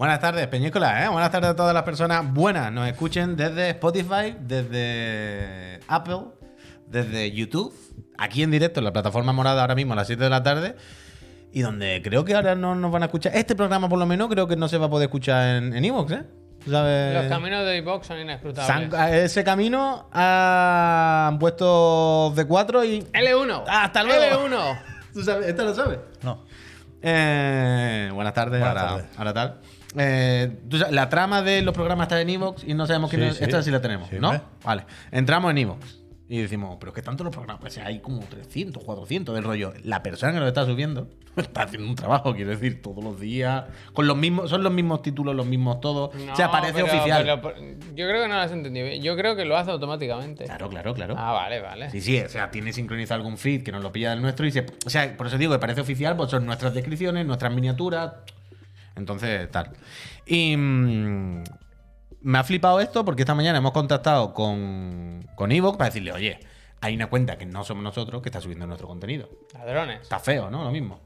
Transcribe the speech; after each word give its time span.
Buenas 0.00 0.18
tardes, 0.18 0.46
Peñícola, 0.46 1.04
¿eh? 1.04 1.08
Buenas 1.10 1.30
tardes 1.30 1.50
a 1.50 1.54
todas 1.56 1.74
las 1.74 1.82
personas 1.82 2.24
buenas. 2.32 2.72
Nos 2.72 2.88
escuchen 2.88 3.36
desde 3.36 3.68
Spotify, 3.68 4.34
desde 4.40 5.78
Apple, 5.88 6.20
desde 6.86 7.30
YouTube, 7.32 7.74
aquí 8.16 8.42
en 8.42 8.50
directo 8.50 8.80
en 8.80 8.84
la 8.84 8.94
plataforma 8.94 9.34
morada 9.34 9.60
ahora 9.60 9.74
mismo 9.74 9.92
a 9.92 9.96
las 9.96 10.06
7 10.06 10.24
de 10.24 10.30
la 10.30 10.42
tarde. 10.42 10.74
Y 11.52 11.60
donde 11.60 12.00
creo 12.02 12.24
que 12.24 12.34
ahora 12.34 12.54
no 12.54 12.74
nos 12.74 12.90
van 12.90 13.02
a 13.02 13.06
escuchar. 13.06 13.36
Este 13.36 13.54
programa, 13.54 13.90
por 13.90 13.98
lo 13.98 14.06
menos, 14.06 14.28
creo 14.30 14.48
que 14.48 14.56
no 14.56 14.68
se 14.68 14.78
va 14.78 14.86
a 14.86 14.88
poder 14.88 15.08
escuchar 15.08 15.56
en 15.56 15.76
en 15.76 15.84
Evox, 15.84 16.12
¿eh? 16.12 16.24
Los 16.64 17.26
caminos 17.28 17.66
de 17.66 17.76
iVox 17.76 18.06
son 18.06 18.20
inescrutables. 18.20 18.90
San- 18.90 19.12
ese 19.14 19.44
camino 19.44 20.08
han 20.14 21.38
puesto 21.38 22.32
de 22.34 22.46
4 22.46 22.84
y. 22.86 23.02
L1. 23.02 23.64
¡Hasta 23.68 24.02
luego! 24.02 24.48
L1. 24.48 24.82
¿Tú 25.12 25.22
sabes? 25.22 25.46
¿Esta 25.48 25.62
lo 25.62 25.74
sabes? 25.74 25.98
No. 26.22 26.46
Eh, 27.02 28.10
buenas 28.14 28.32
tardes, 28.32 28.60
Buenas 28.60 28.78
ahora, 28.82 28.90
tardes. 29.02 29.18
ahora 29.18 29.34
tal. 29.34 29.60
Eh, 29.96 30.50
la 30.90 31.08
trama 31.08 31.42
de 31.42 31.62
los 31.62 31.74
programas 31.74 32.04
está 32.06 32.20
en 32.20 32.30
Evox 32.30 32.64
y 32.64 32.74
no 32.74 32.86
sabemos 32.86 33.10
quién 33.10 33.22
Sí, 33.22 33.28
es. 33.28 33.36
sí. 33.38 33.44
Esta 33.44 33.62
sí 33.62 33.70
la 33.70 33.80
tenemos, 33.80 34.08
Sí, 34.08 34.16
¿no? 34.20 34.28
hombre. 34.30 34.42
Vale. 34.64 34.84
Entramos 35.10 35.50
en 35.50 35.58
Evox 35.58 35.98
y 36.28 36.38
decimos, 36.42 36.76
pero 36.78 36.90
es 36.90 36.94
que 36.94 37.02
tanto 37.02 37.24
los 37.24 37.32
programas, 37.34 37.64
o 37.64 37.70
sea, 37.74 37.86
hay 37.86 37.98
como 37.98 38.20
300, 38.20 38.84
400 38.84 39.34
del 39.34 39.42
rollo. 39.42 39.72
La 39.82 40.00
persona 40.02 40.32
que 40.32 40.38
lo 40.38 40.46
está 40.46 40.64
subiendo 40.64 41.08
está 41.36 41.62
haciendo 41.62 41.88
un 41.88 41.96
trabajo, 41.96 42.32
quiero 42.36 42.50
decir, 42.50 42.80
todos 42.80 43.02
los 43.02 43.18
días, 43.18 43.64
con 43.92 44.06
los 44.06 44.16
mismos, 44.16 44.48
son 44.48 44.62
los 44.62 44.72
mismos 44.72 45.02
títulos, 45.02 45.34
los 45.34 45.46
mismos 45.46 45.80
todos. 45.80 46.14
o 46.14 46.36
sea, 46.36 46.46
No, 46.46 46.52
parece 46.52 46.74
pero- 46.74 46.86
oficial. 46.86 47.24
pero 47.42 47.54
yo 47.96 48.06
creo 48.08 48.22
que 48.22 48.28
no 48.28 48.34
lo 48.34 48.40
has 48.42 48.52
entendido 48.52 48.86
bien. 48.86 49.02
Yo 49.02 49.16
creo 49.16 49.34
que 49.34 49.44
lo 49.44 49.56
hace 49.56 49.72
automáticamente. 49.72 50.44
Claro, 50.44 50.68
claro, 50.68 50.94
claro. 50.94 51.16
Ah, 51.18 51.32
vale, 51.32 51.60
vale. 51.60 51.90
Sí, 51.90 52.00
sí, 52.00 52.20
o 52.20 52.28
sea, 52.28 52.48
tiene 52.52 52.72
sincronizado 52.72 53.18
algún 53.18 53.36
feed 53.38 53.64
que 53.64 53.72
nos 53.72 53.82
lo 53.82 53.90
pilla 53.90 54.10
del 54.10 54.22
nuestro 54.22 54.46
y 54.46 54.52
se. 54.52 54.66
O 54.86 54.90
sea, 54.90 55.16
por 55.16 55.26
eso 55.26 55.36
digo 55.36 55.52
que 55.52 55.58
parece 55.58 55.80
oficial, 55.80 56.16
pues 56.16 56.30
son 56.30 56.46
nuestras 56.46 56.74
descripciones, 56.74 57.26
nuestras 57.26 57.52
miniaturas. 57.52 58.12
Entonces, 59.00 59.50
tal. 59.50 59.72
Y. 60.26 60.56
mm, 60.56 61.42
me 62.22 62.38
ha 62.38 62.44
flipado 62.44 62.80
esto 62.80 63.04
porque 63.04 63.22
esta 63.22 63.34
mañana 63.34 63.58
hemos 63.58 63.72
contactado 63.72 64.34
con, 64.34 65.26
con 65.34 65.52
Evox 65.52 65.78
para 65.78 65.88
decirle, 65.88 66.12
oye, 66.12 66.38
hay 66.80 66.94
una 66.94 67.08
cuenta 67.08 67.38
que 67.38 67.46
no 67.46 67.64
somos 67.64 67.82
nosotros 67.82 68.22
que 68.22 68.28
está 68.28 68.40
subiendo 68.40 68.66
nuestro 68.66 68.88
contenido. 68.88 69.28
Ladrones. 69.54 70.02
Está 70.02 70.18
feo, 70.18 70.50
¿no? 70.50 70.64
Lo 70.64 70.70
mismo. 70.70 71.00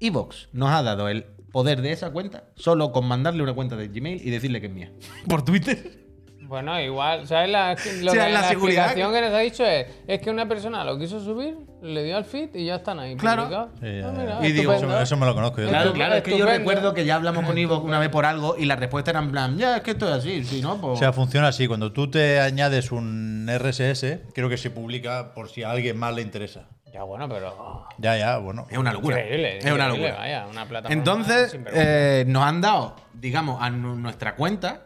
Evox 0.00 0.48
nos 0.52 0.70
ha 0.70 0.82
dado 0.82 1.08
el 1.08 1.24
poder 1.24 1.80
de 1.80 1.92
esa 1.92 2.10
cuenta 2.10 2.44
solo 2.54 2.92
con 2.92 3.06
mandarle 3.06 3.42
una 3.42 3.54
cuenta 3.54 3.76
de 3.76 3.88
Gmail 3.88 4.26
y 4.26 4.30
decirle 4.30 4.60
que 4.60 4.66
es 4.66 4.72
mía. 4.72 4.92
Por 5.28 5.44
Twitter. 5.44 6.05
Bueno, 6.48 6.80
igual, 6.80 7.26
¿sabes? 7.26 7.50
La, 7.50 7.74
lo 8.02 8.10
O 8.10 8.14
sea, 8.14 8.26
que- 8.26 8.32
la 8.32 8.40
la, 8.40 8.48
seguridad 8.48 8.84
explicación 8.86 9.12
que- 9.12 9.20
que... 9.20 9.26
nos 9.26 9.34
ha 9.34 9.38
dicho 9.40 9.64
es, 9.66 9.86
es 10.06 10.20
que 10.20 10.30
una 10.30 10.46
persona 10.46 10.84
lo 10.84 10.98
quiso 10.98 11.18
subir, 11.20 11.56
le 11.82 12.04
dio 12.04 12.16
al 12.16 12.24
feed 12.24 12.54
y 12.54 12.66
ya 12.66 12.76
están 12.76 12.98
ahí. 13.00 13.16
Claro. 13.16 13.42
publicados. 13.44 13.70
Sí, 13.80 13.86
ya, 14.00 14.08
Ah, 14.08 14.12
mira, 14.16 14.46
Y 14.48 14.52
digo. 14.52 14.72
Eso, 14.72 15.00
eso 15.00 15.16
me 15.16 15.26
lo 15.26 15.34
conozco 15.34 15.60
yo. 15.60 15.68
Claro, 15.68 15.92
claro, 15.92 16.14
es 16.14 16.22
que 16.22 16.38
yo 16.38 16.46
recuerdo 16.46 16.94
que 16.94 17.04
ya 17.04 17.16
hablamos 17.16 17.44
con 17.44 17.58
Evox 17.58 17.84
una 17.84 17.98
vez 17.98 18.08
por 18.10 18.24
algo 18.26 18.56
y 18.58 18.64
la 18.66 18.76
respuesta 18.76 19.10
era 19.10 19.20
en 19.20 19.30
plan, 19.30 19.58
ya, 19.58 19.76
es 19.76 19.82
que 19.82 19.90
esto 19.92 20.06
es 20.08 20.14
así, 20.14 20.44
si 20.44 20.60
no, 20.62 20.80
pues... 20.80 20.92
O 20.94 20.96
sea, 20.96 21.12
funciona 21.12 21.48
así. 21.48 21.66
Cuando 21.66 21.92
tú 21.92 22.10
te 22.10 22.40
añades 22.40 22.92
un 22.92 23.48
RSS, 23.48 24.20
creo 24.32 24.48
que 24.48 24.56
se 24.56 24.70
publica 24.70 25.32
por 25.34 25.48
si 25.48 25.62
a 25.64 25.70
alguien 25.70 25.96
más 25.98 26.14
le 26.14 26.22
interesa. 26.22 26.68
Ya, 26.92 27.02
bueno, 27.02 27.28
pero... 27.28 27.86
Ya, 27.98 28.16
ya, 28.16 28.38
bueno. 28.38 28.66
es 28.70 28.78
una 28.78 28.92
locura. 28.92 29.20
Increíble. 29.20 29.58
es 29.58 29.70
una 29.70 29.88
locura. 29.88 30.14
Vaya, 30.16 30.46
una 30.46 30.64
plataforma 30.66 30.94
Entonces, 30.98 31.58
eh, 31.74 32.24
nos 32.26 32.42
han 32.44 32.60
dado, 32.62 32.96
digamos, 33.12 33.60
a 33.60 33.68
nu- 33.68 33.96
nuestra 33.96 34.34
cuenta, 34.34 34.85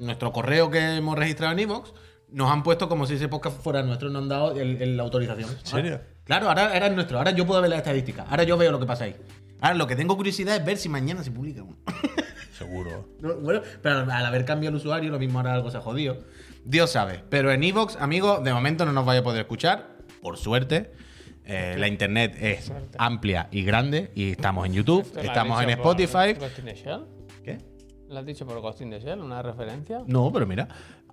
nuestro 0.00 0.32
correo 0.32 0.70
que 0.70 0.96
hemos 0.96 1.18
registrado 1.18 1.52
en 1.52 1.58
Evox, 1.60 1.92
nos 2.30 2.50
han 2.50 2.62
puesto 2.62 2.88
como 2.88 3.06
si 3.06 3.14
ese 3.14 3.28
podcast 3.28 3.60
fuera 3.62 3.82
nuestro, 3.82 4.10
nos 4.10 4.22
han 4.22 4.28
dado 4.28 4.52
el- 4.60 4.80
el- 4.82 4.96
la 4.96 5.02
autorización. 5.02 5.50
¿En 5.50 5.66
serio? 5.66 6.00
Claro, 6.24 6.48
ahora, 6.48 6.76
es 6.76 6.94
nuestro, 6.94 7.18
ahora 7.18 7.30
yo 7.30 7.46
puedo 7.46 7.60
ver 7.62 7.70
las 7.70 7.78
estadísticas, 7.78 8.26
ahora 8.28 8.42
yo 8.44 8.56
veo 8.58 8.70
lo 8.70 8.78
que 8.80 8.86
pasa 8.86 9.04
ahí. 9.04 9.16
Ahora 9.60 9.74
lo 9.76 9.86
que 9.86 9.96
tengo 9.96 10.16
curiosidad 10.16 10.56
es 10.56 10.64
ver 10.64 10.76
si 10.76 10.88
mañana 10.88 11.22
se 11.24 11.30
publica 11.30 11.62
uno. 11.62 11.76
Seguro. 12.56 13.08
No, 13.20 13.34
Bueno, 13.36 13.62
pero 13.82 14.00
al 14.00 14.26
haber 14.26 14.44
cambiado 14.44 14.76
el 14.76 14.80
usuario, 14.80 15.10
lo 15.10 15.18
mismo 15.18 15.38
ahora 15.38 15.54
algo 15.54 15.70
se 15.70 15.76
ha 15.78 15.80
jodido. 15.80 16.18
Dios 16.64 16.90
sabe. 16.90 17.22
Pero 17.30 17.50
en 17.52 17.62
Evox, 17.62 17.96
amigo, 17.96 18.40
de 18.40 18.52
momento 18.52 18.84
no 18.84 18.92
nos 18.92 19.06
vaya 19.06 19.20
a 19.20 19.22
poder 19.22 19.40
escuchar. 19.42 19.96
Por 20.20 20.36
suerte. 20.36 20.92
Eh, 21.44 21.76
la 21.78 21.88
internet 21.88 22.36
es 22.40 22.70
amplia 22.98 23.48
y 23.52 23.62
grande. 23.62 24.10
Y 24.14 24.32
estamos 24.32 24.66
en 24.66 24.72
YouTube, 24.74 25.00
¿Esto 25.02 25.14
lo 25.14 25.20
has 25.20 25.26
estamos 25.28 25.62
en 25.62 25.70
Spotify. 25.70 26.34
¿Qué? 27.44 27.58
¿Lo 28.08 28.18
has 28.18 28.26
dicho 28.26 28.46
por 28.46 28.60
Ghost 28.60 28.80
in 28.80 28.90
the 28.90 29.00
Shell? 29.00 29.20
¿Una 29.20 29.42
referencia? 29.42 30.02
No, 30.06 30.32
pero 30.32 30.46
mira. 30.46 30.68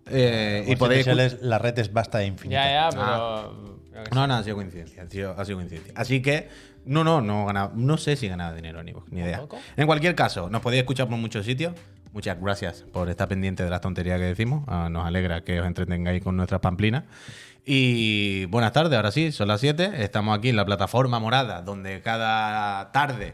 Eh, 0.07 0.63
y 0.67 0.75
podéis. 0.75 1.07
escu- 1.07 1.39
la 1.41 1.57
red 1.57 1.77
es 1.79 1.91
vasta 1.91 2.21
e 2.21 2.27
infinita. 2.27 2.63
Ya, 2.63 2.71
ya, 2.71 2.89
pero... 2.91 3.03
Ah. 3.05 3.51
pero 3.91 4.03
que 4.03 4.11
No, 4.15 4.27
no, 4.27 4.35
ha 4.35 4.43
sido 4.43 4.55
coincidencia. 4.55 5.03
Ha 5.03 5.09
sido, 5.09 5.31
ha 5.39 5.43
sido 5.45 5.57
coincidencia. 5.57 5.93
Así 5.95 6.21
que, 6.21 6.47
no, 6.85 7.03
no, 7.03 7.21
no 7.21 7.45
ganaba, 7.45 7.71
no 7.75 7.97
sé 7.97 8.15
si 8.15 8.27
ganaba 8.27 8.53
dinero 8.55 8.79
en 8.81 8.89
Evox, 8.89 9.11
ni 9.11 9.21
idea. 9.21 9.37
¿Tampoco? 9.39 9.57
En 9.75 9.87
cualquier 9.87 10.15
caso, 10.15 10.49
nos 10.49 10.61
podéis 10.61 10.81
escuchar 10.81 11.07
por 11.09 11.17
muchos 11.17 11.45
sitios. 11.45 11.73
Muchas 12.13 12.39
gracias 12.39 12.85
por 12.93 13.09
estar 13.09 13.27
pendiente 13.27 13.63
de 13.63 13.69
las 13.69 13.81
tonterías 13.81 14.17
que 14.19 14.25
decimos. 14.25 14.63
Ah, 14.67 14.87
nos 14.89 15.05
alegra 15.05 15.43
que 15.43 15.59
os 15.59 15.67
entretengáis 15.67 16.23
con 16.23 16.37
nuestras 16.37 16.61
pamplinas. 16.61 17.03
Y 17.67 18.45
buenas 18.45 18.73
tardes, 18.73 18.95
ahora 18.95 19.11
sí, 19.11 19.31
son 19.31 19.47
las 19.47 19.59
7. 19.59 19.93
Estamos 20.03 20.37
aquí 20.37 20.49
en 20.49 20.55
la 20.55 20.65
plataforma 20.65 21.17
morada, 21.19 21.63
donde 21.63 21.99
cada 22.01 22.91
tarde, 22.91 23.33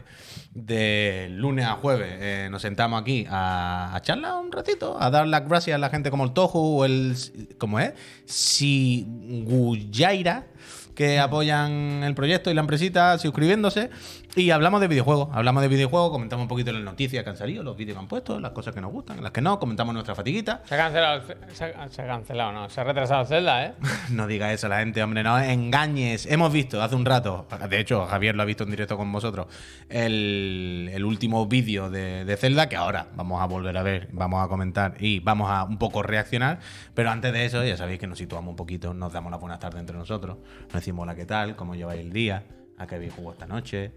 de 0.54 1.28
lunes 1.30 1.66
a 1.66 1.72
jueves, 1.74 2.16
eh, 2.18 2.48
nos 2.50 2.62
sentamos 2.62 3.02
aquí 3.02 3.26
a, 3.28 3.94
a 3.94 4.00
charlar 4.00 4.40
un 4.40 4.50
ratito, 4.50 4.96
a 4.98 5.10
dar 5.10 5.26
las 5.26 5.46
gracias 5.46 5.74
a 5.74 5.78
la 5.78 5.90
gente 5.90 6.10
como 6.10 6.24
el 6.24 6.32
Toju 6.32 6.78
o 6.78 6.86
el. 6.86 7.14
¿Cómo 7.58 7.78
es? 7.78 7.92
Siguyaira 8.24 9.66
que 10.94 11.18
apoyan 11.18 12.02
el 12.04 12.14
proyecto 12.14 12.50
y 12.50 12.54
la 12.54 12.60
empresita 12.60 13.16
suscribiéndose. 13.18 13.90
Y 14.34 14.50
hablamos 14.50 14.80
de 14.80 14.88
videojuegos. 14.88 15.28
Hablamos 15.32 15.62
de 15.62 15.68
videojuegos, 15.68 16.10
comentamos 16.10 16.44
un 16.44 16.48
poquito 16.48 16.72
las 16.72 16.82
noticias 16.82 17.22
que 17.22 17.28
han 17.30 17.36
salido, 17.36 17.62
los 17.62 17.76
vídeos 17.76 17.96
que 17.96 18.00
han 18.00 18.08
puesto, 18.08 18.40
las 18.40 18.52
cosas 18.52 18.74
que 18.74 18.80
nos 18.80 18.90
gustan, 18.90 19.22
las 19.22 19.30
que 19.32 19.42
no, 19.42 19.58
comentamos 19.58 19.92
nuestra 19.92 20.14
fatiguita. 20.14 20.62
Se 20.64 20.74
ha 20.74 20.78
cancelado, 20.78 21.16
el 21.16 21.22
ce- 21.22 21.36
se 21.54 21.64
ha, 21.66 21.88
se 21.90 22.02
ha 22.02 22.06
cancelado, 22.06 22.52
no, 22.52 22.70
se 22.70 22.80
ha 22.80 22.84
retrasado 22.84 23.26
Zelda, 23.26 23.66
¿eh? 23.66 23.74
No 24.10 24.26
diga 24.26 24.50
eso 24.52 24.66
a 24.68 24.70
la 24.70 24.78
gente, 24.78 25.02
hombre, 25.02 25.22
no 25.22 25.38
engañes. 25.38 26.24
Hemos 26.26 26.50
visto 26.50 26.82
hace 26.82 26.94
un 26.94 27.04
rato, 27.04 27.46
de 27.68 27.78
hecho, 27.78 28.06
Javier 28.06 28.34
lo 28.34 28.42
ha 28.42 28.46
visto 28.46 28.64
en 28.64 28.70
directo 28.70 28.96
con 28.96 29.12
vosotros, 29.12 29.48
el, 29.90 30.90
el 30.92 31.04
último 31.04 31.46
vídeo 31.46 31.90
de, 31.90 32.24
de 32.24 32.36
Zelda, 32.36 32.68
que 32.68 32.76
ahora 32.76 33.08
vamos 33.14 33.40
a 33.42 33.46
volver 33.46 33.76
a 33.76 33.82
ver, 33.82 34.08
vamos 34.12 34.42
a 34.44 34.48
comentar 34.48 34.94
y 34.98 35.20
vamos 35.20 35.50
a 35.50 35.64
un 35.64 35.78
poco 35.78 36.02
reaccionar. 36.02 36.58
Pero 36.94 37.10
antes 37.10 37.32
de 37.32 37.44
eso, 37.44 37.62
ya 37.64 37.76
sabéis 37.76 37.98
que 38.00 38.06
nos 38.06 38.18
situamos 38.18 38.50
un 38.50 38.56
poquito, 38.56 38.94
nos 38.94 39.12
damos 39.12 39.30
las 39.30 39.40
buenas 39.40 39.58
tardes 39.60 39.80
entre 39.80 39.96
nosotros, 39.96 40.38
nos 40.72 40.81
decimos 40.82 41.04
hola, 41.04 41.14
¿qué 41.14 41.24
tal? 41.26 41.54
¿Cómo 41.54 41.76
lleváis 41.76 42.00
el 42.00 42.12
día? 42.12 42.42
¿A 42.76 42.88
qué 42.88 42.96
habéis 42.96 43.12
jugado 43.14 43.34
esta 43.34 43.46
noche? 43.46 43.92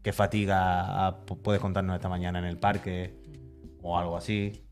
¿Qué 0.00 0.12
fatiga 0.12 1.06
ah, 1.08 1.16
pu- 1.26 1.42
puedes 1.42 1.60
contarnos 1.60 1.96
esta 1.96 2.08
mañana 2.08 2.38
en 2.38 2.44
el 2.44 2.56
parque? 2.56 3.16
O 3.82 3.98
algo 3.98 4.16
así. 4.16 4.62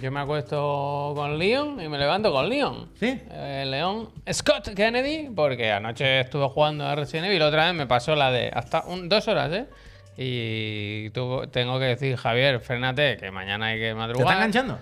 Yo 0.00 0.10
me 0.10 0.20
acuesto 0.20 1.12
con 1.14 1.38
Leon 1.38 1.80
y 1.82 1.88
me 1.88 1.98
levanto 1.98 2.32
con 2.32 2.48
Leon. 2.48 2.88
¿Sí? 2.98 3.20
Eh, 3.30 3.64
León 3.68 4.08
Scott 4.32 4.70
Kennedy, 4.74 5.28
porque 5.36 5.70
anoche 5.70 6.20
estuve 6.20 6.48
jugando 6.48 6.86
a 6.86 6.94
Resident 6.94 7.26
Evil, 7.26 7.42
otra 7.42 7.66
vez 7.66 7.74
me 7.74 7.86
pasó 7.86 8.16
la 8.16 8.30
de 8.30 8.48
hasta 8.48 8.84
un- 8.86 9.06
dos 9.10 9.28
horas, 9.28 9.52
¿eh? 9.52 9.66
Y 10.16 11.10
tuvo- 11.10 11.46
tengo 11.48 11.78
que 11.78 11.84
decir, 11.86 12.16
Javier, 12.16 12.60
frénate, 12.60 13.18
que 13.18 13.30
mañana 13.30 13.66
hay 13.66 13.74
que 13.76 13.80
¿Te 13.82 13.88
está 13.90 13.98
madrugar. 13.98 14.36
enganchando? 14.36 14.78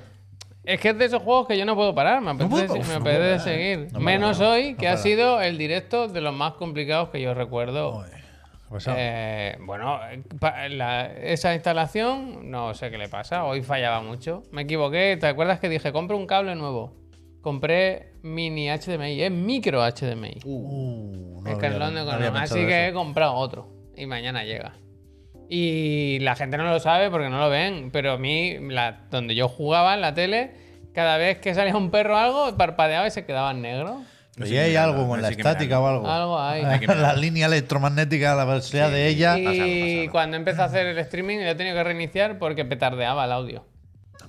Es 0.66 0.80
que 0.80 0.88
es 0.90 0.98
de 0.98 1.04
esos 1.04 1.22
juegos 1.22 1.46
que 1.46 1.56
yo 1.56 1.64
no 1.64 1.74
puedo 1.76 1.94
parar, 1.94 2.20
me 2.20 2.32
apetece, 2.32 2.66
puedo- 2.66 3.00
me 3.00 3.38
seguir. 3.38 3.88
no 3.92 4.00
Menos 4.00 4.40
no, 4.40 4.50
hoy, 4.50 4.74
que 4.74 4.88
ha 4.88 4.96
sido 4.96 5.40
el 5.40 5.56
directo 5.58 6.08
de 6.08 6.20
los 6.20 6.34
más 6.34 6.54
complicados 6.54 7.10
que 7.10 7.20
yo 7.22 7.34
recuerdo. 7.34 7.92
Joder, 7.92 8.10
¿qué 8.10 8.18
ha 8.66 8.68
pasado? 8.70 8.96
Eh, 8.98 9.56
bueno, 9.60 10.00
la- 10.70 11.06
esa 11.06 11.54
instalación, 11.54 12.50
no 12.50 12.74
sé 12.74 12.90
qué 12.90 12.98
le 12.98 13.08
pasa, 13.08 13.44
hoy 13.44 13.62
fallaba 13.62 14.00
mucho. 14.02 14.42
Me 14.50 14.62
equivoqué, 14.62 15.16
¿te 15.20 15.28
acuerdas 15.28 15.60
que 15.60 15.68
dije, 15.68 15.92
compra 15.92 16.16
un 16.16 16.26
cable 16.26 16.56
nuevo? 16.56 16.92
Compré 17.42 18.10
mini 18.22 18.68
HDMI, 18.68 19.22
es 19.22 19.30
micro 19.30 19.80
HDMI. 19.84 20.40
Uh, 20.44 21.44
es 21.46 21.58
que 21.58 21.66
había- 21.66 21.76
en 21.76 21.78
London 21.94 22.20
no 22.20 22.26
con- 22.32 22.36
Así 22.38 22.66
que 22.66 22.88
he 22.88 22.92
comprado 22.92 23.34
otro 23.34 23.68
y 23.96 24.04
mañana 24.06 24.42
llega. 24.42 24.72
Y 25.48 26.18
la 26.20 26.34
gente 26.36 26.56
no 26.56 26.64
lo 26.64 26.80
sabe 26.80 27.10
porque 27.10 27.28
no 27.28 27.38
lo 27.38 27.48
ven, 27.50 27.90
pero 27.92 28.12
a 28.12 28.18
mí, 28.18 28.56
la- 28.70 29.00
donde 29.10 29.34
yo 29.34 29.48
jugaba 29.48 29.94
en 29.94 30.00
la 30.00 30.12
tele, 30.14 30.50
cada 30.94 31.16
vez 31.18 31.38
que 31.38 31.54
salía 31.54 31.76
un 31.76 31.90
perro 31.90 32.14
o 32.14 32.18
algo, 32.18 32.56
parpadeaba 32.56 33.06
y 33.06 33.10
se 33.10 33.24
quedaba 33.24 33.50
en 33.52 33.62
negro. 33.62 34.02
Pero 34.34 34.46
Sí, 34.48 34.54
ya 34.54 34.62
hay 34.62 34.76
algo 34.76 35.06
con 35.08 35.16
no 35.20 35.22
la 35.22 35.28
estática 35.30 35.80
o 35.80 35.86
algo. 35.86 36.06
Algo 36.08 36.38
hay. 36.38 36.62
La 36.86 37.14
línea 37.14 37.46
electromagnética, 37.46 38.34
la 38.34 38.44
velocidad 38.44 38.90
de 38.90 39.06
ella. 39.08 39.38
Y 39.38 39.44
Pásalo, 39.44 39.64
pásalo. 39.96 40.12
cuando 40.12 40.36
empecé 40.36 40.60
a 40.60 40.64
hacer 40.66 40.86
el 40.88 40.98
streaming, 40.98 41.38
lo 41.38 41.48
he 41.50 41.54
tenido 41.54 41.74
que 41.76 41.84
reiniciar 41.84 42.38
porque 42.38 42.64
petardeaba 42.66 43.24
el 43.24 43.32
audio 43.32 43.64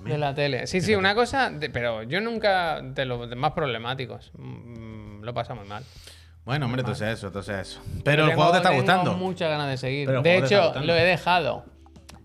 de 0.06 0.16
la 0.16 0.34
tele. 0.34 0.66
Sí, 0.66 0.80
sí, 0.80 0.94
una 0.94 1.14
cosa, 1.14 1.50
de- 1.50 1.68
pero 1.68 2.04
yo 2.04 2.20
nunca 2.22 2.80
de 2.80 3.04
los 3.04 3.28
más 3.36 3.52
problemáticos. 3.52 4.30
mm, 4.38 5.22
lo 5.24 5.34
pasa 5.34 5.54
muy 5.54 5.66
mal. 5.68 5.84
Bueno, 6.48 6.64
hombre, 6.64 6.80
entonces 6.80 7.08
eso, 7.18 7.26
entonces 7.26 7.56
eso. 7.68 7.80
Pero 8.04 8.22
el 8.24 8.30
tengo- 8.30 8.40
juego 8.42 8.52
te 8.52 8.56
está 8.56 8.70
tengo 8.70 8.82
gustando. 8.82 9.14
muchas 9.14 9.50
ganas 9.50 9.68
de 9.68 9.76
seguir. 9.76 10.06
Pero 10.06 10.18
el 10.20 10.24
de 10.24 10.30
juego 10.30 10.40
te 10.40 10.44
está 10.46 10.56
hecho, 10.56 10.64
gustando. 10.68 10.86
lo 10.86 10.98
he 10.98 11.04
dejado 11.04 11.64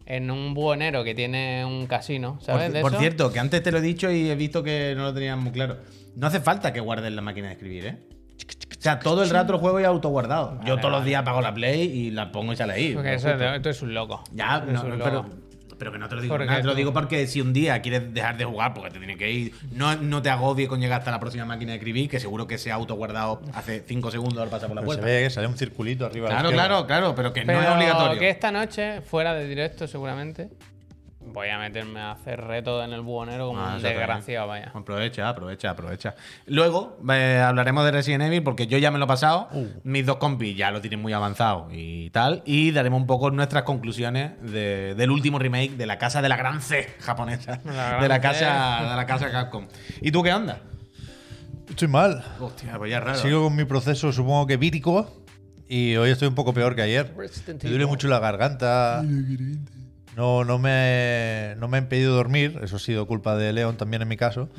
en 0.06 0.32
un 0.32 0.54
buhonero 0.54 1.04
que 1.04 1.14
tiene 1.14 1.66
un 1.66 1.88
casino, 1.88 2.36
Por, 2.36 2.44
¿sabes? 2.46 2.72
de 2.72 2.80
por 2.82 2.92
eso? 2.94 3.00
cierto, 3.02 3.34
que 3.34 3.40
antes 3.40 3.62
te 3.62 3.70
lo 3.74 3.80
he 3.80 3.82
dicho 3.82 4.10
y 4.10 4.30
he 4.32 4.36
visto 4.36 4.64
que 4.64 4.94
no 4.96 5.04
lo 5.04 5.14
tenías 5.14 5.38
muy 5.38 5.52
claro. 5.52 5.76
No 6.16 6.28
hace 6.28 6.40
falta 6.40 6.72
que 6.72 6.80
guardes 6.80 7.12
la 7.12 7.22
máquina 7.22 7.48
de 7.48 7.54
escribir, 7.56 7.86
¿eh? 7.86 7.98
O 8.78 8.82
sea, 8.84 9.00
todo 9.00 9.24
el 9.24 9.30
rato 9.30 9.54
el 9.54 9.60
juego 9.60 9.80
ya 9.82 9.88
autoguardado. 9.90 10.60
Yo 10.66 10.78
todos 10.78 10.92
los 10.92 11.04
días 11.06 11.22
apago 11.22 11.42
la 11.42 11.54
Play 11.54 11.82
y 11.84 12.12
la 12.12 12.32
pongo 12.32 12.54
y 12.54 12.56
sale 12.56 12.74
ahí. 12.74 12.94
Porque 12.94 13.14
eso, 13.16 13.30
tú 13.36 13.44
eres 13.44 13.82
un 13.82 13.94
loco. 13.94 14.24
Ya, 14.34 14.60
no, 14.60 14.82
un 14.84 14.92
pero, 14.92 14.96
loco. 14.98 15.04
pero 15.04 15.26
Pero 15.84 15.92
que 15.92 16.00
no 16.00 16.08
te 16.08 16.16
lo 16.16 16.22
digo, 16.22 16.32
¿Por 16.34 16.40
por 16.40 16.46
nada, 16.48 16.58
qué 16.60 16.62
te 16.62 16.68
lo 16.68 16.76
digo 16.76 16.94
porque 16.94 17.28
si 17.28 17.42
un 17.42 17.52
día 17.52 17.82
quieres 17.82 18.14
dejar 18.14 18.38
de 18.38 18.46
jugar 18.46 18.74
porque 18.74 18.90
te 18.92 18.98
tienes 19.00 19.18
que 19.18 19.30
ir, 19.30 19.54
no, 19.72 19.96
no 19.98 20.22
te 20.22 20.30
agobies 20.30 20.70
con 20.70 20.80
llegar 20.80 21.00
hasta 21.00 21.12
la 21.12 21.20
próxima 21.20 21.44
máquina 21.46 21.72
de 21.74 21.78
escribir, 21.78 22.10
que 22.10 22.20
seguro 22.22 22.48
que 22.48 22.58
se 22.58 22.72
ha 22.72 22.76
autoguardado 22.76 23.42
hace 23.54 23.84
5 23.86 24.12
segundos 24.12 24.42
al 24.42 24.50
pasar 24.50 24.70
por 24.70 24.76
la 24.76 24.82
Pero 24.82 24.94
se 24.94 24.98
puerta. 25.00 25.14
ve 25.18 25.24
que 25.24 25.30
sale 25.30 25.48
un 25.48 25.58
circulito 25.58 26.06
arriba. 26.06 26.30
la 26.30 26.36
Claro, 26.40 26.52
claro, 26.54 26.88
claro, 26.88 27.16
pero 27.16 27.34
que 27.34 27.42
Pero 27.42 27.60
no 27.62 27.68
es 27.68 27.76
obligatorio. 27.76 28.20
que 28.20 28.30
esta 28.30 28.52
noche, 28.52 29.02
fuera 29.02 29.34
de 29.34 29.48
directo 29.48 29.86
seguramente, 29.88 30.50
voy 31.34 31.50
a 31.50 31.58
meterme 31.58 32.00
a 32.00 32.12
hacer 32.12 32.40
retos 32.40 32.86
en 32.86 32.94
el 32.94 33.02
buhonero 33.02 33.48
como 33.48 33.60
Ah, 33.60 33.74
un 33.76 33.82
desgraciado, 33.82 34.48
vaya. 34.48 34.72
Aprovecha, 34.74 35.28
aprovecha, 35.28 35.72
aprovecha. 35.72 36.16
Luego 36.46 36.98
eh, 37.12 37.42
hablaremos 37.44 37.84
de 37.86 37.92
Resident 37.92 38.24
Evil 38.24 38.44
porque 38.44 38.68
yo 38.68 38.78
ya 38.78 38.92
me 38.92 39.00
lo 39.00 39.06
he 39.06 39.08
pasado. 39.08 39.48
Uh. 39.52 39.66
Mis 39.84 40.06
dos 40.06 40.18
compis 40.18 40.56
ya 40.56 40.72
lo 40.72 40.80
tienen 40.80 41.02
muy 41.02 41.12
avanzado 41.14 41.68
y 41.72 42.10
tal. 42.12 42.44
Y 42.46 42.72
daremos 42.72 43.02
un 43.02 43.08
poco 43.08 43.32
nuestras 43.32 43.64
conclusiones 43.64 44.32
de- 44.42 44.94
del 44.96 45.10
último 45.12 45.40
remake 45.40 45.72
de 45.76 45.86
la 45.86 45.98
casa 45.98 46.22
de 46.22 46.30
la 46.30 46.38
gran 46.38 46.62
C 46.62 46.88
japonesa. 47.00 47.60
La 47.66 47.90
gran 47.90 48.02
de 48.02 48.08
la 48.08 48.16
C. 48.16 48.22
casa 48.22 48.90
de 48.92 48.96
la 48.96 49.06
casa 49.08 49.32
Capcom. 49.32 49.68
¿Y 50.02 50.12
tú 50.12 50.22
qué 50.24 50.32
onda? 50.34 50.60
Estoy 51.68 51.88
mal. 51.88 52.24
Hostia, 52.40 52.78
pues 52.78 52.92
ya 52.92 52.98
es 53.00 53.04
raro. 53.04 53.18
Sigo 53.20 53.44
con 53.44 53.56
mi 53.56 53.66
proceso, 53.66 54.12
supongo 54.12 54.46
que 54.46 54.58
vírico. 54.58 55.20
Y 55.68 55.96
hoy 55.96 56.12
estoy 56.12 56.28
un 56.28 56.36
poco 56.36 56.54
peor 56.54 56.76
que 56.76 56.84
ayer. 56.84 57.16
Me 57.18 57.70
duele 57.70 57.86
mucho 57.88 58.08
la 58.08 58.20
garganta. 58.20 59.02
No, 60.16 60.44
no, 60.44 60.60
me, 60.60 61.56
no 61.58 61.68
me 61.68 61.78
ha 61.78 61.82
impedido 61.82 62.16
dormir. 62.16 62.60
Eso 62.64 62.76
ha 62.76 62.80
sido 62.80 63.08
culpa 63.08 63.36
de 63.36 63.52
León 63.54 63.78
también 63.78 64.02
en 64.02 64.08
mi 64.08 64.18
caso. 64.18 64.50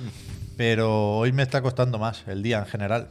Pero 0.57 1.17
hoy 1.19 1.33
me 1.33 1.43
está 1.43 1.63
costando 1.63 1.99
más 1.99 2.25
el 2.27 2.43
día 2.43 2.59
en 2.59 2.67
general. 2.67 3.09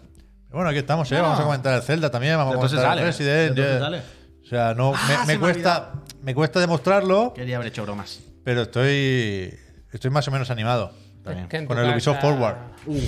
Pero 0.48 0.58
bueno, 0.58 0.70
aquí 0.70 0.80
estamos, 0.80 1.12
¿eh? 1.12 1.16
No. 1.16 1.24
Vamos 1.24 1.40
a 1.40 1.44
comentar 1.44 1.74
el 1.76 1.82
Zelda 1.82 2.12
también. 2.12 2.38
Vamos 2.38 2.54
a 2.54 2.56
Entonces 2.56 2.80
comentar 2.80 2.98
sale, 2.98 3.02
el 3.02 3.08
Resident. 3.08 3.56
yeah. 3.56 3.80
sale. 3.80 4.02
O 4.44 4.46
sea, 4.46 4.74
no, 4.74 4.94
Ah, 4.96 5.00
me, 5.08 5.14
se 5.16 5.20
me 5.26 5.34
me 5.34 5.40
cuesta, 5.40 5.94
me 6.22 6.36
cuesta 6.36 6.60
demostrarlo, 6.60 7.34
Quería 7.34 7.56
haber 7.56 7.70
hecho 7.70 7.84
bromas. 7.84 8.20
pero 8.44 8.64
estoy, 8.64 9.58
estoy 9.92 10.12
más 10.12 10.28
o 10.28 10.32
menos 10.32 10.50
animado. 10.52 10.92
En 11.26 11.66
Con 11.66 11.80
el 11.80 11.94
Ubisoft 11.94 12.16
casa- 12.18 12.28
Forward. 12.28 12.58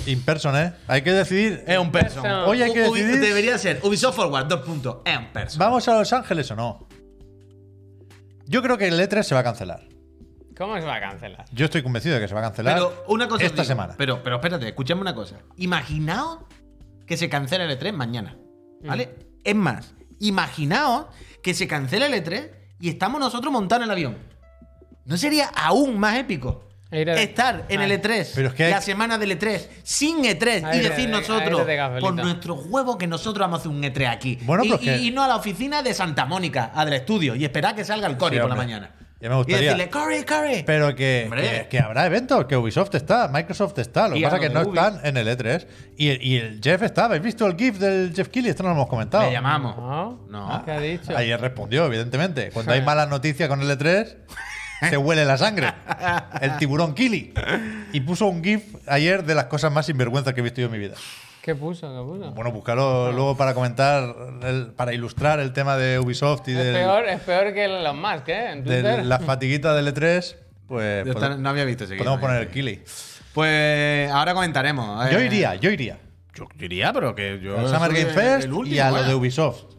In 0.06 0.22
person, 0.22 0.56
¿eh? 0.56 0.72
Hay 0.88 1.02
que 1.02 1.12
decidir. 1.12 1.62
Es 1.66 1.76
un 1.78 1.92
person. 1.92 2.24
Hoy 2.46 2.62
hay 2.62 2.72
que 2.72 2.86
Ubi- 2.88 3.02
decidir- 3.02 3.20
Debería 3.20 3.58
ser 3.58 3.80
Ubisoft 3.82 4.16
Forward, 4.16 4.46
dos 4.48 4.60
puntos. 4.60 4.96
Es 5.04 5.18
un 5.18 5.26
person. 5.26 5.58
¿Vamos 5.58 5.86
a 5.88 5.98
Los 5.98 6.10
Ángeles 6.14 6.50
o 6.50 6.56
no? 6.56 6.88
Yo 8.46 8.62
creo 8.62 8.78
que 8.78 8.88
el 8.88 8.98
E3 8.98 9.22
se 9.22 9.34
va 9.34 9.40
a 9.40 9.44
cancelar. 9.44 9.82
¿Cómo 10.56 10.74
se 10.76 10.86
va 10.86 10.96
a 10.96 11.00
cancelar? 11.00 11.44
Yo 11.52 11.66
estoy 11.66 11.82
convencido 11.82 12.14
de 12.14 12.20
que 12.22 12.28
se 12.28 12.34
va 12.34 12.40
a 12.40 12.44
cancelar 12.44 12.74
Pero 12.74 13.04
una 13.08 13.28
cosa 13.28 13.44
os 13.44 13.50
esta 13.50 13.62
digo, 13.62 13.68
semana. 13.68 13.94
Pero, 13.98 14.22
pero 14.22 14.36
espérate, 14.36 14.66
escuchadme 14.68 15.02
una 15.02 15.14
cosa. 15.14 15.36
Imaginaos 15.56 16.38
que 17.06 17.16
se 17.16 17.28
cancela 17.28 17.64
el 17.64 17.78
E3 17.78 17.92
mañana. 17.92 18.36
¿Vale? 18.82 19.14
Es 19.44 19.54
más, 19.54 19.94
imaginaos 20.20 21.06
que 21.42 21.54
se 21.54 21.68
cancela 21.68 22.06
el 22.06 22.14
E3 22.14 22.50
y 22.80 22.88
estamos 22.88 23.20
nosotros 23.20 23.52
montados 23.52 23.82
en 23.82 23.84
el 23.84 23.90
avión. 23.92 24.18
¿No 25.04 25.16
sería 25.16 25.50
aún 25.54 25.98
más 25.98 26.16
épico? 26.16 26.65
Estar 26.90 27.64
en 27.68 27.80
el 27.82 27.90
Ay. 27.90 27.98
E3, 27.98 28.30
Pero 28.34 28.48
es 28.48 28.54
que 28.54 28.64
hay- 28.64 28.70
la 28.70 28.80
semana 28.80 29.18
del 29.18 29.32
E3, 29.38 29.68
sin 29.82 30.24
E3, 30.24 30.62
y 30.62 30.64
Aire 30.64 30.88
decir 30.90 31.06
de- 31.06 31.12
nosotros, 31.12 31.66
por 32.00 32.14
nuestros 32.14 32.66
huevos, 32.66 32.96
que 32.96 33.06
nosotros 33.08 33.40
vamos 33.44 33.58
a 33.58 33.60
hacer 33.60 33.72
un 33.72 33.82
E3 33.82 34.06
aquí. 34.08 34.38
Bueno, 34.42 34.64
y, 34.64 34.68
pero 34.68 34.80
es 34.82 34.88
que- 34.88 34.96
y- 34.98 35.08
y 35.08 35.10
no 35.10 35.24
a 35.24 35.28
la 35.28 35.36
oficina 35.36 35.82
de 35.82 35.92
Santa 35.94 36.26
Mónica, 36.26 36.70
a 36.74 36.84
del 36.84 36.94
estudio, 36.94 37.34
y 37.34 37.44
esperar 37.44 37.74
que 37.74 37.84
salga 37.84 38.06
el 38.06 38.16
Cory 38.16 38.36
Sí, 38.36 38.40
por 38.40 38.50
la 38.50 38.54
hombre. 38.54 38.66
mañana. 38.66 38.90
Ya 39.18 39.30
me 39.30 39.36
gustaría. 39.36 39.60
Y 39.62 39.64
decirle, 39.64 39.88
Cory, 39.90 40.24
Cory. 40.24 40.62
Pero 40.64 40.94
que, 40.94 41.22
Hombre. 41.24 41.42
que, 41.62 41.68
que 41.70 41.78
habrá 41.80 42.04
eventos, 42.06 42.44
que 42.44 42.54
Ubisoft 42.56 42.94
está, 42.94 43.28
Microsoft 43.28 43.78
está. 43.78 44.08
Lo 44.08 44.14
que 44.14 44.20
Y 44.20 44.22
pasa 44.22 44.36
es 44.36 44.42
que 44.42 44.48
no 44.50 44.60
Ubi. 44.60 44.78
están 44.78 45.00
en 45.04 45.16
el 45.16 45.26
E3. 45.26 45.66
Y, 45.96 46.10
y 46.34 46.36
el 46.36 46.60
Jeff 46.62 46.82
está. 46.82 47.06
¿Habéis 47.06 47.22
visto 47.22 47.46
el 47.46 47.56
GIF 47.56 47.78
del 47.78 48.12
Jeff 48.14 48.28
Keighley? 48.28 48.50
Esto 48.50 48.62
no 48.62 48.68
lo 48.68 48.74
hemos 48.74 48.88
comentado. 48.88 49.24
Le 49.24 49.32
llamamos. 49.32 49.74
¿No? 49.78 50.20
No. 50.28 50.62
¿Qué 50.66 50.70
ha 50.70 50.78
dicho? 50.80 51.16
Ayer 51.16 51.40
respondió, 51.40 51.86
evidentemente. 51.86 52.50
Cuando 52.52 52.72
hay 52.72 52.82
malas 52.82 53.08
noticias 53.08 53.48
con 53.48 53.62
el 53.62 53.70
E3, 53.70 54.16
se 54.88 54.96
huele 54.96 55.24
la 55.24 55.38
sangre. 55.38 55.72
El 56.40 56.56
tiburón 56.58 56.94
Kili. 56.94 57.32
Y 57.92 58.00
puso 58.00 58.26
un 58.26 58.42
GIF 58.42 58.62
ayer 58.86 59.24
de 59.24 59.34
las 59.34 59.46
cosas 59.46 59.72
más 59.72 59.86
sinvergüenzas 59.86 60.34
que 60.34 60.40
he 60.40 60.44
visto 60.44 60.60
yo 60.60 60.66
en 60.66 60.72
mi 60.72 60.78
vida. 60.78 60.94
¿Qué 61.42 61.54
puso? 61.54 61.86
¿Qué 61.88 62.02
puso? 62.02 62.32
Bueno, 62.32 62.50
búscalo 62.50 63.12
luego 63.12 63.36
para 63.36 63.54
comentar, 63.54 64.02
el- 64.42 64.72
para 64.76 64.92
ilustrar 64.92 65.38
el 65.38 65.52
tema 65.52 65.76
de 65.76 65.98
Ubisoft 66.00 66.48
y 66.48 66.52
es, 66.52 66.56
del- 66.58 66.74
peor, 66.74 67.08
es 67.08 67.20
peor 67.20 67.54
que 67.54 67.68
los 67.68 67.94
más, 67.94 68.22
¿eh? 68.26 68.50
En 68.50 68.64
de 68.64 68.82
Twitter. 68.82 69.04
la 69.06 69.20
fatiguita 69.20 69.72
del 69.74 69.94
E3. 69.94 70.34
Pues 70.66 71.06
Yo 71.06 71.36
no 71.38 71.48
había 71.48 71.64
visto 71.64 71.84
ese 71.84 71.94
podemos 71.94 72.18
poner 72.18 72.42
el 72.42 72.48
Kili. 72.48 72.82
Pues 73.32 74.10
ahora 74.10 74.34
comentaremos. 74.34 75.08
Yo 75.10 75.18
eh. 75.20 75.26
iría, 75.26 75.54
yo 75.54 75.70
iría. 75.70 75.98
Yo 76.34 76.46
iría, 76.58 76.92
pero 76.92 77.14
que 77.14 77.38
yo. 77.40 77.58
Al 77.58 77.68
Summer 77.68 77.92
soy 77.92 78.00
Game 78.02 78.12
Fest 78.12 78.44
el 78.46 78.52
último, 78.52 78.74
y 78.74 78.78
a 78.80 78.88
lo 78.88 78.94
vaya. 78.94 79.06
de 79.08 79.14
Ubisoft. 79.14 79.75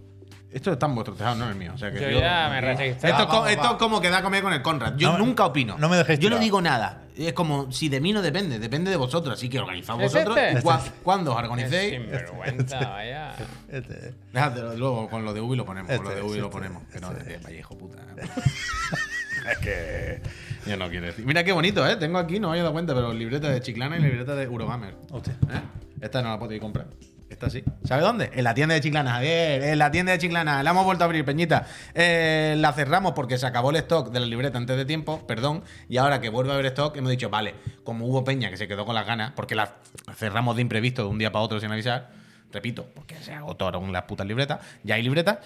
Esto 0.50 0.72
está 0.72 0.86
en 0.86 0.96
vuestro 0.96 1.14
tejado, 1.14 1.36
no 1.36 1.44
en 1.46 1.50
el 1.52 1.56
mío. 1.58 1.72
O 1.76 1.78
sea 1.78 1.92
que 1.92 2.00
Yo 2.00 2.10
yo- 2.10 2.20
ya 2.22 2.48
me 2.50 2.62
registré. 2.62 2.90
Esto, 2.92 3.08
es 3.08 3.14
Va, 3.14 3.28
co- 3.28 3.34
vamos, 3.38 3.50
esto 3.52 3.64
va. 3.64 3.70
es 3.72 3.76
como 3.78 4.02
quedar 4.02 4.20
a 4.22 4.24
comer 4.24 4.42
con 4.42 4.54
el 4.54 4.62
Conrad. 4.62 4.96
Yo 4.96 5.12
No 5.12 5.18
nunca 5.20 5.46
opino. 5.46 5.78
no 5.78 5.90
me 5.90 5.98
dejéis 5.98 6.20
Yo 6.20 6.30
no 6.30 6.40
digo 6.40 6.62
nada. 6.62 7.04
Es 7.18 7.34
como 7.34 7.72
si 7.72 7.90
de 7.90 8.00
mí 8.00 8.14
no 8.14 8.22
depende, 8.22 8.58
depende 8.60 8.90
de 8.92 8.96
vosotros. 8.98 9.34
Así 9.36 9.50
que 9.50 9.60
organizaos 9.60 10.02
¿Es 10.02 10.14
vosotros. 10.14 10.38
este? 10.38 10.60
y 10.60 10.62
cua- 10.64 10.82
Cuando 11.04 11.32
os 11.34 11.38
organicéis. 11.38 11.94
sinvergüenza, 12.02 12.80
vaya. 12.80 13.34
Este- 13.70 14.14
Déjatelo, 14.32 14.76
luego 14.76 15.10
con 15.10 15.26
lo 15.26 15.34
de 15.34 15.42
Ubi 15.42 15.58
lo 15.58 15.66
ponemos. 15.66 15.92
con 15.92 16.04
lo 16.06 16.10
Este, 16.12 16.16
de 16.16 16.22
Ubi 16.22 16.32
este, 16.32 16.42
lo 16.42 16.50
ponemos. 16.50 16.84
Que 16.94 17.00
no, 17.02 17.10
de 17.14 17.38
Vallejo, 17.40 17.78
puta. 17.78 17.98
es 19.52 19.58
que. 19.60 20.22
Yo 20.66 20.78
no 20.78 20.90
quiero 20.90 21.06
decir. 21.08 21.26
Mira 21.26 21.44
qué 21.44 21.52
bonito, 21.52 21.88
¿eh? 21.88 21.96
Tengo 21.98 22.18
aquí, 22.20 22.40
no 22.40 22.48
me 22.50 22.52
había 22.54 22.64
dado 22.64 22.74
cuenta, 22.74 22.94
pero 22.94 23.14
libreta 23.14 23.50
de 23.50 23.62
Chiclana 23.62 23.98
y 23.98 24.02
libreta 24.02 24.36
de 24.36 24.44
Eurogamer. 24.44 24.96
Hostia. 25.12 25.34
¿Eh? 25.50 25.62
Esta 26.02 26.22
no 26.22 26.30
la 26.30 26.40
podéis 26.40 26.62
comprar. 26.62 26.88
Esta 27.30 27.50
sí. 27.50 27.64
¿Sabe 27.84 28.02
dónde? 28.02 28.32
En 28.34 28.44
la 28.44 28.54
tienda 28.54 28.74
de 28.74 28.82
Chiclana, 28.82 29.12
Javier. 29.12 29.64
En 29.64 29.80
la 29.80 29.92
tienda 29.92 30.14
de 30.14 30.18
Chiclana. 30.18 30.64
La 30.64 30.72
hemos 30.72 30.86
vuelto 30.86 31.04
a 31.04 31.06
abrir, 31.06 31.26
Peñita. 31.26 31.68
Eh, 31.94 32.56
la 32.58 32.72
cerramos 32.72 33.14
porque 33.14 33.38
se 33.38 33.46
acabó 33.46 33.72
el 33.72 33.76
stock 33.78 34.12
de 34.12 34.20
la 34.20 34.26
libreta 34.26 34.58
antes 34.58 34.78
de 34.78 34.86
tiempo, 34.86 35.28
perdón. 35.28 35.64
Y 35.90 35.98
ahora 35.98 36.22
que 36.22 36.30
vuelve 36.30 36.52
a 36.52 36.54
haber 36.54 36.68
stock, 36.68 36.96
hemos 36.96 37.12
dicho, 37.12 37.30
vale, 37.30 37.56
como 37.84 38.06
hubo 38.06 38.24
Peña 38.24 38.50
que 38.50 38.58
se 38.58 38.68
quedó 38.68 38.86
con 38.86 38.96
las 38.96 39.06
ganas, 39.06 39.34
porque 39.36 39.56
la 39.56 39.76
cerramos 40.16 40.56
de 40.56 40.62
imprevisto 40.62 41.04
de 41.04 41.10
un 41.10 41.18
día 41.18 41.32
para 41.32 41.44
otro 41.44 41.60
sin 41.60 41.72
avisar. 41.72 42.10
Repito, 42.52 42.88
porque 42.96 43.16
se 43.22 43.34
agotaron 43.34 43.92
las 43.92 44.04
putas 44.04 44.26
libretas. 44.26 44.60
Ya 44.84 44.96
hay 44.96 45.04
libretas. 45.04 45.40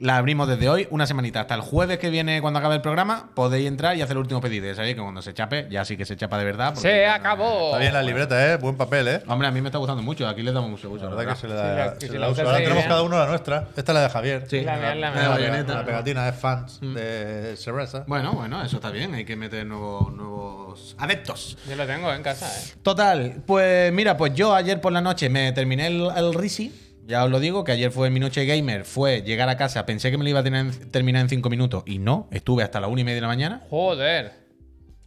La 0.00 0.16
abrimos 0.16 0.46
desde 0.46 0.68
hoy, 0.68 0.86
una 0.90 1.08
semanita. 1.08 1.40
Hasta 1.40 1.56
el 1.56 1.60
jueves 1.60 1.98
que 1.98 2.08
viene, 2.08 2.40
cuando 2.40 2.60
acabe 2.60 2.76
el 2.76 2.80
programa, 2.80 3.30
podéis 3.34 3.66
entrar 3.66 3.96
y 3.96 4.00
hacer 4.02 4.12
el 4.12 4.18
último 4.18 4.40
pedido. 4.40 4.72
Sabéis 4.72 4.94
que 4.94 5.02
cuando 5.02 5.20
se 5.22 5.34
chape, 5.34 5.66
ya 5.72 5.84
sí 5.84 5.96
que 5.96 6.04
se 6.04 6.16
chapa 6.16 6.38
de 6.38 6.44
verdad. 6.44 6.76
Se 6.76 7.04
acabó. 7.06 7.66
Está 7.66 7.78
bien 7.78 7.92
la 7.92 8.02
libreta, 8.04 8.52
¿eh? 8.52 8.56
Buen 8.58 8.76
papel, 8.76 9.08
¿eh? 9.08 9.22
Hombre, 9.26 9.48
a 9.48 9.50
mí 9.50 9.60
me 9.60 9.66
está 9.70 9.78
gustando 9.78 10.00
mucho. 10.04 10.28
Aquí 10.28 10.42
le 10.42 10.52
damos 10.52 10.70
mucho 10.70 10.88
uso. 10.88 11.10
La 11.10 11.16
verdad 11.16 11.34
que 11.34 11.40
se 11.40 11.48
le 11.48 11.54
Sí, 11.54 11.58
da, 11.58 11.74
la- 11.74 11.96
se 12.00 12.18
la 12.18 12.28
uso. 12.28 12.42
Ahora 12.42 12.58
tenemos 12.58 12.84
cada 12.84 13.02
uno 13.02 13.18
la 13.18 13.26
nuestra. 13.26 13.66
Esta 13.76 13.90
es 13.90 13.94
la 13.94 14.02
de 14.02 14.08
Javier. 14.08 14.44
Sí, 14.48 14.60
La 14.60 14.94
la 14.94 15.10
bayoneta. 15.30 15.74
La 15.74 15.84
pegatina 15.84 16.28
es 16.28 16.36
fans 16.36 16.78
de 16.80 17.56
Cereza. 17.56 18.04
Bueno, 18.06 18.34
bueno, 18.34 18.62
eso 18.62 18.76
está 18.76 18.90
bien. 18.90 19.14
Hay 19.14 19.24
que 19.24 19.34
meter 19.34 19.66
nuevos, 19.66 20.12
nuevos 20.12 20.94
adeptos. 21.00 21.58
Yo 21.68 21.74
lo 21.74 21.84
tengo 21.88 22.12
en 22.12 22.22
casa, 22.22 22.46
¿eh? 22.46 22.74
Total, 22.82 23.42
pues 23.44 23.92
mira, 23.92 24.16
pues 24.16 24.32
yo 24.32 24.54
ayer 24.54 24.80
por 24.80 24.92
la 24.92 25.00
noche 25.00 25.28
me 25.28 25.50
terminé 25.50 25.88
el, 25.88 26.08
el 26.16 26.34
Risi. 26.34 26.84
Ya 27.08 27.24
os 27.24 27.30
lo 27.30 27.40
digo, 27.40 27.64
que 27.64 27.72
ayer 27.72 27.90
fue 27.90 28.10
mi 28.10 28.20
noche 28.20 28.44
gamer. 28.44 28.84
Fue 28.84 29.22
llegar 29.22 29.48
a 29.48 29.56
casa, 29.56 29.86
pensé 29.86 30.10
que 30.10 30.18
me 30.18 30.24
lo 30.24 30.30
iba 30.30 30.40
a 30.40 30.42
tener- 30.42 30.90
terminar 30.90 31.22
en 31.22 31.30
5 31.30 31.48
minutos 31.48 31.82
y 31.86 31.98
no. 31.98 32.28
Estuve 32.30 32.62
hasta 32.62 32.80
la 32.80 32.86
una 32.88 33.00
y 33.00 33.04
media 33.04 33.14
de 33.16 33.20
la 33.22 33.28
mañana. 33.28 33.62
Joder. 33.70 34.32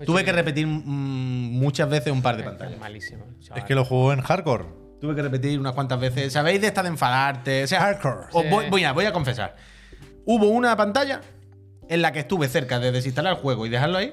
Tuve 0.04 0.26
que 0.26 0.32
repetir 0.32 0.66
mm, 0.66 0.80
muchas 1.60 1.88
veces 1.88 2.12
un 2.12 2.24
par 2.24 2.38
de 2.38 2.42
Es 2.42 2.50
pantallas. 2.50 2.80
malísimo. 2.80 3.24
chaval. 3.40 3.60
Es 3.60 3.66
que 3.66 3.76
lo 3.76 3.86
jugó 3.86 4.14
en 4.14 4.22
hardcore. 4.22 4.66
Tuve 5.00 5.14
que 5.14 5.22
repetir 5.22 5.60
unas 5.60 5.74
cuantas 5.74 6.00
veces. 6.00 6.34
¿Sabéis 6.34 6.60
de 6.60 6.68
esta 6.68 6.82
de 6.82 6.90
enfadarte? 6.90 7.64
O 7.64 7.68
sea, 7.68 7.80
Hardcore. 7.82 8.26
os 8.34 8.50
voy, 8.50 8.66
voy 8.72 8.84
a, 8.84 8.94
voy 8.94 9.06
a 9.06 9.14
confesar. 9.14 9.56
Hubo 10.26 10.48
una 10.50 10.76
pantalla 10.76 11.22
en 11.88 12.02
la 12.02 12.12
que 12.12 12.20
estuve 12.20 12.48
cerca 12.48 12.80
de 12.80 12.92
desinstalar 12.92 13.34
el 13.34 13.40
juego 13.40 13.68
y 13.68 13.70
dejarlo 13.70 14.00
ahí. 14.00 14.12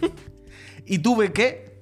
y 0.86 0.98
tuve 1.00 1.32
que 1.34 1.75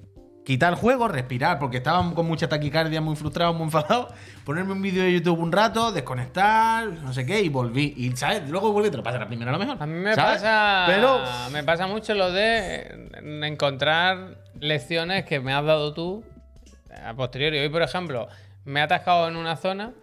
quitar 0.45 0.73
el 0.73 0.79
juego, 0.79 1.07
respirar, 1.07 1.59
porque 1.59 1.77
estaba 1.77 2.13
con 2.13 2.25
mucha 2.27 2.47
taquicardia, 2.47 3.01
muy 3.01 3.15
frustrado, 3.15 3.53
muy 3.53 3.63
enfadado. 3.63 4.09
Ponerme 4.45 4.73
un 4.73 4.81
vídeo 4.81 5.03
de 5.03 5.11
YouTube 5.11 5.39
un 5.39 5.51
rato, 5.51 5.91
desconectar, 5.91 6.87
no 6.87 7.13
sé 7.13 7.25
qué, 7.25 7.41
y 7.41 7.49
volví. 7.49 7.93
Y, 7.97 8.15
¿sabes? 8.15 8.47
Luego 8.49 8.85
y 8.85 8.89
te 8.89 8.97
lo 8.97 9.03
pasa 9.03 9.17
la 9.17 9.27
primera 9.27 9.51
a 9.51 9.53
lo 9.53 9.59
mejor. 9.59 9.77
A 9.79 9.85
mí 9.85 9.99
me 9.99 10.13
¿sabes? 10.13 10.41
pasa. 10.41 10.85
Pero. 10.87 11.19
Me 11.51 11.63
pasa 11.63 11.87
mucho 11.87 12.13
lo 12.13 12.31
de 12.31 12.57
eh, 12.59 13.39
encontrar 13.43 14.37
lecciones 14.59 15.25
que 15.25 15.39
me 15.39 15.53
has 15.53 15.65
dado 15.65 15.93
tú 15.93 16.23
a 17.03 17.13
posteriori. 17.13 17.59
Hoy, 17.59 17.69
por 17.69 17.81
ejemplo, 17.81 18.27
me 18.63 18.79
he 18.79 18.83
atascado 18.83 19.27
en 19.27 19.35
una 19.35 19.57
zona 19.57 19.93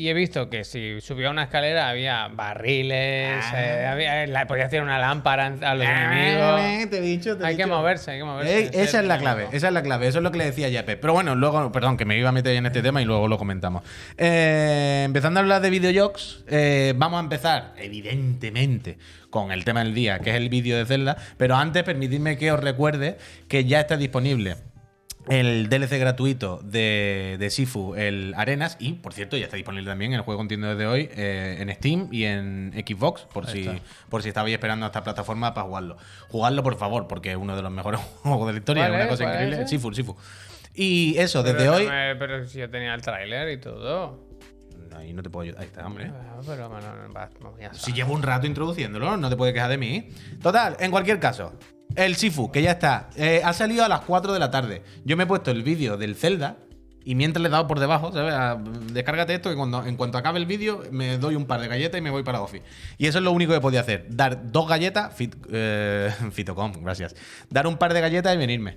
y 0.00 0.08
he 0.08 0.14
visto 0.14 0.48
que 0.48 0.64
si 0.64 1.00
subía 1.00 1.30
una 1.30 1.44
escalera 1.44 1.88
había 1.88 2.28
barriles, 2.28 3.44
Ah. 3.52 3.52
eh, 3.62 3.86
había, 3.86 4.26
la- 4.26 4.46
podía 4.46 4.64
hacer 4.66 4.82
una 4.82 4.98
lámpara 4.98 5.46
a 5.60 5.74
los 5.74 5.86
enemigos. 5.86 6.90
Te 6.90 6.98
he 6.98 7.00
dicho, 7.00 7.36
te 7.36 7.44
he 7.44 7.46
Hay 7.48 7.56
que 7.56 7.66
moverse, 7.66 8.12
hay 8.12 8.18
que 8.18 8.24
moverse. 8.24 8.58
Eh, 8.60 8.70
esa 8.72 9.00
es 9.00 9.06
la 9.06 9.18
clave, 9.18 9.48
esa 9.52 9.68
es 9.68 9.72
la 9.74 9.82
clave, 9.82 10.06
eso 10.08 10.18
es 10.18 10.22
lo 10.24 10.30
que 10.32 10.38
le 10.38 10.44
decía 10.46 10.68
Yepe. 10.68 10.96
Pero 10.96 11.12
bueno, 11.12 11.34
luego, 11.34 11.70
perdón, 11.72 11.96
que 11.96 12.04
me 12.04 12.16
iba 12.18 12.28
a 12.28 12.32
meter 12.32 12.54
en 12.56 12.66
este 12.66 12.82
tema 12.82 13.02
y 13.02 13.04
luego 13.04 13.28
lo 13.28 13.36
comentamos. 13.38 13.82
Eh, 14.16 15.02
empezando 15.04 15.40
a 15.40 15.42
hablar 15.42 15.60
de 15.62 15.70
videojuegos, 15.70 16.44
eh, 16.48 16.94
vamos 16.96 17.18
a 17.18 17.22
empezar, 17.22 17.72
evidentemente, 17.76 18.98
con 19.30 19.52
el 19.52 19.64
tema 19.64 19.82
del 19.84 19.94
día, 19.94 20.18
que 20.18 20.30
es 20.30 20.36
el 20.36 20.48
vídeo 20.48 20.76
de 20.76 20.86
Zelda. 20.86 21.16
Pero 21.36 21.56
antes, 21.56 21.82
permitidme 21.84 22.36
que 22.36 22.50
os 22.52 22.60
recuerde 22.60 23.18
que 23.48 23.64
ya 23.64 23.80
está 23.80 23.96
disponible 23.96 24.56
el 25.28 25.68
DLC 25.68 25.98
gratuito 26.00 26.60
de, 26.64 27.36
de 27.38 27.50
Sifu, 27.50 27.94
el 27.94 28.32
Arenas, 28.36 28.76
y 28.80 28.94
por 28.94 29.12
cierto, 29.12 29.36
ya 29.36 29.44
está 29.44 29.56
disponible 29.56 29.88
también 29.90 30.12
el 30.14 30.22
juego 30.22 30.40
entiendo 30.42 30.68
desde 30.68 30.86
hoy 30.86 31.08
eh, 31.14 31.58
en 31.60 31.70
Steam 31.74 32.08
y 32.10 32.24
en 32.24 32.72
Xbox, 32.74 33.22
por 33.32 33.46
Ahí 33.46 33.52
si, 33.52 33.68
está. 33.68 33.82
por 34.08 34.22
si 34.22 34.28
estabais 34.28 34.52
esperando 34.54 34.86
a 34.86 34.88
esta 34.88 35.04
plataforma 35.04 35.52
para 35.54 35.66
jugarlo. 35.66 35.96
Jugadlo, 36.28 36.62
por 36.62 36.76
favor, 36.78 37.06
porque 37.06 37.30
es 37.32 37.36
uno 37.36 37.54
de 37.54 37.62
los 37.62 37.70
mejores 37.70 38.00
juegos 38.22 38.46
de 38.46 38.52
la 38.54 38.58
historia, 38.58 38.82
¿Cuál 38.88 38.94
es 38.94 39.00
una 39.04 39.10
cosa 39.10 39.24
¿Cuál 39.24 39.36
es 39.36 39.42
increíble. 39.46 39.68
Sifu, 39.68 39.92
Sifu. 39.94 40.16
Y 40.74 41.16
eso, 41.18 41.42
desde 41.42 41.58
Pero 41.58 41.74
hoy. 41.74 41.84
no 41.84 41.90
me- 41.90 42.16
pero 42.16 42.46
si 42.46 42.58
yo 42.58 42.70
tenía 42.70 42.94
el 42.94 43.02
tráiler 43.02 43.48
y 43.50 43.58
todo. 43.60 44.28
Ahí 44.96 45.12
no 45.12 45.22
te 45.22 45.30
puedo 45.30 45.44
ayudar. 45.44 45.60
Ahí 45.62 45.66
está, 45.68 45.86
hombre. 45.86 46.10
Ah, 46.12 46.40
pero 46.46 46.68
bueno, 46.68 46.86
va- 47.14 47.30
vamos, 47.40 47.58
ya 47.60 47.72
Si 47.74 47.92
llevo 47.92 48.12
un 48.14 48.22
rato 48.22 48.46
introduciéndolo, 48.46 49.16
no 49.16 49.28
te 49.30 49.36
puedes 49.36 49.54
quejar 49.54 49.70
de 49.70 49.78
mí. 49.78 50.08
Total, 50.42 50.76
en 50.80 50.90
cualquier 50.90 51.18
caso, 51.20 51.52
el 51.96 52.16
Sifu, 52.16 52.50
que 52.50 52.62
ya 52.62 52.72
está, 52.72 53.10
eh, 53.16 53.42
ha 53.44 53.52
salido 53.52 53.84
a 53.84 53.88
las 53.88 54.00
4 54.00 54.32
de 54.32 54.38
la 54.38 54.50
tarde. 54.50 54.82
Yo 55.04 55.16
me 55.16 55.24
he 55.24 55.26
puesto 55.26 55.50
el 55.50 55.62
vídeo 55.62 55.96
del 55.96 56.14
Zelda 56.14 56.56
y 57.04 57.14
mientras 57.14 57.40
le 57.42 57.48
he 57.48 57.50
dado 57.50 57.66
por 57.66 57.80
debajo, 57.80 58.12
¿sabes? 58.12 58.32
A- 58.34 58.56
descárgate 58.92 59.34
esto 59.34 59.50
y 59.52 59.56
cuando, 59.56 59.84
en 59.84 59.96
cuanto 59.96 60.18
acabe 60.18 60.38
el 60.38 60.46
vídeo 60.46 60.82
me 60.92 61.18
doy 61.18 61.34
un 61.34 61.46
par 61.46 61.60
de 61.60 61.68
galletas 61.68 61.98
y 61.98 62.02
me 62.02 62.10
voy 62.10 62.22
para 62.22 62.40
Office. 62.42 62.64
Y 62.98 63.06
eso 63.06 63.18
es 63.18 63.24
lo 63.24 63.32
único 63.32 63.52
que 63.52 63.60
podía 63.60 63.80
hacer. 63.80 64.06
Dar 64.10 64.50
dos 64.52 64.68
galletas, 64.68 65.14
fit, 65.14 65.34
eh, 65.50 66.10
Fitocom, 66.32 66.72
gracias. 66.82 67.14
Dar 67.48 67.66
un 67.66 67.76
par 67.76 67.94
de 67.94 68.00
galletas 68.00 68.34
y 68.34 68.38
venirme. 68.38 68.76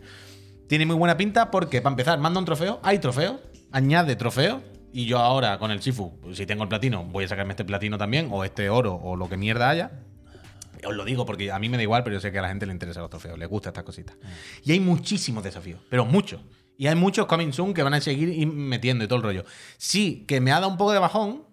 Tiene 0.68 0.86
muy 0.86 0.96
buena 0.96 1.18
pinta 1.18 1.52
porque, 1.52 1.82
para 1.82 1.92
empezar, 1.94 2.18
manda 2.20 2.40
un 2.40 2.46
trofeo. 2.46 2.80
Hay 2.84 3.00
trofeos. 3.00 3.36
Añade 3.72 4.16
trofeos. 4.16 4.62
Y 4.94 5.06
yo 5.06 5.18
ahora, 5.20 5.58
con 5.60 5.72
el 5.72 5.82
Sifu, 5.82 6.14
si 6.34 6.46
tengo 6.46 6.64
el 6.64 6.70
platino, 6.70 7.04
voy 7.04 7.26
a 7.26 7.28
sacarme 7.28 7.52
este 7.54 7.66
platino 7.66 7.98
también, 7.98 8.30
o 8.32 8.44
este 8.44 8.70
oro, 8.70 8.96
o 8.96 9.16
lo 9.16 9.28
que 9.28 9.38
mierda 9.38 9.70
haya. 9.70 9.92
Os 10.86 10.96
lo 10.96 11.06
digo 11.06 11.26
porque 11.26 11.52
a 11.52 11.60
mí 11.60 11.70
me 11.70 11.78
da 11.78 11.84
igual, 11.84 12.04
pero 12.04 12.16
yo 12.16 12.20
sé 12.20 12.32
que 12.32 12.40
a 12.40 12.42
la 12.42 12.50
gente 12.50 12.66
le 12.66 12.74
interesa 12.74 13.00
los 13.02 13.10
trofeos, 13.10 13.38
les 13.38 13.48
gusta 13.48 13.70
estas 13.70 13.84
cositas. 13.84 14.18
Y 14.64 14.72
hay 14.72 14.80
muchísimos 14.80 15.44
desafíos, 15.44 15.82
pero 15.90 16.06
muchos. 16.06 16.42
Y 16.78 16.88
hay 16.88 16.96
muchos 16.96 17.26
coming 17.28 17.52
soon 17.52 17.74
que 17.74 17.84
van 17.84 17.94
a 17.94 18.02
seguir 18.02 18.48
metiendo 18.48 19.04
y 19.04 19.08
todo 19.08 19.18
el 19.18 19.24
rollo. 19.24 19.46
Sí, 19.78 20.26
que 20.28 20.42
me 20.42 20.52
ha 20.52 20.56
dado 20.56 20.70
un 20.70 20.78
poco 20.78 20.92
de 20.92 21.00
bajón, 21.00 21.44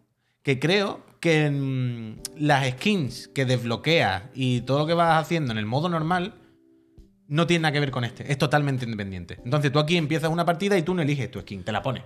que 0.43 0.59
creo 0.59 1.05
que 1.21 1.51
mm, 1.51 2.39
las 2.39 2.69
skins 2.71 3.29
que 3.29 3.45
desbloqueas 3.45 4.25
y 4.35 4.63
todo 4.63 4.79
lo 4.79 4.87
que 4.87 4.95
vas 4.95 5.23
haciendo 5.23 5.53
en 5.53 5.59
el 5.59 5.67
modo 5.67 5.89
normal 5.89 6.35
no 7.29 7.47
tiene 7.47 7.63
nada 7.63 7.73
que 7.73 7.81
ver 7.81 7.91
con 7.91 8.05
este. 8.05 8.31
Es 8.31 8.39
totalmente 8.39 8.85
independiente. 8.85 9.39
Entonces 9.45 9.71
tú 9.71 9.79
aquí 9.79 9.97
empiezas 9.97 10.31
una 10.31 10.45
partida 10.45 10.77
y 10.77 10.83
tú 10.83 10.95
no 10.95 11.03
eliges 11.03 11.31
tu 11.31 11.41
skin, 11.41 11.63
te 11.63 11.71
la 11.73 11.83
pones. 11.83 12.03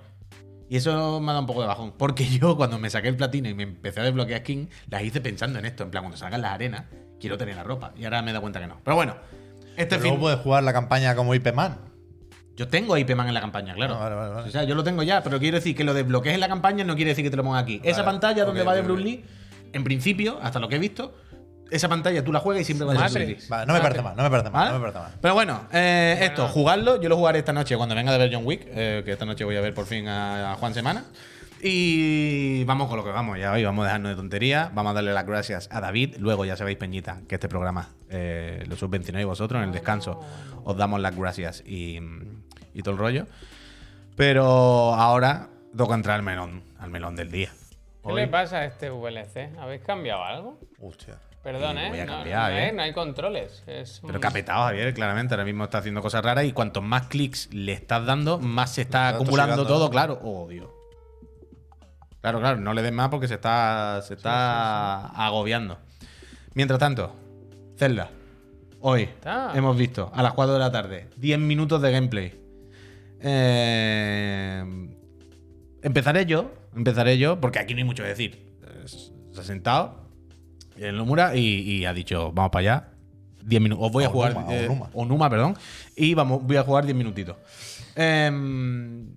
Y 0.69 0.77
eso 0.77 1.21
me 1.21 1.31
ha 1.31 1.35
dado 1.35 1.41
un 1.41 1.47
poco 1.47 1.63
de 1.63 1.67
bajón. 1.67 1.95
Porque 1.97 2.27
yo, 2.39 2.57
cuando 2.57 2.79
me 2.79 2.91
saqué 2.91 3.09
el 3.09 3.17
platino 3.17 3.49
y 3.49 3.55
me 3.55 3.63
empecé 3.63 4.01
a 4.01 4.03
desbloquear 4.05 4.41
skin, 4.41 4.69
las 4.89 5.03
hice 5.03 5.21
pensando 5.21 5.59
en 5.59 5.67
esto. 5.67 5.85
En 5.85 5.91
plan, 5.91 6.05
cuando 6.05 6.17
salgan 6.17 6.43
las 6.43 6.53
arenas, 6.53 6.85
quiero 7.25 7.39
tener 7.39 7.57
la 7.57 7.63
ropa. 7.63 7.93
Y 7.97 8.05
ahora 8.05 8.21
me 8.21 8.31
he 8.31 8.33
dado 8.35 8.43
cuenta 8.43 8.61
que 8.61 8.67
no. 8.67 8.81
Pero 8.85 8.97
bueno, 8.97 9.17
este 9.79 9.97
Pero 9.97 10.11
fin. 10.11 10.21
puedes 10.21 10.39
jugar 10.41 10.63
la 10.63 10.75
campaña 10.75 11.15
como 11.15 11.35
IP 11.35 11.55
Man. 11.55 11.79
Yo 12.55 12.69
tengo 12.69 12.97
IP 12.99 13.15
Man 13.17 13.29
en 13.29 13.35
la 13.35 13.41
campaña, 13.41 13.73
claro. 13.75 13.95
Ah, 13.95 14.01
vale, 14.01 14.15
vale, 14.15 14.35
vale. 14.35 14.49
O 14.49 14.53
sea, 14.53 14.65
yo 14.65 14.75
lo 14.75 14.85
tengo 14.85 15.03
ya, 15.03 15.23
pero 15.23 15.39
quiero 15.39 15.57
decir 15.57 15.75
que 15.75 15.85
lo 15.85 15.95
desbloquees 15.95 16.35
en 16.35 16.41
la 16.41 16.49
campaña 16.49 16.85
no 16.85 16.95
quiere 16.97 17.13
decir 17.13 17.25
que 17.25 17.31
te 17.31 17.37
lo 17.39 17.43
ponga 17.45 17.59
aquí. 17.61 17.81
Esa 17.83 18.05
pantalla 18.05 18.45
donde 18.45 18.63
va 18.63 18.75
de 18.75 18.83
Bruce. 18.83 19.03
Lee, 19.03 19.25
en 19.73 19.85
principio, 19.85 20.39
hasta 20.43 20.61
lo 20.61 20.69
que 20.69 20.77
he 20.77 20.79
visto, 20.79 21.15
esa 21.71 21.89
pantalla 21.89 22.23
tú 22.23 22.31
la 22.31 22.41
juegas 22.41 22.61
y 22.61 22.65
siempre 22.67 22.87
va 22.87 22.93
a 22.93 23.09
ser 23.09 23.23
Matrix. 23.23 23.27
Bruce 23.27 23.43
Lee. 23.43 23.49
Vale, 23.49 23.67
no 23.67 23.73
me 23.73 23.81
parece 23.81 24.03
mal, 24.03 24.17
no 24.17 24.23
me 24.23 24.31
parece 24.31 24.51
mal, 24.51 24.61
¿Vale? 24.61 24.73
no 24.73 24.79
me 24.79 24.93
parece 24.93 24.99
mal. 25.11 25.19
Pero 25.21 25.35
bueno, 25.35 25.69
eh, 25.73 26.19
esto, 26.21 26.47
jugarlo, 26.49 27.01
yo 27.01 27.09
lo 27.09 27.17
jugaré 27.17 27.39
esta 27.39 27.55
noche 27.55 27.75
cuando 27.77 27.95
venga 27.95 28.13
de 28.13 28.19
ver 28.19 28.31
John 28.33 28.45
Wick, 28.45 28.67
eh, 28.67 29.03
que 29.05 29.13
esta 29.13 29.25
noche 29.25 29.45
voy 29.45 29.57
a 29.57 29.63
ver 29.63 29.73
por 29.73 29.87
fin 29.87 30.07
a, 30.07 30.53
a 30.53 30.55
Juan 30.57 30.75
Semana. 30.75 31.05
Y 31.67 32.63
vamos 32.65 32.89
con 32.89 32.99
lo 32.99 33.05
que 33.05 33.11
vamos, 33.11 33.39
ya 33.39 33.51
hoy 33.53 33.65
vamos 33.65 33.85
a 33.85 33.87
dejarnos 33.87 34.11
de 34.11 34.17
tonterías, 34.17 34.75
vamos 34.75 34.91
a 34.91 34.95
darle 34.97 35.15
las 35.15 35.25
gracias 35.25 35.67
a 35.73 35.81
David, 35.81 36.17
luego 36.19 36.45
ya 36.45 36.57
sabéis, 36.59 36.77
Peñita, 36.77 37.23
que 37.27 37.37
este 37.37 37.49
programa 37.49 37.89
eh, 38.11 38.63
lo 38.69 38.77
subvencionáis 38.77 39.25
vosotros 39.25 39.63
en 39.63 39.69
el 39.69 39.73
descanso, 39.73 40.21
os 40.63 40.77
damos 40.77 41.01
las 41.01 41.17
gracias 41.17 41.63
y, 41.67 41.99
y 42.75 42.83
todo 42.83 42.93
el 42.93 42.99
rollo. 42.99 43.27
Pero 44.15 44.45
ahora 44.95 45.49
toca 45.75 45.95
entrar 45.95 46.17
al 46.17 46.23
melón, 46.23 46.63
al 46.79 46.91
melón 46.91 47.17
del 47.17 47.31
día. 47.31 47.49
¿Qué 48.03 48.13
Hoy- 48.13 48.21
le 48.21 48.29
pasa 48.29 48.59
a 48.59 48.65
este 48.67 48.91
VLC? 48.91 49.59
¿Habéis 49.59 49.81
cambiado 49.83 50.23
algo? 50.23 50.61
Hostia. 50.83 51.19
Perdón, 51.43 51.79
¿eh? 51.79 51.89
voy 51.89 52.01
a 52.01 52.05
no, 52.05 52.13
cambiar, 52.13 52.53
no, 52.53 52.59
¿eh? 52.59 52.69
¿eh? 52.69 52.73
No 52.73 52.83
hay 52.83 52.93
controles. 52.93 53.65
Es 53.67 54.01
Pero 54.03 54.15
un- 54.17 54.21
capetado, 54.21 54.65
Javier, 54.65 54.93
claramente. 54.93 55.33
Ahora 55.33 55.47
mismo 55.47 55.65
está 55.65 55.79
haciendo 55.79 56.03
cosas 56.03 56.23
raras 56.23 56.45
y 56.45 56.53
cuantos 56.53 56.83
más 56.83 57.07
clics 57.07 57.49
le 57.55 57.73
estás 57.73 58.05
dando, 58.05 58.39
más 58.39 58.75
se 58.75 58.83
está 58.83 59.07
Está 59.09 59.17
acumulando 59.23 59.55
tosigando, 59.57 59.79
todo, 59.79 59.91
claro. 59.91 60.21
Oh, 60.23 60.47
Dios. 60.47 60.69
Claro, 62.25 62.41
claro, 62.41 62.59
no 62.59 62.73
le 62.73 62.81
des 62.81 62.91
más 62.91 63.11
porque 63.11 63.29
se 63.29 63.35
está, 63.35 64.01
se 64.01 64.15
está 64.15 65.09
agobiando. 65.09 65.77
Mientras 66.55 66.81
tanto, 66.81 67.15
Zelda. 67.77 68.09
Hoy 68.81 69.03
Está. 69.03 69.53
hemos 69.55 69.77
visto 69.77 70.11
a 70.15 70.23
las 70.23 70.33
4 70.33 70.55
de 70.55 70.59
la 70.59 70.73
tarde 70.73 71.09
10 71.19 71.39
minutos 71.39 71.83
de 71.83 71.93
gameplay. 71.93 72.33
Eh, 73.21 74.65
empezaré 75.83 76.25
yo, 76.25 76.51
empezaré 76.75 77.19
yo, 77.19 77.39
porque 77.43 77.59
aquí 77.59 77.75
no 77.75 77.79
hay 77.81 77.85
mucho 77.85 78.03
que 78.03 78.09
decir. 78.09 78.57
Se 78.87 79.41
ha 79.41 79.45
sentado 79.45 80.09
en 80.79 80.97
Nomura 80.97 81.37
y, 81.37 81.41
y 81.61 81.85
ha 81.85 81.93
dicho, 81.93 82.33
vamos 82.33 82.51
para 82.51 82.61
allá. 82.61 82.89
10 83.43 83.61
minutos. 83.63 83.85
Os 83.85 83.93
voy 83.93 84.05
a 84.05 84.09
Onuma, 84.09 84.33
jugar. 84.43 84.55
eh, 84.55 84.65
Onuma. 84.67 84.91
Onuma, 84.95 85.29
perdón. 85.29 85.59
Y 85.95 86.15
vamos, 86.15 86.43
voy 86.43 86.57
a 86.57 86.63
jugar 86.63 86.85
10 86.87 86.97
minutitos. 86.97 87.37
Em, 87.97 89.15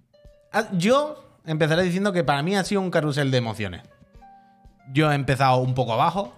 yo 0.74 1.24
empezaré 1.48 1.84
diciendo 1.84 2.12
que 2.13 2.24
para 2.24 2.44
mí 2.44 2.56
ha 2.56 2.63
sido 2.63 2.82
un 2.82 2.92
carrusel 2.92 3.32
de 3.32 3.38
emociones. 3.38 3.82
Yo 4.94 5.12
he 5.12 5.16
empezado 5.16 5.58
un 5.58 5.74
poco 5.74 5.94
abajo. 5.94 6.34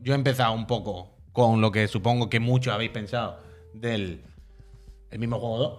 Yo 0.00 0.12
he 0.12 0.16
empezado 0.16 0.52
un 0.52 0.66
poco 0.66 1.10
con 1.32 1.60
lo 1.60 1.70
que 1.72 1.88
supongo 1.88 2.28
que 2.30 2.40
muchos 2.40 2.72
habéis 2.74 2.90
pensado 2.90 3.38
del 3.74 4.22
el 5.10 5.18
mismo 5.18 5.38
juego 5.40 5.58
2. 5.58 5.78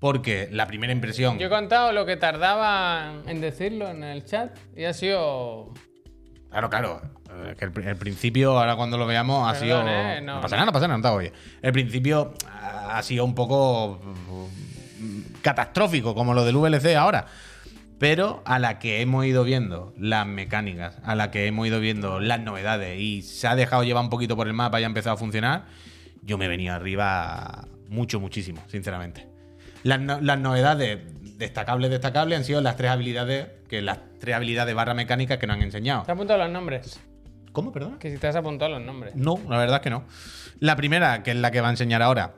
Porque 0.00 0.48
la 0.52 0.66
primera 0.66 0.92
impresión. 0.92 1.38
Yo 1.38 1.46
he 1.46 1.50
contado 1.50 1.90
lo 1.92 2.06
que 2.06 2.16
tardaba 2.16 3.14
en 3.26 3.40
decirlo 3.40 3.88
en 3.88 4.04
el 4.04 4.24
chat 4.24 4.56
y 4.76 4.84
ha 4.84 4.92
sido. 4.92 5.72
Claro, 6.50 6.70
claro. 6.70 7.02
Eh, 7.30 7.56
que 7.58 7.64
el, 7.64 7.72
pri- 7.72 7.86
el 7.88 7.96
principio, 7.96 8.56
ahora 8.58 8.76
cuando 8.76 8.96
lo 8.96 9.06
veamos, 9.06 9.50
ha 9.50 9.58
sido. 9.58 9.82
eh, 9.88 10.20
no, 10.22 10.36
no, 10.36 10.40
pasa 10.40 10.54
nada, 10.54 10.66
no 10.66 10.72
pasa 10.72 10.86
nada, 10.86 10.98
no 10.98 11.02
te 11.02 11.08
oye. 11.08 11.32
El 11.60 11.72
principio 11.72 12.32
ah, 12.48 12.96
ha 12.96 13.02
sido 13.02 13.24
un 13.24 13.34
poco 13.34 14.00
mm, 15.00 15.40
catastrófico, 15.42 16.14
como 16.14 16.32
lo 16.32 16.44
del 16.44 16.56
VLC 16.56 16.94
ahora. 16.94 17.26
Pero 17.98 18.42
a 18.44 18.58
la 18.58 18.78
que 18.78 19.00
hemos 19.00 19.24
ido 19.26 19.42
viendo 19.44 19.92
las 19.98 20.26
mecánicas, 20.26 20.98
a 21.04 21.14
la 21.16 21.30
que 21.30 21.46
hemos 21.46 21.66
ido 21.66 21.80
viendo 21.80 22.20
las 22.20 22.40
novedades 22.40 23.00
y 23.00 23.22
se 23.22 23.48
ha 23.48 23.56
dejado 23.56 23.82
llevar 23.82 24.04
un 24.04 24.10
poquito 24.10 24.36
por 24.36 24.46
el 24.46 24.52
mapa 24.54 24.80
y 24.80 24.84
ha 24.84 24.86
empezado 24.86 25.14
a 25.14 25.18
funcionar, 25.18 25.64
yo 26.22 26.38
me 26.38 26.44
he 26.44 26.48
venido 26.48 26.74
arriba 26.74 27.66
mucho, 27.88 28.20
muchísimo, 28.20 28.62
sinceramente. 28.68 29.26
Las, 29.82 29.98
no- 30.00 30.20
las 30.20 30.38
novedades 30.38 31.00
destacables, 31.38 31.90
destacables 31.90 32.38
han 32.38 32.44
sido 32.44 32.60
las 32.60 32.76
tres 32.76 32.90
habilidades, 32.90 33.46
que 33.68 33.82
las 33.82 33.98
tres 34.20 34.36
habilidades 34.36 34.74
barra 34.74 34.94
mecánicas 34.94 35.38
que 35.38 35.46
nos 35.46 35.56
han 35.56 35.62
enseñado. 35.62 36.02
¿Te 36.04 36.12
has 36.12 36.16
apuntado 36.16 36.38
los 36.40 36.50
nombres? 36.50 37.00
¿Cómo, 37.52 37.72
perdón? 37.72 37.98
Que 37.98 38.10
si 38.12 38.18
te 38.18 38.28
has 38.28 38.36
apuntado 38.36 38.70
los 38.72 38.82
nombres. 38.82 39.16
No, 39.16 39.40
la 39.48 39.58
verdad 39.58 39.76
es 39.76 39.82
que 39.82 39.90
no. 39.90 40.04
La 40.60 40.76
primera, 40.76 41.22
que 41.24 41.30
es 41.32 41.36
la 41.36 41.50
que 41.50 41.60
va 41.60 41.68
a 41.68 41.70
enseñar 41.70 42.02
ahora, 42.02 42.34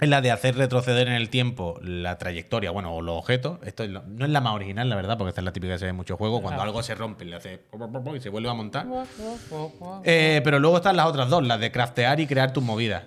es 0.00 0.08
la 0.08 0.20
de 0.20 0.30
hacer 0.30 0.56
retroceder 0.56 1.08
en 1.08 1.14
el 1.14 1.28
tiempo 1.30 1.78
la 1.82 2.16
trayectoria, 2.18 2.70
bueno, 2.70 2.94
o 2.94 3.02
los 3.02 3.16
objetos. 3.18 3.58
Esto 3.64 3.84
es 3.84 3.90
lo- 3.90 4.02
no 4.02 4.24
es 4.24 4.30
la 4.30 4.40
más 4.40 4.54
original, 4.54 4.88
la 4.88 4.96
verdad, 4.96 5.18
porque 5.18 5.28
esta 5.30 5.40
es 5.40 5.44
la 5.44 5.52
típica 5.52 5.74
que 5.74 5.78
se 5.78 5.84
ve 5.86 5.90
en 5.90 5.96
muchos 5.96 6.16
juegos. 6.18 6.40
Cuando 6.40 6.62
algo 6.62 6.82
se 6.82 6.94
rompe, 6.94 7.24
le 7.24 7.36
hace 7.36 7.60
y 8.16 8.20
se 8.20 8.28
vuelve 8.28 8.48
a 8.48 8.54
montar. 8.54 8.86
Eh, 10.04 10.40
pero 10.44 10.58
luego 10.58 10.76
están 10.78 10.96
las 10.96 11.06
otras 11.06 11.28
dos, 11.28 11.46
las 11.46 11.60
de 11.60 11.70
craftear 11.70 12.18
y 12.20 12.26
crear 12.26 12.52
tus 12.52 12.62
movidas. 12.62 13.04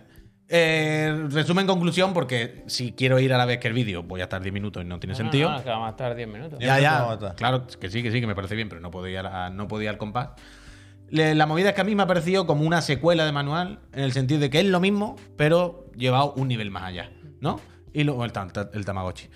Eh, 0.50 1.27
resumen, 1.31 1.65
conclusión, 1.65 2.13
porque 2.13 2.63
si 2.67 2.91
quiero 2.91 3.17
ir 3.19 3.33
a 3.33 3.38
la 3.38 3.45
vez 3.45 3.57
que 3.59 3.67
el 3.69 3.73
vídeo, 3.73 4.03
voy 4.03 4.21
a 4.21 4.25
estar 4.25 4.41
10 4.41 4.53
minutos 4.53 4.83
y 4.83 4.85
no 4.85 5.00
tiene 5.00 5.13
No, 5.13 5.17
sentido. 5.17 5.50
No, 5.50 5.57
no, 5.57 5.63
que 5.63 5.69
vamos 5.69 5.88
a 5.88 5.91
estar 5.91 6.13
10 6.15 6.27
minutos. 6.27 6.59
Ya, 6.59 6.79
ya. 6.79 7.17
Claro, 7.35 7.65
que 7.65 7.89
sí, 7.89 8.03
que 8.03 8.12
sí, 8.12 8.21
que 8.21 8.27
me 8.27 8.35
parece 8.35 8.53
bien, 8.53 8.69
pero 8.69 8.79
no 8.81 8.91
puedo 8.91 9.07
ir, 9.07 9.17
a- 9.17 9.50
no 9.50 9.67
puedo 9.67 9.81
ir 9.81 9.89
al 9.89 9.97
compás. 9.97 10.29
La 11.13 11.46
movida 11.46 11.70
es 11.70 11.75
que 11.75 11.82
a 11.82 11.84
mí 11.84 11.93
me 11.93 12.01
ha 12.01 12.08
parecido 12.08 12.48
como 12.48 12.65
una 12.65 12.82
secuela 12.82 13.24
de 13.24 13.32
manual, 13.32 13.79
en 13.93 14.00
el 14.00 14.13
sentido 14.13 14.39
de 14.39 14.50
que 14.50 14.60
es 14.60 14.65
lo 14.65 14.79
mismo, 14.79 15.15
pero 15.38 15.86
llevado 15.96 16.34
un 16.34 16.48
nivel 16.48 16.72
más 16.72 16.84
allá, 16.86 17.12
¿no? 17.39 17.60
Y 17.93 18.03
luego 18.03 18.25
el, 18.25 18.34
tam- 18.34 18.70
el 18.74 18.84
Tamagotchi. 18.84 19.29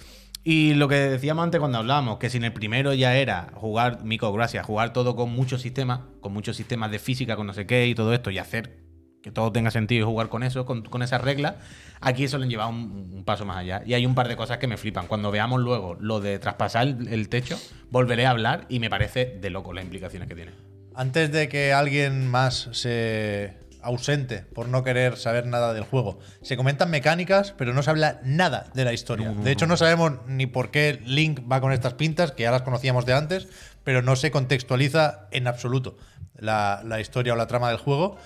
Y 0.43 0.73
lo 0.73 0.87
que 0.87 0.95
decíamos 0.95 1.43
antes 1.43 1.59
cuando 1.59 1.77
hablábamos, 1.77 2.17
que 2.17 2.31
si 2.31 2.37
en 2.37 2.45
el 2.45 2.53
primero 2.53 2.95
ya 2.95 3.15
era 3.15 3.51
jugar, 3.53 4.03
Mico, 4.03 4.33
gracias, 4.33 4.65
jugar 4.65 4.91
todo 4.91 5.15
con 5.15 5.29
muchos 5.31 5.61
sistemas, 5.61 5.99
con 6.19 6.33
muchos 6.33 6.57
sistemas 6.57 6.89
de 6.89 6.97
física, 6.97 7.35
con 7.35 7.45
no 7.45 7.53
sé 7.53 7.67
qué 7.67 7.85
y 7.85 7.93
todo 7.93 8.11
esto, 8.11 8.31
y 8.31 8.39
hacer 8.39 8.79
que 9.21 9.31
todo 9.31 9.51
tenga 9.51 9.69
sentido 9.69 10.01
y 10.01 10.09
jugar 10.09 10.29
con 10.29 10.41
eso, 10.41 10.65
con, 10.65 10.81
con 10.81 11.03
esas 11.03 11.21
reglas, 11.21 11.55
aquí 12.01 12.23
eso 12.23 12.39
le 12.39 12.45
han 12.45 12.49
llevado 12.49 12.71
un, 12.71 13.11
un 13.13 13.23
paso 13.23 13.45
más 13.45 13.57
allá. 13.57 13.83
Y 13.85 13.93
hay 13.93 14.07
un 14.07 14.15
par 14.15 14.29
de 14.29 14.35
cosas 14.35 14.57
que 14.57 14.65
me 14.65 14.77
flipan. 14.77 15.05
Cuando 15.05 15.29
veamos 15.29 15.61
luego 15.61 15.95
lo 15.99 16.21
de 16.21 16.39
traspasar 16.39 16.87
el, 16.87 17.07
el 17.09 17.29
techo, 17.29 17.59
volveré 17.91 18.25
a 18.25 18.31
hablar 18.31 18.65
y 18.67 18.79
me 18.79 18.89
parece 18.89 19.37
de 19.39 19.49
loco 19.51 19.73
las 19.73 19.83
implicaciones 19.83 20.27
que 20.27 20.33
tiene. 20.33 20.66
Antes 20.97 21.31
de 21.31 21.47
que 21.47 21.73
alguien 21.73 22.27
más 22.27 22.69
se 22.71 23.53
ausente 23.81 24.39
por 24.53 24.67
no 24.67 24.83
querer 24.83 25.15
saber 25.15 25.45
nada 25.45 25.73
del 25.73 25.83
juego, 25.83 26.19
se 26.41 26.57
comentan 26.57 26.89
mecánicas, 26.89 27.53
pero 27.57 27.73
no 27.73 27.83
se 27.83 27.89
habla 27.91 28.19
nada 28.23 28.65
de 28.73 28.83
la 28.83 28.91
historia. 28.93 29.29
de 29.43 29.51
hecho, 29.51 29.67
no 29.67 29.77
sabemos 29.77 30.13
ni 30.27 30.45
por 30.47 30.71
qué 30.71 30.99
Link 31.05 31.41
va 31.49 31.61
con 31.61 31.71
estas 31.71 31.93
pintas, 31.93 32.31
que 32.31 32.43
ya 32.43 32.51
las 32.51 32.63
conocíamos 32.63 33.05
de 33.05 33.13
antes, 33.13 33.47
pero 33.83 34.01
no 34.01 34.15
se 34.15 34.31
contextualiza 34.31 35.27
en 35.31 35.47
absoluto 35.47 35.97
la, 36.35 36.81
la 36.83 36.99
historia 36.99 37.33
o 37.33 37.35
la 37.35 37.47
trama 37.47 37.69
del 37.69 37.77
juego. 37.77 38.17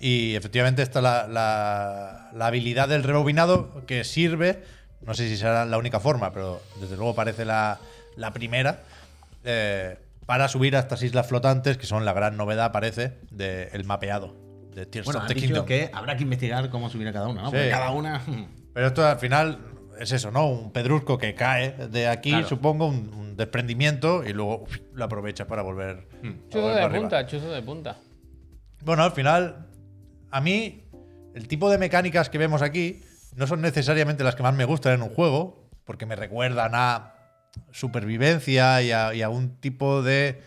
Y 0.00 0.36
efectivamente 0.36 0.82
está 0.82 1.00
la, 1.00 1.26
la- 1.26 2.30
la 2.32 2.46
habilidad 2.46 2.88
del 2.88 3.02
rebobinado 3.02 3.84
que 3.86 4.04
sirve 4.04 4.62
no 5.00 5.14
sé 5.14 5.28
si 5.28 5.36
será 5.36 5.64
la 5.64 5.78
única 5.78 5.98
forma, 6.00 6.32
pero 6.32 6.60
desde 6.80 6.96
luego 6.96 7.14
parece 7.14 7.44
la, 7.44 7.78
la 8.16 8.32
primera, 8.32 8.80
eh, 9.44 9.96
para 10.28 10.46
subir 10.48 10.76
a 10.76 10.80
estas 10.80 11.02
islas 11.02 11.26
flotantes, 11.26 11.78
que 11.78 11.86
son 11.86 12.04
la 12.04 12.12
gran 12.12 12.36
novedad, 12.36 12.70
parece, 12.70 13.18
del 13.30 13.84
mapeado 13.86 14.36
de 14.74 14.84
Tears 14.84 15.06
Bueno, 15.06 15.20
of 15.20 15.26
the 15.26 15.34
Kingdom. 15.34 15.64
que 15.64 15.90
habrá 15.90 16.18
que 16.18 16.24
investigar 16.24 16.68
cómo 16.68 16.90
subir 16.90 17.08
a 17.08 17.14
cada 17.14 17.28
una, 17.28 17.40
¿no? 17.44 17.48
Sí. 17.50 17.56
Porque 17.56 17.70
cada 17.70 17.90
una. 17.92 18.20
Pero 18.74 18.86
esto 18.88 19.06
al 19.06 19.18
final 19.18 19.58
es 19.98 20.12
eso, 20.12 20.30
¿no? 20.30 20.46
Un 20.50 20.70
pedrusco 20.70 21.16
que 21.16 21.34
cae 21.34 21.88
de 21.88 22.08
aquí, 22.08 22.28
Claro. 22.28 22.46
supongo, 22.46 22.86
un, 22.88 23.08
un 23.14 23.36
desprendimiento 23.38 24.22
y 24.22 24.34
luego 24.34 24.64
uf, 24.64 24.76
lo 24.92 25.04
aprovechas 25.06 25.46
para 25.46 25.62
volver. 25.62 26.06
a 26.22 26.50
Chuzo 26.50 26.68
de 26.68 26.82
arriba. 26.82 27.00
punta, 27.00 27.26
chuzo 27.26 27.50
de 27.50 27.62
punta. 27.62 27.96
Bueno, 28.84 29.04
al 29.04 29.12
final, 29.12 29.66
a 30.30 30.40
mí, 30.42 30.84
el 31.34 31.48
tipo 31.48 31.70
de 31.70 31.78
mecánicas 31.78 32.28
que 32.28 32.36
vemos 32.36 32.60
aquí 32.60 33.02
no 33.34 33.46
son 33.46 33.62
necesariamente 33.62 34.24
las 34.24 34.34
que 34.36 34.42
más 34.42 34.54
me 34.54 34.66
gustan 34.66 34.92
en 34.92 35.02
un 35.02 35.08
juego, 35.08 35.70
porque 35.84 36.04
me 36.04 36.16
recuerdan 36.16 36.72
a 36.74 37.14
supervivencia 37.70 38.82
y 38.82 38.92
a, 38.92 39.14
y 39.14 39.22
a 39.22 39.28
un 39.28 39.56
tipo 39.60 40.02
de 40.02 40.40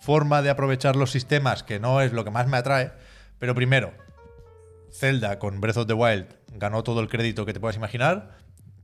forma 0.00 0.42
de 0.42 0.50
aprovechar 0.50 0.96
los 0.96 1.10
sistemas 1.10 1.62
que 1.62 1.80
no 1.80 2.00
es 2.00 2.12
lo 2.12 2.24
que 2.24 2.30
más 2.30 2.46
me 2.46 2.56
atrae. 2.56 2.92
Pero 3.38 3.54
primero, 3.54 3.92
Zelda 4.92 5.38
con 5.38 5.60
Breath 5.60 5.78
of 5.78 5.86
the 5.86 5.94
Wild 5.94 6.26
ganó 6.52 6.82
todo 6.82 7.00
el 7.00 7.08
crédito 7.08 7.46
que 7.46 7.52
te 7.52 7.60
puedas 7.60 7.76
imaginar. 7.76 8.36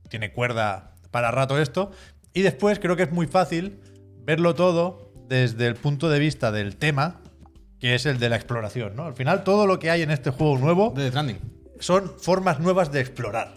Tiene 0.09 0.33
cuerda 0.33 0.95
para 1.11 1.31
rato 1.31 1.59
esto. 1.59 1.91
Y 2.33 2.41
después 2.41 2.79
creo 2.79 2.95
que 2.95 3.03
es 3.03 3.11
muy 3.11 3.27
fácil 3.27 3.79
verlo 4.23 4.55
todo 4.55 5.11
desde 5.27 5.67
el 5.67 5.75
punto 5.75 6.09
de 6.09 6.19
vista 6.19 6.51
del 6.51 6.75
tema, 6.75 7.21
que 7.79 7.95
es 7.95 8.05
el 8.05 8.19
de 8.19 8.29
la 8.29 8.35
exploración. 8.35 8.95
¿no? 8.95 9.05
Al 9.05 9.15
final, 9.15 9.43
todo 9.43 9.67
lo 9.67 9.79
que 9.79 9.89
hay 9.89 10.01
en 10.01 10.11
este 10.11 10.31
juego 10.31 10.57
nuevo 10.57 10.93
De 10.95 11.11
son 11.79 12.11
formas 12.19 12.59
nuevas 12.59 12.91
de 12.91 12.99
explorar. 12.99 13.55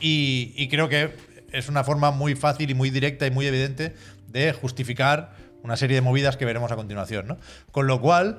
Y, 0.00 0.52
y 0.56 0.68
creo 0.68 0.88
que 0.88 1.12
es 1.54 1.68
una 1.68 1.84
forma 1.84 2.10
muy 2.10 2.34
fácil 2.34 2.70
y 2.70 2.74
muy 2.74 2.90
directa 2.90 3.26
y 3.26 3.30
muy 3.30 3.46
evidente 3.46 3.94
de 4.28 4.52
justificar 4.52 5.36
una 5.62 5.76
serie 5.76 5.94
de 5.96 6.00
movidas 6.02 6.36
que 6.36 6.44
veremos 6.44 6.70
a 6.72 6.76
continuación. 6.76 7.26
¿no? 7.26 7.38
Con 7.70 7.86
lo 7.86 8.00
cual, 8.00 8.36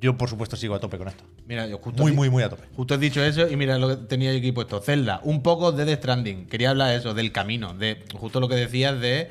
yo 0.00 0.16
por 0.18 0.28
supuesto 0.28 0.56
sigo 0.56 0.74
a 0.74 0.80
tope 0.80 0.98
con 0.98 1.08
esto. 1.08 1.24
Mira, 1.46 1.66
yo 1.66 1.78
justo. 1.78 2.02
Muy, 2.02 2.12
muy, 2.12 2.30
muy 2.30 2.42
a 2.42 2.48
tope. 2.48 2.64
Justo 2.74 2.94
he 2.94 2.98
dicho 2.98 3.22
eso 3.22 3.48
y 3.48 3.56
mira 3.56 3.78
lo 3.78 3.88
que 3.88 3.96
tenía 4.06 4.32
yo 4.32 4.38
aquí 4.38 4.50
puesto. 4.52 4.80
Zelda, 4.80 5.20
un 5.24 5.42
poco 5.42 5.72
de 5.72 5.84
The 5.84 5.96
Stranding. 5.96 6.46
Quería 6.46 6.70
hablar 6.70 6.88
de 6.90 6.96
eso, 6.96 7.14
del 7.14 7.32
camino, 7.32 7.74
de 7.74 8.02
justo 8.14 8.40
lo 8.40 8.48
que 8.48 8.54
decías 8.56 8.98
de 9.00 9.30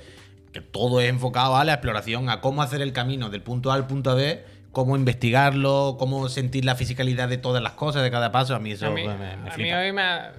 que 0.51 0.62
todo 0.62 1.01
es 1.01 1.10
enfocado 1.10 1.55
a 1.57 1.63
la 1.65 1.74
exploración, 1.74 2.29
a 2.29 2.39
cómo 2.39 2.62
hacer 2.62 2.81
el 2.81 2.93
camino 2.93 3.29
del 3.31 3.41
punto 3.41 3.72
A 3.72 3.75
al 3.75 3.88
punto 3.88 4.15
B, 4.15 4.45
cómo 4.72 4.95
investigarlo, 4.95 5.95
cómo 5.98 6.29
sentir 6.29 6.63
la 6.65 6.75
fisicalidad 6.75 7.27
de 7.27 7.38
todas 7.39 7.63
las 7.63 7.74
cosas, 7.74 8.03
de 8.03 8.12
cada 8.12 8.31
paso. 8.31 8.53
A 8.55 8.60
mí 8.60 8.72
eso 8.72 8.86
a 8.88 8.91
mí, 8.91 9.01
me, 9.07 9.17
me 9.17 9.25
a 9.31 9.38
mí 9.38 9.50
flipa. 9.51 9.79
hoy 9.79 9.91
me 9.91 10.01
ha- 10.03 10.33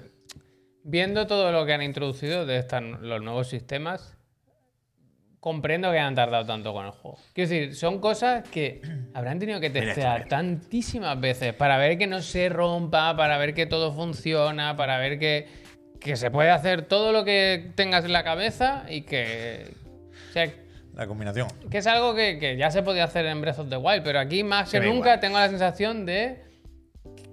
Viendo 0.84 1.26
todo 1.26 1.50
lo 1.50 1.64
que 1.66 1.72
han 1.72 1.82
introducido 1.82 2.44
de 2.46 2.58
estas- 2.58 2.82
los 3.00 3.22
nuevos 3.22 3.48
sistemas, 3.48 4.16
comprendo 5.40 5.90
que 5.90 5.98
han 5.98 6.14
tardado 6.14 6.44
tanto 6.46 6.72
con 6.72 6.86
el 6.86 6.92
juego. 6.92 7.18
Quiero 7.34 7.50
decir, 7.50 7.74
son 7.74 8.00
cosas 8.00 8.48
que 8.48 8.80
habrán 9.14 9.38
tenido 9.38 9.60
que 9.60 9.70
testear 9.70 10.26
tantísimas 10.28 11.18
veces 11.20 11.52
para 11.54 11.76
ver 11.78 11.98
que 11.98 12.06
no 12.06 12.20
se 12.22 12.48
rompa, 12.48 13.16
para 13.16 13.36
ver 13.38 13.54
que 13.54 13.66
todo 13.66 13.92
funciona, 13.92 14.76
para 14.76 14.98
ver 14.98 15.18
que, 15.18 15.46
que 16.00 16.16
se 16.16 16.30
puede 16.30 16.50
hacer 16.50 16.82
todo 16.82 17.12
lo 17.12 17.24
que 17.24 17.70
tengas 17.74 18.04
en 18.04 18.12
la 18.12 18.22
cabeza 18.24 18.84
y 18.88 19.02
que... 19.02 19.74
O 20.30 20.32
sea, 20.32 20.50
La 20.94 21.06
combinación. 21.06 21.48
que 21.70 21.78
es 21.78 21.86
algo 21.86 22.14
que, 22.14 22.38
que 22.38 22.56
ya 22.56 22.70
se 22.70 22.82
podía 22.82 23.04
hacer 23.04 23.24
en 23.26 23.40
Breath 23.40 23.58
of 23.58 23.68
the 23.70 23.76
Wild, 23.76 24.02
pero 24.02 24.18
aquí 24.20 24.42
más 24.44 24.68
Se 24.70 24.80
que 24.80 24.86
nunca 24.86 25.08
igual. 25.10 25.20
tengo 25.20 25.38
la 25.38 25.48
sensación 25.48 26.04
de 26.06 26.42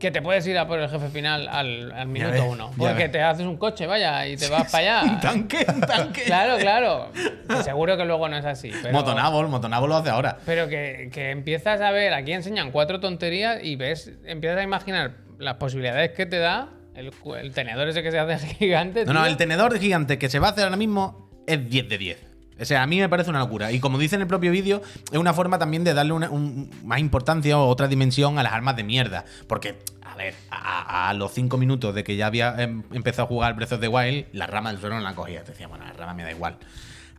que 0.01 0.09
te 0.11 0.21
puedes 0.21 0.45
ir 0.47 0.57
a 0.57 0.67
por 0.67 0.79
el 0.79 0.89
jefe 0.89 1.07
final 1.09 1.47
al, 1.47 1.91
al 1.91 2.07
minuto 2.07 2.31
ves, 2.31 2.41
uno. 2.41 2.71
Porque 2.75 3.07
te 3.07 3.21
haces 3.21 3.45
un 3.45 3.57
coche, 3.57 3.85
vaya, 3.85 4.27
y 4.27 4.35
te 4.35 4.49
vas 4.49 4.71
para 4.71 4.99
allá. 4.99 5.03
Un 5.13 5.19
tanque, 5.19 5.65
un 5.67 5.81
tanque. 5.81 6.23
Claro, 6.23 6.57
claro. 6.57 7.11
Que 7.47 7.63
Seguro 7.63 7.97
que 7.97 8.05
luego 8.05 8.27
no 8.29 8.37
es 8.37 8.45
así. 8.45 8.71
Pero, 8.81 8.93
Motonable, 8.93 9.47
Motonable 9.47 9.89
lo 9.89 9.97
hace 9.97 10.09
ahora. 10.09 10.37
pero 10.45 10.67
que, 10.69 11.09
que 11.13 11.31
empiezas 11.31 11.81
a 11.81 11.91
ver, 11.91 12.13
aquí 12.13 12.31
enseñan 12.31 12.71
cuatro 12.71 12.99
tonterías 12.99 13.61
y 13.61 13.75
ves, 13.75 14.11
empiezas 14.25 14.57
a 14.59 14.63
imaginar 14.63 15.17
las 15.37 15.55
posibilidades 15.55 16.11
que 16.11 16.25
te 16.25 16.39
da 16.39 16.69
el, 16.95 17.53
tenedor 17.53 17.87
ese 17.89 18.03
que 18.03 18.11
se 18.11 18.19
hace 18.19 18.47
gigante. 18.55 19.05
No, 19.05 19.13
no, 19.13 19.25
el 19.25 19.37
tenedor 19.37 19.77
gigante 19.77 20.17
que 20.17 20.29
se 20.29 20.39
va 20.39 20.47
a 20.47 20.51
hacer 20.51 20.63
ahora 20.63 20.77
mismo 20.77 21.29
es 21.45 21.69
10 21.69 21.89
de 21.89 21.97
10. 21.97 22.30
O 22.61 22.65
sea, 22.65 22.83
a 22.83 22.87
mí 22.87 22.99
me 22.99 23.09
parece 23.09 23.29
una 23.29 23.39
locura. 23.39 23.71
Y 23.71 23.79
como 23.79 23.97
dice 23.97 24.15
en 24.15 24.21
el 24.21 24.27
propio 24.27 24.51
vídeo, 24.51 24.81
es 25.11 25.17
una 25.17 25.33
forma 25.33 25.57
también 25.59 25.83
de 25.83 25.93
darle 25.93 26.13
una- 26.13 26.29
un- 26.29 26.69
más 26.83 26.99
importancia 26.99 27.57
o 27.57 27.67
otra 27.67 27.87
dimensión 27.87 28.37
a 28.39 28.43
las 28.43 28.53
armas 28.53 28.75
de 28.75 28.83
mierda. 28.83 29.25
Porque, 29.47 29.79
a 30.03 30.15
ver, 30.15 30.35
a, 30.51 31.13
los 31.15 31.31
5 31.33 31.57
minutos 31.57 31.93
de 31.95 32.03
que 32.03 32.15
ya 32.15 32.27
había 32.27 32.55
em, 32.61 32.83
empezado 32.93 33.23
a 33.23 33.27
jugar 33.27 33.55
Breath 33.55 33.73
of 33.73 33.79
the 33.81 33.87
Wild, 33.87 34.27
la 34.33 34.47
rama 34.47 34.71
del 34.71 34.79
suelo 34.79 34.95
no 34.95 35.01
la 35.01 35.15
cogía. 35.15 35.43
Te 35.43 35.51
decía, 35.51 35.67
bueno, 35.67 35.85
la 35.85 35.93
rama 35.93 36.13
me 36.13 36.23
da 36.23 36.31
igual. 36.31 36.57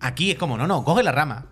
Aquí 0.00 0.30
es 0.30 0.38
como, 0.38 0.56
no, 0.56 0.66
no, 0.66 0.84
coge 0.84 1.02
la 1.02 1.12
rama. 1.12 1.46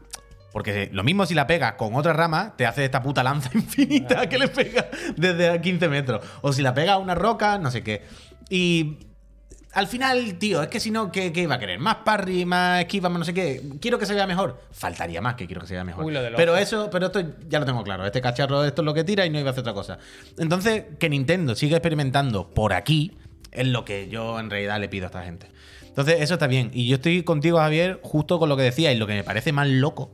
Porque 0.52 0.88
lo 0.92 1.04
mismo 1.04 1.26
si 1.26 1.34
la 1.34 1.46
pegas 1.46 1.74
con 1.74 1.94
otra 1.94 2.12
rama, 2.12 2.54
te 2.56 2.66
hace 2.66 2.84
esta 2.84 3.02
puta 3.02 3.22
lanza 3.22 3.50
infinita 3.54 4.28
que 4.28 4.38
le 4.38 4.48
pega 4.48 4.88
desde 5.16 5.48
a 5.50 5.60
15 5.60 5.88
metros. 5.88 6.24
O 6.42 6.52
si 6.52 6.62
la 6.62 6.74
pega 6.74 6.94
a 6.94 6.98
una 6.98 7.14
roca, 7.14 7.58
no 7.58 7.70
sé 7.70 7.82
qué. 7.84 8.02
Y 8.48 8.98
al 9.72 9.86
final, 9.86 10.34
tío, 10.34 10.62
es 10.62 10.68
que 10.68 10.80
si 10.80 10.90
no, 10.90 11.12
¿qué, 11.12 11.32
qué 11.32 11.42
iba 11.42 11.54
a 11.54 11.58
querer? 11.58 11.78
¿Más 11.78 11.96
parry, 11.96 12.44
más 12.44 12.80
esquiva, 12.80 13.08
más 13.08 13.20
no 13.20 13.24
sé 13.24 13.34
qué? 13.34 13.62
¿Quiero 13.80 13.98
que 13.98 14.06
se 14.06 14.14
vea 14.14 14.26
mejor? 14.26 14.60
Faltaría 14.72 15.20
más 15.20 15.34
que 15.36 15.46
quiero 15.46 15.60
que 15.60 15.68
se 15.68 15.74
vea 15.74 15.84
mejor. 15.84 16.04
Uy, 16.04 16.12
lo 16.12 16.20
pero 16.36 16.56
eso, 16.56 16.90
pero 16.90 17.06
esto 17.06 17.22
ya 17.48 17.60
lo 17.60 17.66
tengo 17.66 17.84
claro. 17.84 18.04
Este 18.04 18.20
cacharro, 18.20 18.64
esto 18.64 18.82
es 18.82 18.86
lo 18.86 18.94
que 18.94 19.04
tira 19.04 19.24
y 19.26 19.30
no 19.30 19.38
iba 19.38 19.50
a 19.50 19.52
hacer 19.52 19.62
otra 19.62 19.74
cosa. 19.74 19.98
Entonces, 20.38 20.84
que 20.98 21.08
Nintendo 21.08 21.54
siga 21.54 21.76
experimentando 21.76 22.50
por 22.50 22.72
aquí 22.72 23.16
es 23.52 23.66
lo 23.66 23.84
que 23.84 24.08
yo 24.08 24.40
en 24.40 24.50
realidad 24.50 24.80
le 24.80 24.88
pido 24.88 25.06
a 25.06 25.08
esta 25.08 25.22
gente. 25.22 25.46
Entonces, 25.86 26.20
eso 26.20 26.34
está 26.34 26.46
bien. 26.46 26.70
Y 26.72 26.88
yo 26.88 26.96
estoy 26.96 27.22
contigo, 27.22 27.58
Javier, 27.58 28.00
justo 28.02 28.38
con 28.38 28.48
lo 28.48 28.56
que 28.56 28.64
decía 28.64 28.92
y 28.92 28.96
lo 28.96 29.06
que 29.06 29.14
me 29.14 29.24
parece 29.24 29.52
más 29.52 29.68
loco 29.68 30.12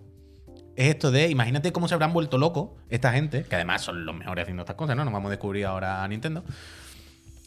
es 0.77 0.89
esto 0.89 1.11
de, 1.11 1.31
imagínate 1.31 1.73
cómo 1.73 1.89
se 1.89 1.95
habrán 1.95 2.13
vuelto 2.13 2.37
locos 2.37 2.71
esta 2.91 3.13
gente, 3.13 3.45
que 3.45 3.55
además 3.55 3.81
son 3.83 4.05
los 4.05 4.15
mejores 4.15 4.43
haciendo 4.43 4.63
estas 4.63 4.77
cosas, 4.77 4.95
¿no? 4.97 5.05
Nos 5.05 5.13
vamos 5.13 5.29
a 5.29 5.31
descubrir 5.31 5.65
ahora 5.65 6.05
a 6.05 6.09
Nintendo. 6.09 6.45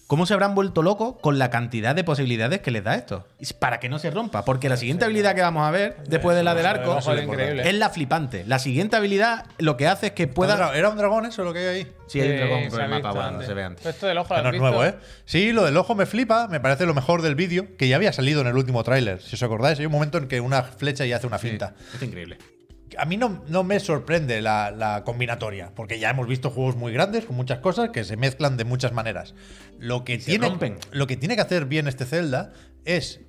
¿Cómo 0.10 0.26
se 0.26 0.34
habrán 0.34 0.56
vuelto 0.56 0.82
locos 0.82 1.18
con 1.22 1.38
la 1.38 1.52
cantidad 1.52 1.94
de 1.94 2.04
posibilidades 2.04 2.62
que 2.62 2.72
les 2.72 2.84
da 2.84 2.96
esto? 2.96 3.28
Para 3.60 3.80
que 3.80 3.90
no 3.90 4.00
se 4.00 4.10
rompa. 4.10 4.44
Porque 4.44 4.68
la 4.68 4.76
siguiente 4.76 5.06
habilidad 5.06 5.36
que 5.36 5.42
vamos 5.42 5.68
a 5.68 5.70
ver, 5.70 5.98
después 6.08 6.36
de 6.36 6.42
la 6.42 6.56
del 6.56 6.66
arco, 6.66 6.98
es 6.98 7.76
la 7.76 7.92
flipante. 7.92 8.44
La 8.48 8.58
siguiente 8.58 8.96
habilidad 8.96 9.46
lo 9.60 9.78
que 9.78 9.88
hace 9.88 10.08
es 10.08 10.14
que 10.14 10.28
pueda. 10.28 10.76
¿Era 10.76 10.90
un 10.90 10.98
dragón 10.98 11.28
eso 11.28 11.44
lo 11.44 11.54
que 11.54 11.60
hay 11.60 11.66
ahí? 11.68 11.92
Sí, 12.08 12.22
hay 12.22 12.32
un 12.32 12.38
dragón 12.38 12.64
se 12.64 12.70
por 12.72 12.82
el 12.82 12.90
mapa, 12.90 13.12
bueno, 13.12 13.32
no 13.34 13.44
se 13.44 13.54
ve 13.54 13.64
antes. 13.64 13.86
Esto 13.86 14.08
del 14.08 14.18
ojo 14.18 14.34
no 14.34 14.40
has 14.40 14.46
es 14.48 14.52
visto. 14.54 14.68
nuevo, 14.68 14.84
¿eh? 14.84 14.96
Sí, 15.26 15.52
lo 15.52 15.64
del 15.64 15.78
ojo 15.78 15.94
me 15.94 16.08
flipa, 16.08 16.48
me 16.48 16.60
parece 16.60 16.88
lo 16.88 16.96
mejor 16.96 17.22
del 17.22 17.36
vídeo, 17.36 17.68
que 17.78 17.88
ya 17.88 17.96
había 17.96 18.12
salido 18.12 18.42
en 18.42 18.48
el 18.48 18.56
último 18.56 18.84
tráiler. 18.84 19.22
Si 19.22 19.36
os 19.36 19.44
acordáis, 19.44 19.78
hay 19.78 19.86
un 19.86 19.92
momento 19.92 20.18
en 20.18 20.28
que 20.28 20.42
una 20.42 20.64
flecha 20.64 21.06
y 21.06 21.14
hace 21.14 21.28
una 21.28 21.38
finta. 21.38 21.76
Es 21.94 22.02
increíble. 22.02 22.40
A 22.98 23.06
mí 23.06 23.18
no, 23.18 23.44
no 23.48 23.64
me 23.64 23.80
sorprende 23.80 24.42
la, 24.42 24.72
la 24.72 25.04
combinatoria, 25.04 25.72
porque 25.76 26.00
ya 26.00 26.10
hemos 26.10 26.28
visto 26.28 26.50
juegos 26.50 26.76
muy 26.76 26.92
grandes 26.92 27.26
con 27.26 27.36
muchas 27.36 27.60
cosas 27.60 27.90
que 27.90 28.04
se 28.04 28.18
mezclan 28.18 28.58
de 28.58 28.66
muchas 28.66 28.94
maneras. 28.94 29.36
Lo 29.78 30.04
que, 30.04 30.18
tiene, 30.18 30.48
rompen. 30.48 30.78
lo 30.92 31.08
que 31.08 31.18
tiene 31.18 31.36
que 31.36 31.42
hacer 31.42 31.66
bien 31.66 31.88
este 31.88 32.06
Zelda 32.06 32.54
es 32.86 33.22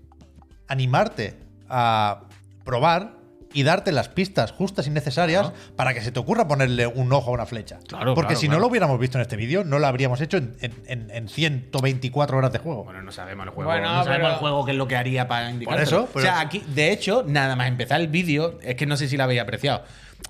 animarte 0.68 1.37
a 1.68 2.25
probar 2.64 3.19
y 3.52 3.62
darte 3.64 3.90
las 3.92 4.08
pistas 4.08 4.52
justas 4.52 4.86
y 4.86 4.90
necesarias 4.90 5.52
para 5.76 5.92
que 5.94 6.00
se 6.02 6.12
te 6.12 6.20
ocurra 6.20 6.46
ponerle 6.46 6.86
un 6.86 7.12
ojo 7.12 7.30
a 7.30 7.34
una 7.34 7.46
flecha. 7.46 7.78
Claro, 7.88 8.14
porque 8.14 8.28
claro, 8.34 8.40
si 8.40 8.48
no 8.48 8.58
lo 8.60 8.68
hubiéramos 8.68 8.98
visto 9.00 9.18
en 9.18 9.22
este 9.22 9.36
vídeo, 9.36 9.64
no 9.64 9.78
lo 9.78 9.86
habríamos 9.88 10.20
hecho 10.20 10.36
en, 10.36 10.54
en- 10.60 10.74
en- 10.86 11.10
en 11.10 11.28
124 11.28 12.38
horas 12.38 12.52
de 12.52 12.58
juego. 12.58 12.84
Bueno, 12.84 13.02
no 13.02 13.12
sabemos 13.12 13.46
el 13.46 13.52
juego. 13.52 13.70
Bueno, 13.70 13.92
no 13.92 14.04
sabemos 14.04 14.16
pero- 14.18 14.32
el 14.34 14.38
juego 14.38 14.64
qué 14.64 14.70
es 14.72 14.76
lo 14.76 14.86
que 14.88 14.96
haría 14.96 15.26
para 15.28 15.50
indicar. 15.50 15.74
Por 15.74 15.82
eso, 15.82 16.08
O 16.14 16.20
sea, 16.20 16.40
aquí, 16.40 16.62
de 16.74 16.92
hecho, 16.92 17.24
nada 17.26 17.56
más 17.56 17.68
empezar 17.68 18.00
el 18.00 18.08
vídeo, 18.08 18.58
es 18.62 18.76
que 18.76 18.86
no 18.86 18.96
sé 18.96 19.08
si 19.08 19.16
la 19.16 19.24
habéis 19.24 19.40
apreciado. 19.40 19.82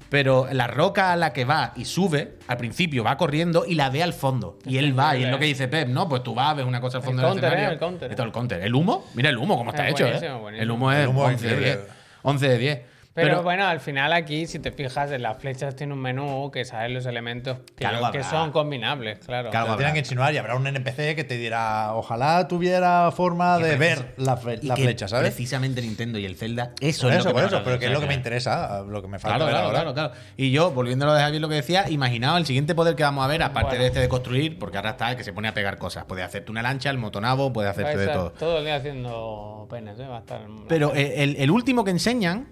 Pero 0.09 0.49
la 0.53 0.67
roca 0.67 1.13
a 1.13 1.17
la 1.17 1.33
que 1.33 1.45
va 1.45 1.73
y 1.77 1.85
sube, 1.85 2.37
al 2.49 2.57
principio 2.57 3.05
va 3.05 3.17
corriendo 3.17 3.65
y 3.67 3.75
la 3.75 3.91
ve 3.91 4.03
al 4.03 4.13
fondo. 4.13 4.59
Y 4.65 4.79
él 4.79 4.99
va, 4.99 5.17
y 5.17 5.25
es 5.25 5.31
lo 5.31 5.39
que 5.39 5.45
dice 5.45 5.69
Pep, 5.69 5.89
¿no? 5.89 6.09
Pues 6.09 6.23
tú 6.23 6.35
vas, 6.35 6.57
ves 6.57 6.65
una 6.65 6.81
cosa 6.81 6.99
al 6.99 7.03
El 7.05 7.07
fondo 7.09 7.23
del 7.23 7.31
counter, 7.33 7.45
escenario. 7.49 7.71
¿eh? 7.71 7.73
El 7.75 7.79
counter. 7.79 8.11
Esto 8.11 8.23
es 8.23 8.27
el 8.27 8.33
counter. 8.33 8.63
¿El 8.63 8.75
humo? 8.75 9.05
Mira 9.15 9.29
el 9.31 9.37
humo, 9.39 9.57
cómo 9.59 9.71
está 9.71 9.87
Es 9.89 9.93
hecho, 9.95 10.07
¿eh? 10.07 10.19
El 10.59 10.71
humo 10.71 10.91
es 10.93 10.99
El 11.01 11.09
humo 11.09 11.29
es 11.29 11.35
11 11.35 11.47
de 11.47 11.53
increíble. 11.55 11.77
10. 11.83 11.89
11 12.23 12.49
de 12.49 12.59
10. 12.59 12.81
Pero, 13.13 13.43
bueno, 13.43 13.67
al 13.67 13.81
final 13.81 14.13
aquí, 14.13 14.47
si 14.47 14.61
te 14.61 14.71
fijas, 14.71 15.11
en 15.11 15.23
las 15.23 15.37
flechas 15.39 15.75
tiene 15.75 15.93
un 15.93 15.99
menú 16.01 16.51
que 16.53 16.65
sabe 16.65 16.91
los 16.91 17.07
elementos 17.07 17.59
que, 17.77 17.87
Que 18.13 18.23
son 18.23 18.53
combinables, 18.53 19.19
claro. 19.19 19.51
Claro. 19.51 19.77
Tienen 19.77 19.95
que 19.95 19.99
insinuar 20.01 20.33
y 20.33 20.39
habrá 20.39 20.55
un 20.55 20.67
NPC 20.67 21.17
que 21.17 21.25
te 21.25 21.37
dirá, 21.37 21.95
ojalá 21.95 22.47
tuviera 22.47 23.11
forma 23.11 23.59
de 23.59 23.77
ver 23.77 24.15
la, 24.17 24.39
la 24.63 24.77
flecha, 24.77 25.09
¿sabes? 25.09 25.31
Precisamente 25.31 25.83
Nintendo 25.83 26.19
y 26.19 26.25
el 26.25 26.37
Zelda, 26.37 26.73
eso 26.81 27.09
Por 27.09 27.13
es 27.13 27.19
eso, 27.19 27.29
lo 27.29 27.35
que 27.35 27.35
por 27.35 27.43
me 27.43 27.47
eso, 27.57 27.65
pero 27.65 27.79
que 27.81 27.87
es 27.87 27.93
lo 27.93 28.01
que 28.01 28.07
me 28.07 28.15
interesa, 28.15 28.83
lo 28.87 29.03
que 29.03 29.09
me 29.09 29.19
falta 29.19 29.37
Claro, 29.39 29.45
ver 29.47 29.55
claro, 29.55 29.67
ahora. 29.67 29.93
claro, 29.93 29.95
claro. 30.15 30.25
Y 30.37 30.53
yo, 30.53 30.71
volviendo 30.71 31.05
a 31.05 31.09
lo 31.09 31.15
de 31.15 31.21
Javier, 31.23 31.41
lo 31.43 31.49
que 31.49 31.57
decía, 31.57 31.91
imaginaos 31.91 32.39
el 32.39 32.47
siguiente 32.47 32.75
poder 32.77 32.95
que 32.95 33.03
vamos 33.03 33.25
a 33.25 33.29
ver, 33.29 33.43
aparte 33.43 33.71
Bueno. 33.71 33.83
de 33.83 33.87
este 33.89 34.01
de 34.01 34.09
construir, 34.09 34.59
porque 34.59 34.77
ahora 34.77 34.91
está 34.91 35.11
el 35.11 35.17
que 35.17 35.25
se 35.25 35.33
pone 35.33 35.49
a 35.49 35.55
pegar 35.55 35.79
cosas. 35.79 36.05
Puede 36.05 36.23
hacerte 36.23 36.51
una 36.53 36.63
lancha, 36.63 36.91
el 36.91 36.99
motonabo, 36.99 37.53
puede 37.53 37.69
hacerte 37.69 37.97
de 37.97 38.05
estar 38.05 38.31
todo. 38.39 38.59
el 38.59 38.65
día 38.65 38.77
haciendo 38.77 39.67
penes, 39.69 39.99
¿eh? 39.99 40.07
Va 40.07 40.19
a 40.19 40.21
estar. 40.21 40.41
Pero 40.69 40.93
el, 40.95 41.35
el 41.37 41.51
último 41.51 41.83
que 41.85 41.91
enseñan, 41.91 42.49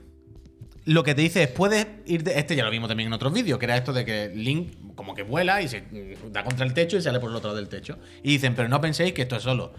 lo 0.89 1.05
que 1.05 1.15
te 1.15 1.21
dice 1.23 1.43
es, 1.43 1.49
puedes 1.49 1.87
ir... 2.07 2.23
de- 2.25 2.39
este 2.39 2.57
ya 2.57 2.65
lo 2.65 2.71
vimos 2.71 2.89
también 2.89 3.09
en 3.09 3.13
otros 3.13 3.33
vídeos, 3.33 3.59
que 3.59 3.67
era 3.67 3.77
esto 3.77 3.93
de 3.93 4.05
que 4.05 4.33
Link 4.35 4.95
como 4.95 5.15
que 5.15 5.23
vuela 5.23 5.61
y 5.63 5.69
se 5.69 5.85
da 6.31 6.43
contra 6.43 6.65
el 6.67 6.73
techo 6.73 6.97
y 6.97 7.03
sale 7.03 7.21
por 7.21 7.31
el 7.31 7.37
otro 7.37 7.49
lado 7.51 7.57
del 7.61 7.69
techo. 7.69 7.99
Y 8.23 8.31
dicen, 8.33 8.55
pero 8.55 8.69
no 8.69 8.81
penséis 8.81 9.13
que 9.13 9.23
esto 9.23 9.37
es 9.37 9.43
solo. 9.43 9.75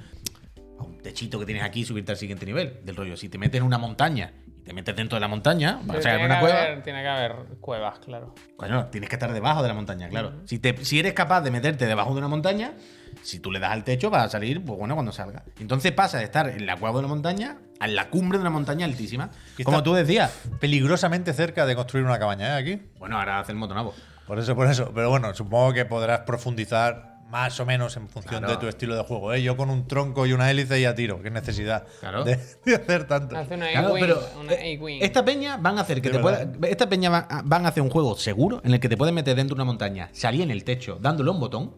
techito 1.01 1.39
que 1.39 1.45
tienes 1.45 1.63
aquí 1.63 1.81
y 1.81 1.85
subirte 1.85 2.11
al 2.11 2.17
siguiente 2.17 2.45
nivel. 2.45 2.79
Del 2.85 2.95
rollo, 2.95 3.17
si 3.17 3.27
te 3.27 3.37
metes 3.37 3.59
en 3.59 3.65
una 3.65 3.77
montaña 3.77 4.33
y 4.59 4.63
te 4.63 4.73
metes 4.73 4.95
dentro 4.95 5.15
de 5.15 5.21
la 5.21 5.27
montaña, 5.27 5.79
tiene, 6.01 6.25
una 6.25 6.35
que 6.35 6.41
cueva. 6.41 6.61
haber, 6.61 6.83
tiene 6.83 7.01
que 7.01 7.07
haber 7.07 7.35
cuevas, 7.59 7.99
claro. 7.99 8.35
Coño, 8.57 8.87
tienes 8.87 9.09
que 9.09 9.15
estar 9.15 9.31
debajo 9.31 9.61
de 9.61 9.67
la 9.67 9.73
montaña, 9.73 10.09
claro. 10.09 10.33
Si, 10.45 10.59
te, 10.59 10.83
si 10.83 10.99
eres 10.99 11.13
capaz 11.13 11.41
de 11.41 11.51
meterte 11.51 11.85
debajo 11.85 12.11
de 12.13 12.19
una 12.19 12.27
montaña, 12.27 12.73
si 13.21 13.39
tú 13.39 13.51
le 13.51 13.59
das 13.59 13.71
al 13.71 13.83
techo, 13.83 14.09
vas 14.09 14.25
a 14.25 14.29
salir, 14.29 14.63
pues 14.63 14.77
bueno, 14.77 14.95
cuando 14.95 15.11
salga. 15.11 15.43
Entonces 15.59 15.91
pasa 15.91 16.17
de 16.17 16.25
estar 16.25 16.49
en 16.49 16.65
la 16.65 16.75
cueva 16.75 16.93
de 16.93 16.99
una 16.99 17.07
montaña 17.07 17.57
a 17.79 17.87
la 17.87 18.09
cumbre 18.09 18.37
de 18.37 18.41
una 18.41 18.49
montaña 18.49 18.85
altísima. 18.85 19.29
Y 19.57 19.63
Como 19.63 19.83
tú 19.83 19.93
decías. 19.93 20.31
Peligrosamente 20.59 21.33
cerca 21.33 21.65
de 21.65 21.75
construir 21.75 22.05
una 22.05 22.19
cabaña, 22.19 22.49
¿eh? 22.49 22.61
Aquí. 22.61 22.89
Bueno, 22.99 23.17
ahora 23.17 23.39
hace 23.39 23.53
el 23.53 23.57
motonabo. 23.57 23.93
Por 24.27 24.39
eso, 24.39 24.55
por 24.55 24.67
eso. 24.67 24.91
Pero 24.93 25.09
bueno, 25.09 25.33
supongo 25.33 25.73
que 25.73 25.85
podrás 25.85 26.19
profundizar 26.19 27.08
más 27.29 27.59
o 27.59 27.65
menos 27.65 27.95
en 27.97 28.09
función 28.09 28.39
Claro. 28.39 28.53
de 28.55 28.59
tu 28.59 28.67
estilo 28.67 28.95
de 28.95 29.03
juego. 29.03 29.33
¿eh? 29.33 29.41
Yo 29.41 29.55
con 29.55 29.69
un 29.69 29.87
tronco 29.87 30.25
y 30.25 30.33
una 30.33 30.49
hélice 30.49 30.81
ya 30.81 30.95
tiro. 30.95 31.21
Qué 31.21 31.29
necesidad 31.29 31.85
Claro. 31.99 32.23
de, 32.23 32.39
de 32.65 32.75
hacer 32.75 33.05
tanto. 33.07 33.37
Hace 33.37 33.53
una 33.55 33.69
Claro, 33.69 33.89
A-Wing. 33.89 34.01
pero 34.01 34.19
Una 34.39 34.53
eh, 34.53 34.99
esta 35.01 35.23
peña 35.23 35.57
van 35.57 35.77
a 35.77 35.81
hacer 35.81 36.01
que 36.01 36.09
De 36.09 36.17
te 36.17 36.21
pueda, 36.21 36.51
esta 36.67 36.89
peña 36.89 37.09
va- 37.09 37.27
van 37.45 37.65
a 37.65 37.69
hacer 37.69 37.83
un 37.83 37.89
juego 37.89 38.15
seguro 38.17 38.61
en 38.63 38.73
el 38.73 38.79
que 38.79 38.89
te 38.89 38.97
puedes 38.97 39.13
meter 39.13 39.35
dentro 39.35 39.55
de 39.55 39.61
una 39.61 39.65
montaña, 39.65 40.09
salir 40.11 40.41
en 40.41 40.51
el 40.51 40.63
techo, 40.63 40.97
dándole 40.99 41.29
un 41.29 41.39
botón 41.39 41.75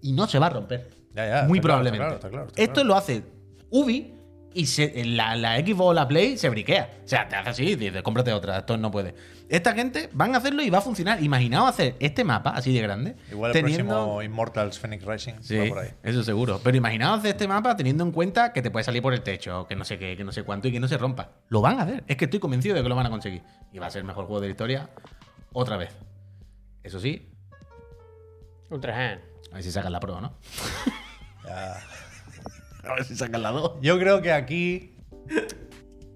y 0.00 0.12
no 0.12 0.26
se 0.26 0.38
va 0.38 0.46
a 0.46 0.50
romper. 0.50 0.90
Ya, 1.12 1.26
ya, 1.28 1.42
Muy 1.48 1.58
está 1.58 1.68
claro, 1.68 1.82
probablemente. 1.82 1.96
está 1.96 1.98
claro, 1.98 2.14
está 2.16 2.28
claro, 2.30 2.46
está 2.48 2.62
Esto 2.62 2.74
claro. 2.74 2.88
lo 2.88 2.96
hace 2.96 3.22
Ubi 3.70 4.13
y 4.54 4.66
se- 4.66 5.04
la, 5.04 5.36
la 5.36 5.56
Xbox 5.58 5.80
o 5.90 5.92
la 5.94 6.06
Play 6.08 6.38
se 6.38 6.48
briquea. 6.48 7.00
O 7.04 7.08
sea, 7.08 7.28
te 7.28 7.36
hace 7.36 7.50
así 7.50 7.64
y 7.64 7.76
dices, 7.76 8.02
cómprate 8.02 8.32
otra, 8.32 8.58
esto 8.58 8.76
no 8.76 8.90
puede. 8.90 9.14
Esta 9.48 9.74
gente 9.74 10.08
van 10.12 10.34
a 10.34 10.38
hacerlo 10.38 10.62
y 10.62 10.70
va 10.70 10.78
a 10.78 10.80
funcionar. 10.80 11.22
Imaginaos 11.22 11.68
hacer 11.68 11.96
este 12.00 12.24
mapa 12.24 12.50
así 12.50 12.72
de 12.74 12.80
grande. 12.80 13.16
Igual 13.30 13.50
el 13.50 13.52
teniendo- 13.62 13.94
próximo 13.94 14.22
Immortals 14.22 14.78
Phoenix 14.78 15.04
Rising 15.04 15.34
Sí, 15.42 15.58
va 15.58 15.66
por 15.66 15.78
ahí. 15.80 15.90
eso 16.02 16.22
seguro. 16.24 16.60
Pero 16.64 16.76
imaginaos 16.76 17.18
hacer 17.18 17.32
este 17.32 17.46
mapa 17.46 17.76
teniendo 17.76 18.04
en 18.04 18.10
cuenta 18.12 18.52
que 18.52 18.62
te 18.62 18.70
puede 18.70 18.84
salir 18.84 19.02
por 19.02 19.12
el 19.12 19.22
techo, 19.22 19.66
que 19.68 19.76
no 19.76 19.84
sé 19.84 19.98
qué, 19.98 20.16
que 20.16 20.24
no 20.24 20.32
sé 20.32 20.44
cuánto 20.44 20.68
y 20.68 20.72
que 20.72 20.80
no 20.80 20.88
se 20.88 20.96
rompa. 20.96 21.32
Lo 21.48 21.60
van 21.60 21.78
a 21.78 21.82
hacer. 21.82 22.04
Es 22.06 22.16
que 22.16 22.24
estoy 22.24 22.40
convencido 22.40 22.74
de 22.74 22.82
que 22.82 22.88
lo 22.88 22.94
van 22.96 23.06
a 23.06 23.10
conseguir. 23.10 23.42
Y 23.72 23.78
va 23.78 23.86
a 23.88 23.90
ser 23.90 24.00
el 24.00 24.06
mejor 24.06 24.24
juego 24.26 24.40
de 24.40 24.46
la 24.48 24.50
historia 24.52 24.88
otra 25.52 25.76
vez. 25.76 25.90
Eso 26.82 26.98
sí, 27.00 27.30
Ultra 28.70 28.94
Hand. 29.12 29.20
a 29.52 29.54
ver 29.56 29.62
si 29.62 29.70
sacan 29.70 29.92
la 29.92 30.00
pro, 30.00 30.20
¿no? 30.20 30.34
Ya. 31.46 31.76
A 32.88 32.94
ver 32.94 33.04
si 33.04 33.16
sacan 33.16 33.42
la 33.42 33.50
2. 33.50 33.78
Yo 33.82 33.98
creo 33.98 34.22
que 34.22 34.32
aquí 34.32 34.96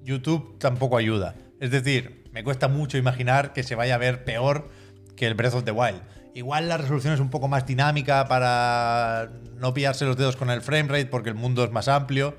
YouTube 0.02 0.58
tampoco 0.58 0.96
ayuda. 0.96 1.34
Es 1.60 1.70
decir, 1.70 2.24
me 2.32 2.44
cuesta 2.44 2.68
mucho 2.68 2.98
imaginar 2.98 3.52
que 3.52 3.62
se 3.62 3.74
vaya 3.74 3.94
a 3.94 3.98
ver 3.98 4.24
peor 4.24 4.68
que 5.16 5.26
el 5.26 5.34
Breath 5.34 5.54
of 5.54 5.64
the 5.64 5.72
Wild. 5.72 6.00
Igual 6.34 6.68
la 6.68 6.76
resolución 6.76 7.14
es 7.14 7.20
un 7.20 7.30
poco 7.30 7.48
más 7.48 7.66
dinámica 7.66 8.26
para 8.28 9.30
no 9.56 9.74
pillarse 9.74 10.04
los 10.04 10.16
dedos 10.16 10.36
con 10.36 10.50
el 10.50 10.62
framerate 10.62 11.06
porque 11.06 11.30
el 11.30 11.34
mundo 11.34 11.64
es 11.64 11.72
más 11.72 11.88
amplio, 11.88 12.36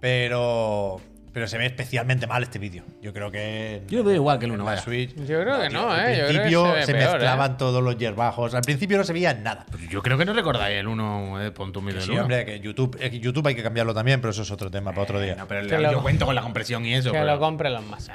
pero 0.00 1.00
pero 1.32 1.46
se 1.46 1.58
ve 1.58 1.66
especialmente 1.66 2.26
mal 2.26 2.42
este 2.42 2.58
vídeo. 2.58 2.84
Yo 3.00 3.12
creo 3.12 3.30
que 3.30 3.82
Yo 3.88 3.98
lo 3.98 4.04
veo 4.04 4.14
igual 4.16 4.38
que 4.38 4.46
el 4.46 4.52
uno, 4.52 4.62
en 4.62 4.66
la 4.66 4.72
vaya. 4.72 4.82
Switch- 4.82 5.14
Yo 5.26 5.40
creo 5.40 5.60
que 5.60 5.68
tío, 5.68 5.78
no, 5.80 5.90
Al 5.92 6.00
¿eh? 6.10 6.16
Yo 6.18 6.26
creo 6.26 6.26
que 6.26 6.32
principio 6.34 6.82
se 6.84 6.92
peor, 6.92 7.10
mezclaban 7.12 7.52
¿eh? 7.52 7.54
todos 7.58 7.82
los 7.82 7.96
hierbajos. 7.96 8.54
Al 8.54 8.62
principio 8.62 8.98
no 8.98 9.04
se 9.04 9.12
veía 9.12 9.34
nada. 9.34 9.66
Yo 9.88 10.02
creo 10.02 10.18
que 10.18 10.24
no 10.24 10.32
recordáis 10.32 10.78
el 10.78 10.88
1, 10.88 11.42
eh, 11.46 11.50
pon 11.52 11.72
tu 11.72 11.80
del 11.80 12.02
Sí, 12.02 12.10
uno. 12.10 12.22
hombre, 12.22 12.44
que 12.44 12.60
YouTube, 12.60 12.96
eh, 13.00 13.10
que 13.10 13.20
YouTube 13.20 13.46
hay 13.46 13.54
que 13.54 13.62
cambiarlo 13.62 13.94
también, 13.94 14.20
pero 14.20 14.30
eso 14.32 14.42
es 14.42 14.50
otro 14.50 14.70
tema 14.70 14.90
para 14.90 15.02
otro 15.02 15.20
día. 15.20 15.34
No, 15.36 15.46
pero 15.46 15.66
Que 15.66 15.74
el- 15.76 15.82
lo- 15.82 15.92
yo 15.92 16.02
cuento 16.02 16.26
con 16.26 16.34
la 16.34 16.42
compresión 16.42 16.84
y 16.86 16.94
eso. 16.94 17.12
Que 17.12 17.18
pero- 17.18 17.32
lo 17.32 17.38
compren 17.38 17.72
los 17.74 17.84
más. 17.84 18.10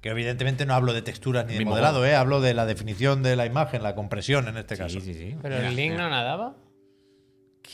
Que 0.00 0.10
evidentemente 0.10 0.66
no 0.66 0.74
hablo 0.74 0.92
de 0.92 1.00
texturas 1.00 1.46
ni 1.46 1.54
de 1.54 1.64
modelado. 1.64 2.04
¿eh? 2.04 2.14
hablo 2.14 2.42
de 2.42 2.52
la 2.52 2.66
definición 2.66 3.22
de 3.22 3.36
la 3.36 3.46
imagen, 3.46 3.82
la 3.82 3.94
compresión 3.94 4.46
en 4.48 4.58
este 4.58 4.76
caso. 4.76 5.00
Sí, 5.00 5.14
sí, 5.14 5.14
sí. 5.14 5.36
Pero 5.40 5.56
Mira, 5.56 5.68
el 5.68 5.76
Link 5.76 5.92
mira. 5.92 6.04
no 6.04 6.10
nadaba. 6.10 6.56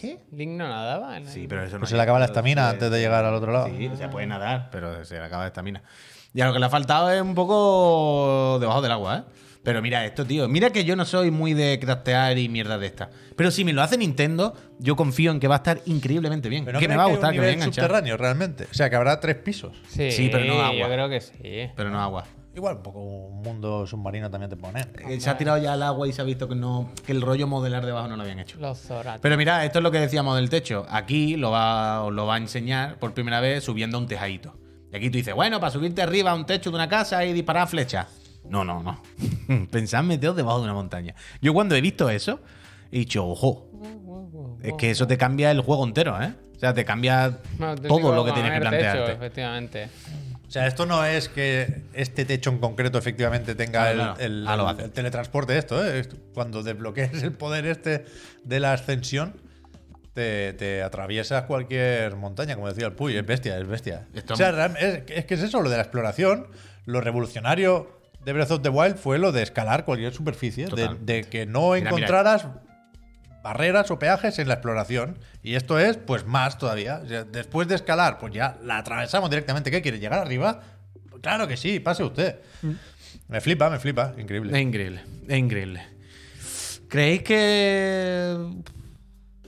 ¿Qué? 0.00 0.20
Link 0.33 0.53
no 0.53 0.68
nadaba. 0.68 1.16
en 1.16 1.26
Sí, 1.26 1.46
pero 1.48 1.62
eso 1.64 1.74
no 1.76 1.81
Pues 1.81 1.90
se 1.90 1.96
le 1.96 2.03
acaba 2.03 2.18
la 2.18 2.26
estamina 2.26 2.70
antes 2.70 2.90
de 2.90 3.00
llegar 3.00 3.24
al 3.24 3.35
otro 3.35 3.53
lado. 3.53 3.66
Sí, 3.76 3.87
o 3.88 3.96
sea, 3.96 4.09
puede 4.11 4.26
nadar, 4.26 4.68
pero 4.70 5.05
se 5.05 5.14
le 5.18 5.24
acaba 5.24 5.42
la 5.42 5.48
estamina. 5.48 5.83
Y 6.33 6.40
a 6.40 6.46
lo 6.46 6.53
que 6.53 6.61
le 6.61 6.66
ha 6.66 6.70
faltado 6.70 7.11
es 7.11 7.20
un 7.20 7.35
poco 7.35 8.59
debajo 8.61 8.81
del 8.83 8.92
agua, 8.92 9.18
¿eh? 9.18 9.33
Pero 9.62 9.83
mira 9.83 10.07
esto, 10.07 10.24
tío. 10.24 10.48
Mira 10.48 10.70
que 10.70 10.85
yo 10.85 10.96
no 10.96 11.05
soy 11.05 11.31
muy 11.31 11.53
de 11.53 11.79
craftear 11.79 12.38
y 12.38 12.48
mierda 12.48 12.79
de 12.79 12.87
esta. 12.87 13.11
Pero 13.37 13.50
si 13.50 13.62
me 13.62 13.74
lo 13.74 13.83
hace 13.83 13.98
Nintendo, 13.98 14.55
yo 14.79 14.96
confío 14.96 15.33
en 15.33 15.38
que 15.40 15.48
va 15.48 15.57
a 15.57 15.59
estar 15.59 15.81
increíblemente 15.85 16.48
bien. 16.48 16.64
Pero 16.64 16.79
que 16.79 16.88
me 16.88 16.94
¿crees 16.94 16.98
va 16.98 17.03
a 17.05 17.09
gustar, 17.09 17.29
un 17.31 17.35
que 17.35 17.40
me 17.40 17.46
va 17.46 17.53
a 17.53 17.55
nivel 17.55 17.62
enganchar. 17.62 17.85
subterráneo 17.85 18.16
realmente. 18.16 18.64
O 18.70 18.74
sea, 18.74 18.88
que 18.88 18.96
habrá 18.96 19.20
tres 19.20 19.37
pisos. 19.37 19.76
Sí, 19.88 20.11
Sí, 20.12 20.29
pero 20.33 20.46
no 20.46 20.62
agua. 20.62 20.79
Yo 20.81 20.87
creo 20.87 21.09
que 21.11 21.20
sí. 21.20 21.35
Pero 21.76 21.90
no 21.90 22.00
agua. 22.00 22.24
Igual 22.61 22.77
un 22.77 22.83
poco 22.83 23.01
un 23.01 23.40
mundo 23.40 23.87
submarino 23.87 24.29
también 24.31 24.51
te 24.51 24.57
pone. 24.57 24.87
Eh, 25.09 25.18
Se 25.18 25.31
ha 25.31 25.38
tirado 25.38 25.57
ya 25.57 25.73
al 25.73 25.83
agua 25.83 26.07
y 26.07 26.12
se 26.12 26.20
ha 26.20 26.25
visto 26.27 26.46
que 26.46 26.55
no 26.55 26.90
que 27.07 27.12
el 27.12 27.23
rollo 27.23 27.46
modelar 27.46 27.87
debajo 27.87 28.07
no 28.07 28.16
lo 28.16 28.23
habían 28.23 28.38
hecho. 28.38 28.59
Los 28.61 28.79
Zorat. 28.81 29.18
Pero 29.23 29.38
mira, 29.38 29.64
esto 29.64 29.79
es 29.79 29.83
lo 29.83 29.90
que 29.90 29.99
decíamos 29.99 30.37
del 30.37 30.51
techo. 30.51 30.85
Aquí 30.90 31.37
lo 31.37 31.51
va, 31.51 32.05
os 32.05 32.12
lo 32.12 32.27
va 32.27 32.35
a 32.35 32.37
enseñar 32.38 32.99
por 32.99 33.14
primera 33.14 33.40
vez 33.40 33.64
subiendo 33.64 33.96
a 33.96 34.01
un 34.01 34.07
tejadito. 34.07 34.59
Y 34.92 34.96
aquí 34.96 35.09
tú 35.09 35.16
dices, 35.16 35.35
bueno, 35.35 35.59
para 35.59 35.70
subirte 35.73 36.03
arriba 36.03 36.33
a 36.33 36.35
un 36.35 36.44
techo 36.44 36.68
de 36.68 36.77
una 36.77 36.87
casa 36.87 37.25
y 37.25 37.33
disparar 37.33 37.66
flechas. 37.66 38.09
No, 38.44 38.62
no, 38.62 38.83
no. 38.83 39.01
Pensad 39.70 40.03
meteos 40.03 40.37
debajo 40.37 40.59
de 40.59 40.64
una 40.64 40.75
montaña. 40.75 41.14
Yo 41.40 41.55
cuando 41.55 41.75
he 41.77 41.81
visto 41.81 42.11
eso, 42.11 42.40
he 42.92 42.99
dicho, 42.99 43.27
ojo, 43.27 43.70
es 44.62 44.75
que 44.75 44.90
eso 44.90 45.07
te 45.07 45.16
cambia 45.16 45.51
el 45.51 45.62
juego 45.62 45.83
entero, 45.87 46.20
¿eh? 46.23 46.35
O 46.57 46.59
sea, 46.61 46.75
te 46.75 46.85
cambia 46.85 47.38
todo 47.88 48.14
lo 48.14 48.23
que 48.23 48.33
tienes 48.33 48.53
que 48.53 48.59
comer 48.59 48.70
techo, 48.81 48.92
plantearte. 48.92 49.12
efectivamente. 49.12 49.88
O 50.51 50.53
sea, 50.53 50.67
esto 50.67 50.85
no 50.85 51.05
es 51.05 51.29
que 51.29 51.83
este 51.93 52.25
techo 52.25 52.51
en 52.51 52.59
concreto 52.59 52.99
efectivamente 52.99 53.55
tenga 53.55 53.93
el, 53.93 54.01
el- 54.19 54.45
Ah, 54.49 54.75
el- 54.77 54.85
el 54.87 54.91
teletransporte 54.91 55.57
esto, 55.57 55.81
¿eh? 55.87 56.03
Cuando 56.35 56.65
desbloquees 56.65 57.23
el 57.23 57.31
poder 57.35 57.67
este 57.67 58.05
de 58.43 58.59
la 58.59 58.73
ascensión, 58.73 59.41
te, 60.13 60.53
te 60.55 60.83
atraviesas 60.83 61.45
cualquier 61.45 62.17
montaña, 62.17 62.57
como 62.57 62.67
decía 62.69 62.87
el 62.89 62.95
Puy. 62.95 63.17
Es 63.17 63.25
bestia, 63.25 63.57
es 63.59 63.69
bestia. 63.69 64.09
Esto- 64.13 64.35
O 64.35 64.37
sea, 64.37 64.67
es, 64.81 65.03
es 65.09 65.25
que 65.25 65.35
es 65.35 65.43
eso, 65.43 65.63
lo 65.63 65.71
de 65.71 65.77
la 65.77 65.83
exploración. 65.83 66.49
Lo 66.85 67.01
revolucionario 67.01 68.01
de 68.25 68.33
Breath 68.33 68.51
of 68.51 68.63
the 68.63 68.71
Wild 68.71 68.97
fue 68.97 69.19
lo 69.21 69.31
de 69.31 69.43
escalar 69.45 69.85
cualquier 69.85 70.13
superficie, 70.13 70.67
de, 71.01 71.23
que 71.31 71.47
no 71.47 71.71
mira. 71.75 71.87
encontraras 71.91 72.49
barreras 73.42 73.90
o 73.90 73.98
peajes 73.98 74.38
en 74.38 74.48
la 74.48 74.55
exploración. 74.55 75.18
Y 75.42 75.55
esto 75.55 75.79
es, 75.79 75.96
pues, 75.96 76.26
más 76.26 76.59
todavía. 76.59 76.98
Después 76.98 77.68
de 77.68 77.74
escalar, 77.74 78.18
pues 78.18 78.33
ya 78.33 78.59
la 78.62 78.79
atravesamos 78.79 79.31
directamente. 79.31 79.70
¿Qué 79.70 79.83
quiere? 79.83 79.98
¿Llegar 79.98 80.18
arriba? 80.18 80.62
Claro 81.22 81.46
que 81.46 81.57
sí, 81.57 81.81
pase 81.81 82.03
usted. 82.03 82.40
Me 83.29 83.40
flipa, 83.40 83.70
me 83.70 83.79
flipa. 83.79 84.14
Increíble. 84.18 84.57
Es 84.57 84.62
increíble, 84.62 85.03
es 85.29 85.38
increíble. 85.38 85.83
¿Creéis 86.88 87.22
que 87.22 88.37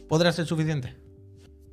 podrá 0.09 0.31
ser 0.33 0.47
suficiente? 0.47 1.02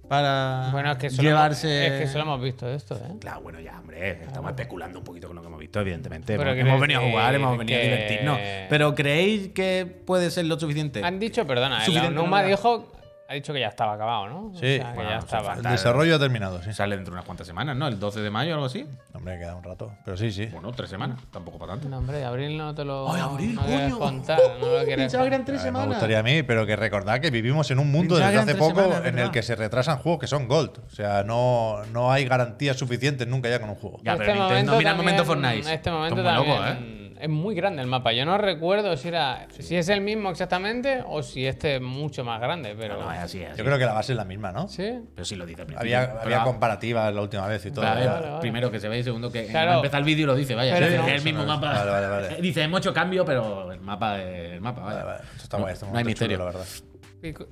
Para 0.09 0.69
Bueno, 0.71 0.91
es 0.91 0.97
que 0.97 1.07
eso 1.07 1.21
llevarse. 1.21 1.67
Hemos- 1.85 1.91
es 1.93 1.97
que 1.99 2.03
eso 2.05 2.17
lo 2.17 2.23
hemos 2.23 2.41
visto 2.41 2.67
esto, 2.67 2.95
¿eh? 2.95 3.15
Claro, 3.21 3.41
bueno, 3.41 3.59
ya, 3.59 3.79
hombre, 3.79 4.23
estamos 4.23 4.49
especulando 4.49 4.97
un 4.99 5.05
poquito 5.05 5.27
con 5.27 5.35
lo 5.35 5.41
que 5.43 5.47
hemos 5.47 5.59
visto, 5.59 5.79
evidentemente. 5.79 6.35
Pero 6.35 6.51
hemos, 6.51 6.81
venido 6.81 6.99
a 6.99 7.03
jugar, 7.03 7.35
hemos 7.35 7.57
venido 7.57 7.77
a 7.79 7.81
divertirnos. 7.83 8.39
Pero 8.69 8.95
¿creéis 8.95 9.49
que 9.49 9.85
puede 10.05 10.31
ser 10.31 10.45
lo 10.45 10.59
suficiente? 10.59 11.03
Han 11.03 11.19
dicho, 11.19 11.45
perdona, 11.45 11.85
el 11.85 12.15
Numa 12.15 12.43
dijo, 12.43 12.91
ha 13.29 13.33
dicho 13.35 13.53
que 13.53 13.59
ya 13.59 13.67
estaba 13.67 13.93
acabado, 13.93 14.27
¿no? 14.27 14.47
O 14.47 14.53
Sí. 14.55 14.77
sea, 14.77 14.89
que 14.89 14.95
Bueno, 14.95 15.03
ya 15.11 15.17
no 15.17 15.23
hace 15.23 15.35
estaba. 15.37 15.53
El 15.53 15.61
desarrollo 15.63 16.15
ha 16.15 16.19
terminado, 16.19 16.63
sí. 16.63 16.73
Sale 16.73 16.95
dentro 16.95 17.11
de 17.11 17.17
unas 17.17 17.25
cuantas 17.25 17.45
semanas, 17.45 17.75
¿no? 17.77 17.87
El 17.87 17.99
12 17.99 18.21
de 18.21 18.29
mayo 18.31 18.51
o 18.51 18.53
algo 18.55 18.65
así. 18.65 18.87
Hombre, 19.13 19.37
queda 19.37 19.55
un 19.55 19.63
rato. 19.63 19.91
Pero 20.03 20.17
sí, 20.17 20.31
sí. 20.31 20.47
Bueno, 20.47 20.71
tres 20.71 20.89
semanas, 20.89 21.19
tampoco 21.31 21.59
para 21.59 21.73
tanto. 21.73 21.87
No, 21.89 21.99
hombre, 21.99 22.23
abril 22.25 22.57
no 22.57 22.73
te 22.73 22.83
lo. 22.83 23.11
¡Ay, 23.13 23.21
abril, 23.21 23.53
no 23.55 23.61
quieres 23.61 23.83
coño! 23.93 23.99
contar, 23.99 24.39
no 24.59 24.67
lo 24.67 24.83
quieres 24.83 25.11
que 25.11 25.17
eran 25.27 25.45
tres 25.45 25.45
ver, 25.45 25.53
Me 25.57 25.59
semanas. 25.59 25.87
gustaría 25.89 26.19
a 26.19 26.23
mí, 26.23 26.41
pero 26.43 26.65
que 26.65 26.75
recordad 26.75 27.19
que 27.21 27.29
vivimos 27.29 27.69
en 27.69 27.77
un 27.79 27.91
mundo 27.91 28.15
desde 28.17 28.31
que 28.31 28.37
hace 28.39 28.55
poco 28.55 28.81
semanas, 28.81 29.05
en 29.05 29.19
el 29.19 29.29
que 29.31 29.43
se 29.43 29.55
retrasan 29.55 29.99
juegos 29.99 30.19
que 30.21 30.27
son 30.27 30.47
gold. 30.47 30.79
O 30.87 30.89
sea, 30.89 31.23
no, 31.23 31.83
no 31.93 32.11
hay 32.11 32.25
garantías 32.25 32.77
suficientes 32.77 33.27
nunca 33.27 33.47
ya 33.47 33.59
con 33.61 33.69
un 33.69 33.75
juego. 33.75 33.99
Ya, 34.03 34.17
pero 34.17 34.33
Nintendo, 34.33 34.75
mira 34.77 34.91
el 34.91 34.97
momento 34.97 35.23
Fortnite. 35.23 35.71
Este 35.73 35.91
momento 35.91 36.15
Son 36.15 36.25
muy 36.25 36.33
también 36.33 36.55
locos, 36.57 36.71
¿eh? 36.71 36.95
Es 37.19 37.29
muy 37.29 37.53
grande 37.55 37.81
el 37.81 37.87
mapa. 37.87 38.13
Yo 38.13 38.25
no 38.25 38.37
recuerdo 38.37 38.95
si 38.97 39.09
era 39.09 39.47
si 39.59 39.75
es 39.75 39.89
el 39.89 40.01
mismo 40.01 40.29
exactamente 40.29 41.03
o 41.05 41.21
si 41.21 41.45
este 41.45 41.75
es 41.75 41.81
mucho 41.81 42.23
más 42.23 42.39
grande, 42.39 42.75
pero. 42.77 42.99
No, 42.99 43.11
es 43.11 43.19
así, 43.19 43.41
es 43.41 43.49
así. 43.49 43.57
Yo 43.59 43.65
creo 43.65 43.77
que 43.77 43.85
la 43.85 43.93
base 43.93 44.13
es 44.13 44.17
la 44.17 44.25
misma, 44.25 44.51
¿no? 44.51 44.67
Sí. 44.67 44.99
Pero 45.13 45.25
sí 45.25 45.35
lo 45.35 45.45
dice 45.45 45.61
al 45.61 45.67
principio. 45.67 45.97
Había, 45.99 46.43
comparativas 46.43 47.13
la 47.13 47.21
última 47.21 47.45
vez 47.47 47.65
y 47.65 47.71
todo. 47.71 47.85
vale, 47.85 48.05
vale. 48.07 48.27
Primero 48.41 48.71
que 48.71 48.79
se 48.79 48.87
ve 48.89 48.99
y 48.99 49.03
segundo 49.03 49.31
que 49.31 49.45
Claro. 49.47 49.67
va 49.69 49.73
a 49.73 49.77
empezar 49.79 49.99
el 49.99 50.05
vídeo 50.05 50.23
y 50.23 50.27
lo 50.27 50.35
dice, 50.35 50.55
vaya. 50.55 50.73
Pero 50.73 50.85
es 50.87 51.07
el 51.13 51.23
mismo 51.23 51.45
mapa. 51.45 51.73
Vale, 51.73 51.91
vale, 51.91 52.07
vale. 52.07 52.35
Dice, 52.41 52.63
hemos 52.63 52.79
hecho 52.79 52.93
cambio, 52.93 53.25
pero 53.25 53.71
el 53.71 53.81
mapa 53.81 54.21
el 54.21 54.61
mapa, 54.61 54.81
vaya. 54.81 55.03
Vale, 55.03 55.05
vale. 55.17 55.23
Esto 55.35 55.43
está 55.43 55.57
no, 55.57 55.63
guay, 55.63 55.73
esto 55.73 55.85
no 55.85 55.91
hay 55.91 55.97
chulo, 56.03 56.05
misterio. 56.09 56.37
la 56.39 56.45
verdad. 56.45 56.65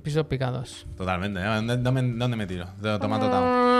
Pisos 0.02 0.24
picados. 0.26 0.86
Totalmente. 0.96 1.40
¿eh? 1.40 1.44
¿Dónde, 1.44 1.76
dónde- 1.76 2.14
dónde 2.16 2.36
me 2.38 2.46
tiro? 2.46 2.66
De 2.78 2.98
Tomato 2.98 3.28
Town. 3.28 3.77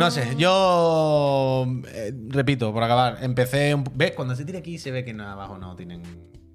No 0.00 0.10
sé, 0.10 0.34
yo 0.36 1.66
eh, 1.88 2.12
repito, 2.28 2.72
por 2.72 2.82
acabar, 2.82 3.18
empecé. 3.22 3.74
un- 3.74 3.84
¿Ves? 3.94 4.12
Cuando 4.12 4.34
se 4.34 4.44
tira 4.44 4.58
aquí 4.58 4.78
se 4.78 4.90
ve 4.90 5.04
que 5.04 5.12
no, 5.12 5.28
abajo 5.28 5.58
no 5.58 5.76
tienen 5.76 6.02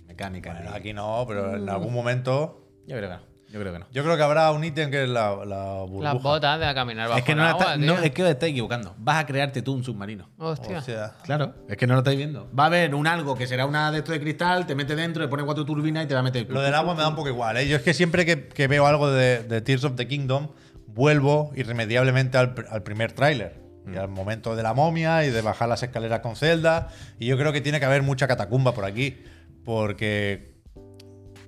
mecánica. 0.07 0.53
Bueno, 0.53 0.71
ni- 0.71 0.77
aquí 0.77 0.93
no, 0.93 1.25
pero 1.27 1.55
en 1.55 1.69
algún 1.69 1.93
momento. 1.93 2.61
Yo 2.87 2.95
creo 2.97 3.09
que 3.09 3.15
no. 3.15 3.35
Yo 3.51 3.61
creo 3.61 3.71
que 3.71 3.79
no. 3.79 3.85
Yo 3.91 4.03
creo 4.03 4.17
que 4.17 4.23
habrá 4.23 4.51
un 4.51 4.63
ítem 4.65 4.91
que 4.91 5.03
es 5.03 5.09
la, 5.09 5.45
la 5.45 5.81
burbuja. 5.83 6.13
Las 6.15 6.21
botas 6.21 6.59
de 6.59 6.73
caminar 6.73 7.07
bajo 7.07 7.19
Es 7.19 7.23
que 7.25 7.31
el 7.31 7.37
no, 7.37 7.43
la 7.43 7.49
agua, 7.51 7.65
está- 7.75 7.77
tío. 7.79 7.97
es 7.99 8.11
que 8.11 8.23
os 8.23 8.29
estáis 8.29 8.51
equivocando. 8.51 8.93
Vas 8.97 9.17
a 9.23 9.25
crearte 9.25 9.61
tú 9.61 9.73
un 9.73 9.83
submarino. 9.83 10.27
Hostia. 10.37 10.79
Hostia. 10.79 11.13
Claro, 11.23 11.53
es 11.69 11.77
que 11.77 11.87
no 11.87 11.93
lo 11.93 11.99
estáis 11.99 12.17
viendo. 12.17 12.49
Va 12.57 12.63
a 12.63 12.67
haber 12.67 12.93
un 12.95 13.07
algo 13.07 13.35
que 13.35 13.47
será 13.47 13.65
una 13.65 13.91
de 13.91 13.99
estos 13.99 14.13
de 14.13 14.19
cristal, 14.19 14.65
te 14.65 14.75
mete 14.75 14.95
dentro, 14.95 15.21
le 15.23 15.29
pone 15.29 15.43
cuatro 15.43 15.63
turbinas 15.63 16.03
y 16.03 16.07
te 16.07 16.13
va 16.15 16.19
a 16.19 16.23
meter. 16.23 16.49
Lo 16.49 16.59
del 16.61 16.73
agua 16.73 16.95
me 16.95 17.01
da 17.01 17.07
un 17.07 17.15
poco 17.15 17.29
igual, 17.29 17.55
¿eh? 17.57 17.67
Yo 17.67 17.77
es 17.77 17.83
que 17.83 17.93
siempre 17.93 18.25
que, 18.25 18.47
que 18.47 18.67
veo 18.67 18.87
algo 18.87 19.09
de, 19.09 19.43
de 19.43 19.61
Tears 19.61 19.85
of 19.85 19.95
the 19.95 20.07
Kingdom 20.07 20.49
vuelvo 20.95 21.51
irremediablemente 21.55 22.37
al, 22.39 22.55
pr- 22.55 22.65
al 22.71 22.81
primer 22.81 23.11
tráiler. 23.11 23.63
Y 23.91 23.97
al 23.97 24.07
momento 24.07 24.55
de 24.55 24.63
la 24.63 24.73
momia 24.73 25.23
y 25.25 25.29
de 25.29 25.41
bajar 25.41 25.69
las 25.69 25.83
escaleras 25.83 26.21
con 26.21 26.35
Zelda. 26.35 26.87
Y 27.19 27.27
yo 27.27 27.37
creo 27.37 27.53
que 27.53 27.61
tiene 27.61 27.79
que 27.79 27.85
haber 27.85 28.01
mucha 28.01 28.27
catacumba 28.27 28.73
por 28.73 28.83
aquí. 28.83 29.15
Porque 29.63 30.55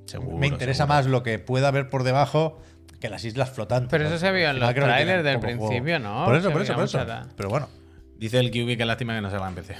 Seguro, 0.06 0.38
me 0.38 0.46
interesa 0.46 0.84
seguro. 0.84 0.94
más 0.96 1.06
lo 1.08 1.24
que 1.24 1.40
pueda 1.40 1.70
haber 1.70 1.90
por 1.90 2.04
debajo 2.04 2.62
que 3.00 3.10
las 3.10 3.26
islas 3.26 3.50
flotantes. 3.50 3.90
Pero 3.90 4.06
eso 4.08 4.20
se 4.20 4.32
vio 4.32 4.50
en 4.52 4.60
los 4.60 4.72
trailers 4.74 5.24
del 5.24 5.38
juego. 5.38 5.68
principio, 5.68 5.98
¿no? 6.00 6.26
Por 6.26 6.36
eso, 6.36 6.48
Se 6.50 6.54
por 6.54 6.62
eso, 6.62 6.74
por 6.76 6.84
eso. 6.84 7.00
Pero 7.36 7.50
bueno. 7.50 7.70
Dice 8.18 8.38
el 8.40 8.52
QB 8.52 8.78
que 8.78 8.86
lástima 8.86 9.16
que 9.16 9.22
no 9.22 9.32
se 9.32 9.38
va 9.38 9.48
en 9.50 9.56
PC. 9.56 9.76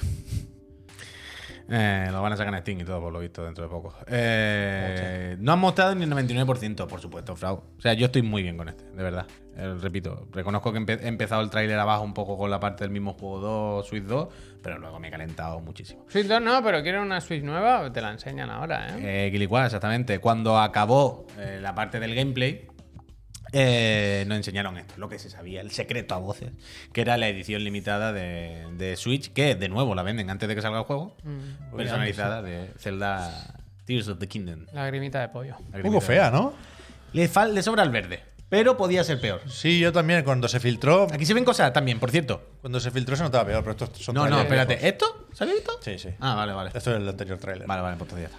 Eh, 1.70 2.08
lo 2.10 2.22
van 2.22 2.32
a 2.32 2.36
sacar 2.36 2.54
en 2.54 2.60
Steam 2.60 2.80
y 2.80 2.84
todo, 2.84 3.00
por 3.00 3.12
lo 3.12 3.20
visto, 3.20 3.44
dentro 3.44 3.64
de 3.64 3.70
poco. 3.70 3.94
Eh, 4.06 5.36
no 5.40 5.52
han 5.52 5.58
mostrado 5.58 5.94
ni 5.94 6.04
el 6.04 6.10
99%, 6.10 6.86
por 6.86 7.00
supuesto, 7.00 7.36
Frau. 7.36 7.62
O 7.76 7.80
sea, 7.80 7.92
yo 7.92 8.06
estoy 8.06 8.22
muy 8.22 8.42
bien 8.42 8.56
con 8.56 8.68
este, 8.68 8.84
de 8.84 9.02
verdad. 9.02 9.26
Eh, 9.56 9.74
repito, 9.80 10.28
reconozco 10.32 10.72
que 10.72 10.78
empe- 10.78 11.00
he 11.02 11.08
empezado 11.08 11.42
el 11.42 11.50
tráiler 11.50 11.78
abajo 11.78 12.04
un 12.04 12.14
poco 12.14 12.38
con 12.38 12.50
la 12.50 12.58
parte 12.60 12.84
del 12.84 12.90
mismo 12.90 13.12
juego 13.14 13.40
2, 13.40 13.86
Switch 13.86 14.04
2, 14.04 14.28
pero 14.62 14.78
luego 14.78 14.98
me 14.98 15.08
he 15.08 15.10
calentado 15.10 15.60
muchísimo. 15.60 16.04
Switch 16.08 16.26
2 16.26 16.40
no, 16.40 16.62
pero 16.62 16.82
quiero 16.82 17.02
una 17.02 17.20
Switch 17.20 17.42
nueva, 17.42 17.92
te 17.92 18.00
la 18.00 18.12
enseñan 18.12 18.50
ahora, 18.50 18.96
¿eh? 18.96 19.26
Eh, 19.26 19.48
exactamente. 19.64 20.20
Cuando 20.20 20.58
acabó 20.58 21.26
eh, 21.38 21.58
la 21.60 21.74
parte 21.74 21.98
del 22.00 22.14
gameplay, 22.14 22.66
eh, 23.52 24.24
nos 24.26 24.36
enseñaron 24.38 24.76
esto, 24.78 24.94
lo 24.96 25.08
que 25.08 25.18
se 25.18 25.30
sabía, 25.30 25.60
el 25.60 25.70
secreto 25.70 26.14
a 26.14 26.18
voces, 26.18 26.52
que 26.92 27.00
era 27.00 27.16
la 27.16 27.28
edición 27.28 27.64
limitada 27.64 28.12
de, 28.12 28.66
de 28.76 28.96
Switch, 28.96 29.32
que 29.32 29.54
de 29.54 29.68
nuevo 29.68 29.94
la 29.94 30.02
venden 30.02 30.30
antes 30.30 30.48
de 30.48 30.54
que 30.54 30.62
salga 30.62 30.78
el 30.78 30.84
juego, 30.84 31.16
Mm. 31.24 31.76
personalizada 31.76 32.42
de 32.42 32.70
Zelda 32.78 33.54
Tears 33.84 34.08
of 34.08 34.18
the 34.18 34.28
Kingdom. 34.28 34.66
Lagrimita 34.72 35.20
de 35.20 35.28
pollo. 35.28 35.56
Un 35.72 35.82
poco 35.82 36.00
fea, 36.00 36.30
¿no? 36.30 36.52
Le, 37.12 37.28
fal- 37.30 37.52
le 37.52 37.62
sobra 37.62 37.82
el 37.84 37.90
verde, 37.90 38.22
pero 38.50 38.76
podía 38.76 39.02
ser 39.02 39.18
peor. 39.20 39.40
Sí, 39.48 39.78
yo 39.78 39.92
también. 39.92 40.22
Cuando 40.24 40.46
se 40.48 40.60
filtró. 40.60 41.06
Aquí 41.10 41.24
se 41.24 41.32
ven 41.32 41.44
cosas 41.44 41.72
también, 41.72 41.98
por 41.98 42.10
cierto. 42.10 42.50
Cuando 42.60 42.80
se 42.80 42.90
filtró 42.90 43.16
se 43.16 43.22
notaba 43.22 43.46
peor, 43.46 43.62
pero 43.64 43.72
estos 43.86 44.04
son 44.04 44.14
No, 44.14 44.28
no, 44.28 44.40
espérate. 44.40 44.86
¿Esto? 44.86 45.28
¿Salió 45.32 45.54
esto? 45.54 45.72
Sí, 45.82 45.98
sí. 45.98 46.10
Ah, 46.20 46.34
vale, 46.34 46.52
vale. 46.52 46.70
Esto 46.74 46.90
es 46.94 46.96
el 47.00 47.08
anterior 47.08 47.38
tráiler. 47.38 47.66
Vale, 47.66 47.80
vale, 47.80 47.96
pues 47.96 48.10
ya 48.12 48.26
está. 48.26 48.38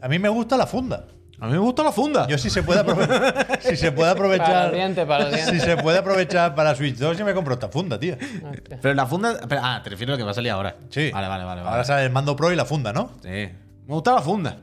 A 0.00 0.08
mí 0.08 0.18
me 0.18 0.28
gusta 0.30 0.56
la 0.56 0.66
funda. 0.66 1.06
A 1.40 1.46
mí 1.46 1.52
me 1.52 1.58
gusta 1.58 1.84
la 1.84 1.92
funda. 1.92 2.26
Yo 2.26 2.36
si 2.36 2.50
se 2.50 2.62
puede 2.64 2.80
aprovechar, 2.80 3.58
si 3.62 3.76
se 3.76 3.92
puede 3.92 4.10
Para 4.12 4.12
aprovechar, 4.12 4.64
los 4.66 4.74
dientes, 4.74 5.06
para 5.06 5.24
los 5.24 5.32
dientes. 5.34 5.54
si 5.54 5.66
se 5.66 5.76
puede 5.76 5.98
aprovechar 5.98 6.54
para 6.54 6.74
Switch 6.74 6.96
2, 6.96 7.16
yo 7.16 7.24
me 7.24 7.32
compro 7.34 7.54
esta 7.54 7.68
funda, 7.68 7.98
tío. 7.98 8.14
Hostia. 8.50 8.78
Pero 8.82 8.94
la 8.94 9.06
funda. 9.06 9.38
ah, 9.62 9.80
te 9.84 9.90
refiero 9.90 10.12
a 10.12 10.14
lo 10.14 10.18
que 10.18 10.24
va 10.24 10.32
a 10.32 10.34
salir 10.34 10.50
ahora. 10.50 10.74
Sí. 10.90 11.10
Vale, 11.12 11.28
vale, 11.28 11.44
vale. 11.44 11.60
Ahora 11.60 11.70
vale. 11.72 11.84
sale 11.84 12.04
el 12.04 12.10
mando 12.10 12.34
Pro 12.34 12.50
y 12.52 12.56
la 12.56 12.64
funda, 12.64 12.92
¿no? 12.92 13.12
Sí. 13.22 13.28
Me 13.28 13.54
gusta 13.94 14.14
la 14.14 14.20
funda. 14.22 14.56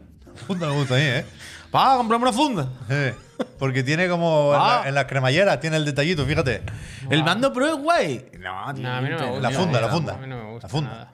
Funda 0.48 0.68
me 0.68 0.74
gusta 0.74 0.96
a 0.96 0.98
mí, 0.98 1.04
¿eh? 1.06 1.26
Pa, 1.72 1.96
comprame 1.98 2.24
una 2.24 2.34
funda. 2.34 2.68
Sí. 2.90 3.44
Porque 3.58 3.84
tiene 3.84 4.08
como 4.10 4.54
en, 4.54 4.60
Ah. 4.62 4.80
la, 4.84 4.90
en 4.90 4.96
las 4.96 5.06
cremalleras, 5.06 5.60
tiene 5.62 5.78
el 5.78 5.86
detallito, 5.86 6.26
fíjate. 6.26 6.62
El 7.10 7.24
mando 7.24 7.52
pro 7.54 7.68
es 7.68 7.76
guay. 7.76 8.32
No, 8.40 8.74
tío, 8.74 8.84
No, 8.84 8.94
a 8.96 9.02
mí 9.02 9.10
no 9.10 9.18
me 9.20 9.26
gusta. 9.30 9.42
La 9.42 9.52
funda, 9.52 9.82
la 9.82 9.88
funda. 9.90 10.14
A 10.14 10.18
mí 10.18 10.28
no 10.28 10.36
me 10.44 10.52
gusta 10.52 10.68
La 10.68 10.72
funda. 10.72 10.90
nada. 10.92 11.14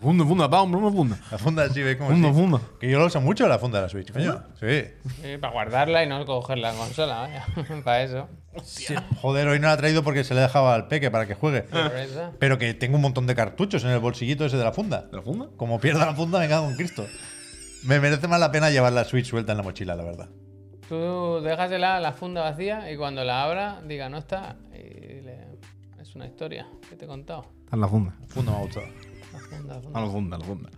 Funda, 0.00 0.24
funda, 0.24 0.48
comprame 0.48 0.86
una 0.86 0.96
funda. 0.96 1.18
La 1.30 1.36
funda 1.38 1.68
sí, 1.68 1.82
ve 1.82 1.98
como 1.98 2.10
Funda, 2.10 2.28
sí. 2.28 2.34
funda. 2.34 2.60
Que 2.80 2.90
yo 2.90 2.98
lo 2.98 3.06
uso 3.06 3.20
mucho 3.20 3.46
la 3.46 3.58
funda 3.58 3.78
de 3.78 3.82
la 3.82 3.88
Switch, 3.90 4.10
coño. 4.12 4.42
Sí. 4.58 4.84
Sí, 5.22 5.36
para 5.38 5.52
guardarla 5.52 6.02
y 6.04 6.08
no 6.08 6.24
coger 6.24 6.56
la 6.58 6.72
consola, 6.72 7.16
vaya. 7.20 7.46
para 7.84 8.02
eso. 8.02 8.28
Sí. 8.64 8.94
Joder, 9.20 9.46
hoy 9.48 9.58
no 9.60 9.66
la 9.66 9.74
ha 9.74 9.76
traído 9.76 10.02
porque 10.02 10.24
se 10.24 10.34
le 10.34 10.40
dejaba 10.40 10.74
al 10.74 10.88
peque 10.88 11.10
para 11.10 11.26
que 11.26 11.34
juegue. 11.34 11.66
Eso. 12.02 12.32
Pero 12.38 12.56
que 12.58 12.72
tengo 12.72 12.96
un 12.96 13.02
montón 13.02 13.26
de 13.26 13.34
cartuchos 13.34 13.84
en 13.84 13.90
el 13.90 13.98
bolsillito 13.98 14.46
ese 14.46 14.56
de 14.56 14.64
la 14.64 14.72
funda. 14.72 15.06
¿La 15.12 15.20
funda? 15.20 15.48
Como 15.56 15.78
pierda 15.80 16.06
la 16.06 16.14
funda, 16.14 16.38
me 16.38 16.48
cago 16.48 16.68
en 16.70 16.76
Cristo. 16.76 17.06
Me 17.84 18.00
merece 18.00 18.26
más 18.26 18.40
la 18.40 18.50
pena 18.50 18.70
llevar 18.70 18.92
la 18.94 19.04
Switch 19.04 19.26
suelta 19.26 19.52
en 19.52 19.58
la 19.58 19.64
mochila, 19.64 19.94
la 19.96 20.04
verdad. 20.04 20.28
Tú 20.88 21.40
déjasela 21.42 22.00
la 22.00 22.12
funda 22.12 22.40
vacía 22.42 22.90
y 22.90 22.96
cuando 22.96 23.22
la 23.22 23.44
abra, 23.44 23.80
diga 23.86 24.08
no 24.08 24.18
está. 24.18 24.56
Y 24.72 25.20
le- 25.20 25.50
Es 26.00 26.14
una 26.16 26.26
historia 26.26 26.66
que 26.88 26.96
te 26.96 27.04
he 27.04 27.08
contado. 27.08 27.44
Está 27.64 27.76
en 27.76 27.80
la 27.82 27.88
funda. 27.88 28.14
Funda 28.28 28.52
me 28.52 28.58
ha 28.58 28.60
gustado. 28.62 28.86
La 29.32 29.38
funda, 29.40 29.74
la 29.74 29.78
A 29.78 29.80
funda. 29.82 30.00
la 30.00 30.10
funda, 30.10 30.38
la 30.38 30.44
funda. 30.44 30.70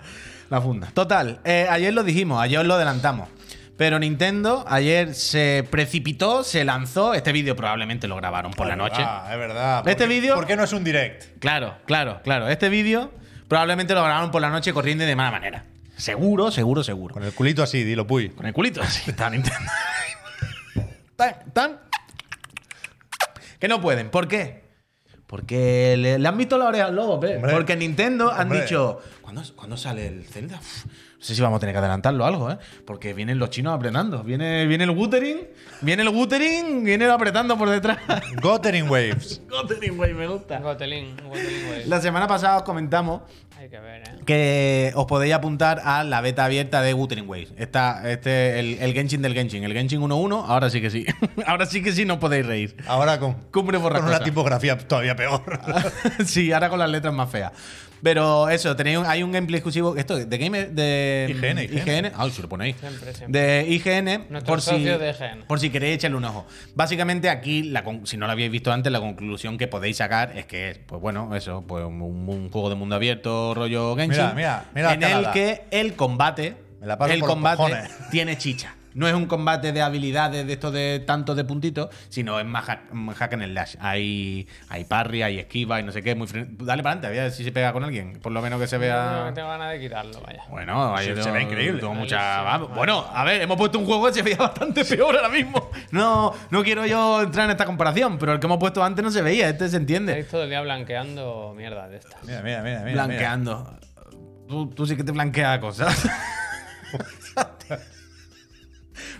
La 0.51 0.61
funda. 0.61 0.91
Total, 0.93 1.41
eh, 1.45 1.67
ayer 1.71 1.93
lo 1.95 2.03
dijimos, 2.05 2.41
ayer 2.43 2.65
lo 2.65 2.75
adelantamos. 2.75 3.29
Pero 3.77 3.99
Nintendo 3.99 4.65
ayer 4.69 5.15
se 5.15 5.67
precipitó, 5.71 6.45
se 6.45 6.65
lanzó. 6.65 7.15
Este 7.15 7.33
vídeo 7.33 7.57
probablemente 7.57 8.07
lo 8.07 8.17
grabaron 8.17 8.53
por 8.53 8.67
la 8.67 8.77
noche. 8.77 8.99
Ah, 9.05 9.29
es 9.33 9.38
verdad. 9.38 9.79
Este 9.88 10.05
¿Por 10.05 10.09
qué- 10.09 10.15
vídeo- 10.21 10.35
¿Por 10.35 10.47
qué 10.47 10.57
no 10.57 10.62
es 10.65 10.73
un 10.73 10.85
direct? 10.85 11.38
Claro, 11.41 11.77
claro, 11.87 12.21
claro. 12.23 12.49
Este 12.49 12.69
vídeo 12.69 13.11
probablemente 13.49 13.95
lo 13.95 14.05
grabaron 14.05 14.31
por 14.31 14.41
la 14.43 14.51
noche 14.51 14.73
corriendo 14.73 15.05
y 15.05 15.07
de 15.07 15.17
mala 15.17 15.31
manera. 15.33 15.65
Seguro, 15.97 16.51
seguro, 16.51 16.85
seguro. 16.85 17.15
Con 17.15 17.25
el 17.25 17.33
culito 17.33 17.62
así, 17.62 17.83
dilo, 17.83 18.07
puy. 18.07 18.29
Con 18.31 18.47
el 18.47 18.53
culito 18.53 18.83
así 18.83 19.11
está 19.11 19.31
Nintendo. 19.31 19.71
tan, 21.17 21.35
tan. 21.53 21.79
Que 23.59 23.69
no 23.69 23.81
pueden. 23.81 24.11
¿Por 24.11 24.29
qué? 24.29 24.62
Porque 25.33 25.97
le, 25.97 26.18
le 26.18 26.29
han 26.29 26.37
visto 26.37 26.59
la 26.59 26.66
oreja 26.66 26.85
al 26.85 26.95
lobo, 26.95 27.18
pe. 27.18 27.37
Hombre. 27.37 27.53
Porque 27.55 27.75
Nintendo 27.75 28.31
han 28.31 28.49
Hombre. 28.49 28.61
dicho. 28.61 29.01
¿cuándo, 29.23 29.42
cuándo 29.57 29.79
sale 29.79 30.07
el 30.07 30.27
Zelda? 30.27 30.59
Uf, 30.61 30.85
no 30.85 30.92
sé 31.25 31.35
si 31.35 31.40
vamos 31.40 31.57
a 31.57 31.61
tener 31.61 31.75
que 31.75 31.79
adelantarlo 31.79 32.23
o 32.23 32.27
algo, 32.27 32.51
¿eh? 32.51 32.59
Porque 32.85 33.14
vienen 33.14 33.38
los 33.38 33.49
chinos 33.49 33.75
apretando. 33.75 34.23
Viene, 34.25 34.66
viene 34.66 34.85
el 34.85 34.90
Wuthering, 34.90 35.38
viene 35.81 36.03
el 36.03 36.11
Wuthering, 36.11 36.85
viene 36.85 37.07
apretando 37.07 37.57
por 37.57 37.71
detrás. 37.71 37.97
Gothering 38.42 38.90
Waves. 38.90 39.40
Wuthering, 39.51 39.97
güey, 39.97 40.12
me 40.12 40.27
gusta. 40.27 40.59
Gotelín, 40.59 41.16
güey. 41.27 41.87
La 41.87 41.99
semana 42.03 42.27
pasada 42.27 42.59
os 42.59 42.62
comentamos 42.64 43.23
Hay 43.62 43.68
que 43.68 43.79
ver, 43.79 44.03
¿eh? 44.03 44.18
que 44.27 44.92
os 44.96 45.07
podéis 45.07 45.35
apuntar 45.35 45.83
a 45.85 46.03
la 46.03 46.20
beta 46.20 46.44
abierta 46.44 46.83
de 46.83 46.94
Wuthering 46.94 47.29
Waves. 47.29 47.55
Está 47.57 48.11
este, 48.11 48.59
el, 48.59 48.77
el 48.81 48.92
Genshin 48.92 49.22
del 49.22 49.35
Genshin. 49.35 49.62
El 49.62 49.72
Genshin 49.72 50.01
1.1, 50.01 50.46
ahora 50.48 50.68
sí 50.68 50.81
que 50.81 50.90
sí. 50.90 51.07
ahora 51.46 51.66
sí 51.66 51.81
que 51.81 51.92
sí 51.92 52.05
no 52.05 52.18
podéis 52.18 52.44
reír. 52.44 52.77
Ahora 52.88 53.20
con, 53.20 53.35
Cumbre 53.53 53.79
con 53.79 54.05
una 54.05 54.18
tipografía 54.18 54.77
todavía 54.77 55.14
peor. 55.14 55.61
sí, 56.27 56.51
ahora 56.51 56.70
con 56.70 56.81
las 56.81 56.90
letras 56.90 57.14
más 57.14 57.31
feas. 57.31 57.53
Pero 58.03 58.49
eso, 58.49 58.75
tenéis 58.75 58.99
un- 58.99 59.07
hay 59.07 59.23
un 59.23 59.31
gameplay 59.31 59.59
exclusivo. 59.59 59.97
Esto, 59.97 60.17
de 60.17 60.38
Game. 60.38 60.65
De 60.67 61.27
IGN, 61.31 61.62
IGN. 61.62 62.12
Ah, 62.17 62.29
si 62.31 62.43
lo 62.43 62.49
ponéis. 62.49 62.77
Siempre, 62.81 63.15
siempre. 63.15 63.41
De 63.41 63.67
IGN. 63.69 64.43
Por 64.45 64.61
si, 64.61 64.83
de 64.83 65.11
IGN. 65.11 65.45
por 65.47 65.61
si 65.61 65.71
queréis 65.71 65.97
echarle 65.97 66.17
un 66.17 66.25
ojo. 66.25 66.47
Básicamente, 66.75 67.31
aquí, 67.31 67.62
la 67.65 67.85
si 68.05 68.17
no 68.17 68.27
lo 68.27 68.33
habíais 68.33 68.51
visto 68.51 68.73
antes, 68.73 68.91
la 68.93 69.01
conclusión 69.01 69.57
que 69.57 69.69
podéis 69.69 69.99
sacar 69.99 70.37
es 70.37 70.47
que 70.47 70.71
es, 70.71 70.79
pues 70.79 71.01
bueno, 71.01 71.35
eso, 71.37 71.62
pues 71.67 71.85
un, 71.85 72.03
un 72.03 72.51
juego 72.51 72.69
de 72.71 72.75
mundo 72.75 72.97
abierto, 72.97 73.55
rollo 73.55 73.95
Genshin. 73.95 74.35
Mira, 74.35 74.65
mira, 74.75 74.95
mira 74.95 74.95
En 74.95 75.03
el 75.25 75.31
que 75.31 75.62
el 75.71 75.95
combate. 75.95 76.57
Me 76.81 76.88
la 76.88 76.99
paso 76.99 77.12
el 77.12 77.21
por 77.21 77.29
combate 77.29 77.75
tiene 78.11 78.37
chicha. 78.37 78.75
No 78.94 79.09
es 79.09 79.14
un 79.14 79.26
combate 79.26 79.72
de 79.72 79.83
habilidades 79.83 80.46
de 80.46 80.52
esto 80.52 80.70
de 80.70 81.00
tanto 81.07 81.35
de 81.35 81.44
puntitos, 81.44 81.88
sino 82.09 82.38
es 82.40 82.46
más 82.46 82.64
hack, 82.64 82.92
más 82.92 83.16
hack 83.16 83.33
and 83.35 83.44
slash. 83.44 83.76
Hay, 83.81 84.46
hay 84.68 84.85
parry, 84.85 85.22
hay 85.22 85.38
esquiva 85.38 85.81
y 85.81 85.83
no 85.83 85.92
sé 85.92 86.02
qué. 86.02 86.14
Muy 86.14 86.26
fren- 86.26 86.57
Dale 86.59 86.83
para 86.83 86.94
adelante, 86.94 87.07
a 87.18 87.22
ver 87.24 87.33
si 87.33 87.44
se 87.44 87.52
pega 87.52 87.72
con 87.72 87.85
alguien. 87.85 88.18
Por 88.20 88.33
lo 88.33 88.40
menos 88.42 88.61
que 88.61 88.66
se 88.66 88.78
vea. 88.78 89.24
no 89.26 89.35
tengo 89.35 89.48
ganas 89.48 89.72
de 89.72 89.81
quitarlo, 89.81 90.20
vaya. 90.20 90.42
Bueno, 90.50 90.94
ahí 90.96 91.07
Se- 91.07 91.12
tengo- 91.12 91.24
se 91.24 91.31
ve 91.31 91.42
increíble. 91.42 91.81
tengo 91.81 91.94
mucha- 91.94 92.42
vale. 92.42 92.66
Bueno, 92.74 93.07
a 93.12 93.24
ver, 93.24 93.42
hemos 93.42 93.57
puesto 93.57 93.78
un 93.78 93.87
juego 93.87 94.07
que 94.07 94.12
se 94.14 94.22
veía 94.22 94.37
bastante 94.37 94.85
peor 94.85 95.16
ahora 95.16 95.28
mismo. 95.28 95.70
No, 95.90 96.33
no 96.50 96.62
quiero 96.62 96.87
yo 96.87 97.22
entrar 97.22 97.44
en 97.46 97.52
esta 97.52 97.64
comparación, 97.66 98.18
pero 98.18 98.33
el 98.33 98.40
que 98.40 98.46
hemos 98.46 98.59
puesto 98.59 98.83
antes 98.85 99.02
no 99.05 99.11
se 99.11 99.22
veía, 99.22 99.48
este 99.48 99.68
se 99.68 99.76
entiende. 99.76 100.12
Estáis 100.12 100.28
todo 100.31 100.42
el 100.44 100.48
día 100.50 100.61
blanqueando 100.61 101.55
mierda 101.57 101.88
de 101.88 101.96
estas. 101.98 102.22
mira, 102.24 102.42
mira, 102.42 102.62
mira. 102.62 102.81
mira 102.81 103.05
Blanqueando. 103.05 103.78
Tú, 104.48 104.68
tú 104.70 104.87
sí 104.87 104.96
que 104.96 105.05
te 105.05 105.12
blanqueas 105.12 105.59
cosas. 105.61 106.09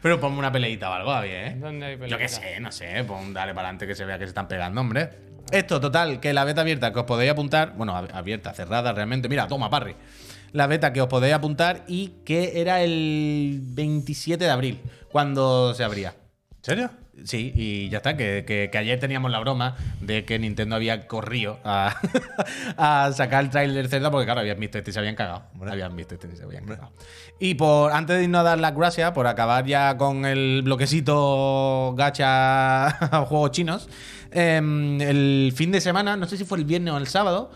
Pero 0.03 0.19
ponme 0.21 0.39
una 0.39 0.51
peleita 0.51 0.91
o 0.91 0.93
algo, 0.93 1.11
Javi, 1.13 1.29
¿eh? 1.31 1.57
¿Dónde 1.59 1.87
hay 1.87 1.99
Yo 2.09 2.19
qué 2.19 2.29
sé, 2.29 2.59
no 2.61 2.73
sé. 2.73 3.05
Pon, 3.05 3.33
dale 3.33 3.55
para 3.55 3.69
adelante 3.69 3.87
que 3.87 3.95
se 3.95 4.05
vea 4.05 4.19
que 4.19 4.25
se 4.25 4.31
están 4.31 4.49
pegando, 4.49 4.81
hombre. 4.81 5.11
Esto, 5.53 5.81
total, 5.81 6.19
que 6.19 6.33
la 6.33 6.45
beta 6.45 6.63
abierta 6.63 6.93
que 6.93 6.99
os 6.99 7.05
podéis 7.05 7.31
apuntar, 7.31 7.75
bueno, 7.77 7.95
ab- 7.97 8.11
abierta, 8.13 8.53
cerrada 8.53 8.93
realmente. 8.93 9.29
Mira, 9.29 9.47
toma, 9.47 9.71
Parry. 9.71 9.95
La 10.53 10.67
beta 10.67 10.93
que 10.93 11.01
os 11.01 11.09
podéis 11.09 11.35
apuntar 11.35 11.85
y 11.87 12.09
que 12.25 12.61
era 12.61 12.83
el 12.83 13.61
27 13.63 14.45
de 14.45 14.51
abril, 14.51 14.81
cuando 15.11 15.73
se 15.75 15.85
abría. 15.85 16.11
¿En 16.11 16.65
serio? 16.65 16.91
Sí, 17.25 17.53
y 17.55 17.89
ya 17.91 17.99
está, 17.99 18.17
que, 18.17 18.45
que- 18.47 18.71
que 18.73 18.79
ayer 18.79 18.99
teníamos 18.99 19.31
la 19.31 19.39
broma 19.39 19.77
de 20.01 20.25
que 20.25 20.39
Nintendo 20.39 20.77
había 20.77 21.07
corrido 21.07 21.59
a, 21.63 21.95
a 22.79 23.13
sacar 23.13 23.45
el 23.45 23.51
trailer 23.51 23.89
Zelda 23.89 24.11
porque, 24.11 24.25
claro, 24.25 24.41
habían 24.41 24.59
visto 24.59 24.79
este 24.79 24.91
y 24.91 24.95
se 24.95 24.99
habían 24.99 25.15
cagado. 25.15 25.43
Habían 25.69 25.95
visto 25.95 26.15
este 26.15 26.29
y 26.33 26.37
se 26.37 26.43
habían 26.45 26.65
cagado. 26.65 26.91
Y 27.39 27.55
por 27.55 27.93
antes 27.93 28.17
de 28.17 28.25
irnos 28.25 28.41
a 28.41 28.45
dar 28.45 28.59
las 28.59 28.75
gracias, 28.75 29.13
por 29.13 29.27
acabar 29.27 29.67
ya 29.67 29.97
con 29.99 30.25
el 30.25 30.63
bloquecito 30.65 31.95
gacha 31.97 32.87
a 33.21 33.27
juegos 33.27 33.51
chinos, 33.51 33.89
em, 34.31 35.01
el 35.01 35.53
fin 35.55 35.71
de 35.71 35.81
semana, 35.81 36.17
no 36.17 36.27
sé 36.27 36.37
si 36.39 36.45
fue 36.45 36.59
el 36.59 36.65
viernes 36.65 36.95
o 36.95 36.97
el 36.97 37.07
sábado, 37.09 37.51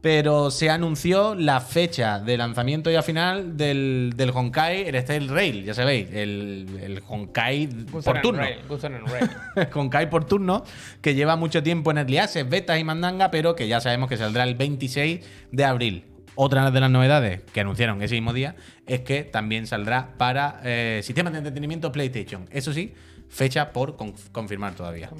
pero 0.00 0.50
se 0.50 0.70
anunció 0.70 1.34
la 1.34 1.60
fecha 1.60 2.20
de 2.20 2.36
lanzamiento 2.36 2.90
ya 2.90 3.02
final 3.02 3.56
del, 3.56 4.12
del 4.16 4.30
Honkai, 4.30 4.88
el 4.88 5.00
Style 5.00 5.28
Rail, 5.28 5.64
ya 5.64 5.74
sabéis, 5.74 6.08
el, 6.12 6.66
el 6.82 7.02
Honkai 7.06 7.68
por 7.90 8.20
turno. 8.20 8.40
Rail, 8.40 8.58
Gusten 8.68 8.94
and 8.94 9.08
Rail. 9.08 9.68
con 9.70 9.88
Kai 9.88 10.08
por 10.08 10.24
turno, 10.24 10.64
que 11.00 11.14
lleva 11.14 11.36
mucho 11.36 11.62
tiempo 11.62 11.90
en 11.90 11.98
Early 11.98 12.18
Access, 12.18 12.48
betas 12.48 12.78
y 12.78 12.84
mandanga, 12.84 13.30
pero 13.30 13.54
que 13.54 13.68
ya 13.68 13.80
sabemos 13.80 14.08
que 14.08 14.16
saldrá 14.16 14.44
el 14.44 14.54
26 14.54 15.20
de 15.50 15.64
abril. 15.64 16.04
Otra 16.40 16.70
de 16.70 16.80
las 16.80 16.90
novedades 16.90 17.42
que 17.52 17.60
anunciaron 17.60 18.00
ese 18.00 18.14
mismo 18.14 18.32
día 18.32 18.54
es 18.86 19.00
que 19.00 19.24
también 19.24 19.66
saldrá 19.66 20.14
para 20.18 20.60
eh, 20.62 21.00
sistemas 21.02 21.32
de 21.32 21.38
entretenimiento 21.38 21.90
PlayStation. 21.90 22.46
Eso 22.52 22.72
sí, 22.72 22.94
fecha 23.28 23.72
por 23.72 23.96
con- 23.96 24.14
confirmar 24.32 24.74
todavía. 24.74 25.10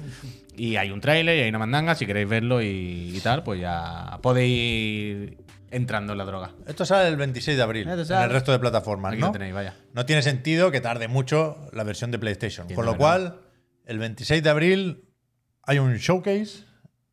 Y 0.55 0.75
hay 0.75 0.91
un 0.91 0.99
tráiler 1.01 1.37
y 1.37 1.41
hay 1.41 1.49
una 1.49 1.59
mandanga, 1.59 1.95
si 1.95 2.05
queréis 2.05 2.27
verlo 2.27 2.61
y, 2.61 3.11
y 3.15 3.19
tal, 3.21 3.43
pues 3.43 3.61
ya 3.61 4.19
podéis 4.21 4.51
ir 4.51 5.37
entrando 5.71 6.13
en 6.13 6.17
la 6.17 6.25
droga. 6.25 6.51
Esto 6.67 6.85
sale 6.85 7.07
el 7.09 7.15
26 7.15 7.55
de 7.57 7.63
abril 7.63 7.87
en 7.87 7.99
el 7.99 8.29
resto 8.29 8.51
de 8.51 8.59
plataformas, 8.59 9.11
Aquí 9.13 9.21
¿no? 9.21 9.27
lo 9.27 9.33
tenéis, 9.33 9.53
vaya. 9.53 9.75
No 9.93 10.05
tiene 10.05 10.21
sentido 10.21 10.71
que 10.71 10.81
tarde 10.81 11.07
mucho 11.07 11.69
la 11.73 11.83
versión 11.83 12.09
de 12.11 12.19
PlayStation. 12.19 12.67
Con 12.73 12.85
lo 12.85 12.97
cual, 12.97 13.39
el 13.85 13.99
26 13.99 14.41
de 14.43 14.49
abril 14.49 15.05
hay 15.63 15.77
un 15.79 15.95
showcase 15.97 16.65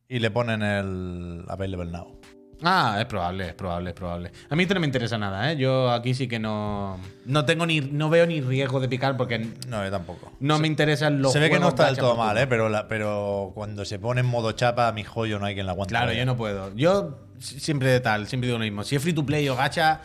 y 0.09 0.19
le 0.19 0.31
ponen 0.31 0.63
el 0.63 1.43
Available 1.47 1.91
Now. 1.91 2.16
Ah, 2.63 2.97
es 2.99 3.05
probable, 3.05 3.49
es 3.49 3.53
probable, 3.53 3.89
es 3.91 3.95
probable. 3.95 4.31
A 4.49 4.55
mí 4.55 4.63
esto 4.63 4.73
no 4.73 4.79
me 4.79 4.87
interesa 4.87 5.17
nada, 5.17 5.51
¿eh? 5.51 5.57
Yo 5.57 5.91
aquí 5.91 6.13
sí 6.15 6.27
que 6.27 6.39
no. 6.39 6.97
No 7.25 7.45
tengo 7.45 7.65
ni. 7.67 7.81
No 7.81 8.09
veo 8.09 8.25
ni 8.25 8.41
riesgo 8.41 8.79
de 8.79 8.89
picar 8.89 9.15
porque 9.15 9.37
No, 9.67 9.83
yo 9.83 9.91
tampoco. 9.91 10.31
no 10.39 10.57
me 10.57 10.65
interesan 10.67 11.21
los. 11.21 11.31
se 11.33 11.39
ve 11.39 11.49
que 11.51 11.59
no 11.59 11.69
está 11.69 11.85
del 11.85 11.97
todo 11.97 12.15
mal. 12.15 12.35
¿eh? 12.37 12.47
Pero, 12.47 12.67
la- 12.69 12.87
pero 12.87 13.51
cuando 13.53 13.85
se 13.85 13.99
pone 13.99 14.21
en 14.21 14.25
modo 14.27 14.51
chapa, 14.53 14.91
mi 14.91 15.03
joyo 15.03 15.37
no 15.37 15.45
hay 15.45 15.53
quien 15.53 15.67
la 15.67 15.73
aguante. 15.73 15.91
Claro, 15.91 16.13
yo 16.13 16.25
no 16.25 16.35
puedo. 16.35 16.73
Yo 16.75 17.19
si- 17.39 17.59
siempre 17.59 17.91
de 17.91 17.99
tal, 17.99 18.27
siempre 18.27 18.47
digo 18.47 18.57
lo 18.57 18.63
mismo. 18.65 18.83
Si 18.83 18.95
es 18.95 19.01
free 19.03 19.13
to 19.13 19.23
play 19.23 19.47
o 19.49 19.55
gacha, 19.55 20.01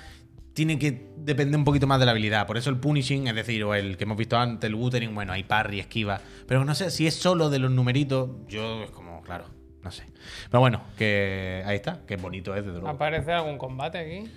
tiene 0.53 0.79
que 0.79 1.09
depender 1.17 1.57
un 1.59 1.65
poquito 1.65 1.87
más 1.87 2.01
de 2.01 2.05
la 2.05 2.11
habilidad. 2.12 2.47
Por 2.47 2.59
eso 2.59 2.69
el 2.69 2.77
punishing, 2.77 3.29
es 3.29 3.35
decir, 3.35 3.65
o 3.65 3.75
el 3.75 3.97
que 3.97 4.05
hemos 4.05 4.19
visto 4.19 4.37
antes, 4.37 4.69
el 4.69 4.75
Wuthering, 4.75 5.15
bueno, 5.15 5.33
hay 5.33 5.45
parry, 5.45 5.81
esquiva. 5.81 6.21
Pero 6.47 6.67
no 6.67 6.75
sé, 6.75 6.91
si 6.91 7.07
es 7.07 7.15
solo 7.15 7.49
de 7.49 7.59
los 7.61 7.71
numeritos, 7.71 8.29
yo 8.47 8.83
es 8.83 8.91
como, 8.91 9.23
claro, 9.23 9.47
no 9.83 9.90
sé. 9.90 10.05
Pero 10.51 10.61
bueno, 10.61 10.83
que 10.97 11.62
ahí 11.66 11.77
está, 11.77 12.01
que 12.07 12.16
bonito 12.16 12.55
es, 12.55 12.62
desde 12.64 12.79
luego. 12.79 12.88
¿Aparece 12.88 13.33
algún 13.33 13.59
combate 13.59 13.99
aquí? 13.99 14.33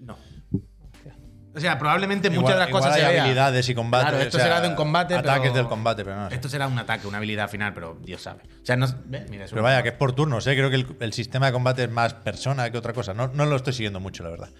No. 0.00 0.16
O 1.54 1.60
sea, 1.60 1.78
probablemente 1.78 2.28
Igual- 2.28 2.42
muchas 2.42 2.56
de 2.56 2.60
las 2.60 2.70
cosas 2.70 2.94
hay 2.94 3.00
se 3.00 3.18
habilidades 3.20 3.68
y 3.68 3.74
combates. 3.74 4.08
Claro, 4.10 4.22
esto 4.22 4.36
o 4.36 4.40
sea, 4.40 4.48
será 4.48 4.60
de 4.60 4.68
un 4.68 4.74
combate, 4.76 5.14
Ataques 5.14 5.40
pero- 5.50 5.54
del 5.54 5.66
combate, 5.66 6.04
pero 6.04 6.16
no 6.16 6.28
sé. 6.28 6.34
Esto 6.36 6.48
será 6.48 6.68
un 6.68 6.78
ataque, 6.78 7.06
una 7.08 7.16
habilidad 7.16 7.48
final, 7.48 7.74
pero 7.74 7.98
Dios 8.04 8.22
sabe. 8.22 8.42
O 8.62 8.64
sea, 8.66 8.76
no. 8.76 8.86
¿ves? 9.06 9.28
Mira, 9.30 9.44
es 9.46 9.50
Pero 9.50 9.62
un- 9.62 9.64
vaya, 9.64 9.82
que 9.82 9.88
es 9.88 9.94
por 9.94 10.12
turnos, 10.12 10.46
¿eh? 10.46 10.54
Creo 10.54 10.68
que 10.70 10.76
el, 10.76 10.86
el 11.00 11.12
sistema 11.12 11.46
de 11.46 11.52
combate 11.52 11.84
es 11.84 11.90
más 11.90 12.14
persona 12.14 12.70
que 12.70 12.78
otra 12.78 12.92
cosa. 12.92 13.14
No, 13.14 13.28
no 13.28 13.46
lo 13.46 13.56
estoy 13.56 13.72
siguiendo 13.72 13.98
mucho, 13.98 14.22
la 14.22 14.30
verdad. 14.30 14.50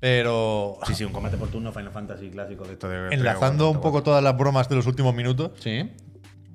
Pero 0.00 0.78
Sí, 0.86 0.94
sí, 0.94 1.04
un 1.04 1.12
combate 1.12 1.36
por 1.36 1.48
turno 1.48 1.72
Final 1.72 1.90
Fantasy 1.90 2.30
clásico 2.30 2.64
de 2.64 2.74
esto 2.74 2.88
de. 2.88 3.12
enlazando 3.14 3.68
un 3.68 3.80
poco 3.80 4.02
todas 4.04 4.22
las 4.22 4.36
bromas 4.36 4.68
de 4.68 4.76
los 4.76 4.86
últimos 4.86 5.12
minutos, 5.14 5.50
Sí. 5.60 5.90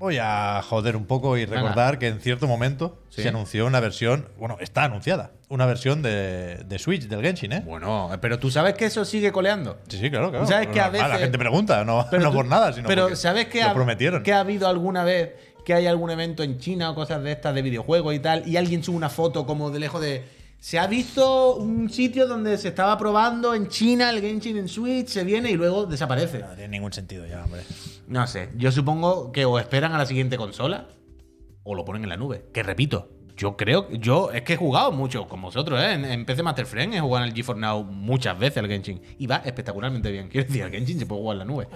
Voy 0.04 0.18
a 0.22 0.62
joder 0.68 0.96
un 0.96 1.06
poco 1.06 1.38
y 1.38 1.46
recordar 1.46 1.98
que 1.98 2.08
en 2.08 2.20
cierto 2.20 2.46
momento 2.48 3.00
Sí. 3.10 3.22
se 3.24 3.30
anunció 3.30 3.66
una 3.66 3.80
versión, 3.80 4.28
bueno, 4.38 4.58
está 4.60 4.84
anunciada, 4.84 5.32
una 5.50 5.66
versión 5.66 6.02
de, 6.02 6.58
de 6.66 6.80
Switch 6.80 7.08
del 7.08 7.22
Genshin, 7.22 7.52
¿eh? 7.54 7.64
Bueno, 7.66 8.10
pero 8.22 8.38
tú 8.40 8.50
sabes 8.52 8.74
que 8.74 8.86
eso 8.86 9.06
sigue 9.06 9.32
coleando. 9.32 9.78
Sí, 9.88 9.98
sí, 10.00 10.10
claro, 10.10 10.30
claro. 10.32 10.46
¿Sabes 10.48 10.68
que 10.68 10.80
a 10.82 10.86
Normal, 10.86 11.02
La 11.02 11.08
veces- 11.10 11.22
gente 11.24 11.38
pregunta, 11.38 11.86
no, 11.86 12.06
no 12.12 12.30
tú- 12.30 12.34
por 12.36 12.46
nada, 12.46 12.74
sino 12.74 12.88
Pero 12.88 13.04
porque 13.04 13.16
¿sabes 13.16 13.48
que 13.48 13.62
lo 13.62 13.70
ha, 13.70 13.74
prometieron. 13.74 14.24
que 14.24 14.34
ha 14.34 14.40
habido 14.40 14.68
alguna 14.68 15.04
vez 15.04 15.32
que 15.66 15.74
hay 15.74 15.88
algún 15.88 16.10
evento 16.12 16.44
en 16.44 16.60
China 16.60 16.90
o 16.92 16.96
cosas 16.96 17.24
de 17.24 17.32
estas 17.32 17.56
de 17.56 17.62
videojuegos 17.62 18.14
y 18.14 18.20
tal 18.20 18.48
y 18.48 18.58
alguien 18.58 18.84
sube 18.84 18.98
una 18.98 19.10
foto 19.10 19.46
como 19.46 19.70
de 19.72 19.80
lejos 19.80 20.02
de 20.02 20.26
se 20.64 20.80
ha 20.80 20.88
visto 20.88 21.58
un 21.58 21.90
sitio 21.90 22.26
donde 22.26 22.58
se 22.58 22.70
estaba 22.70 22.98
probando 22.98 23.54
en 23.54 23.68
China 23.68 24.10
el 24.10 24.22
Genshin 24.22 24.56
en 24.56 24.70
Switch, 24.70 25.08
se 25.08 25.26
viene 25.26 25.52
y 25.52 25.56
luego 25.56 25.86
desaparece. 25.86 26.40
No 26.40 26.56
tiene 26.56 26.70
ningún 26.70 26.94
sentido 26.94 27.26
ya, 27.26 27.44
hombre. 27.44 27.64
No 28.08 28.26
sé, 28.28 28.48
yo 28.56 28.72
supongo 28.72 29.34
que 29.34 29.44
o 29.44 29.60
esperan 29.60 29.92
a 29.92 29.98
la 29.98 30.06
siguiente 30.06 30.38
consola 30.38 30.88
o 31.64 31.76
lo 31.76 31.84
ponen 31.84 32.04
en 32.04 32.10
la 32.10 32.16
nube. 32.16 32.46
Que 32.54 32.64
repito, 32.64 33.10
yo 33.36 33.58
creo, 33.58 33.92
yo 33.92 34.32
es 34.32 34.44
que 34.44 34.54
he 34.54 34.56
jugado 34.56 34.94
mucho 34.94 35.28
con 35.28 35.42
vosotros, 35.42 35.82
¿eh? 35.82 35.96
En, 35.96 36.06
en 36.06 36.26
PC 36.26 36.44
Master 36.44 36.66
Friend 36.66 36.94
he 36.94 37.02
jugado 37.02 37.26
en 37.26 37.32
el 37.32 37.36
GeForce 37.36 37.60
Now 37.60 37.84
muchas 37.84 38.40
veces 38.40 38.60
al 38.60 38.70
Genshin 38.70 39.02
y 39.20 39.28
va 39.28 39.42
espectacularmente 39.44 40.14
bien. 40.14 40.30
Quiero 40.30 40.48
decir, 40.48 40.64
el 40.64 40.72
Genshin 40.72 40.98
se 40.98 41.06
puede 41.06 41.24
jugar 41.24 41.36
en 41.36 41.40
la 41.40 41.46
nube. 41.46 41.68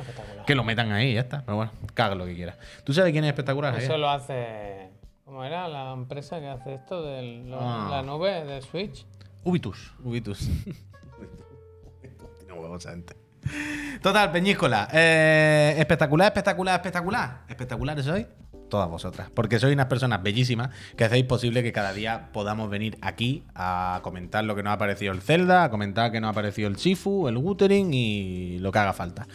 Que 0.46 0.56
lo 0.56 0.64
metan 0.64 0.94
ahí 0.94 1.10
y 1.10 1.14
ya 1.16 1.22
está. 1.22 1.44
Pero 1.44 1.58
bueno, 1.58 1.74
caga 1.94 2.16
lo 2.16 2.26
que 2.26 2.36
quieras. 2.36 2.56
¿Tú 2.86 2.94
sabes 2.94 3.12
quién 3.12 3.26
es 3.26 3.32
espectacular? 3.32 3.74
Eso 3.74 3.82
Javier? 3.82 4.00
lo 4.00 4.10
hace. 4.10 4.87
¿Cómo 5.28 5.44
era 5.44 5.68
la 5.68 5.92
empresa 5.92 6.40
que 6.40 6.48
hace 6.48 6.76
esto 6.76 7.04
de 7.04 7.44
Ah. 7.54 7.90
la 7.92 8.02
nube 8.02 8.46
de 8.46 8.62
Switch? 8.62 9.06
Ubitus. 9.44 9.92
Ubitus. 10.02 10.40
Tiene 12.40 12.54
huevos 12.54 12.86
gente. 12.86 13.14
Total, 14.02 14.32
Peñíscola. 14.32 14.88
eh, 14.94 15.76
espectacular, 15.80 16.28
espectacular, 16.28 16.76
espectacular. 16.76 17.42
Espectaculares 17.50 18.06
sois 18.06 18.26
todas 18.70 18.88
vosotras. 18.90 19.30
Porque 19.34 19.60
sois 19.60 19.74
unas 19.74 19.88
personas 19.88 20.24
bellísimas 20.24 20.70
que 20.96 21.04
hacéis 21.04 21.26
posible 21.26 21.62
que 21.62 21.74
cada 21.74 21.92
día 21.92 22.30
podamos 22.32 22.70
venir 22.70 22.98
aquí 23.02 23.44
a 23.54 24.00
comentar 24.04 24.46
lo 24.46 24.56
que 24.56 24.64
nos 24.64 24.72
ha 24.74 24.78
parecido 24.78 25.12
el 25.12 25.22
Zelda, 25.22 25.66
a 25.66 25.70
comentar 25.70 26.10
que 26.10 26.22
nos 26.22 26.30
ha 26.32 26.34
parecido 26.34 26.70
el 26.70 26.78
Shifu, 26.78 27.28
el 27.28 27.36
Wuthering 27.36 27.94
y 27.94 28.60
lo 28.60 28.72
que 28.72 28.80
haga 28.80 28.94
falta. 28.94 29.28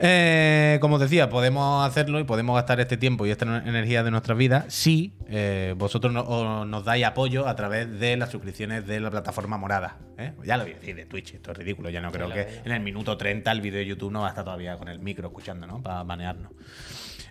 Eh, 0.00 0.78
como 0.80 0.96
os 0.96 1.00
decía, 1.00 1.28
podemos 1.30 1.86
hacerlo 1.86 2.18
y 2.18 2.24
podemos 2.24 2.56
gastar 2.56 2.80
este 2.80 2.96
tiempo 2.96 3.26
y 3.26 3.30
esta 3.30 3.44
energía 3.64 4.02
de 4.02 4.10
nuestras 4.10 4.36
vidas 4.36 4.64
si 4.68 5.12
eh, 5.28 5.74
vosotros 5.76 6.12
no- 6.12 6.64
nos 6.64 6.84
dais 6.84 7.04
apoyo 7.04 7.46
a 7.46 7.54
través 7.54 8.00
de 8.00 8.16
las 8.16 8.30
suscripciones 8.30 8.86
de 8.86 8.98
la 9.00 9.10
plataforma 9.10 9.56
morada. 9.56 9.98
¿eh? 10.18 10.32
Ya 10.44 10.56
lo 10.56 10.64
voy 10.64 10.72
a 10.72 10.76
decir 10.76 10.96
de 10.96 11.06
Twitch, 11.06 11.34
esto 11.34 11.52
es 11.52 11.58
ridículo. 11.58 11.90
Ya 11.90 12.00
no 12.00 12.10
creo 12.10 12.28
que 12.28 12.60
en 12.64 12.72
el 12.72 12.80
minuto 12.80 13.16
30 13.16 13.50
el 13.52 13.60
vídeo 13.60 13.78
de 13.78 13.86
YouTube 13.86 14.10
no 14.12 14.20
va 14.22 14.26
a 14.26 14.30
estar 14.30 14.44
todavía 14.44 14.76
con 14.76 14.88
el 14.88 14.98
micro 14.98 15.28
escuchando, 15.28 15.66
¿no? 15.66 15.80
Para 15.82 16.02
banearnos. 16.02 16.50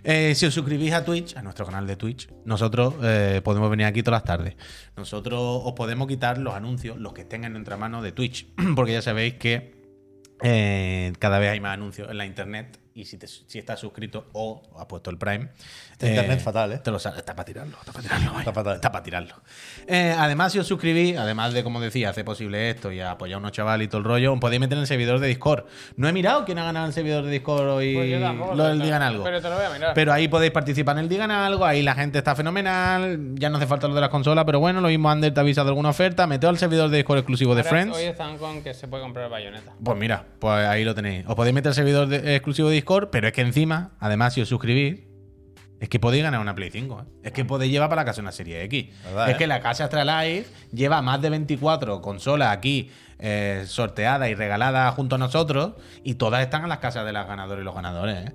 Eh, 0.06 0.34
si 0.34 0.44
os 0.46 0.52
suscribís 0.52 0.92
a 0.92 1.02
Twitch, 1.04 1.34
a 1.36 1.42
nuestro 1.42 1.64
canal 1.64 1.86
de 1.86 1.96
Twitch, 1.96 2.28
nosotros 2.44 2.94
eh, 3.02 3.40
podemos 3.42 3.70
venir 3.70 3.86
aquí 3.86 4.02
todas 4.02 4.20
las 4.20 4.24
tardes. 4.24 4.54
Nosotros 4.96 5.38
os 5.64 5.72
podemos 5.72 6.06
quitar 6.08 6.36
los 6.38 6.54
anuncios, 6.54 6.98
los 6.98 7.12
que 7.14 7.22
estén 7.22 7.44
en 7.44 7.52
nuestra 7.54 7.76
mano 7.78 8.02
de 8.02 8.12
Twitch, 8.12 8.46
porque 8.76 8.92
ya 8.92 9.02
sabéis 9.02 9.34
que 9.34 9.83
eh, 10.42 11.12
cada 11.18 11.38
vez 11.38 11.50
hay 11.50 11.60
más 11.60 11.74
anuncios 11.74 12.10
en 12.10 12.18
la 12.18 12.26
internet 12.26 12.78
y 12.96 13.04
si, 13.06 13.18
te- 13.18 13.26
si 13.26 13.58
estás 13.58 13.80
suscrito 13.80 14.26
o 14.34 14.62
has 14.78 14.86
puesto 14.86 15.10
el 15.10 15.18
Prime. 15.18 15.48
Este 15.92 16.08
internet 16.10 16.40
fatal, 16.40 16.72
¿eh? 16.72 16.78
Te 16.78 16.90
lo 16.92 16.98
sa- 17.00 17.14
está 17.16 17.34
para 17.34 17.44
tirarlo, 17.44 17.76
está 17.80 17.92
para 17.92 18.02
tirarlo. 18.04 18.38
Está 18.38 18.52
fatal. 18.52 18.74
Está 18.76 18.92
para 18.92 19.02
tirarlo. 19.04 19.34
Eh, 19.86 20.14
además, 20.16 20.52
si 20.52 20.58
os 20.60 20.66
suscribís, 20.66 21.16
además 21.16 21.52
de, 21.54 21.64
como 21.64 21.80
decía, 21.80 22.10
hacer 22.10 22.24
posible 22.24 22.70
esto 22.70 22.92
y 22.92 23.00
apoyar 23.00 23.36
a 23.36 23.38
unos 23.38 23.52
chavales 23.52 23.86
y 23.86 23.88
todo 23.88 23.98
el 23.98 24.04
rollo, 24.04 24.32
os 24.34 24.38
podéis 24.40 24.60
meter 24.60 24.76
en 24.78 24.82
el 24.82 24.86
servidor 24.86 25.18
de 25.18 25.26
Discord. 25.28 25.64
No 25.96 26.06
he 26.08 26.12
mirado 26.12 26.44
quién 26.44 26.58
ha 26.58 26.64
ganado 26.64 26.86
el 26.86 26.92
servidor 26.92 27.24
de 27.24 27.30
Discord 27.32 27.68
hoy. 27.68 27.94
Pues 27.94 28.10
yo 28.10 28.20
tampoco, 28.20 28.54
lo 28.54 28.64
del 28.64 28.72
pero- 28.74 28.84
Digan 28.84 29.02
Algo. 29.02 29.24
Pero 29.24 29.40
te 29.42 29.48
lo 29.48 29.56
voy 29.56 29.64
a 29.64 29.70
mirar. 29.70 29.94
Pero 29.94 30.12
ahí 30.12 30.28
podéis 30.28 30.52
participar 30.52 30.96
en 30.98 31.02
el 31.04 31.08
Digan 31.08 31.30
Algo, 31.32 31.64
ahí 31.64 31.82
la 31.82 31.94
gente 31.94 32.18
está 32.18 32.36
fenomenal, 32.36 33.30
ya 33.34 33.50
no 33.50 33.56
hace 33.56 33.66
falta 33.66 33.88
lo 33.88 33.94
de 33.94 34.00
las 34.02 34.10
consolas, 34.10 34.44
pero 34.44 34.60
bueno, 34.60 34.80
lo 34.80 34.88
mismo 34.88 35.10
Ander 35.10 35.34
te 35.34 35.40
avisa 35.40 35.62
de 35.64 35.68
alguna 35.70 35.88
oferta, 35.88 36.26
meteo 36.28 36.48
al 36.50 36.58
servidor 36.58 36.90
de 36.90 36.98
Discord 36.98 37.18
exclusivo 37.18 37.54
de 37.56 37.64
Friends. 37.64 37.96
Hoy 37.96 38.04
están 38.04 38.38
con 38.38 38.62
que 38.62 38.72
se 38.72 38.86
puede 38.88 39.02
comprar 39.02 39.28
bayoneta. 39.30 39.72
Pues 39.82 39.98
mira, 39.98 40.24
pues 40.38 40.64
ahí 40.66 40.84
lo 40.84 40.94
tenéis. 40.94 41.24
Os 41.26 41.34
podéis 41.34 41.54
meter 41.54 41.68
al 41.70 41.74
servidor 41.74 42.06
de- 42.08 42.16
eh, 42.18 42.36
exclusivo 42.36 42.68
de 42.68 42.74
Discord, 42.74 42.83
pero 43.10 43.28
es 43.28 43.32
que 43.32 43.40
encima, 43.40 43.92
además, 44.00 44.34
si 44.34 44.40
os 44.40 44.48
suscribís, 44.48 45.00
es 45.80 45.88
que 45.88 45.98
podéis 45.98 46.22
ganar 46.22 46.40
una 46.40 46.54
Play 46.54 46.70
5. 46.70 47.00
¿eh? 47.00 47.12
Es 47.24 47.32
que 47.32 47.44
podéis 47.44 47.72
llevar 47.72 47.88
para 47.88 48.02
la 48.02 48.06
casa 48.06 48.22
una 48.22 48.32
Serie 48.32 48.62
X. 48.64 48.86
¿Verdad, 49.04 49.28
es 49.28 49.34
eh? 49.34 49.38
que 49.38 49.46
la 49.46 49.60
casa 49.60 49.84
Astralife 49.84 50.46
lleva 50.72 51.02
más 51.02 51.20
de 51.20 51.30
24 51.30 52.00
consolas 52.00 52.56
aquí 52.56 52.90
eh, 53.18 53.64
sorteadas 53.66 54.28
y 54.28 54.34
regaladas 54.34 54.94
junto 54.94 55.16
a 55.16 55.18
nosotros, 55.18 55.74
y 56.02 56.14
todas 56.14 56.42
están 56.42 56.62
en 56.62 56.68
las 56.68 56.78
casas 56.78 57.04
de 57.04 57.12
las 57.12 57.26
ganadoras 57.26 57.62
y 57.62 57.64
los 57.64 57.74
ganadores. 57.74 58.32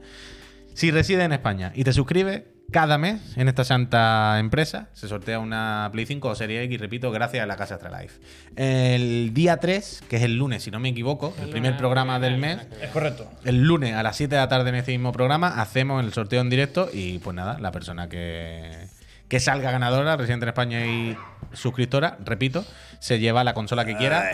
Si 0.79 0.91
resides 0.91 1.25
en 1.25 1.33
España 1.33 1.73
y 1.75 1.83
te 1.83 1.91
suscribes, 1.91 2.43
cada 2.71 2.97
mes 2.97 3.19
en 3.35 3.49
esta 3.49 3.65
santa 3.65 4.39
empresa 4.39 4.87
se 4.93 5.09
sortea 5.09 5.37
una 5.37 5.89
Play 5.91 6.05
5 6.05 6.29
o 6.29 6.35
Serie 6.35 6.63
X, 6.63 6.79
repito, 6.79 7.11
gracias 7.11 7.43
a 7.43 7.45
la 7.45 7.57
casa 7.57 7.75
Astralife. 7.75 8.17
El 8.55 9.33
día 9.33 9.57
3, 9.57 10.03
que 10.09 10.15
es 10.15 10.21
el 10.23 10.37
lunes, 10.37 10.63
si 10.63 10.71
no 10.71 10.79
me 10.79 10.87
equivoco, 10.87 11.33
el, 11.39 11.43
El 11.43 11.49
primer 11.49 11.75
programa 11.75 12.15
el 12.15 12.21
del 12.21 12.37
mes, 12.37 12.59
Es 12.81 12.91
correcto. 12.91 13.29
el 13.43 13.61
lunes 13.61 13.93
a 13.93 14.03
las 14.03 14.15
7 14.15 14.33
de 14.33 14.39
la 14.39 14.47
tarde 14.47 14.69
en 14.69 14.75
este 14.75 14.93
mismo 14.93 15.11
programa 15.11 15.59
hacemos 15.61 16.01
el 16.01 16.13
sorteo 16.13 16.39
en 16.39 16.49
directo 16.49 16.89
y 16.93 17.19
pues 17.19 17.35
nada, 17.35 17.59
la 17.59 17.73
persona 17.73 18.07
que, 18.07 18.87
que 19.27 19.41
salga 19.41 19.71
ganadora, 19.71 20.15
residente 20.15 20.45
en 20.45 20.49
España 20.49 20.85
y 20.85 21.17
suscriptora, 21.51 22.19
repito, 22.23 22.63
se 22.99 23.19
lleva 23.19 23.43
la 23.43 23.53
consola 23.53 23.83
que 23.83 23.97
quiera 23.97 24.31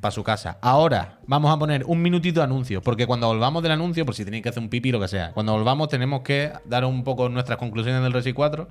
para 0.00 0.10
su 0.12 0.22
casa. 0.22 0.58
Ahora 0.60 1.18
vamos 1.26 1.50
a 1.54 1.58
poner 1.58 1.84
un 1.86 2.02
minutito 2.02 2.40
de 2.40 2.44
anuncio, 2.44 2.82
porque 2.82 3.06
cuando 3.06 3.26
volvamos 3.26 3.62
del 3.62 3.72
anuncio, 3.72 4.04
por 4.04 4.14
si 4.14 4.24
tenéis 4.24 4.42
que 4.42 4.50
hacer 4.50 4.62
un 4.62 4.68
pipi 4.68 4.92
lo 4.92 5.00
que 5.00 5.08
sea, 5.08 5.32
cuando 5.32 5.52
volvamos 5.52 5.88
tenemos 5.88 6.20
que 6.20 6.52
dar 6.66 6.84
un 6.84 7.02
poco 7.04 7.28
nuestras 7.28 7.58
conclusiones 7.58 8.02
del 8.02 8.12
Resi 8.12 8.32
4. 8.32 8.68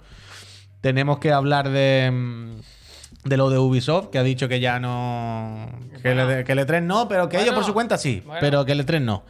Tenemos 0.81 1.19
que 1.19 1.31
hablar 1.31 1.69
de... 1.69 2.09
mm, 2.11 3.27
De 3.27 3.35
lo 3.37 3.49
de 3.49 3.57
Ubisoft, 3.57 4.09
que 4.11 4.17
ha 4.19 4.23
dicho 4.23 4.47
que 4.47 4.59
ya 4.59 4.79
no. 4.79 5.67
Que, 6.01 6.13
Bueno. 6.13 6.29
el, 6.31 6.43
que 6.45 6.51
el 6.53 6.59
E3 6.59 6.83
no, 6.83 7.07
pero 7.09 7.27
que 7.27 7.41
ellos 7.41 7.53
por 7.53 7.65
su 7.65 7.73
cuenta 7.73 7.97
sí. 7.97 8.21
Bueno. 8.25 8.39
Pero 8.39 8.63
que 8.65 8.71
el 8.71 8.85
E3 8.85 9.01
no. 9.01 9.25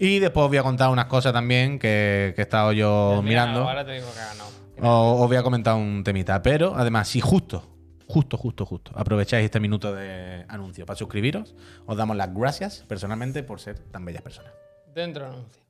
Y 0.00 0.18
después 0.20 0.48
voy 0.48 0.56
a 0.58 0.62
contar 0.62 0.90
unas 0.90 1.04
cosas 1.06 1.32
también 1.32 1.78
que, 1.78 2.32
que 2.34 2.40
he 2.40 2.44
estado 2.44 2.72
yo 2.72 3.20
Mira, 3.22 3.46
mirando. 3.46 3.68
Ahora 3.68 3.84
te 3.84 3.92
digo 3.92 4.06
que 4.14 4.20
ha 4.20 4.26
ganado. 4.26 4.48
O- 4.80 5.22
Os 5.22 5.28
voy 5.28 5.36
a 5.36 5.42
comentar 5.42 5.74
un 5.74 6.02
temita. 6.04 6.40
Pero 6.42 6.74
además, 6.76 7.08
si 7.08 7.20
justo, 7.20 7.64
justo, 8.08 8.36
justo, 8.36 8.66
justo, 8.66 8.90
aprovecháis 8.96 9.44
este 9.44 9.60
minuto 9.60 9.94
de 9.94 10.44
anuncio 10.48 10.84
para 10.86 10.96
suscribiros, 10.96 11.54
os 11.86 11.96
damos 11.96 12.16
las 12.16 12.34
gracias 12.34 12.84
personalmente 12.88 13.42
por 13.42 13.60
ser 13.60 13.78
tan 13.78 14.04
bellas 14.04 14.22
personas. 14.22 14.52
Dentro 14.94 15.26
anuncio. 15.26 15.62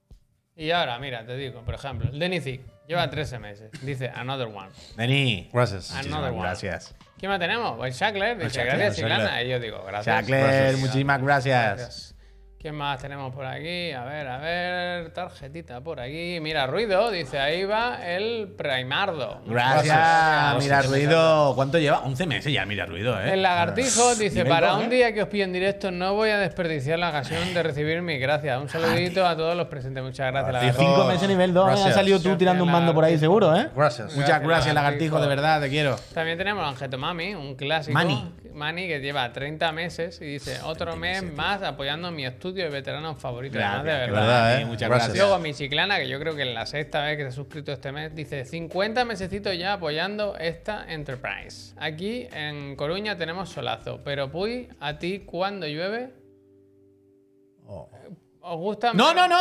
Y 0.57 0.71
ahora, 0.73 0.99
mira, 0.99 1.25
te 1.25 1.37
digo, 1.37 1.63
por 1.63 1.75
ejemplo, 1.75 2.11
el 2.11 2.19
Denisic 2.19 2.61
lleva 2.89 3.09
13 3.09 3.39
meses. 3.39 3.71
Dice 3.83 4.11
another 4.13 4.49
one. 4.49 4.71
Denis. 4.97 5.49
Gracias. 5.53 5.91
Muchísimas 5.93 6.17
Another 6.17 6.33
one. 6.33 6.43
gracias. 6.43 6.95
¿Quién 7.17 7.31
más 7.31 7.39
tenemos? 7.39 7.77
Pues 7.77 7.97
Shackler, 7.97 8.37
dice 8.39 8.51
Shackler, 8.51 8.77
gracias, 8.79 8.97
Shackler. 8.99 9.19
Chiclana. 9.19 9.43
Y 9.45 9.51
yo 9.51 9.61
digo, 9.61 9.85
gracias. 9.87 10.17
Shackler, 10.17 10.41
Gracias. 10.41 10.81
muchísimas 10.81 11.23
gracias. 11.23 12.15
¿Quién 12.61 12.75
más 12.75 13.01
tenemos 13.01 13.33
por 13.33 13.47
aquí? 13.47 13.93
A 13.93 14.05
ver, 14.05 14.27
a 14.27 14.39
ver, 14.39 15.11
tarjetita 15.13 15.81
por 15.81 16.01
aquí. 16.01 16.41
Mira, 16.41 16.67
ruido, 16.67 17.09
dice, 17.13 17.39
ahí 17.39 17.65
va 17.65 18.05
el 18.05 18.49
Primardo. 18.59 19.43
Gracias, 19.47 19.85
Gracias. 19.87 20.65
mira 20.65 20.83
ruido. 20.83 21.53
¿Cuánto 21.55 21.79
lleva? 21.79 22.01
11 22.01 22.27
meses 22.27 22.53
ya, 22.53 22.67
mira 22.67 22.85
ruido, 22.85 23.17
¿eh? 23.21 23.35
El 23.35 23.43
lagartijo 23.43 24.13
dice, 24.17 24.45
para 24.45 24.75
un 24.75 24.91
día 24.91 25.15
que 25.15 25.23
os 25.23 25.29
pillo 25.29 25.45
en 25.45 25.53
directo 25.53 25.93
no 25.93 26.15
voy 26.15 26.31
a 26.31 26.39
desperdiciar 26.39 26.99
la 26.99 27.11
ocasión 27.11 27.55
de 27.55 27.63
recibir 27.63 28.03
mis 28.03 28.21
gracias. 28.21 28.61
Un 28.61 28.69
saludito 28.69 29.25
a 29.25 29.37
todos 29.37 29.55
los 29.57 29.69
presentes. 29.69 30.03
Muchas 30.03 30.33
gracias, 30.33 30.53
Lagartijo. 30.53 30.83
lagartijo. 30.83 30.97
Cinco 30.97 31.13
meses 31.13 31.29
nivel 31.29 31.55
2, 31.55 31.69
¿eh? 31.69 31.73
Has 31.85 31.95
salido 31.95 32.19
tú 32.19 32.23
Gracias, 32.25 32.39
tirando 32.39 32.65
un 32.65 32.73
mando 32.73 32.93
por 32.93 33.05
ahí 33.05 33.17
seguro, 33.19 33.55
¿eh? 33.55 33.69
Gracias. 33.73 34.07
Muchas 34.17 34.17
Gracias, 34.17 34.43
gracias, 34.43 34.75
lagartijo. 34.75 35.15
lagartijo, 35.15 35.21
de 35.21 35.29
verdad, 35.29 35.61
te 35.61 35.69
quiero. 35.69 35.95
También 36.13 36.37
tenemos 36.37 36.65
a 36.65 36.71
Angeto 36.71 36.99
Mami, 36.99 37.37
un 37.37 37.55
clásico. 37.55 37.95
Mani. 37.95 38.35
Mani 38.55 38.87
que 38.89 39.01
lleva 39.01 39.33
30 39.33 39.73
meses 39.73 40.21
y 40.21 40.25
dice, 40.27 40.59
otro 40.65 40.97
mes 40.97 41.23
más 41.33 41.63
apoyando 41.63 42.11
mi 42.11 42.25
estudio 42.27 42.65
de 42.65 42.71
veteranos 42.71 43.19
favoritos. 43.21 43.59
De 43.59 43.61
verdad. 43.63 43.83
verdad, 43.85 44.51
Dani, 44.53 44.63
¿eh? 44.63 44.67
Muchas 44.67 44.89
Gracias. 44.89 45.09
gracias. 45.09 45.27
Luego 45.29 45.43
mi 45.43 45.55
chiclana, 45.55 45.99
que 45.99 46.09
yo 46.09 46.19
creo 46.19 46.35
que 46.37 46.43
es 46.49 46.55
la 46.55 46.67
sexta 46.67 47.03
vez 47.03 47.17
que 47.17 47.23
se 47.25 47.29
ha 47.29 47.33
suscrito 47.33 47.73
este 47.73 47.93
mes, 47.93 48.15
dice 48.15 48.45
50 48.45 49.05
mesecitos 49.05 49.57
ya 49.57 49.75
apoyando 49.75 50.37
esta 50.39 50.85
Enterprise. 50.93 51.75
Aquí 51.79 52.27
en 52.33 52.77
Coruña 52.77 53.17
tenemos 53.17 53.49
solazo, 53.51 54.01
pero 54.05 54.31
Puy, 54.31 54.69
a 54.81 54.99
ti 54.99 55.21
cuando 55.21 55.67
llueve, 55.67 56.11
Oh. 57.71 57.89
¿os 58.41 58.57
gusta? 58.57 58.95
No, 58.95 59.13
no, 59.13 59.29
no. 59.29 59.37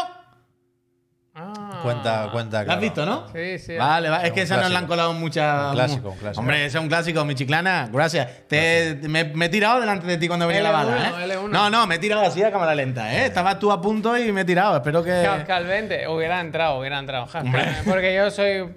Ah. 1.40 1.80
Cuenta, 1.84 2.30
cuenta. 2.32 2.58
¿Lo 2.58 2.62
has 2.62 2.66
claro. 2.66 2.82
visto, 2.82 3.06
no? 3.06 3.28
Sí, 3.32 3.60
sí. 3.60 3.78
Vale, 3.78 4.10
vale. 4.10 4.28
Es 4.28 4.34
que 4.34 4.42
esa 4.42 4.58
nos 4.58 4.72
la 4.72 4.80
han 4.80 4.88
colado 4.88 5.14
muchas. 5.14 5.68
Un 5.68 5.74
clásico, 5.74 6.10
un 6.10 6.18
clásico. 6.18 6.40
Hombre, 6.40 6.66
ese 6.66 6.78
es 6.78 6.82
un 6.82 6.88
clásico, 6.90 7.24
mi 7.26 7.36
chiclana. 7.36 7.90
Gracias. 7.92 8.48
Te, 8.48 8.98
Me, 9.04 9.26
me 9.26 9.46
he 9.46 9.50
tirado 9.50 9.80
delante 9.80 10.08
de 10.08 10.18
ti 10.18 10.28
cuando 10.28 10.48
venía 10.48 10.64
la 10.64 10.72
L1, 10.72 10.74
bala, 10.74 11.10
¿eh? 11.10 11.28
L1. 11.28 11.50
No, 11.50 11.70
no, 11.70 11.86
me 11.86 11.96
he 11.96 12.00
tirado 12.00 12.24
así 12.24 12.42
a 12.42 12.52
cámara 12.52 12.74
lenta, 12.74 13.14
¿eh? 13.14 13.28
Estabas 13.28 13.60
tú 13.60 13.72
a 13.72 13.80
punto 13.80 14.18
y 14.18 14.32
me 14.32 14.42
he 14.42 14.46
tirado. 14.46 14.76
Espero 14.78 15.04
que. 15.04 15.24
Pascal 15.26 15.66
20, 15.66 16.08
hubiera 16.08 16.40
entrado, 16.40 16.80
hubiera 16.80 16.98
entrado. 16.98 17.28
Porque 17.86 18.16
yo 18.16 18.32
soy. 18.32 18.74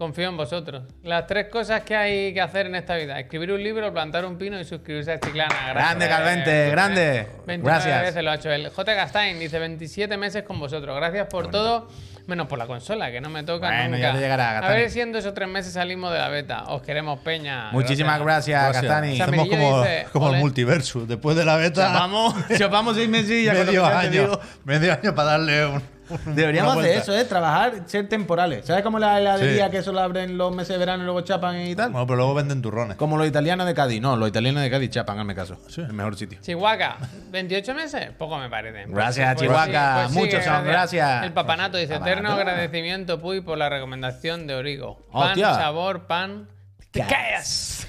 Confío 0.00 0.30
en 0.30 0.36
vosotros. 0.38 0.84
Las 1.02 1.26
tres 1.26 1.48
cosas 1.48 1.82
que 1.82 1.94
hay 1.94 2.32
que 2.32 2.40
hacer 2.40 2.64
en 2.64 2.74
esta 2.74 2.96
vida: 2.96 3.20
escribir 3.20 3.52
un 3.52 3.62
libro, 3.62 3.92
plantar 3.92 4.24
un 4.24 4.38
pino 4.38 4.58
y 4.58 4.64
suscribirse 4.64 5.12
a 5.12 5.20
Chiclana. 5.20 5.54
Gracias. 5.54 5.74
Grande, 5.74 6.08
Calvente, 6.08 6.70
grande. 6.70 7.26
29 7.46 7.62
Gracias. 7.62 8.00
veces 8.00 8.24
lo 8.24 8.30
ha 8.30 8.36
hecho 8.36 8.50
él. 8.50 8.70
J. 8.74 8.94
Gastain 8.94 9.38
dice 9.38 9.58
27 9.58 10.16
meses 10.16 10.42
con 10.44 10.58
vosotros. 10.58 10.96
Gracias 10.96 11.26
por 11.26 11.50
todo, 11.50 11.86
menos 12.26 12.46
por 12.46 12.58
la 12.58 12.66
consola, 12.66 13.10
que 13.10 13.20
no 13.20 13.28
me 13.28 13.42
toca 13.42 13.66
Bueno, 13.66 13.90
nunca. 13.90 13.98
ya 13.98 14.12
te 14.14 14.20
llegará, 14.20 14.58
a 14.60 14.70
ver 14.70 14.88
si 14.88 15.02
en 15.02 15.12
dos 15.12 15.26
o 15.26 15.34
tres 15.34 15.50
meses 15.50 15.74
salimos 15.74 16.10
de 16.14 16.18
la 16.18 16.28
beta. 16.30 16.64
Os 16.68 16.80
queremos, 16.80 17.18
Peña. 17.18 17.70
Muchísimas 17.72 18.18
gracias, 18.22 18.58
Gracias. 18.58 18.82
Gastani. 18.84 19.18
Somos 19.18 19.48
como, 19.50 19.82
dice, 19.82 20.06
como 20.14 20.30
el 20.32 20.40
multiverso. 20.40 21.04
Después 21.04 21.36
de 21.36 21.44
la 21.44 21.56
beta, 21.56 21.88
Chapamos, 21.88 22.34
chapamos 22.56 22.96
seis 22.96 23.10
meses 23.10 23.32
y 23.32 23.44
ya 23.44 23.52
medio 23.52 23.84
año. 23.84 24.40
Medio 24.64 24.94
año 24.94 25.14
para 25.14 25.32
darle 25.32 25.66
un. 25.66 25.99
Deberíamos 26.26 26.76
hacer 26.76 26.98
eso, 26.98 27.16
¿eh? 27.16 27.24
Trabajar, 27.24 27.72
ser 27.86 28.08
temporales. 28.08 28.66
¿Sabes 28.66 28.82
cómo 28.82 28.98
la 28.98 29.18
heladería 29.18 29.66
Sí. 29.66 29.70
que 29.70 29.82
solo 29.82 30.00
abren 30.00 30.36
los 30.36 30.54
meses 30.54 30.70
de 30.74 30.78
verano 30.78 31.02
y 31.02 31.06
luego 31.06 31.20
chapan 31.22 31.60
y 31.66 31.74
tal? 31.74 31.90
Bueno, 31.90 32.06
pero 32.06 32.16
luego 32.16 32.34
venden 32.34 32.62
turrones. 32.62 32.96
Como 32.96 33.16
los 33.16 33.26
italianos 33.26 33.66
de 33.66 33.74
Cádiz. 33.74 34.00
No, 34.00 34.16
los 34.16 34.28
italianos 34.28 34.62
de 34.62 34.70
Cádiz 34.70 34.90
chapan, 34.90 35.18
hazme 35.18 35.34
caso. 35.34 35.56
Sí. 35.68 35.80
El 35.80 35.92
mejor 35.92 36.16
sitio. 36.16 36.38
Chihuahua, 36.40 36.96
28 37.30 37.74
meses, 37.74 38.10
poco 38.18 38.38
me 38.38 38.48
parece. 38.50 38.84
Gracias, 38.88 39.34
Pues 39.34 39.48
Chihuahua. 39.48 40.02
pues 40.04 40.12
Muchos 40.12 40.44
son, 40.44 40.64
gracias. 40.64 41.24
El 41.24 41.32
papanato 41.32 41.76
dice: 41.76 41.94
Papanato. 41.94 42.10
Eterno 42.12 42.32
agradecimiento, 42.32 43.20
Puy, 43.20 43.40
por 43.40 43.58
la 43.58 43.68
recomendación 43.68 44.46
de 44.46 44.54
Origo. 44.54 45.06
Pan, 45.12 45.28
Hostia. 45.30 45.54
sabor, 45.54 46.06
pan. 46.06 46.48
Te 46.90 47.00
callas. 47.00 47.79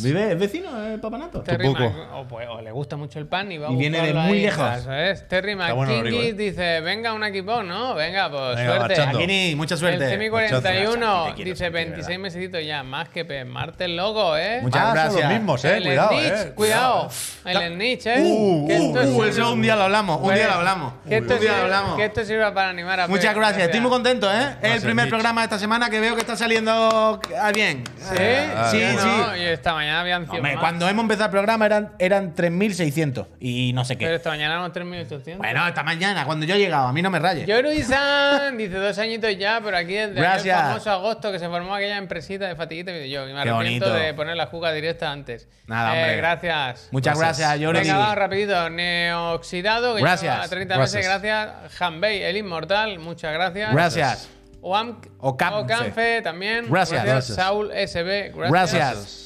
¿Vive? 0.00 0.32
¿Es 0.32 0.38
vecino 0.38 0.86
el 0.86 1.00
papanato? 1.00 1.40
Terry 1.42 1.66
poco. 1.68 1.80
Mac- 1.84 2.08
o, 2.14 2.24
pues, 2.26 2.48
o 2.48 2.60
le 2.60 2.70
gusta 2.72 2.96
mucho 2.96 3.18
el 3.18 3.26
pan 3.26 3.50
y 3.52 3.58
va 3.58 3.68
a 3.68 3.72
Y 3.72 3.76
viene 3.76 3.98
de 3.98 4.04
buscarlo 4.12 4.28
muy 4.28 4.38
ahí, 4.38 4.42
lejos. 4.44 4.76
Eso 4.78 4.92
es. 4.92 5.28
Terry 5.28 5.52
Está 5.52 5.72
bueno 5.72 5.98
Origo, 5.98 6.20
¿eh? 6.22 6.32
dice: 6.32 6.80
Venga, 6.80 7.12
un 7.12 7.24
equipo, 7.24 7.62
¿no? 7.62 7.94
Venga, 7.94 8.30
pues 8.30 8.56
Venga, 8.56 8.76
suerte. 8.76 8.96
marchando. 8.96 9.18
Akini, 9.18 9.54
mucha 9.54 9.76
suerte. 9.76 10.04
El 10.04 10.10
Semi 10.10 10.30
Muchas 10.30 10.50
41 10.60 10.96
gracias. 10.96 11.24
Te 11.28 11.34
quiero, 11.34 11.50
dice 11.50 11.64
Santi, 11.64 11.78
de 11.78 11.84
26 11.84 12.06
verdad. 12.08 12.22
mesecitos 12.22 12.64
ya, 12.66 12.82
más 12.82 13.08
que 13.08 13.24
P. 13.24 13.44
Marte 13.44 13.84
el 13.84 13.96
logo, 13.96 14.36
¿eh? 14.36 14.58
Muchas 14.62 14.82
ah, 14.82 14.90
gracias. 14.92 15.12
son 15.14 15.22
los 15.22 15.32
mismos, 15.32 15.64
eh. 15.64 15.76
el 15.76 15.82
Cuidado, 15.84 16.10
Snitch, 16.10 16.32
eh. 16.32 16.52
cuidado. 16.54 17.08
El 17.44 17.74
Snitch, 17.74 18.06
¿eh? 18.06 18.22
Uh, 18.24 18.66
Que 18.66 18.74
esto 18.74 19.00
Uh, 19.00 19.04
sirve- 19.22 19.28
eso 19.28 19.52
un 19.52 19.62
día 19.62 19.76
lo 19.76 19.82
hablamos, 19.84 20.20
un 20.20 20.34
día 20.34 20.46
lo 20.48 20.54
hablamos. 20.54 20.92
Que 21.08 21.16
esto, 21.18 21.34
un 21.34 21.40
día 21.40 21.48
lo 21.50 21.54
sirve, 21.56 21.62
hablamos. 21.64 21.96
que 21.96 22.04
esto 22.06 22.24
sirva 22.24 22.54
para 22.54 22.70
animar 22.70 23.00
a 23.00 23.08
Muchas 23.08 23.34
gracias, 23.34 23.62
estoy 23.66 23.80
muy 23.80 23.90
contento, 23.90 24.30
¿eh? 24.32 24.34
Es 24.36 24.40
el 24.54 24.60
Gracias, 24.60 24.84
primer 24.84 25.04
Mitch. 25.04 25.10
programa 25.10 25.40
de 25.42 25.44
esta 25.44 25.58
semana 25.58 25.90
que 25.90 26.00
veo 26.00 26.14
que 26.14 26.20
está 26.22 26.36
saliendo 26.36 27.20
ah, 27.40 27.52
bien. 27.52 27.84
¿Sí? 27.98 28.16
Ah, 28.56 28.68
sí, 28.70 28.78
sí. 28.80 29.06
No, 29.06 29.36
esta 29.52 29.74
mañana 29.74 30.00
habían 30.00 30.24
100 30.26 30.36
Hombre, 30.36 30.52
más. 30.54 30.60
cuando 30.60 30.88
hemos 30.88 31.02
empezado 31.02 31.26
el 31.26 31.30
programa 31.30 31.66
eran, 31.66 31.92
eran 31.98 32.34
3.600 32.34 33.26
y 33.40 33.72
no 33.72 33.84
sé 33.84 33.96
Pero 33.96 34.10
qué. 34.10 34.14
esta 34.16 34.30
mañana 34.30 34.54
eran 34.54 34.72
3.800. 34.72 35.36
Bueno, 35.38 35.66
esta 35.68 35.82
mañana, 35.82 36.24
cuando 36.24 36.46
yo 36.46 36.54
he 36.54 36.58
llegado, 36.58 36.86
a 36.88 36.92
mí 36.92 37.02
no 37.02 37.10
me 37.10 37.18
rayes. 37.18 37.46
Yoru-san 37.46 38.56
dice 38.56 38.74
dos 38.76 38.98
añitos 38.98 39.36
ya, 39.38 39.60
pero 39.62 39.76
aquí 39.76 39.94
desde 39.94 40.14
Gracias. 40.14 40.58
el 40.58 40.66
famoso 40.66 40.90
agosto 40.90 41.32
que 41.32 41.38
se 41.38 41.48
formó 41.48 41.74
aquella 41.74 41.96
empresita 41.98 42.46
de 42.48 42.56
fatiguita 42.56 42.90
y 42.96 43.10
yo, 43.10 43.28
y 43.28 43.32
me 43.32 43.42
Qué 43.42 43.50
arrepiento 43.50 43.86
bonito. 43.86 44.04
de 44.04 44.14
poner 44.14 44.36
la 44.36 44.46
juga 44.46 44.72
directa 44.72 45.10
antes. 45.10 45.48
Nada, 45.66 45.94
Eh, 45.96 46.00
hombre. 46.02 46.16
gracias. 46.16 46.88
Muchas 46.90 47.18
gracias, 47.18 47.58
Jordi. 47.60 47.80
Venga, 47.80 48.14
rapidito. 48.14 48.68
Neoxidado, 48.70 49.94
que 49.94 50.02
Gracias. 50.02 50.34
lleva 50.34 50.48
30 50.48 50.74
Gracias. 50.76 50.94
meses, 51.06 51.22
gracias. 51.22 51.80
Hanbei, 51.80 52.22
el 52.22 52.36
inmortal, 52.36 52.98
muchas 52.98 53.32
gracias. 53.32 53.72
Gracias. 53.72 54.28
Oam- 54.62 54.96
Ocamfe. 55.18 55.58
Ocamfe 55.74 56.22
también. 56.22 56.66
Gracias. 56.70 57.04
Gracias. 57.04 57.36
Saul 57.36 57.70
SB, 57.72 58.32
gracias. 58.34 58.50
Gracias. 58.50 59.23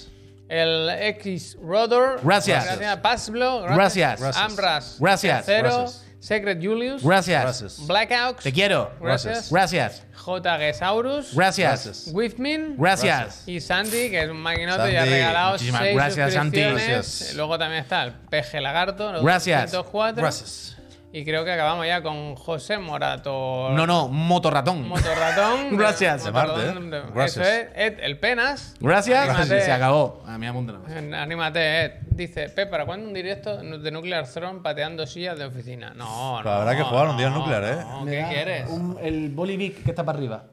El 0.49 0.88
X 0.88 1.57
Rodor. 1.62 2.20
Gracias. 2.22 2.64
Gracias. 2.64 2.96
Pazblo. 2.99 3.62
Gracias. 3.62 4.20
Gracias. 4.20 4.36
Amras. 4.44 4.96
Gracias. 4.99 5.46
Gracias. 5.46 6.05
Secret 6.20 6.59
Julius. 6.61 7.05
Gracias. 7.05 7.42
Gracias. 7.42 7.86
Blackouts. 7.86 8.42
Te 8.42 8.53
quiero. 8.53 8.90
Gracias. 9.01 9.51
Gracias. 9.53 10.03
J. 10.16 10.59
Gesaurus. 10.59 11.34
Gracias. 11.34 11.84
Gracias. 11.84 12.11
Withmin. 12.12 12.76
Gracias. 12.76 13.44
Y 13.46 13.61
Sandy, 13.61 14.11
que 14.11 14.22
es 14.22 14.30
un 14.30 14.38
maquinote 14.40 14.92
y 14.92 14.96
ha 14.96 15.05
regalado 15.05 15.53
muchísimas 15.53 15.82
seis 15.82 15.94
gracias, 15.94 16.32
Santi. 16.34 16.57
suscripciones. 16.59 16.88
Gracias. 16.88 17.34
Luego 17.34 17.59
también 17.59 17.82
está 17.82 18.05
el 18.05 18.12
PG 18.14 18.61
Lagarto. 18.61 19.12
los 19.12 19.22
Gracias. 19.22 19.70
204. 19.70 20.22
Gracias. 20.22 20.78
Y 21.11 21.24
creo 21.24 21.42
que 21.42 21.50
acabamos 21.52 21.86
ya 21.86 22.02
con 22.02 22.34
José 22.36 22.76
Morato. 22.76 23.70
No, 23.70 23.86
no, 23.86 24.09
motorratón. 24.09 24.86
Motorratón. 24.88 25.74
Gracias. 25.78 26.24
De 26.24 26.30
Marte, 26.32 26.52
¿eh? 26.52 26.56
Motorratón, 26.74 26.90
de- 26.90 27.00
Gracias. 27.14 27.46
Eso 27.46 27.56
es 27.56 27.68
Ed, 27.74 27.98
el 28.02 28.18
Penas. 28.20 28.74
Gracias. 28.78 29.26
Anímate. 29.28 29.61
Se 29.62 29.72
acabó. 29.72 30.22
A 30.26 30.36
mí 30.36 30.46
apunta 30.46 30.74
nada 30.74 30.84
más. 30.86 31.20
Anímate, 31.22 31.84
Ed. 31.84 31.92
Dice, 32.11 32.50
Pep, 32.50 32.68
¿para 32.70 32.84
cuándo 32.84 33.09
un 33.09 33.14
directo 33.14 33.56
de 33.56 33.90
Nuclear 33.90 34.26
Throne 34.28 34.61
pateando 34.62 35.06
sillas 35.06 35.38
de 35.38 35.46
oficina? 35.46 35.94
No, 35.94 36.36
no. 36.38 36.42
Pues 36.42 36.54
habrá 36.54 36.76
que 36.76 36.82
jugar 36.82 37.09
un 37.09 37.16
día 37.16 37.30
no, 37.30 37.38
Nuclear, 37.38 37.64
¿eh? 37.64 37.76
no, 37.88 38.04
¿Qué 38.04 38.26
quieres? 38.28 38.70
el 39.00 39.30
Bolivic 39.30 39.82
que 39.84 39.90
está 39.90 40.04
para 40.04 40.18
arriba. 40.18 40.44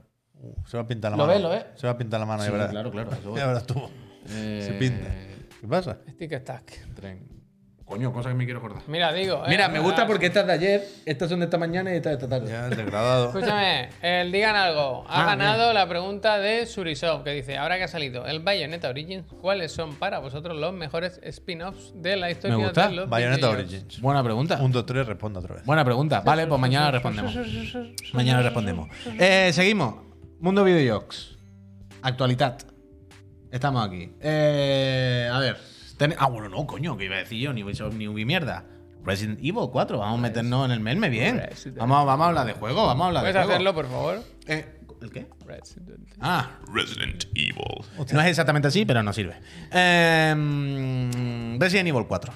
Uh, 0.41 0.53
se 0.67 0.77
va 0.77 0.83
a 0.83 0.87
pintar 0.87 1.11
la 1.11 1.17
Lo 1.17 1.23
mano. 1.27 1.33
ves, 1.33 1.41
lo 1.43 1.49
ves. 1.49 1.65
Se 1.75 1.87
va 1.87 1.93
a 1.93 1.97
pintar 1.97 2.19
la 2.19 2.25
mano, 2.25 2.43
Sí, 2.43 2.47
ya 2.47 2.53
verás. 2.53 2.69
claro, 2.69 2.91
claro. 2.91 3.09
Ya 3.35 3.47
verás 3.47 3.65
tú. 3.65 3.89
Se 4.25 4.73
pinta. 4.79 5.09
¿Qué 5.59 5.67
pasa? 5.67 5.97
Stick 6.11 6.33
Stack. 6.39 6.93
Tren. 6.95 7.27
Coño, 7.85 8.11
cosa 8.11 8.29
que 8.29 8.35
me 8.35 8.45
quiero 8.45 8.57
acordar. 8.59 8.81
Mira, 8.87 9.13
digo. 9.13 9.43
eh, 9.45 9.49
Mira, 9.49 9.67
me 9.69 9.77
gusta 9.77 10.07
porque 10.07 10.25
estas 10.25 10.47
de 10.47 10.53
ayer, 10.53 10.87
estas 11.05 11.29
son 11.29 11.37
de 11.39 11.45
esta 11.45 11.59
mañana 11.59 11.93
y 11.93 11.97
estas 11.97 12.13
de 12.13 12.25
esta 12.25 12.27
tarde. 12.27 12.51
Ya, 12.51 12.65
el 12.65 12.75
degradado. 12.75 13.27
Escúchame, 13.27 13.89
el 14.01 14.31
digan 14.31 14.55
algo. 14.55 15.05
Ha 15.07 15.21
Ah, 15.21 15.25
ganado 15.27 15.71
la 15.71 15.87
pregunta 15.87 16.39
de 16.39 16.65
Surisov, 16.65 17.23
que 17.23 17.29
dice: 17.29 17.57
Ahora 17.59 17.77
que 17.77 17.83
ha 17.83 17.87
salido 17.87 18.25
el 18.25 18.39
Bayonetta 18.39 18.89
Origins, 18.89 19.25
¿cuáles 19.39 19.71
son 19.71 19.93
para 19.97 20.17
vosotros 20.17 20.57
los 20.57 20.73
mejores 20.73 21.19
spin-offs 21.21 21.93
de 21.95 22.15
la 22.15 22.31
historia 22.31 22.55
gusta. 22.55 22.87
de 22.87 22.95
los 22.95 23.07
Bayonetta? 23.09 23.49
Origins. 23.51 24.01
Buena 24.01 24.23
pregunta. 24.23 24.57
1, 24.59 24.67
2, 24.73 24.85
3, 24.87 25.05
responde 25.05 25.37
otra 25.39 25.55
vez. 25.57 25.65
Buena 25.65 25.85
pregunta. 25.85 26.21
Vale, 26.21 26.47
pues 26.47 26.59
mañana 26.59 26.89
respondemos. 26.89 27.35
Mañana 28.13 28.41
respondemos. 28.41 28.89
Eh, 29.19 29.51
seguimos. 29.53 29.95
Mundo 30.39 30.63
Videojuegos. 30.63 31.37
Actualidad. 32.01 32.57
Estamos 33.51 33.87
aquí. 33.87 34.11
Eh, 34.21 35.29
a 35.31 35.37
ver. 35.37 35.74
Ten- 35.97 36.15
Ah, 36.17 36.27
bueno, 36.27 36.49
no, 36.49 36.65
coño, 36.67 36.97
que 36.97 37.05
iba 37.05 37.15
a 37.15 37.19
decir 37.19 37.39
yo, 37.39 37.53
ni 37.53 37.63
Ubisoft 37.63 37.93
ni 37.95 38.07
Ubi 38.07 38.25
mierda. 38.25 38.65
Resident 39.03 39.37
Evil 39.39 39.69
4, 39.71 39.99
vamos 39.99 40.17
a 40.19 40.21
meternos 40.21 40.65
en 40.65 40.71
el 40.71 40.79
melme 40.79 41.09
bien. 41.09 41.41
Vamos, 41.75 42.05
vamos 42.07 42.25
a 42.25 42.27
hablar 42.29 42.47
de 42.47 42.53
juego, 42.53 42.87
vamos 42.87 43.03
a 43.03 43.07
hablar 43.07 43.23
de 43.23 43.29
¿Puedes 43.31 43.45
juego. 43.45 43.51
hacerlo, 43.53 43.73
por 43.75 43.87
favor? 43.87 44.23
Eh, 44.47 44.65
¿El 45.01 45.11
qué? 45.11 45.27
Resident. 45.45 46.07
Ah, 46.19 46.49
Resident 46.73 47.25
Evil. 47.35 47.55
no 48.13 48.21
es 48.21 48.27
exactamente 48.27 48.67
así, 48.69 48.83
pero 48.85 49.03
no 49.03 49.13
sirve. 49.13 49.35
Eh, 49.71 51.57
Resident 51.59 51.87
Evil 51.89 52.05
4. 52.07 52.33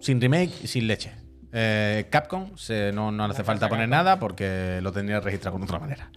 Sin 0.00 0.20
remake 0.20 0.52
y 0.62 0.66
sin 0.68 0.86
leche. 0.86 1.12
Eh, 1.52 2.06
Capcom, 2.10 2.56
se- 2.56 2.92
no, 2.92 3.10
no 3.10 3.24
hace 3.24 3.42
falta 3.42 3.68
poner 3.68 3.88
nada 3.88 4.18
porque 4.20 4.78
lo 4.82 4.92
tendría 4.92 5.20
registrado 5.20 5.54
con 5.54 5.62
otra 5.64 5.78
manera. 5.78 6.10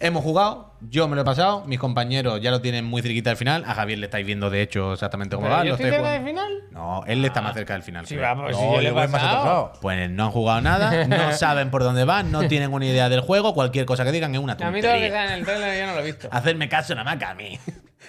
Hemos 0.00 0.22
jugado, 0.22 0.74
yo 0.80 1.08
me 1.08 1.16
lo 1.16 1.22
he 1.22 1.24
pasado, 1.24 1.64
mis 1.66 1.78
compañeros 1.80 2.40
ya 2.40 2.52
lo 2.52 2.60
tienen 2.60 2.84
muy 2.84 3.02
cerquita 3.02 3.30
del 3.30 3.36
final. 3.36 3.64
A 3.66 3.74
Javier 3.74 3.98
le 3.98 4.06
estáis 4.06 4.24
viendo, 4.24 4.48
de 4.48 4.62
hecho, 4.62 4.92
exactamente 4.92 5.34
cómo 5.34 5.48
va. 5.48 5.64
yo 5.64 5.70
lo 5.70 5.74
estoy 5.74 5.86
estáis 5.86 6.02
cerca 6.04 6.12
del 6.12 6.24
final. 6.24 6.52
No, 6.70 7.04
él 7.06 7.24
está 7.24 7.42
más 7.42 7.54
cerca 7.54 7.72
del 7.72 7.82
final. 7.82 8.06
Sí, 8.06 8.14
creo. 8.14 8.28
vamos, 8.28 8.52
No, 8.52 8.58
si 8.58 8.64
yo 8.64 8.76
le 8.76 8.78
he 8.80 8.84
yo 8.90 8.94
voy 8.94 9.02
más 9.02 9.10
pasado. 9.10 9.38
atrasado. 9.38 9.72
Pues 9.80 10.08
no 10.10 10.24
han 10.26 10.30
jugado 10.30 10.60
nada, 10.60 11.04
no 11.06 11.32
saben 11.36 11.70
por 11.70 11.82
dónde 11.82 12.04
van, 12.04 12.30
no 12.30 12.46
tienen 12.46 12.72
una 12.72 12.86
idea 12.86 13.08
del 13.08 13.20
juego. 13.22 13.54
Cualquier 13.54 13.86
cosa 13.86 14.04
que 14.04 14.12
digan 14.12 14.32
es 14.34 14.40
una 14.40 14.52
A 14.52 14.70
mí 14.70 14.80
todo 14.80 14.92
lo 14.92 14.98
que 15.00 15.06
tontería. 15.06 15.06
está 15.08 15.24
en 15.24 15.38
el 15.40 15.44
trailer 15.44 15.80
yo 15.80 15.86
no 15.88 15.94
lo 15.94 16.00
he 16.00 16.04
visto. 16.04 16.28
Hacerme 16.30 16.68
caso 16.68 16.94
nada 16.94 17.04
más 17.04 17.16
que 17.18 17.24
a 17.24 17.34
mí. 17.34 17.58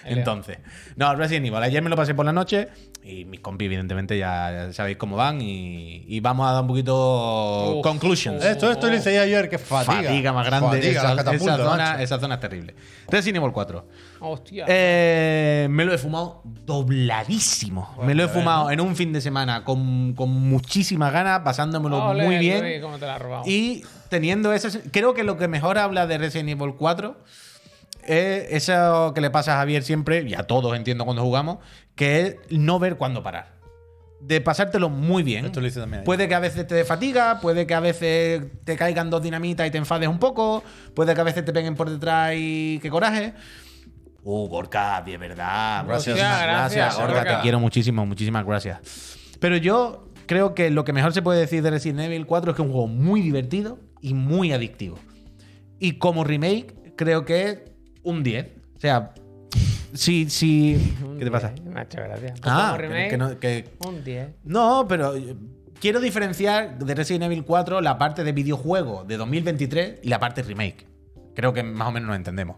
Entonces, 0.04 0.58
no, 0.96 1.14
Resident 1.14 1.46
Evil. 1.46 1.62
Ayer 1.62 1.82
me 1.82 1.90
lo 1.90 1.96
pasé 1.96 2.14
por 2.14 2.24
la 2.24 2.32
noche 2.32 2.68
y 3.02 3.24
mis 3.24 3.40
compis, 3.40 3.66
evidentemente, 3.66 4.16
ya, 4.18 4.66
ya 4.66 4.72
sabéis 4.72 4.96
cómo 4.96 5.16
van. 5.16 5.40
Y, 5.40 6.04
y 6.06 6.20
vamos 6.20 6.48
a 6.48 6.52
dar 6.52 6.62
un 6.62 6.68
poquito 6.68 7.78
Uf. 7.78 7.82
conclusions. 7.82 8.44
Esto, 8.44 8.70
esto 8.70 8.88
lo 8.88 8.96
hice 8.96 9.14
yo 9.14 9.22
ayer, 9.22 9.48
que 9.48 9.58
fatiga. 9.58 10.02
Fatiga 10.02 10.32
más 10.32 10.46
grande. 10.46 10.76
Fatiga, 10.76 11.12
esa, 11.12 11.34
esa 11.34 11.56
zona, 11.56 12.02
esa 12.02 12.18
zona 12.18 12.34
es 12.34 12.40
terrible. 12.40 12.74
Resident 13.08 13.38
Evil 13.38 13.52
4. 13.52 13.86
Hostia. 14.20 14.64
Eh, 14.68 15.66
me 15.70 15.84
lo 15.84 15.94
he 15.94 15.98
fumado 15.98 16.42
dobladísimo. 16.44 17.96
me 18.04 18.14
lo 18.14 18.22
he 18.22 18.26
ver, 18.26 18.34
fumado 18.34 18.70
en 18.70 18.80
un 18.80 18.94
fin 18.96 19.12
de 19.12 19.20
semana 19.20 19.64
con, 19.64 20.14
con 20.14 20.30
muchísimas 20.30 21.12
ganas, 21.12 21.40
pasándomelo 21.40 22.14
muy 22.14 22.38
bien. 22.38 22.60
Luis, 22.62 22.80
cómo 22.80 22.98
te 22.98 23.06
la 23.06 23.16
has 23.16 23.22
robado. 23.22 23.42
Y 23.46 23.82
teniendo 24.08 24.52
esa. 24.52 24.68
Creo 24.90 25.14
que 25.14 25.24
lo 25.24 25.36
que 25.36 25.48
mejor 25.48 25.78
habla 25.78 26.06
de 26.06 26.18
Resident 26.18 26.50
Evil 26.50 26.74
4 26.76 27.16
es 28.10 28.68
eso 28.68 29.12
que 29.14 29.20
le 29.20 29.30
pasa 29.30 29.54
a 29.54 29.58
Javier 29.58 29.82
siempre, 29.82 30.22
y 30.22 30.34
a 30.34 30.44
todos 30.44 30.76
entiendo 30.76 31.04
cuando 31.04 31.22
jugamos, 31.22 31.58
que 31.94 32.20
es 32.20 32.36
no 32.50 32.78
ver 32.78 32.96
cuándo 32.96 33.22
parar. 33.22 33.60
De 34.20 34.40
pasártelo 34.40 34.90
muy 34.90 35.22
bien. 35.22 35.46
Esto 35.46 35.60
lo 35.60 35.66
hice 35.66 35.80
también. 35.80 36.04
Puede 36.04 36.28
que 36.28 36.34
a 36.34 36.40
veces 36.40 36.66
te 36.66 36.74
dé 36.74 36.84
fatiga, 36.84 37.40
puede 37.40 37.66
que 37.66 37.74
a 37.74 37.80
veces 37.80 38.42
te 38.64 38.76
caigan 38.76 39.08
dos 39.08 39.22
dinamitas 39.22 39.66
y 39.66 39.70
te 39.70 39.78
enfades 39.78 40.08
un 40.08 40.18
poco, 40.18 40.62
puede 40.94 41.14
que 41.14 41.20
a 41.20 41.24
veces 41.24 41.44
te 41.44 41.52
peguen 41.52 41.74
por 41.74 41.88
detrás 41.88 42.34
y 42.36 42.78
que 42.80 42.90
coraje. 42.90 43.32
Uh, 44.22 44.48
Gorka, 44.48 45.02
de 45.02 45.16
verdad. 45.16 45.86
Gracias. 45.86 46.16
Gracias, 46.16 46.42
gracias, 46.42 46.96
Gorka. 46.96 47.14
Gorka. 47.14 47.36
Te 47.36 47.42
quiero 47.42 47.60
muchísimo, 47.60 48.04
muchísimas 48.04 48.44
gracias. 48.44 49.16
Pero 49.40 49.56
yo 49.56 50.10
creo 50.26 50.54
que 50.54 50.70
lo 50.70 50.84
que 50.84 50.92
mejor 50.92 51.12
se 51.14 51.22
puede 51.22 51.40
decir 51.40 51.62
de 51.62 51.70
Resident 51.70 52.00
Evil 52.00 52.26
4 52.26 52.50
es 52.50 52.56
que 52.56 52.62
es 52.62 52.66
un 52.66 52.72
juego 52.72 52.88
muy 52.88 53.22
divertido 53.22 53.78
y 54.02 54.12
muy 54.12 54.52
adictivo. 54.52 54.98
Y 55.78 55.92
como 55.92 56.24
remake, 56.24 56.94
creo 56.96 57.24
que 57.24 57.69
un 58.02 58.22
10. 58.22 58.46
O 58.76 58.80
sea, 58.80 59.12
si. 59.94 60.28
si 60.30 60.76
¿Qué 61.18 61.24
te 61.24 61.30
pasa? 61.30 61.48
Un 61.48 61.54
10, 61.56 61.66
Me 61.74 61.80
ha 61.80 61.82
hecho 61.84 61.98
gracia. 61.98 62.34
Ah, 62.42 62.76
remake, 62.78 63.10
que 63.10 63.16
no- 63.16 63.38
que, 63.38 63.68
un 63.86 64.04
10. 64.04 64.28
no, 64.44 64.86
pero 64.88 65.14
eh, 65.16 65.36
quiero 65.80 66.00
diferenciar 66.00 66.78
de 66.78 66.94
Resident 66.94 67.24
Evil 67.24 67.44
4 67.44 67.80
la 67.80 67.98
parte 67.98 68.24
de 68.24 68.32
videojuego 68.32 69.04
de 69.04 69.16
2023 69.16 70.00
y 70.02 70.08
la 70.08 70.18
parte 70.18 70.42
remake. 70.42 70.86
Creo 71.34 71.52
que 71.52 71.62
más 71.62 71.88
o 71.88 71.92
menos 71.92 72.08
nos 72.08 72.16
entendemos. 72.16 72.56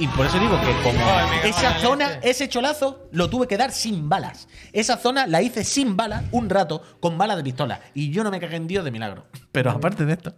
Y 0.00 0.06
por 0.06 0.26
eso 0.26 0.38
digo 0.38 0.56
que 0.60 0.72
como 0.84 1.00
esa 1.44 1.76
zona, 1.80 2.20
ese 2.22 2.48
cholazo, 2.48 3.08
lo 3.10 3.28
tuve 3.28 3.48
que 3.48 3.56
dar 3.56 3.72
sin 3.72 4.08
balas. 4.08 4.46
Esa 4.72 4.96
zona 4.96 5.26
la 5.26 5.42
hice 5.42 5.64
sin 5.64 5.96
balas 5.96 6.22
un 6.30 6.48
rato 6.48 6.82
con 7.00 7.18
balas 7.18 7.36
de 7.36 7.42
pistola. 7.42 7.80
Y 7.94 8.10
yo 8.10 8.22
no 8.22 8.30
me 8.30 8.38
cagué 8.38 8.56
en 8.56 8.68
Dios 8.68 8.84
de 8.84 8.92
milagro. 8.92 9.26
Pero 9.52 9.72
aparte 9.72 10.04
de 10.04 10.12
esto, 10.12 10.36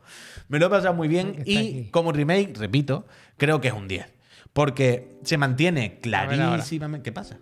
me 0.48 0.58
lo 0.58 0.66
he 0.66 0.70
pasado 0.70 0.94
muy 0.94 1.08
bien. 1.08 1.42
Y 1.44 1.56
aquí. 1.58 1.88
como 1.90 2.10
remake, 2.10 2.56
repito, 2.56 3.06
creo 3.36 3.60
que 3.60 3.68
es 3.68 3.74
un 3.74 3.86
10. 3.86 4.06
Porque 4.54 5.18
se 5.24 5.36
mantiene 5.36 6.00
clarísimamente. 6.00 7.04
¿Qué 7.04 7.12
pasa? 7.12 7.38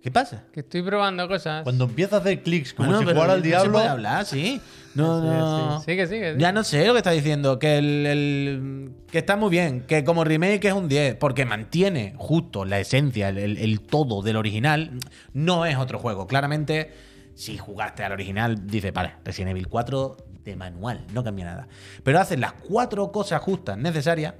¿Qué 0.00 0.12
pasa? 0.12 0.44
Que 0.52 0.60
estoy 0.60 0.82
probando 0.82 1.26
cosas. 1.26 1.64
Cuando 1.64 1.86
empieza 1.86 2.16
a 2.16 2.18
hacer 2.20 2.44
clics 2.44 2.72
como 2.72 2.90
Bueno, 2.92 3.10
si 3.10 3.14
no 3.16 3.34
se 3.34 3.40
diablo. 3.42 3.72
puede 3.72 3.88
hablar, 3.88 4.24
sí. 4.24 4.60
No, 4.96 5.20
Sí, 5.20 5.26
no. 5.28 5.78
sí. 5.80 5.84
Sigue, 5.84 6.06
sigue, 6.06 6.30
sigue. 6.32 6.40
Ya 6.42 6.52
no 6.52 6.64
sé 6.64 6.86
lo 6.86 6.92
que 6.92 6.98
está 6.98 7.10
diciendo. 7.10 7.58
Que, 7.58 7.78
el, 7.78 8.06
el- 8.06 8.90
que 9.10 9.18
está 9.18 9.36
muy 9.36 9.50
bien. 9.50 9.82
Que 9.82 10.04
como 10.04 10.24
remake 10.24 10.64
es 10.64 10.72
un 10.74 10.88
10. 10.88 11.16
Porque 11.16 11.44
mantiene 11.44 12.14
justo 12.16 12.64
la 12.64 12.80
esencia, 12.80 13.28
el, 13.28 13.38
el- 13.38 13.58
el 13.58 13.80
todo 13.80 14.22
del 14.22 14.36
original. 14.36 14.98
No 15.32 15.66
es 15.66 15.76
otro 15.76 15.98
juego. 15.98 16.26
Claramente, 16.26 16.92
si 17.34 17.58
jugaste 17.58 18.02
al 18.04 18.12
original, 18.12 18.66
dices, 18.66 18.92
vale, 18.92 19.14
Resident 19.24 19.50
Evil 19.50 19.68
4 19.68 20.16
de 20.44 20.56
manual. 20.56 21.04
No 21.12 21.22
cambia 21.24 21.44
nada. 21.44 21.68
Pero 22.02 22.18
hace 22.20 22.36
las 22.36 22.52
cuatro 22.52 23.10
cosas 23.12 23.40
justas 23.42 23.76
necesarias 23.76 24.34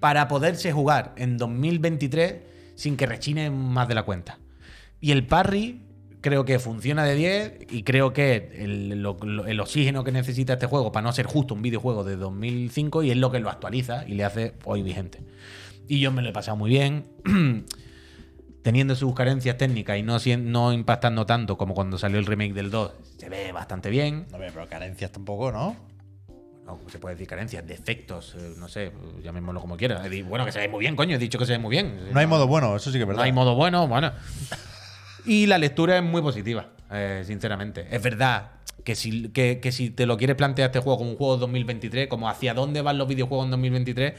para 0.00 0.28
poderse 0.28 0.72
jugar 0.72 1.14
en 1.16 1.38
2023 1.38 2.34
sin 2.74 2.96
que 2.96 3.06
rechine 3.06 3.50
más 3.50 3.88
de 3.88 3.94
la 3.94 4.02
cuenta. 4.02 4.38
Y 5.00 5.12
el 5.12 5.26
parry 5.26 5.80
creo 6.28 6.44
que 6.44 6.58
funciona 6.58 7.04
de 7.04 7.14
10 7.14 7.58
y 7.70 7.84
creo 7.84 8.12
que 8.12 8.50
el, 8.56 9.00
lo- 9.00 9.16
lo- 9.22 9.46
el 9.46 9.60
oxígeno 9.60 10.02
que 10.02 10.10
necesita 10.10 10.54
este 10.54 10.66
juego 10.66 10.90
para 10.90 11.04
no 11.04 11.12
ser 11.12 11.26
justo 11.26 11.54
un 11.54 11.62
videojuego 11.62 12.02
de 12.02 12.16
2005 12.16 13.04
y 13.04 13.12
es 13.12 13.16
lo 13.16 13.30
que 13.30 13.38
lo 13.38 13.48
actualiza 13.48 14.04
y 14.08 14.14
le 14.14 14.24
hace 14.24 14.54
hoy 14.64 14.82
vigente. 14.82 15.20
Y 15.86 16.00
yo 16.00 16.10
me 16.10 16.22
lo 16.22 16.30
he 16.30 16.32
pasado 16.32 16.56
muy 16.56 16.68
bien. 16.70 17.04
Teniendo 18.62 18.96
sus 18.96 19.14
carencias 19.14 19.56
técnicas 19.56 19.96
y 19.98 20.02
no, 20.02 20.16
no 20.38 20.72
impactando 20.72 21.24
tanto 21.26 21.56
como 21.56 21.72
cuando 21.74 21.96
salió 21.98 22.18
el 22.18 22.26
remake 22.26 22.52
del 22.52 22.72
2, 22.72 22.90
se 23.18 23.28
ve 23.28 23.52
bastante 23.52 23.88
bien. 23.90 24.26
No, 24.32 24.38
pero 24.38 24.68
carencias 24.68 25.12
tampoco, 25.12 25.52
¿no? 25.52 25.76
No, 26.64 26.80
se 26.90 26.98
puede 26.98 27.14
decir 27.14 27.28
carencias, 27.28 27.64
defectos, 27.64 28.34
eh, 28.36 28.54
no 28.58 28.66
sé, 28.66 28.90
llamémoslo 29.22 29.60
como 29.60 29.76
quieras. 29.76 30.02
Bueno, 30.28 30.44
que 30.44 30.50
se 30.50 30.58
ve 30.58 30.66
muy 30.68 30.80
bien, 30.80 30.96
coño, 30.96 31.14
he 31.14 31.18
dicho 31.20 31.38
que 31.38 31.46
se 31.46 31.52
ve 31.52 31.58
muy 31.60 31.70
bien. 31.70 32.08
No 32.12 32.18
hay 32.18 32.26
modo 32.26 32.48
bueno, 32.48 32.74
eso 32.74 32.90
sí 32.90 32.98
que 32.98 33.02
es 33.02 33.06
verdad. 33.06 33.20
No 33.20 33.24
hay 33.26 33.32
modo 33.32 33.54
bueno, 33.54 33.86
bueno. 33.86 34.10
Y 35.26 35.46
la 35.46 35.58
lectura 35.58 35.96
es 35.96 36.02
muy 36.02 36.22
positiva, 36.22 36.68
eh, 36.90 37.22
sinceramente. 37.26 37.86
Es 37.90 38.02
verdad 38.02 38.52
que 38.84 38.94
si, 38.94 39.28
que, 39.30 39.58
que 39.60 39.72
si 39.72 39.90
te 39.90 40.06
lo 40.06 40.16
quieres 40.16 40.36
plantear 40.36 40.68
este 40.68 40.78
juego 40.78 40.98
como 40.98 41.10
un 41.10 41.16
juego 41.16 41.34
de 41.34 41.40
2023, 41.40 42.08
como 42.08 42.28
hacia 42.28 42.54
dónde 42.54 42.80
van 42.82 42.96
los 42.98 43.08
videojuegos 43.08 43.46
en 43.46 43.50
2023, 43.50 44.14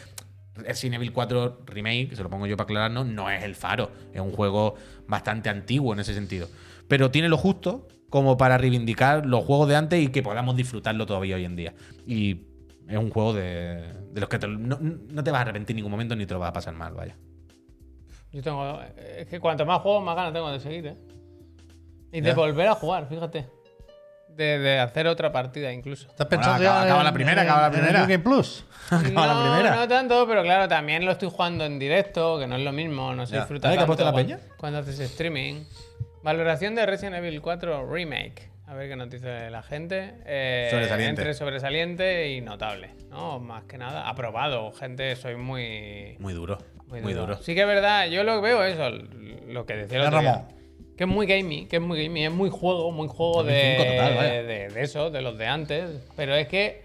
Resident 0.56 0.96
Evil 0.96 1.14
4 1.14 1.62
Remake, 1.66 2.16
se 2.16 2.24
lo 2.24 2.30
pongo 2.30 2.46
yo 2.48 2.58
para 2.58 2.66
aclararnos, 2.66 3.06
no 3.06 3.30
es 3.30 3.44
el 3.44 3.56
faro. 3.56 3.92
Es 4.14 4.20
un 4.20 4.32
juego 4.32 4.76
bastante 5.08 5.50
antiguo 5.50 5.94
en 5.94 6.00
ese 6.00 6.14
sentido. 6.14 6.50
Pero 6.88 7.12
tiene 7.12 7.30
lo 7.30 7.38
justo 7.38 7.88
como 8.10 8.38
para 8.38 8.58
reivindicar 8.58 9.26
los 9.26 9.44
juegos 9.46 9.70
de 9.70 9.76
antes 9.76 10.04
y 10.04 10.08
que 10.10 10.24
podamos 10.24 10.56
disfrutarlo 10.56 11.06
todavía 11.06 11.36
hoy 11.36 11.46
en 11.46 11.56
día. 11.56 11.74
Y 12.06 12.42
es 12.88 12.98
un 12.98 13.10
juego 13.10 13.34
de, 13.34 13.94
de 14.12 14.20
los 14.20 14.30
que 14.30 14.40
no, 14.40 14.80
no 14.80 15.24
te 15.24 15.32
vas 15.32 15.40
a 15.40 15.42
arrepentir 15.42 15.74
en 15.74 15.78
ningún 15.78 15.92
momento 15.92 16.16
ni 16.16 16.26
te 16.26 16.34
lo 16.34 16.40
vas 16.40 16.50
a 16.50 16.54
pasar 16.54 16.74
mal, 16.74 16.94
vaya. 16.94 17.16
Yo 18.38 18.44
tengo. 18.44 18.80
Es 19.18 19.26
que 19.28 19.40
cuanto 19.40 19.66
más 19.66 19.82
juego, 19.82 20.00
más 20.00 20.16
ganas 20.16 20.32
tengo 20.32 20.52
de 20.52 20.60
seguir, 20.60 20.86
¿eh? 20.86 20.96
Y 22.12 22.22
de 22.22 22.30
Ya. 22.30 22.36
volver 22.36 22.68
a 22.68 22.76
jugar, 22.76 23.08
fíjate. 23.10 23.48
De, 24.30 24.60
de 24.60 24.80
hacer 24.80 25.08
otra 25.08 25.32
partida 25.32 25.74
incluso. 25.74 26.08
¿Estás 26.08 26.28
pensando 26.28 26.58
Bueno, 26.58 26.70
acaba- 26.70 26.82
ya 26.82 26.86
acaba 26.86 27.00
en- 27.02 27.06
la 27.06 27.14
primera, 27.14 27.42
en- 27.42 27.48
acaba 27.48 27.62
la 27.62 27.68
en 27.70 27.74
el 27.74 27.80
primera. 27.80 28.00
New 28.02 28.10
Game 28.10 28.24
Plus? 28.24 28.64
Acaba 28.92 29.26
la 29.28 29.34
no, 29.34 29.42
primera. 29.56 29.76
no 29.76 29.88
tanto, 29.88 30.28
pero 30.28 30.44
claro, 30.44 30.68
también 30.68 31.04
lo 31.04 31.12
estoy 31.14 31.32
jugando 31.32 31.66
en 31.66 31.80
directo, 31.80 32.38
que 32.38 32.46
no 32.46 32.56
es 32.58 32.62
lo 32.62 32.72
mismo, 32.72 33.16
no 33.16 33.26
se 33.26 33.34
Ya. 33.34 33.40
disfruta 33.40 33.70
¿Sabes 33.70 33.78
qué 33.80 33.84
ha 33.84 33.88
tanto 33.88 33.88
puesto 33.88 34.06
la 34.06 34.12
cuando, 34.12 34.36
peña? 34.36 34.56
cuando 34.58 34.80
haces 34.80 35.00
streaming. 35.00 35.64
Valoración 36.22 36.76
de 36.76 36.86
Resident 36.86 37.16
Evil 37.16 37.42
4 37.42 37.92
Remake. 37.92 38.52
A 38.68 38.76
ver 38.76 38.90
qué 38.90 38.96
nos 38.96 39.10
dice 39.10 39.50
la 39.50 39.64
gente. 39.64 40.14
Eh, 40.28 40.68
Sobresaliente. 40.70 41.22
Entre 41.22 41.34
sobresaliente 41.34 42.30
y 42.34 42.42
notable, 42.42 42.92
¿no? 43.10 43.40
Más 43.40 43.64
que 43.64 43.78
nada. 43.80 44.08
Aprobado. 44.08 44.72
Gente, 44.74 45.16
soy 45.16 45.36
muy... 45.38 46.16
Muy 46.20 46.34
duro. 46.34 46.58
Muy, 46.88 47.02
Muy, 47.02 47.14
duro. 47.14 47.28
duro. 47.28 47.44
Sí 47.44 47.54
que 47.54 47.62
es 47.62 47.68
verdad, 47.68 48.08
yo 48.08 48.24
lo 48.24 48.36
que 48.36 48.42
veo 48.42 48.64
eso, 48.64 48.90
lo 49.48 49.66
que 49.66 49.76
decía 49.76 50.00
el 50.00 50.08
otro 50.08 50.20
día. 50.20 50.34
Ramón. 50.34 50.58
Que 50.98 51.04
es 51.04 51.10
muy 51.10 51.28
gaming, 51.28 51.68
que 51.68 51.76
es 51.76 51.82
muy 51.82 52.02
gaming, 52.04 52.24
es 52.26 52.32
muy 52.32 52.50
juego, 52.50 52.92
muy 52.92 53.08
juego 53.08 53.44
de, 53.44 53.54
2005 53.78 53.84
total, 53.92 54.16
vaya. 54.16 54.44
de, 54.44 54.70
de 54.70 54.82
eso, 54.82 55.12
de 55.12 55.22
los 55.22 55.38
de 55.38 55.46
antes. 55.46 55.90
Pero 56.16 56.34
es 56.34 56.48
que 56.48 56.82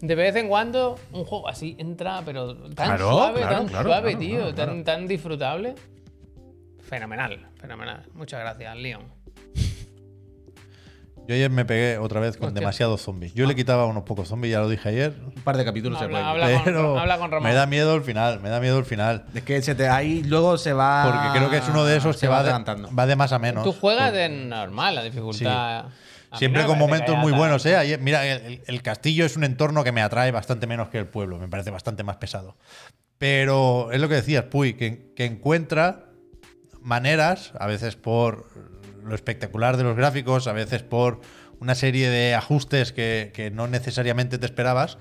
de 0.00 0.14
vez 0.14 0.36
en 0.36 0.48
cuando 0.48 0.98
un 1.12 1.24
juego 1.24 1.48
así 1.48 1.74
entra, 1.78 2.20
pero 2.26 2.54
tan 2.54 2.88
Claro, 2.88 3.10
suave, 3.12 3.40
claro, 3.40 3.56
tan 3.56 3.68
claro, 3.68 3.88
suave, 3.88 4.10
claro, 4.10 4.18
tío, 4.18 4.38
claro, 4.38 4.54
tan, 4.54 4.84
tan 4.84 5.06
disfrutable. 5.08 5.74
Fenomenal, 6.82 7.48
fenomenal. 7.56 8.04
Muchas 8.12 8.40
gracias, 8.40 8.76
Leon. 8.76 9.02
Yo 11.26 11.34
ayer 11.34 11.50
me 11.50 11.64
pegué 11.64 11.96
otra 11.98 12.20
vez 12.20 12.36
con 12.36 12.48
Hostia. 12.48 12.60
demasiados 12.60 13.00
zombies. 13.00 13.32
Yo 13.32 13.46
le 13.46 13.54
quitaba 13.54 13.86
unos 13.86 14.02
pocos 14.02 14.28
zombies, 14.28 14.52
ya 14.52 14.60
lo 14.60 14.68
dije 14.68 14.88
ayer. 14.90 15.14
Un 15.24 15.42
par 15.42 15.56
de 15.56 15.64
capítulos 15.64 15.98
se 15.98 16.04
Habla- 16.04 16.18
puede. 16.32 16.44
habla- 16.44 16.54
con- 16.56 16.64
pero 16.64 16.98
habla 16.98 17.18
con 17.18 17.30
Ramón. 17.30 17.48
me 17.48 17.54
da 17.54 17.66
miedo 17.66 17.94
el 17.94 18.02
final, 18.02 18.40
me 18.40 18.50
da 18.50 18.60
miedo 18.60 18.78
el 18.78 18.84
final. 18.84 19.24
Es 19.34 19.42
que 19.42 19.62
se 19.62 19.74
te, 19.74 19.88
ahí 19.88 20.22
luego 20.22 20.58
se 20.58 20.72
va. 20.74 21.04
Porque 21.10 21.38
creo 21.38 21.50
que 21.50 21.56
es 21.58 21.68
uno 21.68 21.84
de 21.86 21.96
esos 21.96 22.18
que 22.18 22.28
va, 22.28 22.40
de, 22.42 22.48
levantando. 22.48 22.90
va 22.94 23.06
de 23.06 23.16
más 23.16 23.32
a 23.32 23.38
menos. 23.38 23.64
Tú 23.64 23.72
juegas 23.72 24.12
de 24.12 24.28
normal, 24.28 24.94
la 24.96 25.02
dificultad. 25.02 25.86
Siempre 26.34 26.62
no 26.62 26.68
con 26.68 26.78
momentos 26.78 27.16
muy 27.16 27.32
buenos, 27.32 27.64
¿eh? 27.64 27.76
Ayer- 27.76 28.00
mira, 28.00 28.26
el, 28.26 28.60
el 28.66 28.82
castillo 28.82 29.24
es 29.24 29.36
un 29.36 29.44
entorno 29.44 29.82
que 29.84 29.92
me 29.92 30.02
atrae 30.02 30.30
bastante 30.32 30.66
menos 30.66 30.88
que 30.88 30.98
el 30.98 31.06
pueblo. 31.06 31.38
Me 31.38 31.48
parece 31.48 31.70
bastante 31.70 32.02
más 32.02 32.16
pesado. 32.16 32.56
Pero 33.18 33.92
es 33.92 34.00
lo 34.00 34.08
que 34.08 34.16
decías, 34.16 34.44
Puy, 34.44 34.74
que, 34.74 35.12
que 35.14 35.24
encuentra 35.24 36.06
maneras, 36.82 37.52
a 37.58 37.66
veces 37.66 37.96
por 37.96 38.46
lo 39.04 39.14
espectacular 39.14 39.76
de 39.76 39.84
los 39.84 39.96
gráficos, 39.96 40.46
a 40.46 40.52
veces 40.52 40.82
por 40.82 41.20
una 41.60 41.74
serie 41.74 42.08
de 42.10 42.34
ajustes 42.34 42.92
que, 42.92 43.30
que 43.34 43.50
no 43.50 43.66
necesariamente 43.68 44.38
te 44.38 44.46
esperabas, 44.46 44.98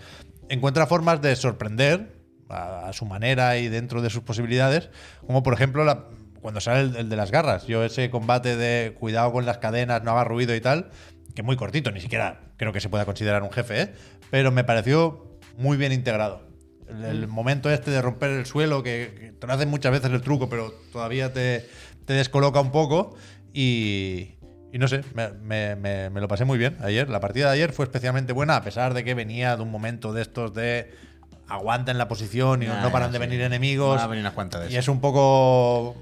encuentra 0.50 0.86
formas 0.88 1.22
de 1.22 1.36
sorprender 1.36 2.14
a, 2.50 2.90
a 2.90 2.94
su 2.94 3.06
manera 3.06 3.58
y 3.58 3.70
dentro 3.70 4.02
de 4.02 4.10
sus 4.10 4.24
posibilidades, 4.24 4.90
como 5.26 5.44
por 5.44 5.54
ejemplo 5.54 5.84
la- 5.84 6.06
cuando 6.42 6.60
sale 6.60 6.82
el, 6.82 6.96
el 6.98 7.10
de 7.10 7.16
las 7.16 7.32
garras. 7.32 7.66
Yo 7.68 7.84
ese 7.86 8.10
combate 8.10 8.58
de 8.58 8.94
cuidado 9.00 9.32
con 9.32 9.46
las 9.46 9.60
cadenas, 9.60 10.04
no 10.04 10.12
haga 10.12 10.26
ruido 10.26 10.54
y 10.54 10.60
tal, 10.62 10.90
que 11.36 11.42
muy 11.42 11.56
cortito, 11.56 11.90
ni 11.92 12.02
siquiera 12.02 12.42
creo 12.58 12.74
que 12.74 12.82
se 12.82 12.90
pueda 12.90 13.06
considerar 13.06 13.42
un 13.44 13.52
jefe, 13.52 13.82
¿eh? 13.82 13.94
pero 14.30 14.52
me 14.52 14.64
pareció 14.64 15.40
muy 15.58 15.78
bien 15.78 15.92
integrado. 15.94 16.48
El, 16.90 17.06
el 17.06 17.28
momento 17.28 17.72
este 17.72 17.90
de 17.92 18.02
romper 18.02 18.30
el 18.32 18.46
suelo, 18.46 18.84
que, 18.84 19.16
que 19.18 19.32
te 19.32 19.48
lo 19.48 19.54
hacen 19.54 19.70
muchas 19.70 19.92
veces 19.94 20.12
el 20.12 20.22
truco, 20.22 20.50
pero 20.50 20.72
todavía 20.92 21.32
te, 21.34 21.66
te 22.06 22.14
descoloca 22.14 22.60
un 22.60 22.72
poco 22.72 23.16
y, 23.54 24.36
y 24.72 24.78
no 24.80 24.88
sé, 24.88 25.02
me, 25.14 25.30
me- 25.30 25.76
me- 25.76 26.10
me 26.10 26.22
lo 26.22 26.28
pasé 26.28 26.46
muy 26.46 26.58
bien 26.58 26.78
ayer. 26.82 27.10
La 27.10 27.20
partida 27.20 27.48
de 27.48 27.54
ayer 27.54 27.72
fue 27.74 27.86
especialmente 27.86 28.34
buena, 28.34 28.56
a 28.58 28.64
pesar 28.64 28.94
de 28.94 29.04
que 29.04 29.14
venía 29.14 29.56
de 29.56 29.62
un 29.64 29.72
momento 29.72 30.12
de 30.14 30.22
estos 30.24 30.54
de 30.54 30.92
aguanten 31.48 31.98
la 31.98 32.08
posición 32.08 32.64
y 32.64 32.66
no 32.68 32.92
paran 32.92 33.10
ya, 33.10 33.14
de 33.14 33.20
venir 33.20 33.42
enemigos. 33.42 34.00
Va 34.00 34.04
a 34.06 34.08
venir 34.08 34.22
unas 34.24 34.34
cuantas 34.34 34.62
de 34.68 34.74
Y 34.74 34.78
es 34.78 34.88
un 34.88 35.00
poco 35.02 35.96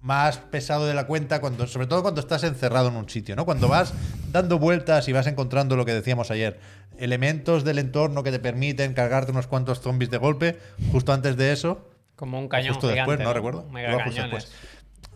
más 0.00 0.36
pesado 0.36 0.86
de 0.86 0.92
la 0.92 1.06
cuenta, 1.06 1.40
cuando, 1.40 1.66
sobre 1.66 1.86
todo 1.86 2.02
cuando 2.02 2.20
estás 2.20 2.44
encerrado 2.44 2.88
en 2.88 2.96
un 2.96 3.08
sitio, 3.08 3.34
¿no? 3.36 3.46
Cuando 3.46 3.68
vas 3.68 3.94
dando 4.32 4.58
vueltas 4.58 5.08
y 5.08 5.12
vas 5.12 5.26
encontrando 5.26 5.76
lo 5.76 5.86
que 5.86 5.94
decíamos 5.94 6.30
ayer, 6.30 6.60
elementos 6.98 7.64
del 7.64 7.78
entorno 7.78 8.22
que 8.22 8.30
te 8.30 8.38
permiten 8.38 8.92
cargarte 8.92 9.30
unos 9.32 9.46
cuantos 9.46 9.80
zombies 9.80 10.10
de 10.10 10.18
golpe, 10.18 10.58
justo 10.92 11.14
antes 11.14 11.38
de 11.38 11.52
eso, 11.52 11.88
Como 12.16 12.38
un 12.38 12.48
cañón 12.48 12.74
justo 12.74 12.90
gigante. 12.90 13.12
después, 13.12 13.26
no 13.26 13.32
recuerdo. 13.32 13.64
Mega 13.70 13.96
cañones. 13.96 14.16
después. 14.16 14.52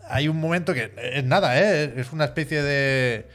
Hay 0.09 0.27
un 0.27 0.37
momento 0.37 0.73
que 0.73 0.91
es 1.13 1.23
nada, 1.23 1.59
¿eh? 1.59 1.93
Es 1.97 2.11
una 2.11 2.25
especie 2.25 2.61
de 2.63 3.27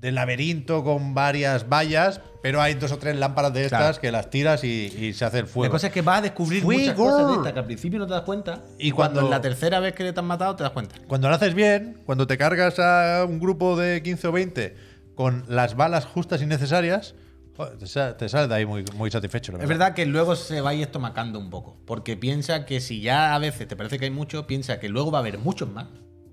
de 0.00 0.12
laberinto 0.12 0.84
con 0.84 1.14
varias 1.14 1.68
vallas, 1.70 2.20
pero 2.42 2.60
hay 2.60 2.74
dos 2.74 2.92
o 2.92 2.98
tres 2.98 3.16
lámparas 3.16 3.52
de 3.54 3.64
estas 3.64 3.80
Claro. 3.80 4.00
que 4.00 4.12
las 4.12 4.28
tiras 4.28 4.62
y, 4.62 4.92
y 4.94 5.14
se 5.14 5.24
hace 5.24 5.38
el 5.38 5.46
fuego. 5.46 5.64
La 5.64 5.70
cosa 5.70 5.86
es 5.86 5.92
que 5.92 6.02
vas 6.02 6.18
a 6.18 6.22
descubrir 6.22 6.62
Fuego. 6.62 6.80
muchas 6.82 6.94
cosas 6.94 7.28
de 7.28 7.34
estas 7.34 7.52
que 7.54 7.58
al 7.58 7.64
principio 7.64 7.98
no 7.98 8.06
te 8.06 8.12
das 8.12 8.22
cuenta. 8.22 8.60
Y 8.78 8.88
Y 8.88 8.90
cuando, 8.92 9.14
cuando- 9.20 9.28
en 9.28 9.30
la 9.30 9.40
tercera 9.40 9.80
vez 9.80 9.94
que 9.94 10.12
te 10.12 10.20
han 10.20 10.26
matado 10.26 10.54
te 10.54 10.62
das 10.62 10.72
cuenta. 10.72 10.94
Cuando 11.08 11.28
lo 11.30 11.34
haces 11.34 11.54
bien, 11.54 11.96
cuando 12.04 12.26
te 12.26 12.36
cargas 12.36 12.78
a 12.78 13.24
un 13.26 13.40
grupo 13.40 13.74
de 13.76 14.02
15 14.02 14.28
o 14.28 14.32
20 14.32 14.76
con 15.14 15.44
las 15.48 15.76
balas 15.76 16.04
justas 16.04 16.42
y 16.42 16.46
necesarias, 16.46 17.14
joder, 17.56 17.78
te, 17.78 17.86
sa- 17.86 18.16
te 18.16 18.28
sales 18.28 18.48
de 18.48 18.54
ahí 18.54 18.66
muy, 18.66 18.84
muy 18.94 19.10
satisfecho. 19.10 19.52
la 19.52 19.62
Es 19.62 19.68
verdad 19.68 19.94
que 19.94 20.06
luego 20.06 20.36
se 20.36 20.60
va 20.60 20.70
a 20.70 20.74
ir 20.74 20.82
estomacando 20.82 21.38
un 21.38 21.50
poco. 21.50 21.76
Porque 21.86 22.16
piensa 22.16 22.64
que 22.66 22.80
si 22.80 23.00
ya 23.00 23.34
a 23.34 23.38
veces 23.38 23.66
te 23.68 23.76
parece 23.76 23.98
que 23.98 24.04
hay 24.06 24.10
mucho, 24.10 24.46
piensa 24.46 24.78
que 24.80 24.88
luego 24.88 25.10
va 25.10 25.18
a 25.18 25.20
haber 25.22 25.38
muchos 25.38 25.68
más. 25.70 25.86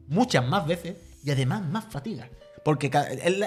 Muchas 0.07 0.45
más 0.47 0.67
veces. 0.67 0.95
Y 1.23 1.31
además 1.31 1.63
más 1.63 1.85
fatiga. 1.85 2.29
Porque 2.65 2.91
el, 3.23 3.45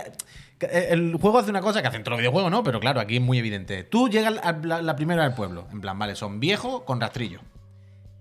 el 0.61 1.15
juego 1.17 1.39
hace 1.39 1.51
una 1.51 1.61
cosa 1.61 1.81
que 1.83 1.89
hacen 1.89 2.03
todos 2.03 2.13
los 2.15 2.21
videojuegos, 2.21 2.51
¿no? 2.51 2.63
Pero 2.63 2.81
claro, 2.81 3.01
aquí 3.01 3.17
es 3.17 3.23
muy 3.23 3.39
evidente. 3.39 3.85
Tú 3.85 4.09
llegas 4.09 4.35
a 4.43 4.53
la, 4.53 4.83
la 4.83 4.97
primera 4.97 5.23
del 5.25 5.35
pueblo. 5.35 5.67
En 5.73 5.81
plan, 5.81 5.99
vale, 5.99 6.17
son 6.17 6.41
viejos 6.41 6.83
con 6.83 7.01
rastrillo. 7.01 7.41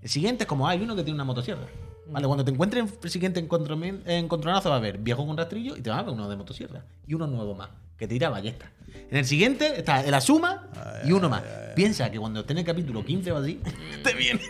El 0.01 0.09
siguiente 0.09 0.43
es 0.43 0.47
como 0.47 0.67
hay 0.67 0.81
uno 0.81 0.95
que 0.95 1.03
tiene 1.03 1.15
una 1.15 1.23
motosierra. 1.23 1.65
Vale, 2.07 2.27
cuando 2.27 2.45
te 2.45 2.51
encuentres 2.51 2.85
el 3.03 3.09
siguiente 3.09 3.39
encontronazo 3.39 4.69
va 4.69 4.75
a 4.75 4.77
haber 4.77 4.99
viejo 4.99 5.25
con 5.25 5.35
rastrillo 5.35 5.75
y 5.75 5.81
te 5.81 5.89
va 5.89 5.97
a 5.99 6.03
ver 6.03 6.13
uno 6.13 6.29
de 6.29 6.35
motosierra. 6.35 6.85
Y 7.07 7.13
uno 7.15 7.25
nuevo 7.25 7.55
más, 7.55 7.69
que 7.97 8.07
tira 8.07 8.29
ballesta. 8.29 8.71
En 9.11 9.17
el 9.17 9.25
siguiente 9.25 9.77
está 9.77 10.01
el 10.03 10.13
Asuma 10.13 10.67
y 11.05 11.11
uno 11.11 11.29
más. 11.29 11.41
Piensa 11.75 12.09
que 12.09 12.19
cuando 12.19 12.41
esté 12.41 12.53
en 12.53 12.59
el 12.59 12.65
capítulo 12.65 13.03
15 13.05 13.31
o 13.31 13.37
así, 13.37 13.61
te 14.03 14.13
viene 14.13 14.41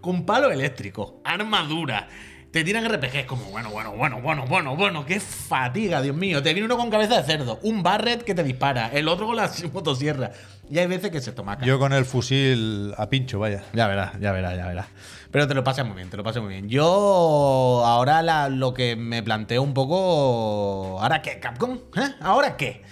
con 0.00 0.24
palo 0.26 0.50
eléctrico, 0.50 1.20
armadura. 1.24 2.08
Te 2.50 2.62
tiran 2.62 2.84
RPG, 2.88 3.16
es 3.16 3.26
como, 3.26 3.42
bueno, 3.46 3.70
bueno, 3.70 3.90
bueno, 3.96 4.20
bueno, 4.20 4.46
bueno, 4.46 4.76
bueno, 4.76 5.04
qué 5.04 5.18
fatiga, 5.18 6.00
Dios 6.00 6.14
mío. 6.14 6.40
Te 6.40 6.52
viene 6.54 6.66
uno 6.66 6.76
con 6.76 6.88
cabeza 6.88 7.16
de 7.20 7.24
cerdo, 7.24 7.58
un 7.64 7.82
Barret 7.82 8.22
que 8.22 8.32
te 8.32 8.44
dispara, 8.44 8.90
el 8.92 9.08
otro 9.08 9.26
con 9.26 9.34
la 9.34 9.50
motosierra. 9.72 10.30
Y 10.70 10.78
hay 10.78 10.86
veces 10.86 11.10
que 11.10 11.20
se 11.20 11.32
tomaca. 11.32 11.66
Yo 11.66 11.80
con 11.80 11.92
el 11.92 12.04
fusil 12.04 12.94
a 12.96 13.08
pincho, 13.10 13.40
vaya. 13.40 13.64
Ya 13.72 13.88
verás, 13.88 14.12
ya 14.20 14.30
verás, 14.30 14.56
ya 14.56 14.66
verás. 14.68 14.86
Pero 15.32 15.48
te 15.48 15.54
lo 15.54 15.64
pasas 15.64 15.84
muy 15.84 15.96
bien, 15.96 16.10
te 16.10 16.16
lo 16.16 16.22
pasas 16.22 16.42
muy 16.44 16.52
bien. 16.52 16.68
Yo 16.68 17.82
ahora 17.84 18.22
la- 18.22 18.48
lo 18.48 18.72
que 18.72 18.94
me 18.94 19.20
planteo 19.24 19.60
un 19.60 19.74
poco. 19.74 21.00
¿Ahora 21.00 21.22
qué, 21.22 21.40
Capcom? 21.40 21.78
¿Eh? 21.96 22.14
¿Ahora 22.20 22.56
qué? 22.56 22.82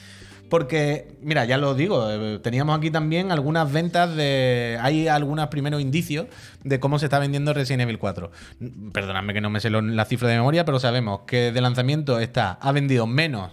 Porque, 0.52 1.16
mira, 1.22 1.46
ya 1.46 1.56
lo 1.56 1.74
digo, 1.74 2.10
eh, 2.10 2.38
teníamos 2.42 2.76
aquí 2.76 2.90
también 2.90 3.32
algunas 3.32 3.72
ventas 3.72 4.14
de. 4.14 4.76
Hay 4.82 5.08
algunos 5.08 5.46
primeros 5.48 5.80
indicios 5.80 6.26
de 6.62 6.78
cómo 6.78 6.98
se 6.98 7.06
está 7.06 7.18
vendiendo 7.18 7.54
Resident 7.54 7.80
Evil 7.84 7.98
4. 7.98 8.30
Mm, 8.60 8.90
Perdonadme 8.90 9.32
que 9.32 9.40
no 9.40 9.48
me 9.48 9.60
sé 9.60 9.70
lo- 9.70 9.80
la 9.80 10.04
cifra 10.04 10.28
de 10.28 10.34
memoria, 10.36 10.66
pero 10.66 10.78
sabemos 10.78 11.20
que 11.26 11.52
de 11.52 11.60
lanzamiento 11.62 12.20
está, 12.20 12.58
ha 12.60 12.70
vendido 12.70 13.06
menos 13.06 13.50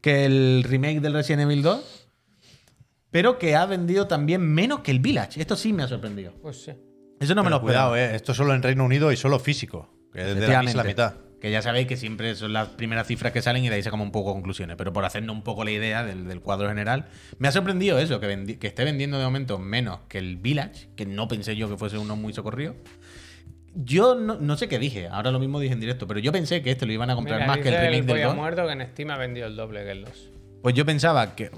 que 0.00 0.24
el 0.24 0.64
remake 0.66 1.00
del 1.02 1.12
Resident 1.12 1.42
Evil 1.42 1.60
2, 1.62 2.08
pero 3.10 3.38
que 3.38 3.54
ha 3.54 3.66
vendido 3.66 4.06
también 4.06 4.40
menos 4.40 4.80
que 4.80 4.92
el 4.92 5.00
Village. 5.00 5.38
Esto 5.42 5.56
sí 5.56 5.74
me 5.74 5.82
ha 5.82 5.88
sorprendido. 5.88 6.32
Pues 6.40 6.62
sí. 6.64 6.72
Eso 7.20 7.34
no 7.34 7.44
me 7.44 7.50
lo 7.50 7.56
esperaba. 7.56 7.90
cuidado, 7.90 7.96
eh. 8.12 8.16
Esto 8.16 8.32
solo 8.32 8.54
en 8.54 8.62
Reino 8.62 8.82
Unido 8.86 9.12
y 9.12 9.16
solo 9.18 9.38
físico. 9.40 9.92
Que 10.10 10.22
es 10.30 10.36
de 10.36 10.48
la, 10.48 10.62
mitad. 10.62 11.14
Que 11.40 11.50
ya 11.50 11.62
sabéis 11.62 11.86
que 11.86 11.96
siempre 11.96 12.34
son 12.34 12.52
las 12.52 12.68
primeras 12.68 13.06
cifras 13.06 13.32
que 13.32 13.40
salen 13.40 13.64
y 13.64 13.68
de 13.70 13.76
ahí 13.76 13.82
sacamos 13.82 14.04
un 14.04 14.12
poco 14.12 14.32
conclusiones. 14.34 14.76
Pero 14.76 14.92
por 14.92 15.04
hacernos 15.06 15.34
un 15.34 15.42
poco 15.42 15.64
la 15.64 15.70
idea 15.70 16.04
del, 16.04 16.28
del 16.28 16.40
cuadro 16.40 16.68
general, 16.68 17.06
me 17.38 17.48
ha 17.48 17.52
sorprendido 17.52 17.98
eso, 17.98 18.20
que, 18.20 18.58
que 18.58 18.66
esté 18.66 18.84
vendiendo 18.84 19.18
de 19.18 19.24
momento 19.24 19.58
menos 19.58 20.00
que 20.08 20.18
el 20.18 20.36
Village, 20.36 20.88
que 20.96 21.06
no 21.06 21.28
pensé 21.28 21.56
yo 21.56 21.68
que 21.70 21.78
fuese 21.78 21.96
uno 21.96 22.14
muy 22.14 22.32
socorrido. 22.34 22.74
Yo 23.74 24.16
no, 24.16 24.36
no 24.40 24.56
sé 24.56 24.68
qué 24.68 24.78
dije, 24.78 25.06
ahora 25.08 25.30
lo 25.30 25.38
mismo 25.38 25.60
dije 25.60 25.72
en 25.74 25.80
directo, 25.80 26.06
pero 26.08 26.18
yo 26.18 26.32
pensé 26.32 26.60
que 26.60 26.72
este 26.72 26.86
lo 26.86 26.92
iban 26.92 27.08
a 27.08 27.14
comprar 27.14 27.36
Mira, 27.38 27.46
más 27.46 27.58
que 27.58 27.68
el 27.68 27.74
remake 27.76 27.96
del 28.02 28.06
Pollo 28.06 28.26
2. 28.28 28.36
muerto 28.36 28.66
que 28.66 28.72
en 28.72 28.82
Steam 28.88 29.10
ha 29.10 29.16
vendido 29.16 29.46
el 29.46 29.54
doble 29.56 29.84
que 29.84 29.90
el 29.92 30.04
2. 30.04 30.30
Pues 30.62 30.74
yo 30.74 30.84
pensaba 30.84 31.36
que. 31.36 31.50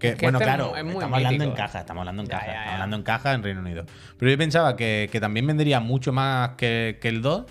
que- 0.00 0.08
Es 0.08 0.14
que 0.16 0.26
bueno, 0.26 0.38
este 0.38 0.50
es 0.50 0.56
claro, 0.56 0.70
mu- 0.70 0.76
es 0.76 0.84
muy 0.84 0.92
estamos 0.94 1.16
hablando 1.18 1.44
en 1.44 1.50
caja, 1.52 1.80
estamos 1.80 2.00
hablando 2.00 2.22
en 2.22 2.28
Ya, 2.28 2.32
caja, 2.38 2.46
ya, 2.46 2.52
estamos 2.54 2.72
hablando 2.74 2.96
en 2.96 3.02
caja 3.02 3.32
en 3.34 3.42
Reino 3.42 3.60
Unido. 3.60 3.84
Pero 4.18 4.30
yo 4.30 4.38
pensaba 4.38 4.74
que, 4.76 5.08
que 5.12 5.20
también 5.20 5.46
vendería 5.46 5.78
mucho 5.80 6.12
más 6.12 6.50
que, 6.56 6.98
que 7.00 7.08
el 7.08 7.20
2. 7.22 7.44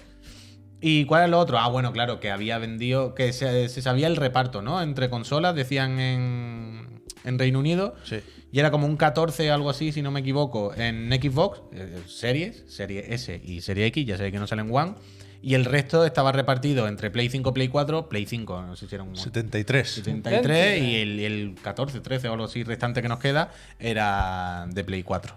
¿Y 0.81 1.05
cuál 1.05 1.25
es 1.25 1.29
lo 1.29 1.39
otro? 1.39 1.59
Ah, 1.59 1.69
bueno, 1.69 1.93
claro, 1.93 2.19
que 2.19 2.31
había 2.31 2.57
vendido, 2.57 3.13
que 3.13 3.31
se, 3.33 3.69
se 3.69 3.81
sabía 3.81 4.07
el 4.07 4.15
reparto, 4.15 4.63
¿no? 4.63 4.81
Entre 4.81 5.09
consolas, 5.09 5.55
decían 5.55 5.99
en, 5.99 7.03
en 7.23 7.39
Reino 7.39 7.59
Unido. 7.59 7.95
Sí. 8.03 8.19
Y 8.51 8.59
era 8.59 8.71
como 8.71 8.85
un 8.87 8.97
14, 8.97 9.49
algo 9.49 9.69
así, 9.69 9.91
si 9.91 10.01
no 10.01 10.11
me 10.11 10.19
equivoco, 10.19 10.73
en 10.75 11.09
Xbox, 11.11 11.61
eh, 11.73 11.99
series, 12.07 12.65
serie 12.67 13.13
S 13.13 13.39
y 13.43 13.61
serie 13.61 13.85
X, 13.85 14.05
ya 14.05 14.17
sé 14.17 14.31
que 14.31 14.39
no 14.39 14.47
salen 14.47 14.69
One. 14.73 14.95
Y 15.43 15.55
el 15.55 15.65
resto 15.65 16.05
estaba 16.05 16.31
repartido 16.31 16.87
entre 16.87 17.09
Play 17.09 17.29
5, 17.29 17.53
Play 17.53 17.67
4, 17.67 18.09
Play 18.09 18.25
5, 18.25 18.61
no 18.61 18.75
sé 18.75 18.87
si 18.87 18.93
era 18.93 19.03
un 19.03 19.15
73. 19.15 19.89
73 19.89 20.83
y 20.83 20.95
el, 20.97 21.19
y 21.19 21.25
el 21.25 21.55
14, 21.61 21.99
13 22.01 22.29
o 22.29 22.33
algo 22.33 22.45
así 22.45 22.63
restante 22.63 23.01
que 23.01 23.07
nos 23.07 23.19
queda 23.19 23.51
era 23.79 24.67
de 24.69 24.83
Play 24.83 25.01
4. 25.01 25.35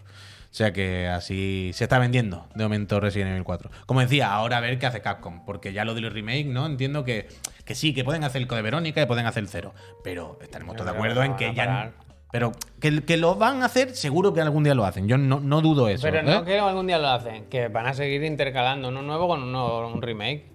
O 0.54 0.56
sea 0.56 0.72
que 0.72 1.08
así 1.08 1.72
se 1.74 1.82
está 1.82 1.98
vendiendo 1.98 2.46
de 2.54 2.62
momento 2.62 3.00
Resident 3.00 3.32
Evil 3.32 3.42
4. 3.42 3.72
Como 3.86 3.98
decía, 3.98 4.32
ahora 4.32 4.58
a 4.58 4.60
ver 4.60 4.78
qué 4.78 4.86
hace 4.86 5.00
Capcom, 5.00 5.44
porque 5.44 5.72
ya 5.72 5.84
lo 5.84 5.94
de 5.94 6.00
los 6.00 6.12
remake, 6.12 6.46
¿no? 6.46 6.64
Entiendo 6.64 7.02
que, 7.02 7.26
que 7.64 7.74
sí, 7.74 7.92
que 7.92 8.04
pueden 8.04 8.22
hacer 8.22 8.40
el 8.40 8.46
Code 8.46 8.62
Verónica 8.62 9.02
y 9.02 9.06
pueden 9.06 9.26
hacer 9.26 9.42
el 9.42 9.48
cero. 9.48 9.74
Pero 10.04 10.38
estaremos 10.40 10.76
todos 10.76 10.92
de 10.92 10.96
acuerdo 10.96 11.24
en 11.24 11.34
que 11.34 11.52
ya. 11.54 11.90
Pero 12.30 12.52
que, 12.80 13.04
que 13.04 13.16
lo 13.16 13.34
van 13.34 13.62
a 13.62 13.66
hacer, 13.66 13.96
seguro 13.96 14.32
que 14.32 14.42
algún 14.42 14.62
día 14.62 14.76
lo 14.76 14.84
hacen. 14.84 15.08
Yo 15.08 15.18
no, 15.18 15.40
no 15.40 15.60
dudo 15.60 15.88
eso. 15.88 16.02
Pero 16.02 16.20
¿eh? 16.20 16.22
no 16.22 16.44
que 16.44 16.56
algún 16.60 16.86
día 16.86 17.00
lo 17.00 17.08
hacen, 17.08 17.46
que 17.46 17.66
van 17.66 17.88
a 17.88 17.94
seguir 17.94 18.22
intercalando 18.22 18.90
uno 18.90 19.02
nuevo 19.02 19.26
con 19.26 19.42
uno, 19.42 19.88
un 19.88 20.02
remake. 20.02 20.52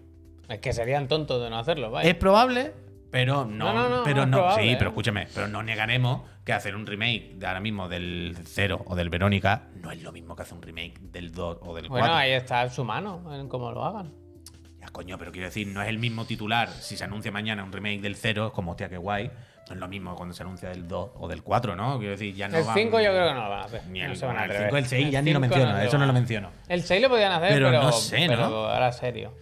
Es 0.47 0.60
que 0.60 0.72
serían 0.72 1.10
tontos 1.10 1.43
de 1.43 1.50
no 1.50 1.60
hacerlo, 1.60 1.91
vaya. 1.91 2.10
Es 2.10 2.16
probable, 2.16 2.72
pero 3.12 3.43
no. 3.43 3.74
No, 3.74 3.89
no, 3.89 4.04
pero 4.06 4.20
no 4.20 4.24
es 4.24 4.30
no. 4.30 4.38
probable, 4.38 4.64
sí, 4.64 4.70
¿eh? 4.70 4.76
pero 4.78 4.91
escúchame, 4.91 5.28
pero 5.36 5.50
no 5.50 5.62
negaremos 5.62 6.22
que 6.50 6.54
hacer 6.54 6.76
un 6.76 6.86
remake 6.88 7.36
de 7.36 7.45
ahora 7.47 7.60
mismo 7.60 7.88
del 7.88 8.36
0 8.43 8.84
o 8.88 8.95
del 8.95 9.10
Verónica 9.10 9.68
no 9.76 9.91
es 9.91 10.02
lo 10.02 10.12
mismo 10.12 10.36
que 10.36 10.41
hacer 10.41 10.56
un 10.56 10.62
remake 10.64 11.00
del 11.00 11.32
2 11.32 11.60
o 11.62 11.76
del 11.76 11.88
4. 11.88 11.89
bueno, 11.89 12.16
ahí 12.16 12.32
está 12.32 12.64
en 12.64 12.72
su 12.72 12.84
mano, 12.84 13.24
en 13.36 13.47
cómo 13.47 13.72
lo 13.72 13.84
hagan. 13.86 14.12
Ya, 14.80 14.88
coño, 14.88 15.18
pero 15.18 15.32
quiero 15.32 15.47
decir, 15.47 15.68
no 15.68 15.82
es 15.82 15.89
el 15.89 16.00
mismo 16.00 16.26
titular. 16.26 16.70
Si 16.70 16.95
se 16.97 17.04
anuncia 17.04 17.32
mañana 17.32 17.64
un 17.64 17.72
remake 17.72 18.02
del 18.02 18.16
0, 18.16 18.47
es 18.47 18.54
como, 18.54 18.72
hostia, 18.72 18.89
qué 18.89 18.97
guay. 18.97 19.30
No 19.68 19.76
es 19.76 19.80
lo 19.80 19.88
mismo 19.88 20.16
cuando 20.16 20.34
se 20.34 20.41
anuncia 20.41 20.70
del 20.70 20.88
2 20.88 21.10
o 21.16 21.28
del 21.28 21.43
4, 21.43 21.76
¿no? 21.76 21.97
Quiero 22.00 22.12
decir, 22.14 22.34
ya 22.34 22.47
no 22.47 22.58
el 22.58 22.64
van- 22.64 22.76
5 22.76 23.00
yo 23.02 23.12
creo 23.12 23.28
que 23.28 23.34
no 23.36 23.43
lo 23.43 23.50
van 23.50 23.60
a 23.60 23.66
hacer. 23.66 23.86
Ni 23.88 24.00
no 24.00 24.06
el, 24.08 24.16
se 24.18 24.26
van 24.26 24.38
a 24.38 24.45
el 24.45 24.52
atrever. 24.52 24.70
5 24.70 24.78
el 24.78 24.86
6 24.86 25.12
ya 25.12 25.20
El 25.20 25.26
ni 25.26 25.34
lo 25.34 25.39
5 25.41 25.50
menciono, 25.56 25.78
se 25.80 25.86
eso 25.86 25.97
no 26.00 26.06
lo 26.08 26.14
menciono. 26.14 26.52
El 26.68 26.82
6 26.84 27.02
lo 27.04 27.10
podían 27.10 27.32
hacer, 27.34 27.54
Pero 27.54 27.68
pero, 27.70 27.84
no 27.84 27.91
sé, 27.91 28.28
¿no? 28.28 28.34
pero 28.36 28.45
ahora 28.70 28.91
serio. 28.91 29.34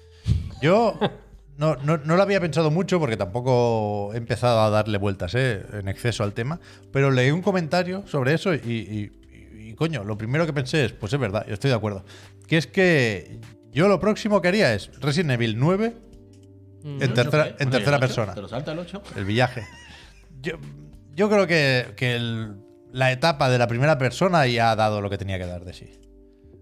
Yo 0.61 0.99
no, 1.57 1.75
no, 1.77 1.97
no 1.97 2.15
lo 2.15 2.21
había 2.23 2.39
pensado 2.39 2.71
mucho 2.71 2.99
porque 2.99 3.17
tampoco 3.17 4.11
he 4.13 4.17
empezado 4.17 4.61
a 4.61 4.69
darle 4.69 4.97
vueltas 4.97 5.33
¿eh? 5.35 5.63
en 5.73 5.87
exceso 5.87 6.23
al 6.23 6.33
tema, 6.33 6.59
pero 6.91 7.11
leí 7.11 7.31
un 7.31 7.41
comentario 7.41 8.03
sobre 8.07 8.33
eso 8.33 8.53
y, 8.53 8.57
y- 8.57 9.11
y, 9.69 9.73
coño, 9.73 10.03
lo 10.03 10.17
primero 10.17 10.45
que 10.45 10.53
pensé 10.53 10.85
es, 10.85 10.93
pues 10.93 11.11
es 11.13 11.19
verdad, 11.19 11.45
yo 11.47 11.53
estoy 11.53 11.69
de 11.69 11.75
acuerdo, 11.75 12.05
que 12.47 12.57
es 12.57 12.67
que 12.67 13.39
yo 13.71 13.87
lo 13.87 13.99
próximo 13.99 14.41
que 14.41 14.47
haría 14.47 14.73
es 14.73 14.89
Resident 15.01 15.31
Evil 15.31 15.57
9 15.59 15.93
en 16.83 17.01
¿El 17.01 17.13
tercera, 17.13 17.43
ocho 17.47 17.55
qué? 17.57 17.63
en 17.63 17.69
tercera 17.69 17.99
persona. 17.99 18.33
¿Te 18.33 18.41
lo 18.41 18.47
salta 18.47 18.71
el 18.71 18.79
8? 18.79 19.01
El 19.17 19.25
viaje. 19.25 19.65
Yo, 20.41 20.53
yo 21.15 21.29
creo 21.29 21.45
que, 21.47 21.87
que 21.97 22.15
el- 22.15 22.55
la 22.93 23.11
etapa 23.11 23.49
de 23.49 23.57
la 23.57 23.67
primera 23.67 23.97
persona 23.97 24.47
ya 24.47 24.71
ha 24.71 24.75
dado 24.77 25.01
lo 25.01 25.09
que 25.09 25.17
tenía 25.17 25.37
que 25.37 25.45
dar 25.45 25.65
de 25.65 25.73
sí. 25.73 25.91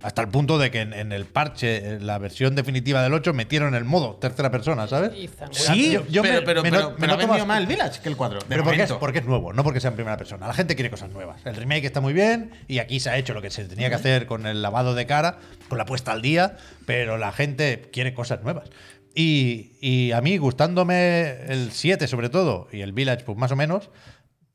Hasta 0.06 0.22
el 0.22 0.28
punto 0.28 0.60
de 0.60 0.70
que 0.70 0.82
en, 0.82 0.94
en 0.94 1.12
el 1.12 1.26
parche, 1.26 1.78
en 1.96 2.06
la 2.06 2.20
versión 2.20 2.54
definitiva 2.54 3.02
del 3.02 3.12
8, 3.14 3.34
metieron 3.34 3.74
el 3.74 3.86
modo 3.86 4.18
tercera 4.18 4.52
persona, 4.52 4.88
¿sabes? 4.88 5.12
Sí, 5.52 5.92
Yo- 5.94 6.06
yo 6.08 6.22
pero, 6.22 6.40
me- 6.42 6.42
pero, 6.46 6.62
me 6.64 6.70
pero, 6.70 6.84
no- 6.84 6.90
me 6.92 6.96
pero 7.00 7.18
vendido 7.18 7.46
más- 7.48 7.60
el 7.60 7.66
Village 7.66 8.02
que 8.02 8.10
el 8.10 8.16
4. 8.16 8.40
de 8.40 8.46
Pero 8.48 8.64
porque 8.64 8.84
es, 8.84 8.92
porque 8.94 9.20
es 9.20 9.26
nuevo, 9.26 9.52
no 9.52 9.64
porque 9.64 9.80
sea 9.80 9.90
en 9.90 9.96
primera 9.96 10.16
persona. 10.16 10.46
La 10.46 10.54
gente 10.54 10.76
quiere 10.76 10.92
cosas 10.92 11.10
nuevas. 11.10 11.44
El 11.46 11.56
remake 11.56 11.86
está 11.86 12.02
muy 12.02 12.14
bien 12.14 12.52
y 12.68 12.78
aquí 12.78 13.00
se 13.00 13.10
ha 13.10 13.18
hecho 13.18 13.34
lo 13.34 13.42
que 13.42 13.50
se 13.50 13.66
tenía 13.66 13.90
que 13.90 13.96
hacer 13.96 14.28
con 14.28 14.46
el 14.46 14.62
lavado 14.62 14.94
de 14.94 15.08
cara, 15.08 15.40
con 15.70 15.80
la 15.80 15.86
puesta 15.86 16.12
al 16.12 16.22
día, 16.22 16.56
pero 16.86 17.18
la 17.18 17.32
gente 17.32 17.90
quiere 17.92 18.14
cosas 18.14 18.44
nuevas. 18.44 18.70
Y, 19.16 19.72
y 19.82 20.12
a 20.12 20.22
mí, 20.22 20.38
gustándome 20.38 21.46
el 21.48 21.72
7 21.72 22.08
sobre 22.08 22.30
todo 22.30 22.68
y 22.72 22.82
el 22.82 22.92
Village 22.94 23.24
pues 23.24 23.38
más 23.40 23.52
o 23.52 23.56
menos, 23.56 23.90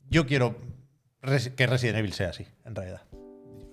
yo 0.09 0.27
quiero 0.27 0.57
res- 1.23 1.49
que 1.51 1.67
Resident 1.67 1.99
Evil 1.99 2.13
sea 2.13 2.29
así, 2.29 2.47
en 2.65 2.75
realidad. 2.77 3.03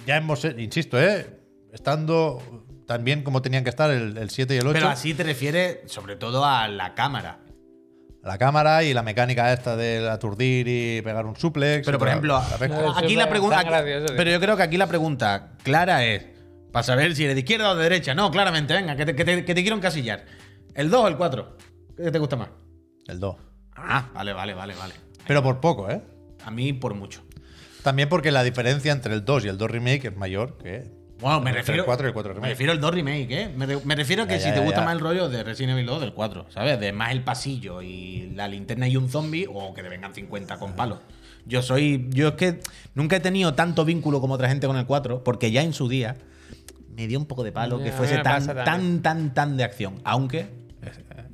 Ya 0.07 0.17
hemos, 0.17 0.43
eh, 0.45 0.55
insisto, 0.57 0.99
¿eh? 0.99 1.36
Estando 1.73 2.41
tan 2.87 3.03
bien 3.03 3.23
como 3.23 3.41
tenían 3.41 3.63
que 3.63 3.69
estar 3.69 3.89
el, 3.91 4.17
el 4.17 4.29
7 4.29 4.55
y 4.55 4.57
el 4.57 4.67
8. 4.67 4.73
Pero 4.73 4.87
así 4.89 5.13
te 5.13 5.23
refieres 5.23 5.79
sobre 5.91 6.15
todo 6.15 6.45
a 6.45 6.67
la 6.67 6.93
cámara. 6.95 7.39
La 8.23 8.37
cámara 8.37 8.83
y 8.83 8.93
la 8.93 9.03
mecánica 9.03 9.53
esta 9.53 9.77
del 9.77 10.09
aturdir 10.09 10.67
y 10.67 11.01
pegar 11.01 11.25
un 11.25 11.35
suplex. 11.37 11.85
Pero 11.85 11.97
por 11.97 12.07
ejemplo, 12.09 12.33
la 12.59 12.91
aquí 12.97 13.15
la 13.15 13.29
pregunta. 13.29 13.63
Pero 14.17 14.31
yo 14.31 14.39
creo 14.39 14.57
que 14.57 14.63
aquí 14.63 14.75
la 14.77 14.87
pregunta 14.87 15.53
clara 15.63 16.03
es: 16.05 16.25
para 16.71 16.83
saber 16.83 17.15
si 17.15 17.23
eres 17.23 17.35
de 17.35 17.41
izquierda 17.41 17.71
o 17.71 17.75
de 17.75 17.83
derecha. 17.83 18.13
No, 18.13 18.29
claramente, 18.29 18.73
venga, 18.73 18.95
que 18.97 19.05
te, 19.05 19.15
que 19.15 19.23
te- 19.23 19.45
que 19.45 19.55
te 19.55 19.61
quiero 19.61 19.77
encasillar. 19.77 20.25
¿El 20.75 20.89
2 20.89 21.01
o 21.03 21.07
el 21.07 21.15
4? 21.15 21.57
¿Qué 21.95 22.11
te 22.11 22.19
gusta 22.19 22.35
más? 22.35 22.49
El 23.07 23.19
2. 23.19 23.35
Ah, 23.75 24.09
vale, 24.13 24.33
vale, 24.33 24.53
vale, 24.53 24.75
vale. 24.75 24.93
Pero 25.25 25.41
por 25.41 25.61
poco, 25.61 25.89
¿eh? 25.89 26.01
A 26.43 26.51
mí 26.51 26.73
por 26.73 26.95
mucho. 26.95 27.23
También 27.83 28.09
porque 28.09 28.31
la 28.31 28.43
diferencia 28.43 28.91
entre 28.91 29.13
el 29.13 29.23
2 29.23 29.45
y 29.45 29.47
el 29.47 29.57
2 29.57 29.71
remake 29.71 30.05
es 30.05 30.17
mayor 30.17 30.57
que. 30.57 30.91
Bueno, 31.19 31.41
me 31.41 31.51
refiero. 31.51 31.81
el 31.81 31.85
4 31.85 32.05
y 32.05 32.09
el 32.09 32.13
4 32.13 32.35
Me 32.41 32.49
refiero 32.49 32.71
al 32.71 32.79
2 32.79 32.93
remake, 32.93 33.31
¿eh? 33.31 33.53
Me, 33.55 33.65
re- 33.65 33.79
me 33.83 33.95
refiero 33.95 34.23
a 34.23 34.27
que 34.27 34.35
Ya, 34.35 34.39
si 34.39 34.45
ya, 34.49 34.53
te 34.53 34.59
ya, 34.59 34.65
gusta 34.65 34.81
ya. 34.81 34.85
más 34.85 34.93
el 34.93 34.99
rollo 34.99 35.29
de 35.29 35.43
Resident 35.43 35.73
Evil 35.73 35.85
2 35.87 36.01
del 36.01 36.13
4, 36.13 36.45
¿sabes? 36.49 36.79
De 36.79 36.91
más 36.93 37.11
el 37.11 37.23
pasillo 37.23 37.81
y 37.81 38.31
la 38.35 38.47
linterna 38.47 38.87
y 38.87 38.97
un 38.97 39.09
zombie, 39.09 39.47
o 39.51 39.73
que 39.73 39.81
te 39.81 39.89
vengan 39.89 40.13
50 40.13 40.57
con 40.57 40.73
palos. 40.73 40.99
Yo 41.45 41.61
soy. 41.61 42.07
Yo 42.11 42.27
es 42.29 42.33
que 42.35 42.59
nunca 42.93 43.15
he 43.15 43.19
tenido 43.19 43.53
tanto 43.55 43.83
vínculo 43.85 44.19
como 44.21 44.35
otra 44.35 44.47
gente 44.49 44.67
con 44.67 44.77
el 44.77 44.85
4, 44.85 45.23
porque 45.23 45.49
ya 45.51 45.63
en 45.63 45.73
su 45.73 45.87
día 45.89 46.15
me 46.95 47.07
dio 47.07 47.17
un 47.19 47.25
poco 47.25 47.43
de 47.43 47.51
palo 47.51 47.79
Ya, 47.79 47.85
que 47.85 47.91
fuese 47.93 48.17
tan, 48.19 48.45
tan, 48.45 49.01
tan, 49.01 49.33
tan 49.33 49.57
de 49.57 49.63
acción. 49.63 50.01
Aunque 50.03 50.39
eh, 50.39 50.47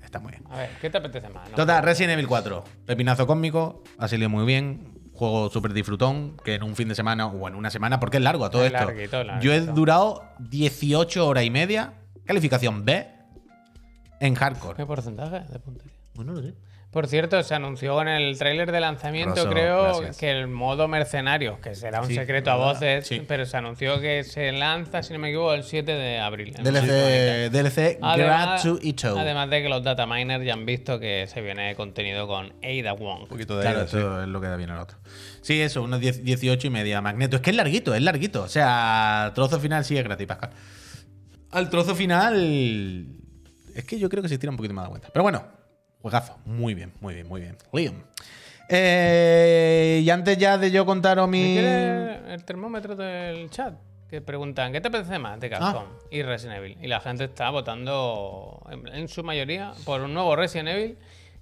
está 0.03 0.19
muy 0.19 0.31
bien. 0.31 0.43
A 0.49 0.57
ver, 0.57 0.69
¿qué 0.79 0.89
te 0.89 0.97
apetece 0.99 1.27
más? 1.29 1.49
no? 1.49 1.55
Total, 1.55 1.83
Resident 1.83 2.13
Evil 2.13 2.27
4. 2.27 2.63
Pepinazo 2.85 3.25
cósmico, 3.27 3.83
ha 3.97 4.07
salido 4.07 4.29
muy 4.29 4.45
bien. 4.45 4.92
Juego 5.13 5.49
súper 5.51 5.73
disfrutón, 5.73 6.37
que 6.43 6.55
en 6.55 6.63
un 6.63 6.75
fin 6.75 6.87
de 6.89 6.95
semana 6.95 7.27
o 7.27 7.47
en 7.47 7.55
una 7.55 7.69
semana, 7.69 7.99
porque 7.99 8.17
es 8.17 8.23
largo 8.23 8.45
a 8.45 8.49
todo 8.49 8.65
Es 8.65 8.73
esto. 8.73 8.85
larguito, 8.85 9.23
larguito. 9.23 9.45
Yo 9.45 9.53
he 9.53 9.61
durado 9.61 10.23
18 10.39 11.27
horas 11.27 11.43
y 11.43 11.49
media, 11.49 11.93
calificación 12.25 12.83
B, 12.83 13.07
en 14.19 14.35
hardcore. 14.35 14.75
¿Qué 14.75 14.85
porcentaje 14.85 15.41
de 15.51 15.59
puntería? 15.59 15.93
Bueno, 16.15 16.33
no 16.33 16.41
sé. 16.41 16.53
Por 16.93 17.07
cierto, 17.07 17.41
se 17.41 17.55
anunció 17.55 17.99
en 18.03 18.07
el 18.07 18.37
tráiler 18.37 18.71
de 18.71 18.79
lanzamiento, 18.79 19.33
Rosso, 19.35 19.49
creo, 19.49 19.83
gracias. 19.97 20.17
que 20.17 20.29
el 20.29 20.47
modo 20.47 20.87
mercenario, 20.87 21.59
que 21.59 21.73
será 21.73 22.01
un 22.01 22.07
Sí, 22.07 22.13
secreto 22.13 22.51
a 22.51 22.55
voces, 22.55 23.07
Sí. 23.07 23.23
pero 23.27 23.47
se 23.47 23.57
anunció 23.57 23.99
que 23.99 24.23
se 24.23 24.51
lanza, 24.51 25.01
si 25.01 25.11
no 25.11 25.17
me 25.17 25.29
equivoco, 25.29 25.55
el 25.55 25.63
7 25.63 25.91
de 25.91 26.19
abril. 26.19 26.53
DLC, 26.53 27.49
DLC 27.49 27.97
Además, 27.99 28.63
además 29.17 29.49
de 29.49 29.63
que 29.63 29.69
los 29.69 29.83
data 29.83 30.05
miners 30.05 30.45
ya 30.45 30.53
han 30.53 30.67
visto 30.67 30.99
que 30.99 31.25
se 31.27 31.41
viene 31.41 31.73
contenido 31.75 32.27
con 32.27 32.53
Ada 32.63 32.93
Wong. 32.93 33.23
Un 33.23 33.27
poquito 33.27 33.57
de 33.57 33.63
Claro, 33.63 33.87
sí. 33.87 33.97
eso 33.97 34.21
es 34.21 34.27
lo 34.27 34.39
que 34.39 34.47
da 34.47 34.55
bien 34.55 34.69
al 34.69 34.79
otro. 34.79 34.97
Sí, 35.41 35.59
eso, 35.61 35.81
unos 35.81 35.99
10 35.99 36.23
18 36.23 36.67
y 36.67 36.69
media 36.69 37.01
magneto. 37.01 37.37
Es 37.37 37.41
que 37.41 37.49
es 37.49 37.55
larguito, 37.55 37.95
es 37.95 38.01
larguito. 38.03 38.43
O 38.43 38.47
sea, 38.47 39.31
trozo 39.33 39.59
final 39.59 39.83
sí 39.83 39.97
es 39.97 40.03
gratis, 40.03 40.27
Pascal. 40.27 40.51
Al 41.49 41.69
trozo 41.71 41.95
final. 41.95 43.07
Es 43.75 43.83
que 43.85 43.97
yo 43.97 44.09
creo 44.09 44.21
que 44.21 44.29
se 44.29 44.37
tira 44.37 44.51
un 44.51 44.57
poquito 44.57 44.75
más 44.75 44.85
de 44.85 44.89
cuenta. 44.91 45.09
Pero 45.11 45.23
bueno, 45.23 45.43
juegazo. 46.03 46.37
Muy 46.45 46.75
bien, 46.75 46.93
muy 47.01 47.15
bien, 47.15 47.27
muy 47.27 47.41
bien. 47.41 47.57
Liam. 47.71 48.03
Eh, 48.69 50.01
y 50.03 50.09
antes 50.09 50.37
ya 50.37 50.57
de 50.57 50.69
yo 50.69 50.85
contaros 50.85 51.27
¿Me 51.27 51.37
mi. 51.37 51.57
el 51.57 52.43
termómetro 52.45 52.95
del 52.95 53.49
chat? 53.49 53.73
Que 54.09 54.21
preguntan, 54.21 54.71
¿qué 54.71 54.79
te 54.81 54.89
apetece 54.89 55.17
más 55.17 55.39
de 55.39 55.49
Capcom 55.49 55.85
Ah. 55.85 55.99
y 56.11 56.21
Resident 56.21 56.57
Evil? 56.59 56.77
Y 56.81 56.87
la 56.87 56.99
gente 56.99 57.23
está 57.23 57.49
votando, 57.49 58.61
en, 58.93 59.07
su 59.07 59.23
mayoría, 59.23 59.73
por 59.85 60.01
un 60.01 60.13
nuevo 60.13 60.35
Resident 60.35 60.69
Evil 60.69 60.97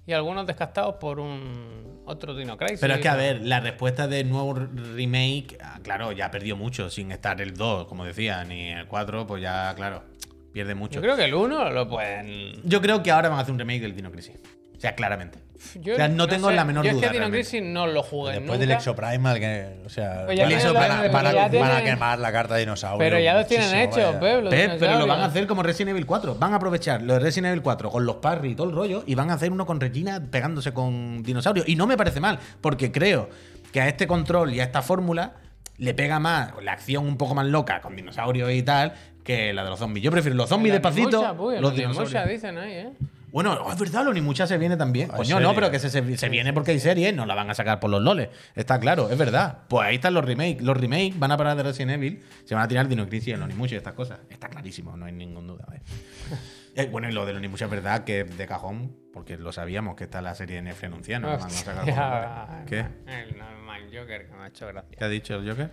y 0.06 0.12
algunos 0.12 0.46
descartados 0.46 0.94
por 0.96 1.20
un 1.20 2.02
otro 2.06 2.34
Dino 2.34 2.56
Crisis. 2.56 2.80
Pero 2.80 2.94
es 2.94 3.00
que, 3.00 3.08
a 3.08 3.14
ver, 3.16 3.42
la 3.42 3.60
respuesta 3.60 4.06
del 4.08 4.30
nuevo 4.30 4.54
remake, 4.54 5.58
ah, 5.62 5.80
claro, 5.82 6.12
ya 6.12 6.30
perdió 6.30 6.56
mucho 6.56 6.88
sin 6.88 7.12
estar 7.12 7.40
el 7.42 7.54
2, 7.54 7.86
como 7.86 8.04
decía, 8.04 8.42
ni 8.44 8.70
el 8.70 8.86
4, 8.86 9.26
pues 9.26 9.42
ya, 9.42 9.74
claro, 9.76 10.04
pierde 10.52 10.74
mucho. 10.74 10.94
Yo 10.96 11.00
creo 11.02 11.16
que 11.16 11.24
el 11.24 11.34
1 11.34 11.70
lo 11.70 11.88
pueden... 11.88 12.60
Yo 12.64 12.80
creo 12.80 13.02
que 13.02 13.10
ahora 13.10 13.28
van 13.28 13.38
a 13.38 13.42
hacer 13.42 13.52
un 13.52 13.58
remake 13.58 13.80
del 13.82 13.94
Dino 13.96 14.10
Crisis. 14.10 14.36
O 14.76 14.80
sea, 14.82 14.94
claramente. 14.96 15.38
Yo 15.76 15.92
o 15.92 15.96
sea, 15.96 16.08
no, 16.08 16.26
tengo 16.26 16.48
sé. 16.50 16.56
la 16.56 16.64
menor 16.64 16.84
Yo 16.84 16.92
duda. 16.94 17.06
es 17.06 17.12
que 17.12 17.18
Dino. 17.18 17.30
Crisis 17.30 17.62
no 17.62 17.86
lo 17.86 18.02
jugué 18.02 18.32
Después 18.32 18.48
nunca. 18.48 18.58
del 18.58 18.70
Exoprimal, 18.72 19.38
que. 19.38 19.76
O 19.86 19.88
sea, 19.88 20.24
Pues 20.26 20.36
ya 20.36 20.42
van, 20.44 20.52
a- 20.54 20.58
tienen- 20.58 20.74
van 20.74 20.90
a, 20.90 21.00
pero 21.02 21.12
van 21.12 21.26
a- 21.26 21.32
ya 21.32 21.38
van 21.38 21.46
a 21.46 21.48
tienen- 21.76 21.84
quemar 21.84 22.18
la 22.18 22.32
carta 22.32 22.54
de 22.54 22.60
dinosaurio. 22.60 22.98
Pero 22.98 23.20
ya 23.20 23.34
los 23.34 23.46
tienen 23.46 23.70
vaya. 23.90 24.18
Pep, 24.18 24.42
los 24.42 24.52
Pep, 24.52 24.76
pero 24.80 24.98
lo 24.98 25.06
van 25.06 25.20
a 25.20 25.26
hacer 25.26 25.46
como 25.46 25.62
Resident 25.62 25.90
Evil 25.90 26.04
4. 26.04 26.34
Van 26.34 26.52
a 26.52 26.56
aprovechar 26.56 27.00
lo 27.02 27.12
de 27.12 27.20
Resident 27.20 27.50
Evil 27.52 27.62
4 27.62 27.90
con 27.90 28.04
los 28.04 28.16
parry 28.16 28.50
y 28.50 28.54
todo 28.56 28.68
el 28.68 28.74
rollo 28.74 29.04
y 29.06 29.14
van 29.14 29.30
a 29.30 29.34
hacer 29.34 29.52
uno 29.52 29.64
con 29.64 29.80
Regina 29.80 30.20
pegándose 30.32 30.72
con 30.72 31.22
dinosaurios. 31.22 31.68
Y 31.68 31.76
no 31.76 31.86
me 31.86 31.96
parece 31.96 32.18
mal, 32.18 32.40
porque 32.60 32.90
creo 32.90 33.30
que 33.72 33.80
a 33.80 33.86
este 33.86 34.08
control 34.08 34.52
y 34.52 34.58
a 34.58 34.64
esta 34.64 34.82
fórmula 34.82 35.34
le 35.78 35.94
pega 35.94 36.18
más 36.18 36.52
la 36.60 36.72
acción 36.72 37.06
un 37.06 37.16
poco 37.16 37.36
más 37.36 37.46
loca 37.46 37.80
con 37.80 37.94
dinosaurios 37.94 38.50
y 38.52 38.62
tal 38.64 38.94
que 39.24 39.52
la 39.52 39.64
de 39.64 39.70
los 39.70 39.78
zombies. 39.78 40.04
Yo 40.04 40.10
prefiero 40.10 40.36
los 40.36 40.48
zombies 40.48 40.72
despacito, 40.72 41.36
puy, 41.36 41.58
los 41.58 41.74
dinosaurios. 41.74 42.28
dicen 42.28 42.58
ahí, 42.58 42.72
¿eh? 42.72 42.92
Bueno, 43.30 43.54
oh, 43.64 43.72
es 43.72 43.78
verdad, 43.78 44.04
los 44.04 44.12
Nimucha 44.12 44.46
se 44.46 44.58
viene 44.58 44.76
también. 44.76 45.08
Hay 45.10 45.16
Coño, 45.16 45.36
serie. 45.36 45.42
no, 45.48 45.54
pero 45.54 45.70
que 45.70 45.78
se, 45.78 45.88
se, 45.88 46.18
se 46.18 46.28
viene 46.28 46.52
porque 46.52 46.72
hay 46.72 46.78
serie, 46.80 47.14
no 47.14 47.24
la 47.24 47.34
van 47.34 47.48
a 47.48 47.54
sacar 47.54 47.80
por 47.80 47.88
los 47.88 48.02
loles. 48.02 48.28
Está 48.54 48.78
claro, 48.78 49.08
es 49.10 49.16
verdad. 49.16 49.60
Pues 49.68 49.86
ahí 49.88 49.94
están 49.94 50.12
los 50.12 50.22
remakes. 50.22 50.60
Los 50.60 50.76
remakes 50.76 51.18
van 51.18 51.30
a 51.32 51.38
parar 51.38 51.56
de 51.56 51.62
Resident 51.62 51.92
Evil, 51.92 52.22
se 52.44 52.54
van 52.54 52.64
a 52.64 52.68
tirar 52.68 52.88
Dino 52.88 53.08
Crisis 53.08 53.32
en 53.32 53.40
los 53.40 53.48
Nimucha 53.48 53.74
y 53.74 53.78
estas 53.78 53.94
cosas. 53.94 54.20
Está 54.28 54.48
clarísimo, 54.50 54.98
no 54.98 55.06
hay 55.06 55.12
ninguna 55.12 55.46
duda. 55.52 55.64
vaya. 55.66 55.82
Eh, 56.74 56.86
bueno, 56.90 57.06
y 57.06 57.12
lo 57.12 57.26
de 57.26 57.34
los 57.34 57.42
Nimucha 57.42 57.66
es 57.66 57.70
verdad 57.70 58.04
que 58.04 58.20
es 58.20 58.38
de 58.38 58.46
cajón, 58.46 58.96
porque 59.12 59.36
lo 59.36 59.52
sabíamos 59.52 59.94
que 59.94 60.04
está 60.04 60.22
la 60.22 60.34
serie 60.34 60.56
de 60.56 60.62
Netflix 60.62 60.84
anunciada, 60.90 61.20
no 61.20 61.26
la 61.28 61.36
van 61.36 61.46
a 61.48 61.50
sacar 61.50 61.74
por 61.74 61.86
los 61.86 61.98
Hostia, 61.98 62.46
loles. 62.48 62.66
¿Qué? 62.66 63.12
El 63.12 63.36
normal 63.38 63.82
Joker 63.92 64.26
que 64.26 64.34
me 64.34 64.42
ha 64.44 64.46
hecho 64.46 64.66
gracia. 64.68 64.96
¿Qué 64.98 65.04
ha 65.04 65.08
dicho 65.08 65.34
el 65.36 65.50
Joker? 65.50 65.70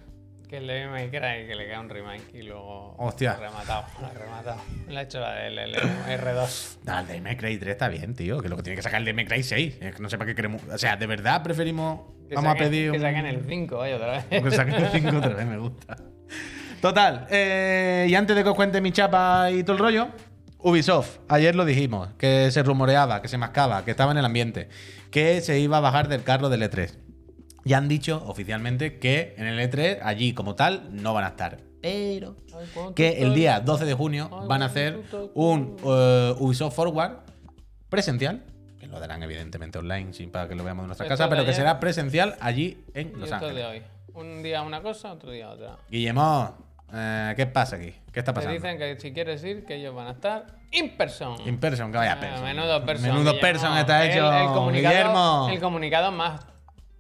Que 0.50 0.58
el 0.58 0.66
de 0.66 0.88
May 0.88 1.10
Cry 1.10 1.46
que 1.48 1.54
le 1.56 1.68
queda 1.68 1.80
un 1.80 1.90
remake 1.90 2.34
y 2.34 2.42
luego. 2.42 2.96
Hostia. 2.98 3.38
lo 3.40 3.46
ha 3.46 3.50
rematado, 3.50 3.86
lo 4.02 4.08
ha 4.08 4.10
rematado. 4.14 4.62
Le 4.88 4.98
ha 4.98 5.02
hecho 5.04 5.20
la 5.20 5.34
del 5.36 5.60
el 5.60 5.76
R2. 5.76 6.78
No, 6.86 7.00
el 7.00 7.08
de 7.08 7.22
May 7.22 7.38
Cry 7.38 7.58
3 7.60 7.72
está 7.72 7.88
bien, 7.88 8.16
tío. 8.16 8.42
Que 8.42 8.50
lo 8.50 8.56
que 8.58 8.64
tiene 8.64 8.76
que 8.76 8.82
sacar 8.82 9.00
el 9.00 9.06
de 9.06 9.14
May 9.14 9.26
Cry 9.26 9.44
6. 9.44 9.78
Es 9.80 9.96
que 9.96 10.02
no 10.02 10.10
sé 10.10 10.18
para 10.18 10.28
qué 10.30 10.36
queremos. 10.36 10.64
O 10.64 10.78
sea, 10.80 10.98
de 10.98 11.06
verdad 11.06 11.44
preferimos. 11.44 12.02
Que 12.28 12.34
Vamos 12.36 12.52
saquen- 12.52 12.56
a 12.56 12.60
pedir. 12.60 12.92
Que 12.92 12.98
un- 12.98 13.04
saquen 13.04 13.26
el 13.28 13.46
5, 13.48 13.78
vaya, 13.78 13.96
otra 13.96 14.12
vez. 14.12 14.26
Que 14.44 14.52
saquen 14.52 14.74
el 14.76 14.88
5 14.90 15.18
otra 15.18 15.34
vez, 15.36 15.46
me 15.46 15.58
gusta. 15.60 15.98
Total, 16.82 17.28
eh, 17.30 18.08
y 18.10 18.16
antes 18.16 18.36
de 18.36 18.42
que 18.44 18.50
os 18.50 18.56
cuente 18.56 18.80
mi 18.82 18.92
chapa 18.94 19.52
y 19.52 19.64
todo 19.64 19.74
el 19.74 19.80
rollo, 19.80 20.08
Ubisoft, 20.60 21.18
ayer 21.28 21.54
lo 21.54 21.66
dijimos, 21.66 22.10
que 22.18 22.50
se 22.52 22.64
rumoreaba, 22.64 23.22
que 23.22 23.28
se 23.28 23.38
mascaba, 23.38 23.84
que 23.84 23.92
estaba 23.92 24.14
en 24.14 24.18
el 24.18 24.26
ambiente, 24.26 24.70
que 25.12 25.42
se 25.42 25.60
iba 25.60 25.78
a 25.78 25.82
bajar 25.82 26.08
del 26.08 26.24
carro 26.24 26.48
del 26.50 26.62
E3. 26.64 26.96
Ya 27.66 27.78
han 27.78 27.88
dicho 27.88 28.24
oficialmente 28.28 29.00
que 29.00 29.36
en 29.38 29.46
el 29.48 29.60
E3, 29.60 30.00
allí 30.02 30.34
como 30.34 30.56
tal, 30.56 30.90
no 30.92 31.14
van 31.14 31.26
a 31.26 31.28
estar. 31.30 31.58
Pero 31.82 32.36
que 32.96 33.22
el 33.22 33.34
día 33.34 33.60
12 33.62 33.86
de 33.86 33.94
junio 33.94 34.30
van 34.48 34.62
a 34.64 34.66
hacer 34.66 35.00
un 35.34 35.78
eh, 35.86 36.34
Ubisoft 36.38 36.76
Forward 36.76 37.20
presencial, 37.90 38.44
que 38.80 38.88
lo 38.88 39.00
darán 39.00 39.24
evidentemente 39.24 39.78
online, 39.80 40.14
sin 40.14 40.32
para 40.32 40.48
que 40.48 40.56
lo 40.56 40.64
veamos 40.64 40.84
en 40.84 40.88
nuestra 40.88 41.08
casa, 41.08 41.30
pero 41.30 41.46
que 41.46 41.54
será 41.54 41.80
presencial 41.80 42.36
allí 42.42 42.84
en 42.94 43.20
Los 43.20 43.32
Ángeles. 43.32 43.66
hoy. 43.66 43.82
Un 44.14 44.44
día 44.44 44.62
una 44.62 44.82
cosa, 44.82 45.14
otro 45.14 45.32
día 45.32 45.50
otra. 45.50 45.78
Guillemot, 45.90 46.56
eh, 46.94 47.34
¿qué 47.38 47.46
pasa 47.46 47.78
aquí? 47.78 47.94
¿Qué 48.12 48.20
está 48.20 48.34
Te 48.34 48.36
pasando? 48.36 48.54
dicen 48.56 48.78
que 48.78 49.00
si 49.00 49.14
quieres 49.14 49.44
ir, 49.44 49.64
que 49.66 49.76
ellos 49.76 49.94
van 49.96 50.08
a 50.08 50.12
estar 50.12 50.46
in 50.72 50.98
person. 50.98 51.36
In 51.48 51.58
person, 51.60 51.92
que 51.92 51.98
vaya 51.98 52.14
Ah, 52.14 52.20
person. 52.20 52.44
Menudo 52.44 52.84
person. 52.86 53.08
Menudo 53.08 53.34
Guillermo. 53.34 53.40
person 53.42 53.78
está 53.78 54.04
El- 54.06 54.12
hecho, 54.12 54.34
el, 54.34 54.48
comunicado, 54.48 54.94
Guillermo. 54.96 55.48
El 55.52 55.60
comunicado 55.62 56.12
más 56.12 56.42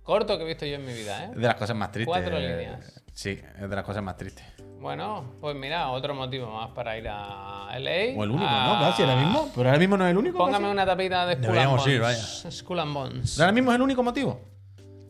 corto 0.09 0.37
que 0.37 0.43
he 0.43 0.47
visto 0.47 0.65
yo 0.65 0.75
en 0.75 0.85
mi 0.85 0.93
vida, 0.93 1.25
¿eh? 1.25 1.29
Es 1.31 1.35
de 1.37 1.47
las 1.47 1.55
cosas 1.55 1.75
más 1.75 1.91
tristes. 1.91 2.07
Cuatro 2.13 2.39
líneas. 2.39 3.01
Sí, 3.13 3.39
es 3.61 3.69
de 3.69 3.75
las 3.75 3.85
cosas 3.85 4.01
más 4.01 4.17
tristes. 4.17 4.43
Bueno, 4.79 5.35
pues 5.39 5.55
mira, 5.55 5.89
otro 5.89 6.15
motivo 6.15 6.47
más 6.51 6.69
para 6.71 6.97
ir 6.97 7.07
a 7.09 7.69
LA. 7.77 8.15
O 8.17 8.23
el 8.23 8.31
único, 8.31 8.47
a- 8.49 8.79
¿no? 8.79 8.79
Casi 8.89 9.03
ahora 9.03 9.15
mismo. 9.17 9.51
Pero 9.55 9.69
ahora 9.69 9.77
mismo 9.79 9.97
no 9.97 10.05
es 10.05 10.11
el 10.11 10.17
único. 10.17 10.37
Póngame 10.37 10.63
casi. 10.63 10.71
una 10.71 10.85
tapita 10.85 11.25
de 11.27 11.33
Skull 11.33 11.45
and 11.45 11.53
Deberíamos 11.53 11.87
ir, 11.87 11.99
Bones. 12.01 12.47
Skull 12.49 12.79
and 12.79 12.93
Bones. 12.93 13.39
Ahora 13.39 13.51
mismo 13.51 13.71
es 13.71 13.75
el 13.75 13.81
único 13.81 14.01
motivo. 14.03 14.41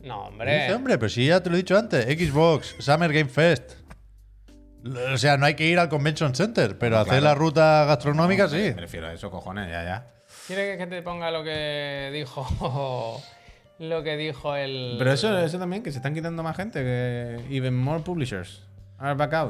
No, 0.02 0.24
Dice, 0.24 0.28
hombre. 0.32 0.74
hombre, 0.74 0.98
pero 0.98 1.10
sí, 1.10 1.28
ya 1.28 1.42
te 1.42 1.50
lo 1.50 1.56
he 1.56 1.60
dicho 1.60 1.78
antes. 1.78 2.06
Xbox, 2.06 2.76
Summer 2.80 3.12
Game 3.14 3.30
Fest. 3.30 3.74
O 5.14 5.18
sea, 5.18 5.38
no 5.38 5.46
hay 5.46 5.56
que 5.56 5.66
ir 5.66 5.78
al 5.78 5.90
Convention 5.90 6.34
Center, 6.34 6.78
pero 6.78 6.96
No, 6.96 7.02
hacer 7.02 7.20
claro. 7.20 7.26
la 7.26 7.36
ruta 7.36 7.86
gastronómica 7.86 8.48
sí. 8.48 8.72
Me 8.76 8.82
refiero 8.82 9.08
a 9.08 9.14
eso, 9.14 9.30
cojones, 9.30 9.70
ya, 9.70 9.84
ya. 9.84 10.08
¿Quieres 10.48 10.78
que 10.78 10.88
te 10.88 11.02
ponga 11.02 11.30
lo 11.32 11.44
que 11.44 12.10
dijo 12.14 13.22
lo 13.80 14.04
que 14.04 14.18
dijo 14.18 14.56
el 14.56 14.96
Pero 14.98 15.12
eso, 15.14 15.38
eso 15.40 15.58
también, 15.58 15.82
que 15.84 15.92
se 15.92 15.98
están 15.98 16.14
quitando 16.14 16.44
más 16.44 16.56
gente, 16.56 16.82
que 16.84 17.40
even 17.56 17.76
more 17.78 18.02
publishers. 18.04 18.64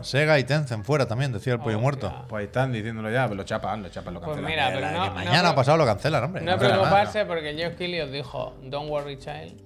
Sega 0.03 0.38
y 0.38 0.43
Tencent 0.43 0.86
fuera 0.86 1.07
también, 1.07 1.32
decía 1.32 1.53
el 1.53 1.59
pollo 1.59 1.77
Hostia. 1.77 1.82
muerto. 1.82 2.25
Pues 2.30 2.41
ahí 2.41 2.45
están 2.45 2.71
diciéndolo 2.71 3.09
ya, 3.09 3.23
pero 3.23 3.36
lo 3.38 3.43
chapan, 3.43 3.82
lo 3.82 3.89
chapan, 3.89 4.13
lo 4.13 4.21
Pues 4.21 4.36
cancelan. 4.38 4.51
mira, 4.51 4.67
pero 4.71 4.88
Que 4.88 4.93
no, 4.93 5.05
no, 5.07 5.13
mañana 5.15 5.49
pre- 5.49 5.55
pasado 5.55 5.77
lo 5.77 5.86
cancelan, 5.88 6.23
hombre. 6.23 6.41
no 6.43 6.51
No 6.51 6.57
preocuparse 6.59 7.25
porque 7.25 7.55
Geoff 7.55 7.73
Keighley 7.75 8.01
os 8.01 8.11
dijo, 8.11 8.55
don't 8.61 8.89
worry 8.91 9.17
child, 9.17 9.59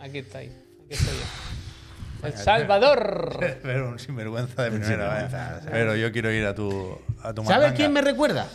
aquí 0.00 0.18
estáis, 0.18 0.50
aquí 0.52 0.94
estoy 0.94 1.14
yo. 1.18 2.26
El 2.26 2.32
Salvador. 2.34 3.38
Pero 3.62 3.88
un 3.90 3.98
sinvergüenza 3.98 4.62
de 4.62 4.70
primera, 4.70 5.28
sea. 5.28 5.60
Pero 5.70 5.96
yo 5.96 6.10
quiero 6.12 6.30
ir 6.30 6.46
a 6.46 6.54
tu, 6.54 6.98
a 7.22 7.32
tu 7.34 7.44
¿Sabes 7.44 7.72
quién 7.72 7.92
me 7.92 8.00
recuerda? 8.00 8.46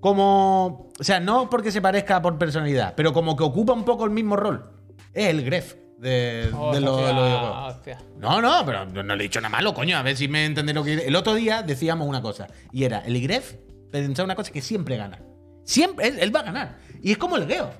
Como. 0.00 0.90
O 0.98 1.04
sea, 1.04 1.20
no 1.20 1.48
porque 1.48 1.70
se 1.70 1.80
parezca 1.80 2.20
por 2.20 2.36
personalidad, 2.38 2.94
pero 2.96 3.12
como 3.12 3.36
que 3.36 3.44
ocupa 3.44 3.72
un 3.72 3.84
poco 3.84 4.04
el 4.04 4.10
mismo 4.10 4.36
rol. 4.36 4.72
Es 5.12 5.28
el 5.28 5.44
Gref 5.44 5.74
de, 5.98 6.48
los 6.50 6.74
de 6.74 6.80
los 6.80 6.96
videojuegos. 6.98 7.74
Hostia. 7.74 7.98
No, 8.18 8.40
no, 8.40 8.64
pero 8.64 8.86
no, 8.86 9.02
le 9.02 9.24
he 9.24 9.28
dicho 9.28 9.40
nada 9.40 9.50
malo, 9.50 9.74
coño. 9.74 9.96
A 9.96 10.02
ver 10.02 10.16
si 10.16 10.28
me 10.28 10.44
entendéis 10.44 10.74
lo 10.74 10.84
que. 10.84 10.94
El 10.94 11.16
otro 11.16 11.34
día 11.34 11.62
decíamos 11.62 12.08
una 12.08 12.22
cosa. 12.22 12.48
Y 12.72 12.84
era, 12.84 13.00
el 13.00 13.20
Gref 13.20 13.54
pensaba 13.90 14.24
una 14.24 14.36
cosa 14.36 14.50
que 14.50 14.62
siempre 14.62 14.96
gana. 14.96 15.20
Siempre, 15.64 16.08
él, 16.08 16.18
él 16.18 16.34
va 16.34 16.40
a 16.40 16.44
ganar. 16.44 16.78
Y 17.02 17.12
es 17.12 17.18
como 17.18 17.36
el 17.36 17.46
Geo. 17.46 17.70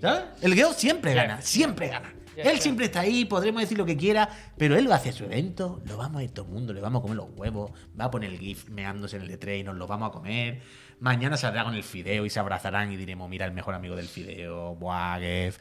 ¿Sabes? 0.00 0.24
El 0.40 0.54
Geo 0.54 0.72
siempre 0.72 1.14
gana, 1.14 1.42
siempre 1.42 1.88
gana. 1.88 2.14
Él 2.38 2.60
siempre 2.60 2.86
está 2.86 3.00
ahí, 3.00 3.24
podremos 3.24 3.62
decir 3.62 3.76
lo 3.76 3.84
que 3.84 3.96
quiera, 3.96 4.28
pero 4.56 4.76
él 4.76 4.88
va 4.88 4.94
a 4.94 4.98
hacer 4.98 5.12
su 5.12 5.24
evento, 5.24 5.82
lo 5.86 5.96
vamos 5.96 6.20
a 6.20 6.24
ir 6.24 6.30
todo 6.30 6.46
el 6.46 6.52
mundo, 6.52 6.72
le 6.72 6.80
vamos 6.80 7.00
a 7.00 7.02
comer 7.02 7.16
los 7.16 7.30
huevos, 7.34 7.72
va 7.98 8.04
a 8.04 8.10
poner 8.10 8.30
el 8.30 8.38
GIF 8.38 8.68
meándose 8.68 9.16
en 9.16 9.22
el 9.22 9.30
E3 9.30 9.60
y 9.60 9.64
nos 9.64 9.76
lo 9.76 9.86
vamos 9.86 10.10
a 10.10 10.12
comer. 10.12 10.62
Mañana 11.00 11.36
saldrá 11.36 11.64
con 11.64 11.74
el 11.74 11.84
fideo 11.84 12.26
y 12.26 12.30
se 12.30 12.40
abrazarán 12.40 12.90
y 12.92 12.96
diremos, 12.96 13.28
mira, 13.28 13.46
el 13.46 13.52
mejor 13.52 13.74
amigo 13.74 13.94
del 13.94 14.08
fideo, 14.08 14.76
Gef. 15.20 15.58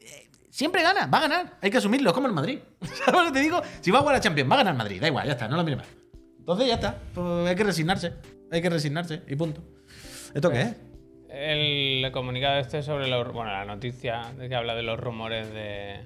Eh, 0.00 0.28
Siempre 0.50 0.82
gana, 0.82 1.06
va 1.06 1.18
a 1.18 1.20
ganar, 1.22 1.58
hay 1.60 1.70
que 1.70 1.78
asumirlo, 1.78 2.10
es 2.10 2.14
como 2.14 2.26
el 2.26 2.32
Madrid. 2.32 2.58
¿Sabes 2.82 3.20
lo 3.20 3.26
que 3.26 3.32
te 3.32 3.40
digo? 3.40 3.62
Si 3.80 3.90
va 3.90 3.98
a 3.98 4.02
jugar 4.02 4.16
a 4.16 4.20
Champions, 4.20 4.50
va 4.50 4.54
a 4.56 4.58
ganar 4.58 4.74
Madrid, 4.74 5.00
da 5.00 5.08
igual, 5.08 5.26
ya 5.26 5.32
está, 5.32 5.48
no 5.48 5.56
lo 5.56 5.64
mires 5.64 5.78
más. 5.78 5.88
Entonces 6.38 6.66
ya 6.66 6.74
está, 6.74 6.98
pues 7.14 7.48
hay 7.48 7.54
que 7.54 7.64
resignarse, 7.64 8.12
hay 8.50 8.62
que 8.62 8.70
resignarse 8.70 9.22
y 9.28 9.36
punto. 9.36 9.62
¿Esto 10.34 10.50
qué 10.50 10.60
es? 10.62 10.76
El 11.28 12.10
comunicado 12.12 12.58
este 12.58 12.82
sobre 12.82 13.06
los, 13.06 13.32
bueno, 13.32 13.52
la 13.52 13.64
noticia 13.66 14.32
que 14.38 14.54
habla 14.54 14.74
de 14.74 14.82
los 14.82 14.98
rumores 14.98 15.52
de, 15.52 16.00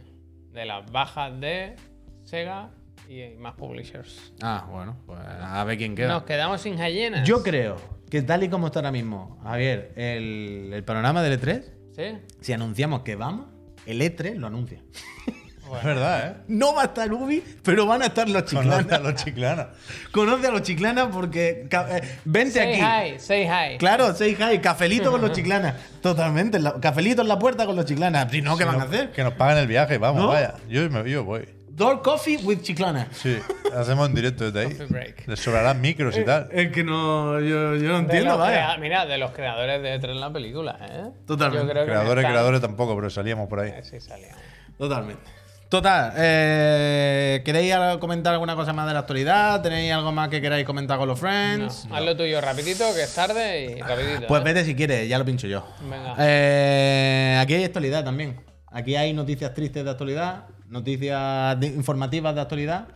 de 0.52 0.64
las 0.64 0.90
bajas 0.90 1.40
de 1.40 1.76
Sega 2.24 2.70
y 3.08 3.36
más 3.38 3.54
publishers. 3.54 4.32
Ah, 4.42 4.66
bueno, 4.70 4.96
pues 5.06 5.18
a 5.20 5.62
ver 5.64 5.76
quién 5.78 5.94
queda. 5.94 6.08
Nos 6.08 6.22
quedamos 6.24 6.60
sin 6.60 6.76
ballenas. 6.78 7.26
Yo 7.26 7.42
creo 7.42 7.76
que 8.10 8.22
tal 8.22 8.42
y 8.42 8.48
como 8.48 8.66
está 8.68 8.80
ahora 8.80 8.92
mismo, 8.92 9.38
Javier, 9.42 9.92
el, 9.96 10.70
el 10.72 10.84
panorama 10.84 11.22
del 11.22 11.40
E3, 11.40 11.62
¿Sí? 11.96 12.18
si 12.40 12.52
anunciamos 12.52 13.02
que 13.02 13.16
vamos, 13.16 13.46
el 13.86 14.00
E3 14.00 14.36
lo 14.36 14.46
anuncia. 14.46 14.80
Es 15.74 15.84
verdad, 15.84 16.26
¿eh? 16.28 16.42
No 16.48 16.74
va 16.74 16.82
a 16.82 16.84
estar 16.86 17.10
Ubi, 17.10 17.42
pero 17.62 17.86
van 17.86 18.02
a 18.02 18.06
estar 18.06 18.28
los 18.28 18.42
Conoce 18.42 18.68
a 18.68 18.78
chiclanas. 18.82 19.02
los 19.02 19.14
chiclanas. 19.24 19.66
Conoce 20.10 20.46
a 20.46 20.50
los 20.50 20.62
chiclanas 20.64 21.08
porque. 21.10 21.66
eh, 21.70 22.18
vente 22.26 22.52
Say 22.60 22.74
aquí. 22.82 23.14
hi, 23.14 23.18
say 23.18 23.44
hi. 23.46 23.78
Claro, 23.78 24.12
say 24.14 24.36
hi, 24.38 24.58
cafelito 24.58 25.10
con 25.10 25.22
los 25.22 25.32
chiclanas. 25.34 25.76
Totalmente. 26.02 26.58
la- 26.58 26.78
cafelito 26.78 27.22
en 27.22 27.28
la 27.28 27.38
puerta 27.38 27.64
con 27.64 27.74
los 27.74 27.86
chiclanas. 27.86 28.30
Si 28.30 28.42
no, 28.42 28.58
¿qué 28.58 28.66
van 28.66 28.80
a 28.80 28.84
hacer? 28.84 29.12
Que 29.12 29.24
nos 29.24 29.32
paguen 29.32 29.56
el 29.62 29.66
viaje, 29.66 29.96
vamos, 29.96 30.20
¿No? 30.20 30.28
vaya. 30.28 30.56
Yo, 30.68 30.90
me, 30.90 31.08
yo 31.10 31.24
voy. 31.24 31.48
Door 31.74 32.02
coffee 32.02 32.36
with 32.44 32.60
chiclana. 32.60 33.08
Sí, 33.12 33.38
hacemos 33.74 34.06
en 34.08 34.14
directo 34.14 34.50
desde 34.50 34.68
ahí. 34.68 34.86
break. 34.90 35.26
Les 35.26 35.40
sobrarán 35.40 35.80
micros 35.80 36.16
y 36.18 36.24
tal. 36.24 36.48
Es 36.52 36.70
que 36.70 36.84
no. 36.84 37.40
Yo, 37.40 37.76
yo 37.76 37.88
no 37.88 37.98
entiendo, 38.00 38.36
vaya. 38.36 38.66
crea- 38.74 38.78
Mira, 38.78 39.06
de 39.06 39.16
los 39.16 39.30
creadores 39.30 39.82
de 39.82 39.98
E3 39.98 40.14
la 40.20 40.30
película, 40.32 40.78
¿eh? 40.82 41.04
Totalmente. 41.26 41.66
Yo 41.66 41.72
creo 41.72 41.84
que 41.84 41.90
Creadores, 41.90 42.22
están- 42.22 42.32
creadores 42.32 42.60
tampoco, 42.60 42.94
pero 42.94 43.08
salíamos 43.08 43.48
por 43.48 43.60
ahí. 43.60 43.70
Eh, 43.70 43.82
Sí, 43.84 44.00
salían. 44.00 44.36
Totalmente. 44.76 45.22
Total, 45.70 46.12
eh, 46.18 47.40
¿queréis 47.46 47.74
comentar 47.98 48.34
alguna 48.34 48.54
cosa 48.54 48.74
más 48.74 48.86
de 48.86 48.92
la 48.92 48.98
actualidad? 49.00 49.62
¿Tenéis 49.62 49.90
algo 49.94 50.12
más 50.12 50.28
que 50.28 50.42
queráis 50.42 50.66
comentar 50.66 50.98
con 50.98 51.08
los 51.08 51.16
No, 51.22 51.26
friends? 51.26 51.86
Haz 51.90 52.02
lo 52.02 52.14
tuyo 52.14 52.38
rapidito, 52.42 52.84
que 52.94 53.04
es 53.04 53.14
tarde 53.14 53.76
y 53.78 53.80
rapidito. 53.80 54.26
Pues 54.28 54.42
¿eh? 54.42 54.44
vete 54.44 54.64
si 54.66 54.74
quieres, 54.74 55.08
ya 55.08 55.18
lo 55.18 55.24
pincho 55.24 55.46
yo. 55.46 55.66
Venga. 55.80 56.14
Eh, 56.18 57.38
aquí 57.40 57.54
hay 57.54 57.64
actualidad 57.64 58.04
también. 58.04 58.38
Aquí 58.70 58.96
hay 58.96 59.14
noticias 59.14 59.54
tristes 59.54 59.82
de 59.84 59.90
actualidad, 59.90 60.44
noticias 60.72 61.56
informativas 61.62 62.34
de 62.34 62.40
actualidad. 62.40 62.88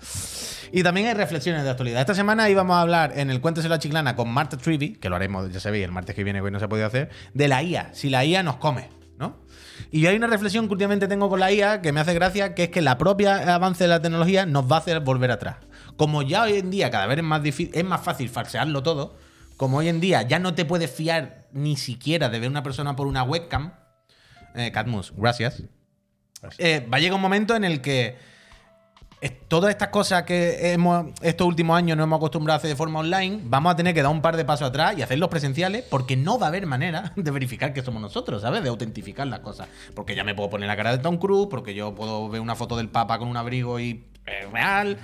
Y 0.72 0.82
también 0.82 1.06
hay 1.06 1.14
reflexiones 1.14 1.62
de 1.62 1.70
actualidad. 1.70 2.00
Esta 2.00 2.14
semana 2.14 2.48
íbamos 2.50 2.74
a 2.74 2.80
hablar 2.80 3.12
en 3.16 3.30
el 3.30 3.40
Cuéntese 3.40 3.68
la 3.68 3.78
Chiclana 3.78 4.16
con 4.16 4.28
Marta 4.28 4.56
Trivi, 4.56 4.94
que 4.94 5.08
lo 5.08 5.16
haremos, 5.16 5.52
ya 5.52 5.60
sabéis, 5.60 5.84
el 5.84 5.92
martes 5.92 6.16
que 6.16 6.24
viene, 6.24 6.40
que 6.40 6.46
hoy 6.46 6.50
no 6.50 6.58
se 6.58 6.64
ha 6.64 6.68
podido 6.68 6.86
hacer, 6.86 7.10
de 7.34 7.48
la 7.48 7.62
IA. 7.62 7.90
Si 7.92 8.10
la 8.10 8.24
IA 8.24 8.42
nos 8.42 8.56
come, 8.56 8.88
¿no? 9.18 9.36
Y 9.92 10.06
hay 10.06 10.16
una 10.16 10.26
reflexión 10.26 10.66
que 10.66 10.72
últimamente 10.72 11.06
tengo 11.06 11.28
con 11.28 11.38
la 11.38 11.52
IA 11.52 11.80
que 11.82 11.92
me 11.92 12.00
hace 12.00 12.14
gracia, 12.14 12.54
que 12.54 12.64
es 12.64 12.68
que 12.70 12.80
la 12.82 12.98
propia 12.98 13.54
avance 13.54 13.84
de 13.84 13.88
la 13.88 14.02
tecnología 14.02 14.44
nos 14.46 14.70
va 14.70 14.76
a 14.76 14.78
hacer 14.80 15.00
volver 15.00 15.30
atrás. 15.30 15.56
Como 15.96 16.22
ya 16.22 16.42
hoy 16.42 16.54
en 16.54 16.70
día 16.70 16.90
cada 16.90 17.06
vez 17.06 17.18
es 17.18 17.24
más, 17.24 17.42
difí- 17.42 17.70
es 17.72 17.84
más 17.84 18.00
fácil 18.00 18.28
falsearlo 18.28 18.82
todo, 18.82 19.16
como 19.56 19.78
hoy 19.78 19.88
en 19.88 20.00
día 20.00 20.22
ya 20.22 20.38
no 20.38 20.54
te 20.54 20.64
puedes 20.64 20.90
fiar 20.90 21.46
ni 21.52 21.76
siquiera 21.76 22.28
de 22.28 22.40
ver 22.40 22.50
una 22.50 22.62
persona 22.62 22.96
por 22.96 23.06
una 23.06 23.22
webcam, 23.22 23.72
eh, 24.54 24.72
Cadmus, 24.72 25.12
gracias. 25.16 25.62
Eh, 26.58 26.86
va 26.92 26.96
a 26.98 27.00
llegar 27.00 27.14
un 27.16 27.22
momento 27.22 27.54
en 27.56 27.64
el 27.64 27.80
que 27.80 28.16
todas 29.48 29.70
estas 29.70 29.88
cosas 29.88 30.22
que 30.24 30.72
hemos, 30.72 31.06
estos 31.22 31.46
últimos 31.46 31.76
años 31.76 31.96
nos 31.96 32.04
hemos 32.04 32.18
acostumbrado 32.18 32.56
a 32.56 32.58
hacer 32.58 32.70
de 32.70 32.76
forma 32.76 33.00
online, 33.00 33.40
vamos 33.44 33.72
a 33.72 33.76
tener 33.76 33.92
que 33.94 34.02
dar 34.02 34.12
un 34.12 34.20
par 34.22 34.36
de 34.36 34.44
pasos 34.44 34.68
atrás 34.68 34.96
y 34.96 35.02
hacerlos 35.02 35.28
presenciales 35.30 35.82
porque 35.90 36.16
no 36.16 36.38
va 36.38 36.46
a 36.46 36.48
haber 36.50 36.66
manera 36.66 37.12
de 37.16 37.30
verificar 37.30 37.72
que 37.72 37.82
somos 37.82 38.00
nosotros, 38.00 38.42
¿sabes? 38.42 38.62
De 38.62 38.68
autentificar 38.68 39.26
las 39.26 39.40
cosas. 39.40 39.68
Porque 39.94 40.14
ya 40.14 40.22
me 40.22 40.34
puedo 40.34 40.50
poner 40.50 40.68
la 40.68 40.76
cara 40.76 40.92
de 40.92 40.98
Tom 40.98 41.16
Cruise, 41.16 41.48
porque 41.50 41.74
yo 41.74 41.94
puedo 41.94 42.28
ver 42.28 42.40
una 42.40 42.54
foto 42.54 42.76
del 42.76 42.88
Papa 42.88 43.18
con 43.18 43.26
un 43.28 43.36
abrigo 43.36 43.80
y 43.80 44.04
es 44.26 44.50
real. 44.52 44.98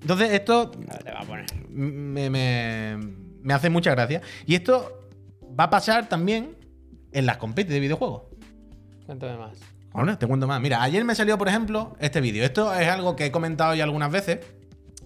Entonces, 0.00 0.30
esto 0.32 0.70
Te 0.70 1.10
va 1.10 1.20
a 1.20 1.24
poner. 1.24 1.46
me, 1.70 2.28
me- 2.30 2.96
me 3.42 3.54
hace 3.54 3.70
mucha 3.70 3.90
gracia. 3.92 4.20
Y 4.46 4.54
esto 4.54 5.08
va 5.58 5.64
a 5.64 5.70
pasar 5.70 6.08
también 6.08 6.56
en 7.12 7.26
las 7.26 7.38
competes 7.38 7.72
de 7.72 7.80
videojuegos. 7.80 8.24
Cuéntame 9.06 9.36
más. 9.38 9.58
Ahora 9.96 10.18
te 10.18 10.26
cuento 10.26 10.46
más. 10.46 10.60
Mira, 10.60 10.82
ayer 10.82 11.02
me 11.04 11.14
salió, 11.14 11.38
por 11.38 11.48
ejemplo, 11.48 11.96
este 12.00 12.20
vídeo. 12.20 12.44
Esto 12.44 12.74
es 12.74 12.86
algo 12.86 13.16
que 13.16 13.24
he 13.24 13.30
comentado 13.30 13.74
ya 13.74 13.84
algunas 13.84 14.12
veces, 14.12 14.40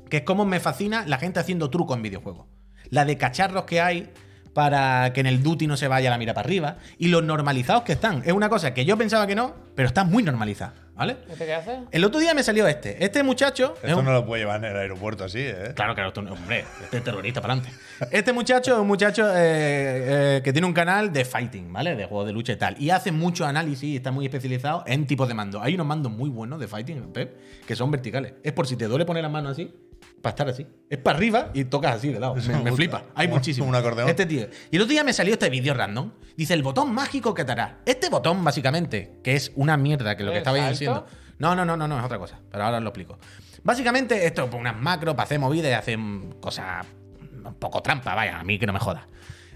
que 0.09 0.18
es 0.18 0.22
cómo 0.24 0.45
me 0.45 0.59
fascina 0.59 1.05
la 1.07 1.18
gente 1.18 1.38
haciendo 1.38 1.70
trucos 1.70 1.97
en 1.97 2.03
videojuegos. 2.03 2.49
La 2.88 3.05
de 3.05 3.16
cacharros 3.16 3.64
que 3.64 3.80
hay 3.80 4.12
para 4.53 5.12
que 5.12 5.20
en 5.20 5.26
el 5.26 5.45
duty 5.45 5.68
no 5.68 5.76
se 5.76 5.86
vaya 5.86 6.11
la 6.11 6.18
mira 6.18 6.34
para 6.34 6.45
arriba 6.45 6.78
y 6.99 7.07
los 7.07 7.22
normalizados 7.22 7.84
que 7.84 7.93
están. 7.93 8.22
Es 8.26 8.32
una 8.32 8.49
cosa 8.49 8.74
que 8.74 8.84
yo 8.84 8.99
pensaba 8.99 9.28
que 9.28 9.36
no, 9.36 9.55
pero 9.76 9.86
está 9.86 10.03
muy 10.03 10.24
normalizada, 10.24 10.74
¿vale? 11.01 11.16
¿Este 11.30 11.46
qué 11.46 11.55
hace? 11.55 11.78
El 11.90 12.05
otro 12.05 12.20
día 12.20 12.34
me 12.34 12.42
salió 12.42 12.68
este. 12.68 13.03
Este 13.03 13.22
muchacho... 13.22 13.74
es 13.82 13.84
Esto 13.88 13.98
un- 14.01 14.05
no 14.05 14.12
lo 14.12 14.26
puede 14.26 14.42
llevar 14.42 14.62
en 14.62 14.70
el 14.70 14.76
aeropuerto 14.76 15.24
así, 15.24 15.38
¿eh? 15.40 15.72
Claro, 15.74 15.94
claro, 15.94 16.09
esto 16.09 16.20
no- 16.20 16.32
hombre, 16.34 16.64
este 16.82 16.98
es 16.98 17.05
terrorista 17.05 17.40
para 17.40 17.55
adelante. 17.55 17.74
Este 18.11 18.32
muchacho 18.34 18.74
es 18.74 18.78
un 18.80 18.86
muchacho 18.86 19.26
eh, 19.30 19.34
eh, 20.36 20.40
que 20.44 20.53
tiene 20.53 20.66
un 20.66 20.74
canal 20.74 21.11
de 21.12 21.24
fighting, 21.24 21.72
¿vale? 21.72 21.96
De 21.96 22.05
juegos 22.05 22.26
de 22.26 22.32
lucha 22.34 22.53
y 22.53 22.57
tal. 22.57 22.76
Y 22.78 22.90
hace 22.90 23.12
mucho 23.12 23.46
análisis 23.46 23.84
y 23.84 23.96
está 23.96 24.11
muy 24.11 24.26
especializado 24.26 24.84
en 24.86 25.07
tipos 25.07 25.26
de 25.26 25.32
mando. 25.34 25.62
Hay 25.62 25.74
unos 25.74 25.86
mandos 25.86 26.12
muy 26.12 26.28
buenos 26.28 26.61
de 26.61 26.68
fighting, 26.68 27.12
Pep, 27.14 27.34
que 27.66 27.74
son 27.74 27.90
verticales. 27.90 28.34
Es 28.42 28.53
por 28.53 28.66
si 28.66 28.76
te 28.76 28.84
duele 28.84 29.07
poner 29.07 29.22
la 29.22 29.30
mano 29.30 29.48
así, 29.48 29.74
para 30.23 30.31
estar 30.31 30.49
así. 30.49 30.66
Es 30.89 30.99
para 30.99 31.16
arriba 31.16 31.51
y 31.55 31.64
tocas 31.64 31.97
así 31.97 32.12
de 32.12 32.21
lado. 32.21 32.35
Me, 32.35 32.43
me 32.43 32.49
me 32.49 32.59
gusta. 32.71 32.77
flipa. 32.77 33.05
Hay 33.14 33.29
muchísimo. 33.29 33.66
un 33.66 33.75
acordeón. 33.75 34.09
Este 34.09 34.27
tío. 34.27 34.49
Y 34.71 34.77
el 34.77 34.83
otro 34.83 34.91
día 34.93 35.05
me 35.05 35.12
salió 35.12 35.33
este 35.35 35.49
vídeo 35.51 35.75
random. 35.75 36.12
Dice 36.37 36.55
el 36.55 36.62
botón 36.62 36.93
mágico 36.93 37.35
que 37.35 37.45
te 37.45 37.53
hará. 37.53 37.79
Este 37.87 38.09
botón, 38.09 38.43
básicamente, 38.45 39.18
que 39.23 39.35
es 39.35 39.53
una 39.57 39.77
mierda, 39.77 40.16
que 40.16 40.25
lo 40.25 40.31
que 40.31 40.37
¿El 40.37 40.43
estabais 40.43 40.62
salto? 40.62 40.73
diciendo. 40.73 41.07
No, 41.39 41.55
no, 41.55 41.64
no, 41.64 41.77
no, 41.77 41.89
no, 41.89 41.99
es 41.99 42.05
otra 42.05 42.18
cosa. 42.18 42.39
Pero 42.51 42.64
ahora 42.64 42.79
os 42.79 42.83
lo 42.83 42.91
explico. 42.91 43.18
Básicamente, 43.62 44.27
esto 44.27 44.45
es 44.45 44.55
unas 44.55 44.77
macros 44.77 45.14
para 45.14 45.25
hacer 45.25 45.39
movidas 45.39 45.71
y 45.71 45.75
hacer 45.75 45.99
cosas 46.41 46.87
un 47.45 47.55
poco 47.55 47.81
trampa, 47.83 48.14
vaya, 48.14 48.39
a 48.39 48.45
mí 48.45 48.59
que 48.59 48.66
no 48.66 48.73
me 48.73 48.79
joda. 48.79 49.07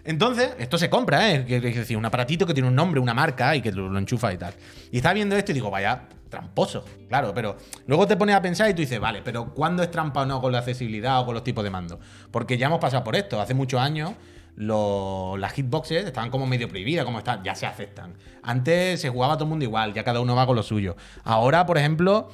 Entonces, 0.05 0.51
esto 0.59 0.77
se 0.77 0.91
compra, 0.91 1.31
¿eh? 1.33 1.45
Es 1.49 1.63
decir, 1.63 1.97
un 1.97 2.05
aparatito 2.05 2.47
que 2.47 2.53
tiene 2.53 2.69
un 2.69 2.75
nombre, 2.75 3.01
una 3.01 3.15
marca 3.15 3.57
y 3.57 3.63
que 3.63 3.73
lo, 3.73 3.89
lo 3.89 3.99
enchufa 3.99 4.33
y 4.33 4.37
tal. 4.37 4.55
Y 4.91 4.99
estaba 4.99 5.15
viendo 5.15 5.35
esto 5.37 5.53
y 5.53 5.55
digo, 5.55 5.71
vaya, 5.71 6.09
tramposo, 6.35 6.85
claro, 7.09 7.33
pero 7.35 7.57
luego 7.87 8.07
te 8.07 8.17
pones 8.17 8.35
a 8.35 8.43
pensar 8.43 8.69
y 8.71 8.75
tú 8.75 8.81
dices, 8.81 8.99
vale, 9.01 9.23
pero 9.23 9.55
¿cuándo 9.55 9.83
es 9.83 9.91
trampa 9.91 10.23
o 10.23 10.27
no 10.27 10.41
con 10.41 10.53
la 10.53 10.59
accesibilidad 10.59 11.21
o 11.21 11.27
con 11.27 11.35
los 11.35 11.45
tipos 11.45 11.63
de 11.63 11.71
mando? 11.71 12.01
Porque 12.31 12.59
ya 12.59 12.67
hemos 12.67 12.81
pasado 12.81 13.05
por 13.05 13.15
esto. 13.17 13.41
Hace 13.41 13.55
muchos 13.55 13.81
años 13.81 14.13
lo- 14.57 15.37
las 15.39 15.53
hitboxes 15.53 16.05
estaban 16.07 16.31
como 16.31 16.47
medio 16.47 16.69
prohibidas, 16.69 17.05
como 17.05 17.19
están, 17.19 17.43
ya 17.45 17.55
se 17.55 17.67
aceptan. 17.67 18.15
Antes 18.43 19.01
se 19.01 19.09
jugaba 19.11 19.35
todo 19.35 19.45
el 19.45 19.51
mundo 19.51 19.65
igual, 19.65 19.95
ya 19.95 20.05
cada 20.05 20.21
uno 20.21 20.35
va 20.35 20.47
con 20.47 20.57
lo 20.57 20.63
suyo. 20.63 20.97
Ahora, 21.25 21.67
por 21.67 21.79
ejemplo, 21.79 22.29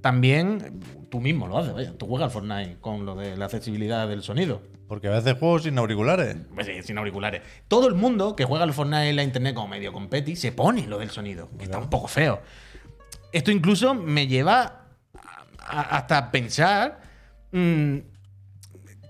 también 0.00 0.80
tú 1.10 1.20
mismo 1.20 1.46
lo 1.46 1.58
haces, 1.58 1.72
vaya, 1.74 1.92
tú 1.96 2.06
juegas 2.06 2.26
al 2.26 2.30
Fortnite 2.32 2.76
con 2.80 3.04
lo 3.06 3.14
de 3.14 3.36
la 3.36 3.44
accesibilidad 3.46 4.08
del 4.08 4.22
sonido. 4.22 4.60
Porque 4.88 5.08
a 5.08 5.12
veces 5.12 5.38
juego 5.38 5.58
sin 5.58 5.78
auriculares. 5.78 6.36
Pues 6.54 6.66
sí, 6.66 6.82
sin 6.82 6.98
auriculares. 6.98 7.40
Todo 7.68 7.88
el 7.88 7.94
mundo 7.94 8.36
que 8.36 8.44
juega 8.44 8.64
al 8.64 8.74
Fortnite 8.74 9.08
en 9.08 9.16
la 9.16 9.22
internet 9.22 9.54
como 9.54 9.68
medio 9.68 9.90
competi 9.92 10.36
se 10.36 10.52
pone 10.52 10.86
lo 10.86 10.98
del 10.98 11.08
sonido, 11.10 11.48
que 11.56 11.64
está 11.64 11.78
un 11.78 11.88
poco 11.88 12.08
feo. 12.08 12.42
Esto 13.32 13.50
incluso 13.50 13.94
me 13.94 14.26
lleva 14.26 14.86
a- 15.58 15.80
a- 15.80 15.96
hasta 15.98 16.30
pensar 16.30 17.00
mm, 17.52 17.96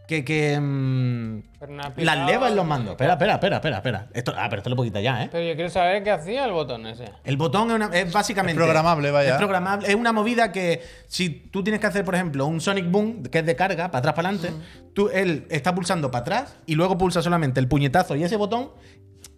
que, 0.09 0.25
que 0.25 0.59
mm, 0.61 1.39
has 1.61 1.97
las 1.97 2.27
levas 2.27 2.51
en 2.51 2.57
los 2.57 2.67
mandos. 2.67 2.93
Espera, 2.93 3.13
espera, 3.15 3.35
espera, 3.35 3.57
espera, 3.57 3.77
espera. 3.79 4.09
Esto, 4.13 4.33
ah, 4.37 4.47
pero 4.51 4.61
esto 4.61 4.71
lo 4.71 4.77
puedo 4.77 4.91
quitar 4.91 5.03
ya, 5.03 5.25
¿eh? 5.25 5.29
Pero 5.33 5.45
yo 5.49 5.55
quiero 5.55 5.71
saber 5.71 6.03
qué 6.03 6.11
hacía 6.11 6.45
el 6.45 6.53
botón 6.53 6.87
ese. 6.87 7.05
El 7.25 7.37
botón 7.37 7.71
es, 7.71 7.77
una- 7.77 7.87
es 7.97 8.13
básicamente. 8.13 8.61
Es 8.61 8.65
programable, 8.67 9.11
vaya. 9.11 9.31
Es 9.33 9.37
programable. 9.37 9.89
Es 9.89 9.95
una 9.95 10.13
movida 10.13 10.53
que 10.53 10.83
si 11.07 11.31
tú 11.31 11.63
tienes 11.63 11.81
que 11.81 11.87
hacer, 11.87 12.05
por 12.05 12.15
ejemplo, 12.15 12.47
un 12.47 12.61
Sonic 12.61 12.91
Boom, 12.91 13.23
que 13.25 13.39
es 13.39 13.47
de 13.47 13.57
carga, 13.57 13.91
para 13.91 13.99
atrás, 14.01 14.15
para 14.15 14.29
adelante, 14.29 14.53
tú, 14.95 15.09
él 15.09 15.47
está 15.51 15.75
pulsando 15.75 16.11
para 16.11 16.23
atrás 16.23 16.57
y 16.67 16.75
luego 16.75 16.99
pulsa 16.99 17.23
solamente 17.23 17.61
el 17.61 17.69
puñetazo 17.69 18.17
y 18.17 18.25
ese 18.25 18.37
botón 18.37 18.73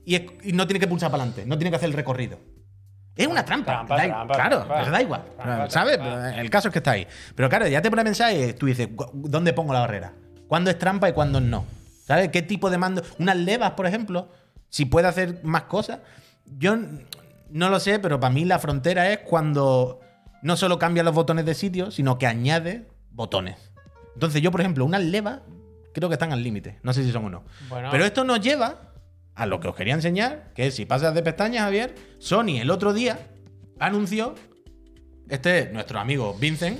y, 0.04 0.16
es- 0.16 0.22
y 0.42 0.52
no 0.52 0.66
tiene 0.66 0.80
que 0.80 0.88
pulsar 0.88 1.10
para 1.10 1.22
adelante, 1.22 1.46
no 1.46 1.56
tiene 1.58 1.70
que 1.70 1.76
hacer 1.76 1.88
el 1.90 1.94
recorrido. 1.94 2.38
Es 3.16 3.26
una 3.26 3.44
trampa. 3.44 3.72
Trampa, 3.72 3.96
da- 3.96 4.04
trampa, 4.06 4.34
claro, 4.34 4.56
trampa. 4.58 4.78
pero 4.80 4.90
da 4.90 5.02
igual. 5.02 5.22
¿Sabes? 5.68 5.98
El 6.36 6.50
caso 6.50 6.68
es 6.68 6.72
que 6.72 6.78
está 6.80 6.92
ahí. 6.92 7.06
Pero 7.34 7.48
claro, 7.48 7.66
ya 7.68 7.80
te 7.80 7.90
pones 7.90 8.02
a 8.02 8.04
pensar 8.04 8.32
y 8.34 8.52
tú 8.54 8.66
dices, 8.66 8.88
"Gu- 8.90 9.10
¿dónde 9.12 9.52
pongo 9.52 9.72
la 9.72 9.80
barrera? 9.80 10.12
¿Cuándo 10.48 10.70
es 10.70 10.78
trampa 10.78 11.08
y 11.08 11.12
cuándo 11.12 11.40
no? 11.40 11.64
¿Sabes? 12.06 12.28
¿Qué 12.30 12.42
tipo 12.42 12.70
de 12.70 12.78
mando? 12.78 13.02
Unas 13.18 13.36
levas, 13.36 13.70
por 13.72 13.86
ejemplo, 13.86 14.28
si 14.68 14.84
puede 14.84 15.06
hacer 15.08 15.40
más 15.44 15.62
cosas. 15.64 16.00
Yo 16.58 16.76
no 17.50 17.68
lo 17.70 17.80
sé, 17.80 17.98
pero 17.98 18.18
para 18.20 18.32
mí 18.34 18.44
la 18.44 18.58
frontera 18.58 19.10
es 19.10 19.20
cuando 19.20 20.00
no 20.42 20.56
solo 20.56 20.78
cambia 20.78 21.02
los 21.02 21.14
botones 21.14 21.46
de 21.46 21.54
sitio, 21.54 21.90
sino 21.90 22.18
que 22.18 22.26
añade 22.26 22.86
botones. 23.10 23.56
Entonces, 24.14 24.42
yo, 24.42 24.50
por 24.50 24.60
ejemplo, 24.60 24.84
unas 24.84 25.02
levas 25.02 25.40
creo 25.94 26.08
que 26.08 26.14
están 26.14 26.32
al 26.32 26.42
límite. 26.42 26.78
No 26.82 26.92
sé 26.92 27.04
si 27.04 27.12
son 27.12 27.24
uno. 27.24 27.44
Bueno. 27.68 27.88
Pero 27.90 28.04
esto 28.04 28.24
nos 28.24 28.40
lleva 28.40 28.80
a 29.34 29.46
lo 29.46 29.60
que 29.60 29.68
os 29.68 29.74
quería 29.74 29.94
enseñar, 29.94 30.52
que 30.54 30.70
si 30.70 30.84
pasas 30.86 31.14
de 31.14 31.22
pestañas, 31.22 31.62
Javier, 31.64 31.94
Sony 32.18 32.60
el 32.60 32.70
otro 32.70 32.92
día 32.92 33.18
anunció, 33.78 34.34
este 35.28 35.58
es 35.60 35.72
nuestro 35.72 35.98
amigo 35.98 36.34
Vincent, 36.38 36.78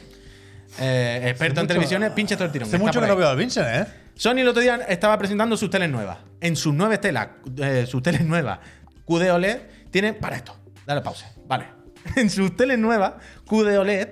eh, 0.79 1.21
experto 1.29 1.61
en 1.61 1.65
mucho- 1.65 1.69
televisiones, 1.69 2.11
pinche 2.13 2.35
todo 2.37 2.47
el 2.47 2.53
tirón. 2.53 2.69
Hace 2.69 2.79
mucho 2.79 3.01
que 3.01 3.07
no 3.07 3.17
veo 3.17 3.29
al 3.29 3.37
Vincent, 3.37 3.67
¿eh? 3.69 3.87
Sony 4.15 4.39
el 4.39 4.49
otro 4.49 4.63
día 4.63 4.77
estaba 4.89 5.19
presentando 5.19 5.57
sus 5.57 5.71
teles 5.71 5.91
nuevas. 5.91 6.19
En 6.41 6.55
sus 6.57 6.73
nuevas 6.75 7.01
telas, 7.01 7.29
eh, 7.59 7.85
sus 7.87 8.03
teles 8.03 8.25
nuevas 8.25 8.61
QD 9.07 9.31
OLED, 9.33 9.59
tienen. 9.91 10.15
Para 10.17 10.37
esto, 10.37 10.57
dale 10.87 11.01
pausa. 11.01 11.33
Vale. 11.47 11.67
En 12.17 12.29
sus 12.31 12.55
teles 12.57 12.79
nuevas 12.79 13.15
QD 13.47 13.79
OLED, 13.79 14.09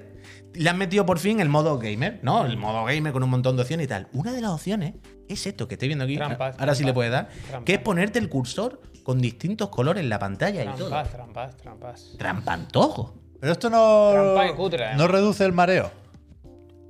le 0.54 0.68
han 0.70 0.78
metido 0.78 1.06
por 1.06 1.18
fin 1.18 1.40
el 1.40 1.48
modo 1.48 1.78
gamer, 1.78 2.18
¿no? 2.22 2.44
El 2.46 2.56
modo 2.56 2.84
gamer 2.84 3.12
con 3.12 3.22
un 3.22 3.30
montón 3.30 3.56
de 3.56 3.62
opciones 3.62 3.84
y 3.84 3.88
tal. 3.88 4.08
Una 4.12 4.32
de 4.32 4.40
las 4.40 4.50
opciones 4.50 4.94
es 5.32 5.46
esto 5.46 5.68
que 5.68 5.74
estoy 5.74 5.88
viendo 5.88 6.04
aquí. 6.04 6.16
Trampas, 6.16 6.56
ahora 6.58 6.74
sí 6.74 6.84
le 6.84 6.92
puedes 6.92 7.12
dar. 7.12 7.28
trampas. 7.28 7.64
Que 7.64 7.74
es 7.74 7.78
ponerte 7.80 8.18
el 8.18 8.28
cursor 8.28 8.80
con 9.02 9.20
distintos 9.20 9.68
colores 9.68 10.02
en 10.02 10.08
la 10.08 10.18
pantalla 10.18 10.62
y 10.64 10.68
todo. 10.76 10.88
Trampas, 10.88 11.10
trampas, 11.12 11.56
trampas. 11.56 12.14
Trampantojo. 12.18 13.14
Pero 13.40 13.52
esto 13.52 13.70
no. 13.70 14.10
Trampa 14.12 14.46
y 14.46 14.54
cutre, 14.54 14.84
¿eh? 14.92 14.94
No 14.96 15.08
reduce 15.08 15.44
el 15.44 15.52
mareo. 15.52 15.90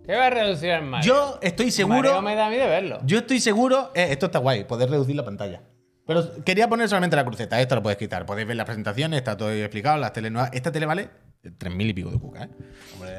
¿Qué 0.04 0.16
va 0.16 0.26
a 0.26 0.30
reducir 0.30 0.70
el 0.70 0.82
mareo? 0.82 1.06
Yo 1.06 1.38
estoy 1.40 1.66
El 1.66 1.72
seguro. 1.72 1.96
mareo 1.96 2.22
me 2.22 2.34
da 2.34 2.46
a 2.46 2.50
mí 2.50 2.56
de 2.56 2.66
verlo. 2.66 2.98
Yo 3.04 3.18
estoy 3.18 3.40
seguro. 3.40 3.90
eh, 3.94 4.08
esto 4.10 4.26
está 4.26 4.38
guay, 4.40 4.64
poder 4.64 4.90
reducir 4.90 5.14
la 5.16 5.24
pantalla. 5.24 5.62
Pero 6.04 6.42
quería 6.44 6.68
poner 6.68 6.88
solamente 6.88 7.14
la 7.14 7.24
cruceta. 7.24 7.60
Esto 7.60 7.76
lo 7.76 7.82
puedes 7.82 7.96
quitar. 7.98 8.26
Podéis 8.26 8.48
ver 8.48 8.56
las 8.56 8.66
presentaciones, 8.66 9.18
está 9.18 9.36
todo 9.36 9.52
explicado. 9.52 9.98
Las 9.98 10.12
nuevas. 10.20 10.50
Esta 10.52 10.72
tele 10.72 10.86
vale 10.86 11.08
3.000 11.44 11.88
y 11.88 11.92
pico 11.92 12.10
de 12.10 12.18
cuca, 12.18 12.44
¿eh? 12.44 12.48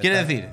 Quiere 0.02 0.18
decir, 0.18 0.50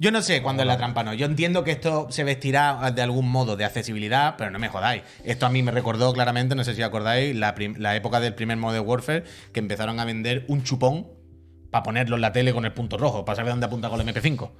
yo 0.00 0.10
no 0.10 0.22
sé 0.22 0.40
cuándo 0.40 0.62
es 0.62 0.66
la 0.66 0.78
trampa 0.78 1.04
no. 1.04 1.12
Yo 1.12 1.26
entiendo 1.26 1.62
que 1.62 1.72
esto 1.72 2.06
se 2.10 2.24
vestirá 2.24 2.90
de 2.90 3.02
algún 3.02 3.30
modo 3.30 3.54
de 3.58 3.66
accesibilidad, 3.66 4.34
pero 4.38 4.50
no 4.50 4.58
me 4.58 4.70
jodáis. 4.70 5.02
Esto 5.24 5.44
a 5.44 5.50
mí 5.50 5.62
me 5.62 5.72
recordó 5.72 6.14
claramente, 6.14 6.54
no 6.54 6.64
sé 6.64 6.74
si 6.74 6.80
acordáis, 6.80 7.36
la, 7.36 7.94
época 7.94 8.18
del 8.18 8.34
primer 8.34 8.56
Modern 8.56 8.86
Warfare, 8.86 9.24
que 9.52 9.60
empezaron 9.60 10.00
a 10.00 10.06
vender 10.06 10.46
un 10.48 10.62
chupón 10.62 11.06
para 11.70 11.82
ponerlo 11.82 12.16
en 12.16 12.22
la 12.22 12.32
tele 12.32 12.54
con 12.54 12.64
el 12.64 12.72
punto 12.72 12.96
rojo, 12.96 13.26
para 13.26 13.36
saber 13.36 13.52
dónde 13.52 13.66
apunta 13.66 13.90
con 13.90 14.00
el 14.00 14.06
MP5. 14.08 14.50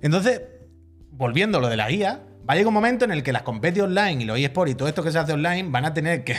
Entonces, 0.00 0.40
volviendo 1.10 1.58
a 1.58 1.60
lo 1.60 1.68
de 1.68 1.76
la 1.76 1.90
guía, 1.90 2.22
va 2.48 2.54
a 2.54 2.56
llegar 2.56 2.68
un 2.68 2.74
momento 2.74 3.04
en 3.04 3.10
el 3.10 3.22
que 3.22 3.32
las 3.32 3.42
competi 3.42 3.80
online 3.80 4.22
y 4.22 4.24
los 4.24 4.38
eSports 4.38 4.72
y 4.72 4.74
todo 4.74 4.88
esto 4.88 5.02
que 5.02 5.12
se 5.12 5.18
hace 5.18 5.34
online 5.34 5.68
van 5.68 5.84
a 5.84 5.92
tener 5.92 6.24
que 6.24 6.36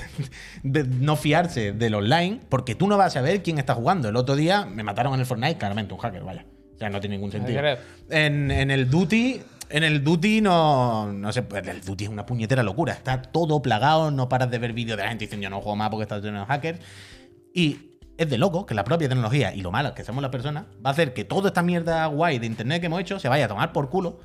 no 0.63 1.17
fiarse 1.17 1.71
del 1.71 1.93
online 1.93 2.39
porque 2.49 2.73
tú 2.73 2.87
no 2.87 2.97
vas 2.97 3.07
a 3.07 3.19
saber 3.19 3.43
quién 3.43 3.59
está 3.59 3.75
jugando. 3.75 4.09
El 4.09 4.15
otro 4.15 4.35
día 4.35 4.65
me 4.65 4.81
mataron 4.81 5.13
en 5.13 5.19
el 5.19 5.27
Fortnite, 5.27 5.59
claramente, 5.59 5.93
un 5.93 5.99
hacker, 5.99 6.23
vaya. 6.23 6.47
Sea, 6.83 6.89
no 6.89 6.99
tiene 6.99 7.15
ningún 7.15 7.31
sentido. 7.31 7.61
En, 8.09 8.51
en 8.51 8.71
el 8.71 8.89
Duty. 8.89 9.41
En 9.69 9.83
el 9.83 10.03
Duty 10.03 10.41
no, 10.41 11.11
no 11.13 11.31
sé, 11.31 11.41
pues 11.41 11.65
el 11.67 11.81
Duty 11.81 12.03
es 12.03 12.09
una 12.09 12.25
puñetera 12.25 12.61
locura. 12.61 12.93
Está 12.93 13.21
todo 13.21 13.61
plagado, 13.61 14.11
no 14.11 14.29
paras 14.29 14.51
de 14.51 14.59
ver 14.59 14.73
vídeos 14.73 14.97
de 14.97 15.03
la 15.03 15.09
gente 15.09 15.25
diciendo 15.25 15.45
yo 15.45 15.49
no 15.49 15.61
juego 15.61 15.75
más 15.77 15.89
porque 15.89 16.03
está 16.03 16.19
lleno 16.19 16.41
de 16.41 16.45
hackers. 16.45 16.79
Y 17.53 17.93
es 18.17 18.29
de 18.29 18.37
loco 18.37 18.65
que 18.65 18.75
la 18.75 18.83
propia 18.83 19.07
tecnología 19.07 19.55
y 19.55 19.61
lo 19.61 19.71
malo 19.71 19.95
que 19.95 20.03
somos 20.03 20.21
las 20.21 20.29
personas 20.29 20.65
va 20.85 20.89
a 20.89 20.93
hacer 20.93 21.13
que 21.13 21.23
toda 21.23 21.47
esta 21.47 21.63
mierda 21.63 22.05
guay 22.07 22.37
de 22.37 22.45
internet 22.45 22.81
que 22.81 22.87
hemos 22.87 22.99
hecho 22.99 23.19
se 23.19 23.29
vaya 23.29 23.45
a 23.45 23.47
tomar 23.47 23.71
por 23.71 23.89
culo 23.89 24.19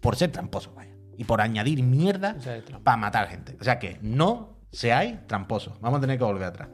por 0.00 0.16
ser 0.16 0.32
tramposos, 0.32 0.74
vaya. 0.74 0.92
Y 1.16 1.24
por 1.24 1.40
añadir 1.40 1.82
mierda 1.82 2.36
tramposo. 2.36 2.80
para 2.82 2.96
matar 2.96 3.28
gente. 3.28 3.56
O 3.60 3.64
sea 3.64 3.78
que 3.78 3.98
no 4.02 4.58
seáis 4.72 5.14
tramposos. 5.28 5.80
Vamos 5.80 5.98
a 5.98 6.00
tener 6.00 6.18
que 6.18 6.24
volver 6.24 6.44
atrás. 6.44 6.68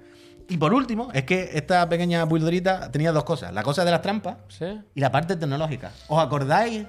Y 0.51 0.57
por 0.59 0.75
último, 0.75 1.09
es 1.15 1.25
que 1.25 1.51
esta 1.55 1.89
pequeña 1.89 2.25
buildorita 2.25 2.91
tenía 2.91 3.13
dos 3.13 3.25
cosas. 3.25 3.53
La 3.55 3.63
cosa 3.63 3.85
de 3.85 3.91
las 3.93 4.03
trampas 4.03 4.37
¿Sí? 4.49 4.67
y 4.95 5.01
la 5.01 5.11
parte 5.11 5.37
tecnológica. 5.37 5.93
¿Os 6.09 6.19
acordáis? 6.23 6.87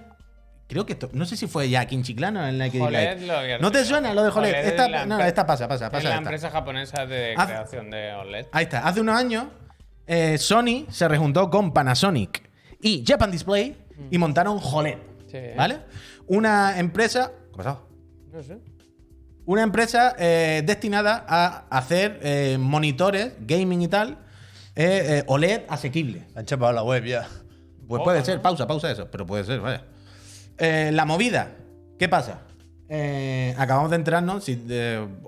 Creo 0.68 0.86
que 0.86 0.94
esto, 0.94 1.10
no 1.14 1.26
sé 1.26 1.36
si 1.36 1.48
fue 1.48 1.70
ya 1.70 1.82
aquí 1.82 1.96
en 1.96 2.04
Chiclana 2.04 2.46
o 2.46 2.48
en 2.48 2.58
la 2.58 2.70
que 2.70 3.58
¿No 3.60 3.72
te 3.72 3.84
suena 3.86 4.14
lo 4.14 4.24
de 4.24 4.32
Jolet? 4.32 4.52
Jolet 4.54 4.66
Esta, 4.68 4.86
es 4.86 4.92
la 4.92 5.06
no, 5.06 5.20
esta 5.20 5.46
pasa, 5.46 5.68
pasa, 5.68 5.86
Es 5.88 5.92
pasa. 5.92 6.04
la 6.04 6.10
esta. 6.12 6.22
empresa 6.22 6.50
japonesa 6.50 7.06
de 7.06 7.34
creación 7.36 7.90
de 7.92 8.14
OLED. 8.14 8.46
Ahí 8.54 8.64
está. 8.64 8.88
Hace 8.88 9.02
unos 9.02 9.16
años, 9.18 9.46
eh, 10.08 10.38
Sony 10.38 10.86
se 10.90 11.08
rejuntó 11.08 11.50
con 11.50 11.74
Panasonic 11.74 12.50
y 12.82 13.04
Japan 13.06 13.32
Display 13.32 13.78
y 14.10 14.18
montaron 14.18 14.58
Jolet. 14.60 14.98
Sí. 15.30 15.40
¿Vale? 15.58 15.80
Una 16.28 16.80
empresa. 16.80 17.32
¿Qué 17.50 17.54
ha 17.54 17.58
pasado? 17.58 17.88
No 18.32 18.42
sé. 18.42 18.58
Una 19.46 19.64
empresa 19.64 20.16
eh, 20.20 20.62
destinada 20.66 21.26
a 21.28 21.66
hacer 21.70 22.20
eh, 22.22 22.58
monitores, 22.60 23.34
gaming 23.40 23.82
y 23.82 23.88
tal, 23.88 24.18
eh, 24.76 25.20
eh, 25.20 25.24
OLED 25.28 25.64
asequibles. 25.68 26.24
Han 26.36 26.46
chapado 26.46 26.72
la 26.74 26.84
web 26.84 27.04
ya. 27.06 27.28
Pues 27.88 28.04
puede 28.04 28.24
ser, 28.24 28.42
pausa, 28.42 28.68
pausa 28.68 28.90
eso, 28.92 29.10
pero 29.12 29.26
puede 29.26 29.44
ser, 29.44 29.60
vaya. 29.60 29.84
Eh, 30.58 30.92
la 30.94 31.06
movida, 31.06 31.50
¿qué 32.00 32.08
pasa? 32.08 32.42
Eh, 32.88 33.56
acabamos 33.58 33.90
de 33.90 33.96
enterarnos, 33.96 34.44
si, 34.44 34.64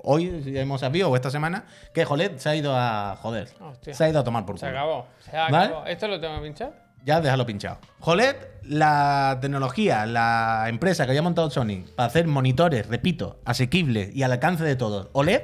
hoy 0.02 0.42
si 0.44 0.56
hemos 0.56 0.80
sabido, 0.80 1.10
o 1.10 1.16
esta 1.16 1.30
semana, 1.30 1.64
que 1.92 2.04
Jolet 2.04 2.38
se 2.38 2.48
ha 2.48 2.54
ido 2.54 2.74
a 2.76 3.16
joder. 3.20 3.48
Hostia. 3.60 3.94
Se 3.94 4.04
ha 4.04 4.08
ido 4.08 4.20
a 4.20 4.24
tomar 4.24 4.46
por 4.46 4.58
Se 4.58 4.66
culo. 4.66 4.78
acabó. 4.78 5.06
Se 5.20 5.30
acabó. 5.36 5.50
¿Vale? 5.80 5.92
¿Esto 5.92 6.08
lo 6.08 6.20
tengo 6.20 6.36
que 6.36 6.42
pinchar? 6.42 6.83
Ya 7.04 7.20
déjalo 7.20 7.44
pinchado. 7.44 7.78
Jolet, 8.00 8.60
la 8.64 9.38
tecnología, 9.40 10.06
la 10.06 10.64
empresa 10.68 11.04
que 11.04 11.10
había 11.10 11.22
montado 11.22 11.50
Sony 11.50 11.84
para 11.94 12.06
hacer 12.06 12.26
monitores, 12.26 12.86
repito, 12.88 13.40
asequibles 13.44 14.14
y 14.14 14.22
al 14.22 14.32
alcance 14.32 14.64
de 14.64 14.74
todos, 14.76 15.08
OLED, 15.12 15.42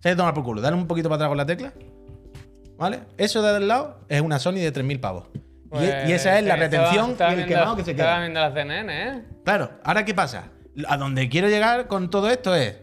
se 0.00 0.08
ha 0.08 0.12
ido 0.12 0.16
a 0.22 0.24
tomar 0.24 0.34
por 0.34 0.44
culo. 0.44 0.60
Dale 0.60 0.76
un 0.76 0.86
poquito 0.88 1.08
para 1.08 1.16
atrás 1.16 1.28
con 1.28 1.36
la 1.38 1.46
tecla. 1.46 1.72
¿Vale? 2.76 3.00
Eso 3.16 3.40
de 3.40 3.56
al 3.56 3.68
lado 3.68 4.00
es 4.08 4.20
una 4.20 4.38
Sony 4.38 4.54
de 4.54 4.72
3.000 4.72 5.00
pavos. 5.00 5.28
Y- 5.72 6.10
y, 6.10 6.12
esa 6.12 6.38
es 6.38 6.44
la 6.44 6.56
Pues, 6.56 6.70
retención 6.70 7.10
estaba- 7.12 7.30
estaba 7.30 7.34
y 7.34 7.40
el 7.40 7.46
quemado 7.46 7.76
que 7.76 7.84
se 7.84 7.90
Estaba 7.92 8.10
queda. 8.10 8.20
viendo 8.20 8.40
la 8.40 8.52
CNN, 8.52 9.08
¿eh? 9.08 9.22
Claro, 9.44 9.70
ahora 9.84 10.04
qué 10.04 10.14
pasa? 10.14 10.44
A 10.88 10.96
donde 10.96 11.28
quiero 11.28 11.48
llegar 11.48 11.86
con 11.86 12.10
todo 12.10 12.28
esto 12.30 12.54
es. 12.54 12.76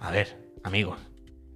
A 0.00 0.10
ver, 0.10 0.36
amigos. 0.64 0.98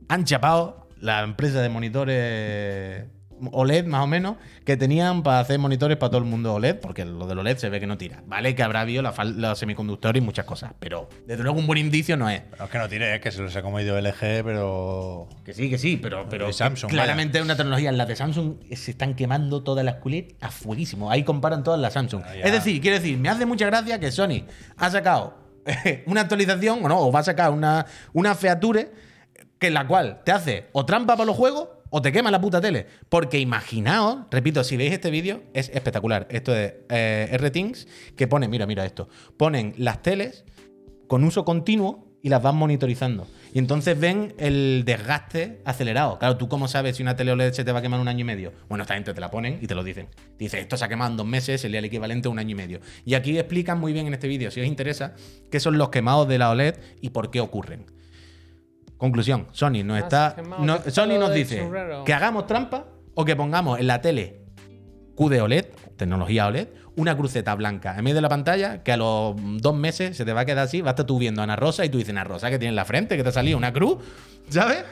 Han 0.08 0.24
chapado 0.24 0.88
la 1.00 1.22
empresa 1.22 1.60
de 1.60 1.68
monitores 1.68 3.04
OLED, 3.50 3.86
más 3.86 4.04
o 4.04 4.06
menos, 4.06 4.36
que 4.64 4.76
tenían 4.76 5.22
para 5.22 5.40
hacer 5.40 5.58
monitores 5.58 5.96
para 5.96 6.10
todo 6.10 6.18
el 6.18 6.26
mundo 6.26 6.54
OLED, 6.54 6.76
porque 6.80 7.04
lo 7.04 7.26
del 7.26 7.38
OLED 7.38 7.56
se 7.56 7.68
ve 7.68 7.80
que 7.80 7.86
no 7.86 7.98
tira. 7.98 8.22
Vale, 8.26 8.54
que 8.54 8.62
habrá 8.62 8.82
habido 8.82 9.02
la 9.02 9.12
los 9.22 9.58
semiconductores 9.58 10.22
y 10.22 10.24
muchas 10.24 10.44
cosas, 10.44 10.72
pero 10.78 11.08
desde 11.26 11.42
luego 11.42 11.58
un 11.58 11.66
buen 11.66 11.78
indicio 11.78 12.16
no 12.16 12.28
es. 12.28 12.42
No 12.58 12.64
es 12.64 12.70
que 12.70 12.78
no 12.78 12.88
tire, 12.88 13.14
es 13.14 13.20
que 13.20 13.30
se 13.30 13.42
los 13.42 13.54
ha 13.56 13.62
comido 13.62 14.00
LG, 14.00 14.44
pero. 14.44 15.28
Que 15.44 15.54
sí, 15.54 15.70
que 15.70 15.78
sí, 15.78 15.96
pero, 15.96 16.26
pero 16.28 16.52
Samsung, 16.52 16.90
claramente 16.90 17.38
es 17.38 17.44
una 17.44 17.56
tecnología. 17.56 17.92
Las 17.92 18.08
de 18.08 18.16
Samsung 18.16 18.56
se 18.72 18.90
están 18.90 19.14
quemando 19.14 19.62
todas 19.62 19.84
las 19.84 19.96
QLED 19.96 20.32
a 20.40 20.50
fueguísimo. 20.50 21.10
Ahí 21.10 21.24
comparan 21.24 21.62
todas 21.62 21.80
las 21.80 21.92
Samsung. 21.92 22.22
Ah, 22.24 22.36
es 22.36 22.52
decir, 22.52 22.80
quiero 22.80 22.98
decir, 22.98 23.18
me 23.18 23.28
hace 23.28 23.46
mucha 23.46 23.66
gracia 23.66 23.98
que 23.98 24.10
Sony 24.12 24.44
ha 24.76 24.90
sacado 24.90 25.38
una 26.06 26.22
actualización, 26.22 26.84
o 26.84 26.88
no, 26.88 27.00
o 27.00 27.12
va 27.12 27.20
a 27.20 27.24
sacar 27.24 27.50
una, 27.50 27.86
una 28.12 28.34
feature 28.34 28.90
que 29.58 29.68
en 29.68 29.74
la 29.74 29.86
cual 29.86 30.22
te 30.24 30.32
hace 30.32 30.68
o 30.72 30.84
trampa 30.84 31.14
para 31.14 31.26
los 31.26 31.36
juegos 31.36 31.68
o 31.92 32.00
te 32.00 32.10
quema 32.10 32.30
la 32.30 32.40
puta 32.40 32.60
tele. 32.60 32.86
Porque 33.08 33.38
imaginaos, 33.38 34.26
repito, 34.30 34.64
si 34.64 34.76
veis 34.76 34.92
este 34.92 35.10
vídeo, 35.10 35.44
es 35.52 35.68
espectacular. 35.68 36.26
Esto 36.30 36.50
de 36.50 36.84
eh, 36.88 37.28
R-Things, 37.30 37.86
que 38.16 38.26
pone, 38.26 38.48
mira, 38.48 38.66
mira 38.66 38.84
esto. 38.84 39.08
Ponen 39.36 39.74
las 39.76 40.02
teles 40.02 40.44
con 41.06 41.22
uso 41.22 41.44
continuo 41.44 42.16
y 42.22 42.30
las 42.30 42.42
van 42.42 42.56
monitorizando. 42.56 43.26
Y 43.52 43.58
entonces 43.58 44.00
ven 44.00 44.34
el 44.38 44.84
desgaste 44.86 45.60
acelerado. 45.66 46.18
Claro, 46.18 46.38
tú 46.38 46.48
cómo 46.48 46.66
sabes 46.66 46.96
si 46.96 47.02
una 47.02 47.14
tele 47.14 47.32
OLED 47.32 47.52
se 47.52 47.62
te 47.62 47.72
va 47.72 47.80
a 47.80 47.82
quemar 47.82 48.00
un 48.00 48.08
año 48.08 48.20
y 48.20 48.24
medio. 48.24 48.54
Bueno, 48.70 48.82
esta 48.82 48.94
gente 48.94 49.12
te 49.12 49.20
la 49.20 49.30
ponen 49.30 49.58
y 49.60 49.66
te 49.66 49.74
lo 49.74 49.84
dicen. 49.84 50.08
Dice, 50.38 50.60
esto 50.60 50.78
se 50.78 50.86
ha 50.86 50.88
quemado 50.88 51.10
en 51.10 51.18
dos 51.18 51.26
meses, 51.26 51.60
sería 51.60 51.80
el 51.80 51.84
equivalente 51.84 52.28
a 52.28 52.30
un 52.30 52.38
año 52.38 52.52
y 52.52 52.54
medio. 52.54 52.80
Y 53.04 53.14
aquí 53.14 53.38
explican 53.38 53.78
muy 53.78 53.92
bien 53.92 54.06
en 54.06 54.14
este 54.14 54.28
vídeo, 54.28 54.50
si 54.50 54.60
os 54.60 54.66
interesa, 54.66 55.14
qué 55.50 55.60
son 55.60 55.76
los 55.76 55.90
quemados 55.90 56.26
de 56.26 56.38
la 56.38 56.48
OLED 56.48 56.76
y 57.02 57.10
por 57.10 57.30
qué 57.30 57.40
ocurren. 57.40 57.84
Conclusión, 59.02 59.48
Sony 59.50 59.82
nos 59.84 59.96
Ah, 59.96 59.98
está. 59.98 60.36
no- 60.60 60.78
Sony 60.88 61.18
nos 61.18 61.34
dice 61.34 61.68
que 62.06 62.12
hagamos 62.14 62.46
trampa 62.46 62.86
o 63.14 63.24
que 63.24 63.34
pongamos 63.34 63.80
en 63.80 63.88
la 63.88 64.00
tele 64.00 64.42
QD 65.16 65.40
OLED, 65.42 65.64
tecnología 65.96 66.46
OLED, 66.46 66.68
una 66.94 67.16
cruceta 67.16 67.52
blanca 67.56 67.96
en 67.98 68.04
medio 68.04 68.14
de 68.14 68.20
la 68.20 68.28
pantalla 68.28 68.84
que 68.84 68.92
a 68.92 68.96
los 68.96 69.34
dos 69.60 69.74
meses 69.74 70.16
se 70.16 70.24
te 70.24 70.32
va 70.32 70.42
a 70.42 70.44
quedar 70.44 70.60
así, 70.66 70.82
vas 70.82 70.90
a 70.90 70.92
estar 70.92 71.06
tú 71.06 71.18
viendo 71.18 71.40
a 71.40 71.44
Ana 71.44 71.56
Rosa 71.56 71.84
y 71.84 71.88
tú 71.88 71.98
dices, 71.98 72.12
Ana 72.12 72.22
Rosa, 72.22 72.48
que 72.48 72.60
tiene 72.60 72.68
en 72.68 72.76
la 72.76 72.84
frente, 72.84 73.16
que 73.16 73.24
te 73.24 73.30
ha 73.30 73.32
salido 73.32 73.58
una 73.58 73.72
cruz, 73.72 73.98
¿sabes? 74.48 74.84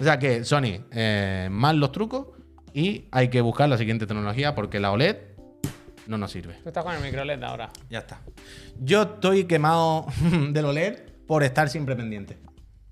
O 0.00 0.02
sea 0.02 0.18
que, 0.18 0.42
Sony, 0.44 0.80
eh, 0.90 1.46
más 1.48 1.76
los 1.76 1.92
trucos 1.92 2.30
y 2.74 3.04
hay 3.12 3.28
que 3.28 3.40
buscar 3.42 3.68
la 3.68 3.78
siguiente 3.78 4.08
tecnología 4.08 4.56
porque 4.56 4.80
la 4.80 4.90
OLED 4.90 5.18
no 6.08 6.18
nos 6.18 6.32
sirve. 6.32 6.54
Tú 6.64 6.68
estás 6.70 6.82
con 6.82 6.94
el 6.96 7.00
micro 7.00 7.24
LED 7.24 7.40
ahora. 7.44 7.70
Ya 7.88 8.00
está. 8.00 8.22
Yo 8.80 9.02
estoy 9.02 9.44
quemado 9.44 10.06
del 10.50 10.64
OLED 10.64 10.98
por 11.28 11.44
estar 11.44 11.68
siempre 11.68 11.94
pendiente. 11.94 12.38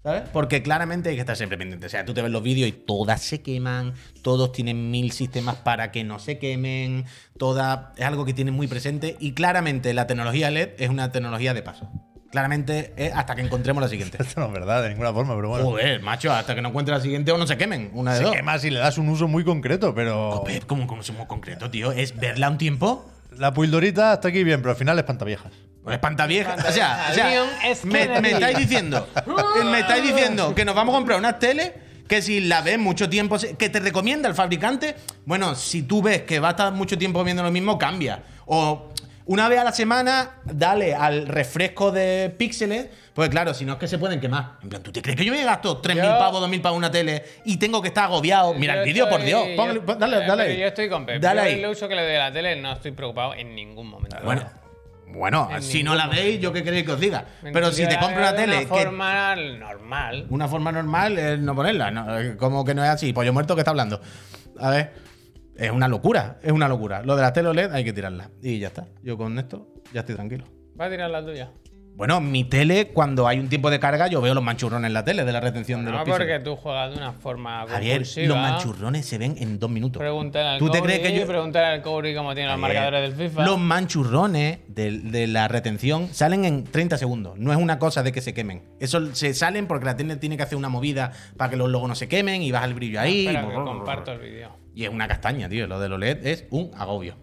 ¿Sabes? 0.03 0.23
Porque 0.33 0.63
claramente 0.63 1.11
hay 1.11 1.15
que 1.15 1.21
estar 1.21 1.37
siempre 1.37 1.59
pendiente. 1.59 1.87
O 1.87 1.91
sea, 1.91 2.05
tú 2.07 2.15
te 2.15 2.23
ves 2.23 2.31
los 2.31 2.43
vídeos 2.43 2.69
y 2.69 2.73
todas 2.73 3.21
se 3.21 3.43
queman, 3.43 3.93
todos 4.23 4.51
tienen 4.53 4.91
mil 4.91 5.13
sistemas 5.13 5.57
para 5.57 5.93
que 5.93 6.05
no 6.05 6.19
se 6.19 6.39
quemen, 6.39 7.05
todas 7.37 7.97
es 7.99 8.05
algo 8.07 8.25
que 8.25 8.33
tienen 8.33 8.55
muy 8.55 8.67
presente 8.67 9.17
y 9.21 9.33
claramente 9.33 9.93
la 9.93 10.07
tecnología 10.07 10.51
LED 10.51 10.71
es 10.79 10.89
una 10.89 11.13
tecnología 11.13 11.53
de 11.53 11.63
paso. 11.63 11.91
Claramente 12.31 12.95
es 12.97 13.13
hasta 13.13 13.35
que 13.35 13.43
encontremos 13.43 13.83
la 13.83 13.89
siguiente. 13.89 14.17
Esto 14.23 14.41
no 14.41 14.47
es 14.47 14.53
verdad 14.53 14.83
de 14.85 14.91
ninguna 14.91 15.13
forma, 15.13 15.35
pero 15.37 15.49
bueno. 15.51 15.65
Joder, 15.67 16.01
macho, 16.01 16.33
hasta 16.33 16.55
que 16.55 16.63
no 16.63 16.69
encuentre 16.71 16.95
la 16.95 17.01
siguiente 17.03 17.33
o 17.33 17.37
no 17.37 17.47
se 17.47 17.59
quemen, 17.59 17.91
una 17.93 18.13
de 18.13 18.19
Se 18.19 18.25
dos. 18.25 18.35
quema 18.35 18.59
si 18.59 18.71
le 18.71 18.79
das 18.79 18.97
un 18.97 19.09
uso 19.09 19.29
muy 19.29 19.45
concreto, 19.45 19.95
pero. 19.95 20.31
Joder, 20.33 20.65
¿Cómo, 20.67 20.87
cómo 20.87 21.03
somos 21.03 21.27
concretos, 21.27 21.71
tío? 21.71 21.93
Es 21.93 22.17
verla 22.17 22.49
un 22.49 22.57
tiempo 22.57 23.11
La 23.37 23.53
pildorita 23.53 24.15
está 24.15 24.29
aquí 24.29 24.45
bien, 24.45 24.61
pero 24.61 24.71
al 24.71 24.77
final 24.77 24.97
es 24.99 25.05
pantaviejas. 25.05 25.53
Espantavieja. 25.89 26.57
O 26.69 26.73
sea, 26.73 27.09
o 27.11 27.15
sea 27.15 27.45
me, 27.85 28.21
me 28.21 28.31
estáis 28.33 28.59
diciendo, 28.59 29.09
me 29.65 29.81
estáis 29.81 30.03
diciendo 30.03 30.55
que 30.55 30.65
nos 30.65 30.75
vamos 30.75 30.95
a 30.95 30.99
comprar 30.99 31.19
unas 31.19 31.39
tele 31.39 31.73
que 32.07 32.21
si 32.23 32.41
la 32.41 32.61
ves 32.61 32.79
mucho 32.79 33.09
tiempo, 33.09 33.37
que 33.57 33.69
te 33.69 33.79
recomienda 33.81 34.29
el 34.29 34.35
fabricante, 34.35 34.97
bueno, 35.27 35.55
si 35.55 35.83
tú 35.83 36.03
ves 36.03 36.23
que 36.23 36.41
va 36.41 36.49
a 36.49 36.51
estar 36.53 36.73
mucho 36.73 36.99
tiempo 36.99 37.23
viendo 37.23 37.43
lo 37.43 37.51
mismo, 37.53 37.79
cambia. 37.79 38.23
O 38.47 38.89
una 39.27 39.49
vez 39.49 39.61
a 39.61 39.65
la 39.65 39.71
semana, 39.73 40.33
dale 40.45 40.93
al 40.95 41.29
refresco 41.29 41.93
de 41.93 42.35
píxeles, 42.37 42.89
pues 43.15 43.29
claro, 43.29 43.55
si 43.55 43.65
no 43.65 43.75
es 43.75 43.79
que 43.79 43.87
se 43.87 43.97
pueden 43.97 44.19
quemar. 44.21 44.55
En 44.61 44.69
plan, 44.71 44.83
¿tú 44.83 44.91
te 44.91 45.01
crees 45.03 45.17
que 45.17 45.25
yo 45.25 45.33
me 45.33 45.45
gasto 45.45 45.81
3.000 45.81 45.95
Yo- 46.03 46.19
pavos, 46.19 46.43
2.000 46.43 46.61
pavos 46.61 46.75
en 46.77 46.79
una 46.79 46.91
tele 46.91 47.23
y 47.45 47.57
tengo 47.59 47.81
que 47.81 47.89
estar 47.89 48.05
agobiado? 48.05 48.55
Mira 48.55 48.75
Yo 48.75 48.81
el 48.81 48.87
vídeo, 48.87 49.09
por 49.09 49.23
Dios. 49.23 49.45
Póngale- 49.57 49.81
yo- 49.87 49.95
dale, 49.95 50.27
dale 50.27 50.45
pero. 50.47 50.59
Yo 50.61 50.67
estoy 50.67 50.89
con 50.89 51.07
Pep. 51.07 51.23
Dale 51.23 51.41
Yo 51.43 51.47
ahí. 51.47 51.63
el 51.63 51.67
uso 51.71 51.89
que 51.89 51.95
le 51.95 52.03
doy 52.03 52.17
a 52.17 52.19
la 52.19 52.33
tele 52.33 52.57
no 52.57 52.73
estoy 52.73 52.91
preocupado 52.91 53.35
en 53.35 53.55
ningún 53.55 53.87
momento. 53.89 54.17
Bueno, 54.25 54.43
bueno, 55.15 55.49
En 55.53 55.63
si 55.63 55.83
no 55.83 55.95
la 55.95 56.07
veis, 56.07 56.41
¿yo 56.41 56.53
qué 56.53 56.63
queréis 56.63 56.85
que 56.85 56.93
os 56.93 57.01
diga? 57.01 57.25
Pero 57.43 57.71
si 57.73 57.87
te 57.87 57.99
compro 57.99 58.19
una 58.19 58.35
tele 58.35 58.59
Una 58.59 58.61
que 58.61 58.67
forma 58.67 59.37
normal. 59.37 60.27
Una 60.31 60.49
forma 60.49 60.73
normal 60.73 61.19
es 61.19 61.39
no 61.39 61.55
ponerla. 61.55 61.91
¿no? 61.91 62.19
Eh, 62.19 62.37
Como 62.37 62.65
que 62.65 62.75
no 62.75 62.83
es 62.85 62.91
así. 62.91 63.13
Pollo 63.13 63.33
muerto 63.33 63.55
que 63.55 63.61
está 63.61 63.71
hablando. 63.71 64.01
A 64.59 64.71
ver. 64.71 64.93
Es 65.57 65.71
una 65.71 65.89
locura. 65.89 66.39
Es 66.43 66.53
una 66.53 66.69
locura. 66.69 67.03
Lo 67.03 67.17
de 67.17 67.23
las 67.23 67.33
tele 67.33 67.49
OLED 67.49 67.73
hay 67.73 67.85
que 67.85 67.93
tirarla. 67.93 68.31
Y 68.43 68.59
ya 68.59 68.69
está. 68.69 68.87
Yo 69.03 69.17
con 69.19 69.39
esto 69.39 69.69
ya 69.93 70.01
estoy 70.01 70.15
tranquilo. 70.15 70.45
Va 70.81 70.87
a 70.87 70.91
tirar 70.91 71.11
la 71.11 71.25
tuya. 71.25 71.51
Bueno, 72.01 72.19
mi 72.23 72.45
tele, 72.45 72.87
cuando 72.95 73.29
hay 73.29 73.39
un 73.39 73.51
tiempo 73.51 73.69
de 73.69 73.79
carga, 73.79 74.07
yo 74.07 74.23
veo 74.23 74.33
los 74.33 74.43
manchurrones 74.43 74.87
en 74.87 74.95
la 74.95 75.05
tele 75.05 75.23
de 75.27 75.33
la 75.33 75.41
retención 75.41 75.85
de 75.85 75.91
No 75.91 75.99
los 75.99 76.09
porque 76.09 76.25
píxeles. 76.25 76.45
tú 76.45 76.57
juegas 76.57 76.93
de 76.93 76.97
una 76.97 77.13
forma 77.13 77.67
Javier, 77.69 78.07
los 78.27 78.37
manchurrones 78.39 79.05
se 79.05 79.19
ven 79.19 79.37
en 79.39 79.59
dos 79.59 79.69
minutos. 79.69 80.01
Pregúntale 80.01 80.49
al 80.49 80.59
¿Tú 80.59 80.71
te 80.71 80.81
crees 80.81 81.01
que 81.01 81.15
yo.? 81.15 81.27
Pregúntale 81.27 81.67
al 81.67 81.83
Cobri 81.83 82.15
cómo 82.15 82.33
tiene 82.33 82.49
los 82.49 82.59
marcadores 82.59 83.03
del 83.03 83.29
FIFA. 83.29 83.45
Los 83.45 83.59
manchurrones 83.59 84.61
de, 84.69 84.93
de 84.99 85.27
la 85.27 85.47
retención 85.49 86.09
salen 86.15 86.47
en 86.47 86.65
30 86.65 86.97
segundos. 86.97 87.37
No 87.39 87.53
es 87.53 87.59
una 87.59 87.79
cosa 87.79 88.03
de 88.03 88.13
que 88.13 88.23
se 88.23 88.33
quemen. 88.33 88.63
Eso 88.81 89.15
se 89.15 89.35
salen 89.35 89.67
porque 89.67 89.85
la 89.85 89.95
tele 89.97 90.17
tiene 90.17 90.39
que 90.39 90.43
hacer 90.45 90.57
una 90.57 90.71
movida 90.71 91.13
para 91.37 91.51
que 91.51 91.57
los 91.59 91.69
logos 91.69 91.87
no 91.87 91.95
se 91.95 92.09
quemen 92.09 92.41
y 92.41 92.51
baja 92.51 92.65
el 92.65 92.73
brillo 92.73 92.99
ahí. 92.99 93.27
Espera, 93.27 93.45
y- 93.45 93.49
que 93.49 93.55
comparto 93.57 94.13
el 94.13 94.21
vídeo. 94.21 94.57
Y 94.75 94.85
es 94.85 94.89
una 94.91 95.07
castaña, 95.07 95.51
tío. 95.51 95.67
Lo 95.67 95.79
de 95.79 95.91
los 95.91 95.99
LED 96.01 96.27
es 96.27 96.47
un 96.49 96.71
agobio. 96.79 97.17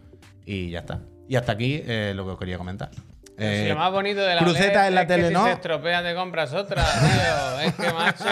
Y 0.46 0.70
ya 0.70 0.82
está. 0.82 1.02
Y 1.28 1.36
hasta 1.36 1.54
aquí 1.54 1.82
eh, 1.84 2.14
lo 2.16 2.26
que 2.26 2.32
os 2.34 2.38
quería 2.38 2.60
comentar. 2.60 2.92
Eh, 3.38 3.62
Si 3.64 3.70
lo 3.70 3.76
más 3.76 3.92
bonito 3.92 4.20
de 4.22 4.36
la 4.36 4.42
cruceta 4.42 4.88
en 4.88 4.96
la 4.96 5.02
es 5.02 5.08
que 5.08 5.14
tele, 5.14 5.28
si 5.28 5.34
¿no? 5.34 5.46
se 5.46 5.52
estropea 5.52 6.04
te 6.04 6.16
compras 6.16 6.54
otra, 6.54 6.84
tío. 6.84 7.60
Es 7.68 7.74
que, 7.76 7.94
macho. 7.94 8.26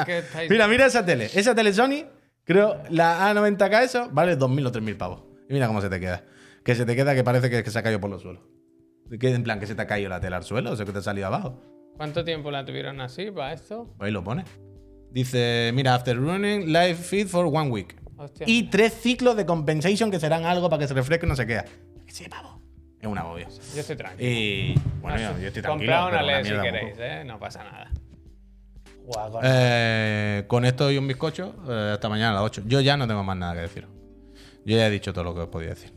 es 0.00 0.04
que 0.06 0.18
estáis- 0.18 0.50
Mira, 0.50 0.68
mira 0.68 0.86
esa 0.86 1.04
tele. 1.04 1.28
Esa 1.34 1.54
tele 1.54 1.72
Sony, 1.72 2.04
creo, 2.44 2.80
la 2.90 3.28
A90K 3.32 3.82
eso, 3.82 4.08
vale 4.12 4.36
2.000 4.38 4.66
o 4.66 4.72
3.000 4.72 4.96
pavos. 4.96 5.24
Y 5.48 5.52
mira 5.52 5.66
cómo 5.66 5.80
se 5.80 5.88
te 5.88 5.98
queda. 6.00 6.22
Que 6.64 6.74
se 6.74 6.86
te 6.86 6.94
queda 6.96 7.14
que 7.14 7.24
parece 7.24 7.50
que, 7.50 7.62
que 7.62 7.70
se 7.70 7.78
ha 7.78 7.82
caído 7.82 8.00
por 8.00 8.08
los 8.10 8.22
suelos. 8.22 8.42
Que 9.20 9.28
en 9.34 9.42
plan, 9.42 9.60
que 9.60 9.66
se 9.66 9.74
te 9.74 9.82
ha 9.82 9.86
caído 9.86 10.08
la 10.08 10.20
tela 10.20 10.36
al 10.38 10.44
suelo 10.44 10.70
o 10.72 10.76
sea, 10.76 10.86
que 10.86 10.92
te 10.92 10.98
ha 10.98 11.02
salido 11.02 11.26
abajo. 11.26 11.60
¿Cuánto 11.96 12.24
tiempo 12.24 12.50
la 12.50 12.64
tuvieron 12.64 13.00
así 13.00 13.30
para 13.30 13.52
esto? 13.52 13.92
Pues 13.98 14.06
ahí 14.08 14.12
lo 14.12 14.24
pone. 14.24 14.44
Dice, 15.10 15.70
mira, 15.74 15.94
after 15.94 16.16
running 16.16 16.72
live 16.72 16.94
feed 16.94 17.26
for 17.28 17.46
one 17.46 17.68
week. 17.70 17.96
Hostia. 18.16 18.46
Y 18.48 18.64
tres 18.70 18.94
ciclos 18.94 19.36
de 19.36 19.44
compensation 19.46 20.10
que 20.10 20.18
serán 20.18 20.44
algo 20.44 20.68
para 20.70 20.80
que 20.80 20.88
se 20.88 20.94
refresque 20.94 21.26
y 21.26 21.28
no 21.28 21.36
se 21.36 21.46
queda. 21.46 21.64
Que 22.06 22.12
sí, 22.12 22.28
pavo. 22.28 22.60
Es 23.04 23.10
un 23.10 23.18
agobio. 23.18 23.46
Yo 23.74 23.80
estoy 23.80 23.96
tranquilo. 23.96 24.30
Y 24.30 24.74
bueno, 25.02 25.18
yo, 25.18 25.38
yo 25.38 25.48
estoy 25.48 25.62
tranquilo. 25.62 25.92
Comprad 25.92 26.08
una 26.08 26.22
LED 26.22 26.44
si 26.44 26.50
queréis. 26.52 26.94
¿eh? 26.98 27.22
No 27.26 27.38
pasa 27.38 27.62
nada. 27.62 27.90
Guau, 29.04 29.40
Eh, 29.42 30.44
con 30.48 30.64
esto 30.64 30.90
y 30.90 30.96
un 30.96 31.06
bizcocho, 31.06 31.54
eh, 31.68 31.90
hasta 31.92 32.08
mañana 32.08 32.30
a 32.30 32.34
las 32.34 32.42
8. 32.44 32.62
Yo 32.64 32.80
ya 32.80 32.96
no 32.96 33.06
tengo 33.06 33.22
más 33.22 33.36
nada 33.36 33.52
que 33.52 33.60
decir. 33.60 33.86
Yo 34.64 34.76
ya 34.78 34.86
he 34.86 34.90
dicho 34.90 35.12
todo 35.12 35.24
lo 35.24 35.34
que 35.34 35.40
os 35.42 35.48
podía 35.48 35.68
decir. 35.68 35.92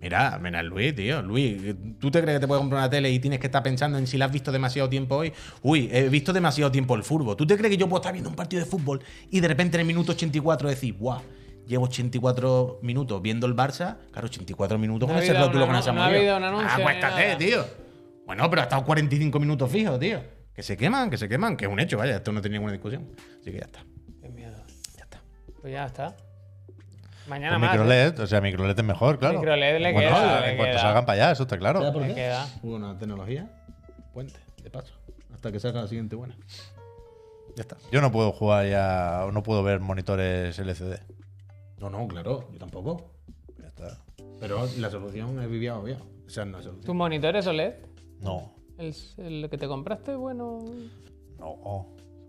Mira, 0.00 0.38
mira 0.42 0.62
Luis, 0.62 0.94
tío. 0.94 1.20
Luis, 1.20 1.74
¿tú 2.00 2.10
te 2.10 2.22
crees 2.22 2.36
que 2.36 2.40
te 2.40 2.46
puedes 2.46 2.60
comprar 2.62 2.80
una 2.80 2.88
tele 2.90 3.10
y 3.10 3.18
tienes 3.18 3.38
que 3.38 3.48
estar 3.48 3.62
pensando 3.62 3.98
en 3.98 4.06
si 4.06 4.16
la 4.16 4.24
has 4.24 4.32
visto 4.32 4.50
demasiado 4.50 4.88
tiempo 4.88 5.16
hoy? 5.16 5.34
Uy, 5.60 5.90
he 5.92 6.08
visto 6.08 6.32
demasiado 6.32 6.72
tiempo 6.72 6.94
el 6.94 7.02
fútbol. 7.02 7.36
¿Tú 7.36 7.46
te 7.46 7.58
crees 7.58 7.72
que 7.72 7.76
yo 7.76 7.88
puedo 7.88 8.00
estar 8.00 8.12
viendo 8.14 8.30
un 8.30 8.36
partido 8.36 8.64
de 8.64 8.70
fútbol 8.70 9.02
y 9.30 9.40
de 9.40 9.48
repente 9.48 9.76
en 9.76 9.82
el 9.82 9.86
minuto 9.86 10.12
84 10.12 10.70
decir, 10.70 10.94
guau, 10.94 11.20
llevo 11.66 11.84
84 11.84 12.78
minutos 12.82 13.20
viendo 13.22 13.46
el 13.46 13.54
Barça? 13.54 13.96
Claro, 14.12 14.26
84 14.26 14.78
minutos 14.78 15.08
con 15.08 15.18
ese 15.18 15.34
rótulo 15.34 15.66
con 15.66 15.76
esa 15.76 15.92
no 15.92 16.02
ha 16.02 16.06
habido 16.06 16.36
un 16.36 16.44
anuncio 16.44 16.68
Ah, 16.70 16.76
acuéstate, 16.76 17.24
nada. 17.24 17.38
tío. 17.38 17.64
Bueno, 18.26 18.48
pero 18.50 18.62
ha 18.62 18.64
estado 18.64 18.84
45 18.84 19.38
minutos 19.40 19.70
fijos, 19.70 19.98
tío. 20.00 20.20
Que 20.54 20.62
se 20.62 20.76
queman, 20.76 21.10
que 21.10 21.18
se 21.18 21.28
queman, 21.28 21.56
que 21.56 21.66
es 21.66 21.70
un 21.70 21.78
hecho, 21.80 21.98
vaya. 21.98 22.16
Esto 22.16 22.32
no 22.32 22.40
tenía 22.40 22.56
ninguna 22.58 22.72
discusión. 22.72 23.08
Así 23.40 23.50
que 23.52 23.58
ya 23.58 23.64
está. 23.66 23.84
Qué 24.22 24.28
miedo. 24.30 24.56
Ya 24.96 25.02
está. 25.04 25.20
Pues 25.60 25.72
ya 25.72 25.84
está. 25.86 26.16
Mañana 27.28 27.52
Con 27.56 27.60
más. 27.62 27.70
micro 27.72 27.84
¿eh? 27.84 27.88
LED, 27.88 28.20
o 28.20 28.26
sea, 28.26 28.40
micro 28.40 28.66
LED 28.66 28.78
es 28.78 28.84
mejor, 28.84 29.18
claro. 29.18 29.38
Micro 29.40 29.54
LED 29.56 29.80
le 29.80 29.92
Bueno, 29.92 30.08
queda, 30.10 30.38
en 30.44 30.50
le 30.52 30.56
cuanto 30.56 30.72
queda. 30.72 30.80
salgan 30.82 31.06
para 31.06 31.22
allá, 31.24 31.32
eso 31.32 31.42
está 31.42 31.58
claro. 31.58 31.92
Me 31.92 32.14
queda. 32.14 32.48
Una 32.62 32.96
tecnología, 32.98 33.50
puente, 34.12 34.38
de 34.62 34.70
paso. 34.70 34.94
Hasta 35.34 35.50
que 35.52 35.60
salga 35.60 35.82
la 35.82 35.88
siguiente 35.88 36.14
buena. 36.16 36.36
Ya 37.56 37.62
está. 37.62 37.76
Yo 37.90 38.00
no 38.00 38.10
puedo 38.12 38.32
jugar 38.32 38.66
ya, 38.68 39.24
o 39.26 39.32
no 39.32 39.42
puedo 39.42 39.62
ver 39.62 39.80
monitores 39.80 40.58
LCD. 40.58 41.00
No, 41.80 41.90
no, 41.90 42.06
claro, 42.08 42.48
yo 42.52 42.58
tampoco. 42.58 43.12
Ya 43.60 43.68
está. 43.68 43.98
Pero 44.40 44.66
la 44.78 44.90
solución 44.90 45.40
es 45.42 45.48
vivía 45.50 45.76
obvia. 45.78 45.98
O 46.26 46.30
sea, 46.30 46.44
no 46.44 46.58
es 46.58 46.64
solución. 46.64 46.86
¿Tu 46.86 46.94
monitor 46.94 47.36
es 47.36 47.46
OLED? 47.46 47.74
No, 48.20 48.52
¿El, 48.78 48.94
el 49.18 49.48
que 49.50 49.58
te 49.58 49.66
compraste? 49.68 50.14
Bueno. 50.16 50.64
no. 51.38 51.86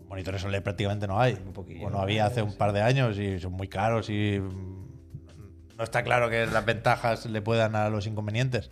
Monitores 0.08 0.42
OLED 0.44 0.62
prácticamente 0.62 1.06
no 1.06 1.20
hay. 1.20 1.34
poquillo. 1.34 1.80
Bueno, 1.82 1.98
había 2.00 2.24
hace 2.26 2.40
un 2.42 2.56
par 2.56 2.72
de 2.72 2.80
años 2.80 3.18
y 3.18 3.38
son 3.40 3.52
muy 3.52 3.68
caros 3.68 4.08
y 4.08 4.38
no 4.40 5.84
está 5.84 6.02
claro 6.02 6.30
que 6.30 6.46
las 6.46 6.64
ventajas 6.64 7.26
le 7.26 7.42
puedan 7.42 7.76
a 7.76 7.90
los 7.90 8.06
inconvenientes. 8.06 8.70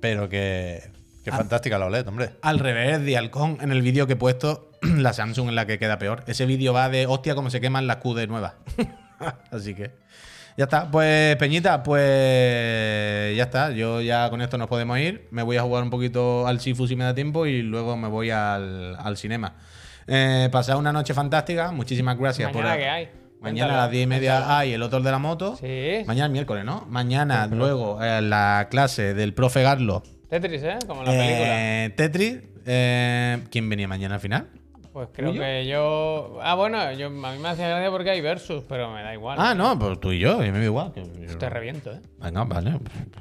Pero 0.00 0.28
que, 0.28 0.82
que 1.24 1.30
Ah. 1.30 1.36
fantástica 1.36 1.78
la 1.78 1.86
OLED, 1.86 2.06
hombre. 2.08 2.30
Al 2.42 2.58
revés 2.58 3.02
de 3.02 3.16
Halcón, 3.16 3.58
en 3.62 3.72
el 3.72 3.80
vídeo 3.80 4.06
que 4.06 4.12
he 4.12 4.16
puesto, 4.16 4.70
la 4.82 5.12
Samsung 5.14 5.48
es 5.48 5.54
la 5.54 5.66
que 5.66 5.78
queda 5.78 5.98
peor. 5.98 6.22
Ese 6.26 6.44
vídeo 6.44 6.72
va 6.74 6.88
de 6.90 7.06
hostia 7.06 7.34
cómo 7.34 7.48
se 7.48 7.60
queman 7.60 7.86
las 7.86 7.96
QD 7.98 8.26
nuevas. 8.28 8.54
Así 9.50 9.74
que. 9.74 9.90
Ya 10.56 10.64
está. 10.64 10.90
Pues, 10.90 11.36
Peñita, 11.36 11.82
pues. 11.82 13.36
Ya 13.36 13.44
está. 13.44 13.70
Yo 13.70 14.00
ya 14.00 14.28
con 14.30 14.42
esto 14.42 14.58
nos 14.58 14.68
podemos 14.68 14.98
ir. 14.98 15.26
Me 15.30 15.42
voy 15.42 15.56
a 15.56 15.62
jugar 15.62 15.82
un 15.82 15.90
poquito 15.90 16.46
al 16.46 16.60
Sifu 16.60 16.86
si 16.86 16.96
me 16.96 17.04
da 17.04 17.14
tiempo 17.14 17.46
y 17.46 17.62
luego 17.62 17.96
me 17.96 18.08
voy 18.08 18.30
al, 18.30 18.96
al 18.98 19.16
cinema. 19.16 19.54
Eh, 20.06 20.48
pasad 20.52 20.76
una 20.76 20.92
noche 20.92 21.14
fantástica. 21.14 21.72
Muchísimas 21.72 22.18
gracias 22.18 22.52
¿Mañana 22.52 22.70
por. 22.70 22.78
qué 22.78 22.88
hay? 22.88 23.08
Mañana 23.40 23.74
a 23.74 23.76
las 23.78 23.90
10 23.90 24.04
y 24.04 24.06
media 24.06 24.56
hay 24.58 24.72
el 24.72 24.82
otro 24.82 25.00
de 25.00 25.10
la 25.10 25.18
moto. 25.18 25.56
Sí. 25.56 26.04
Mañana 26.06 26.26
es 26.26 26.32
miércoles, 26.32 26.64
¿no? 26.64 26.86
Mañana, 26.88 27.46
luego, 27.48 28.00
eh, 28.02 28.22
la 28.22 28.68
clase 28.70 29.14
del 29.14 29.34
profe 29.34 29.62
Garlo. 29.62 30.02
Tetris, 30.30 30.62
¿eh? 30.62 30.78
Como 30.86 31.00
en 31.02 31.06
la 31.06 31.12
película. 31.12 31.84
Eh, 31.84 31.90
Tetris. 31.96 32.38
eh, 32.66 33.42
¿Quién 33.50 33.68
venía 33.68 33.88
mañana 33.88 34.14
al 34.14 34.20
final? 34.20 34.46
Pues 34.92 35.08
creo 35.12 35.32
que 35.32 35.66
yo. 35.66 36.38
Ah, 36.42 36.54
bueno, 36.54 36.92
yo, 36.92 37.06
a 37.06 37.10
mí 37.10 37.38
me 37.38 37.48
hacía 37.48 37.66
gracia 37.68 37.90
porque 37.90 38.10
hay 38.10 38.20
versus, 38.20 38.62
pero 38.68 38.90
me 38.92 39.02
da 39.02 39.14
igual. 39.14 39.38
Ah, 39.40 39.54
no, 39.54 39.78
pues 39.78 39.98
tú 40.00 40.12
y 40.12 40.18
yo, 40.18 40.44
y 40.44 40.50
me 40.52 40.58
da 40.58 40.64
igual. 40.64 40.92
que 40.92 41.02
yo- 41.02 41.38
Te 41.38 41.48
reviento, 41.48 41.92
¿eh? 41.92 42.00
Venga, 42.20 42.44
vale, 42.44 42.72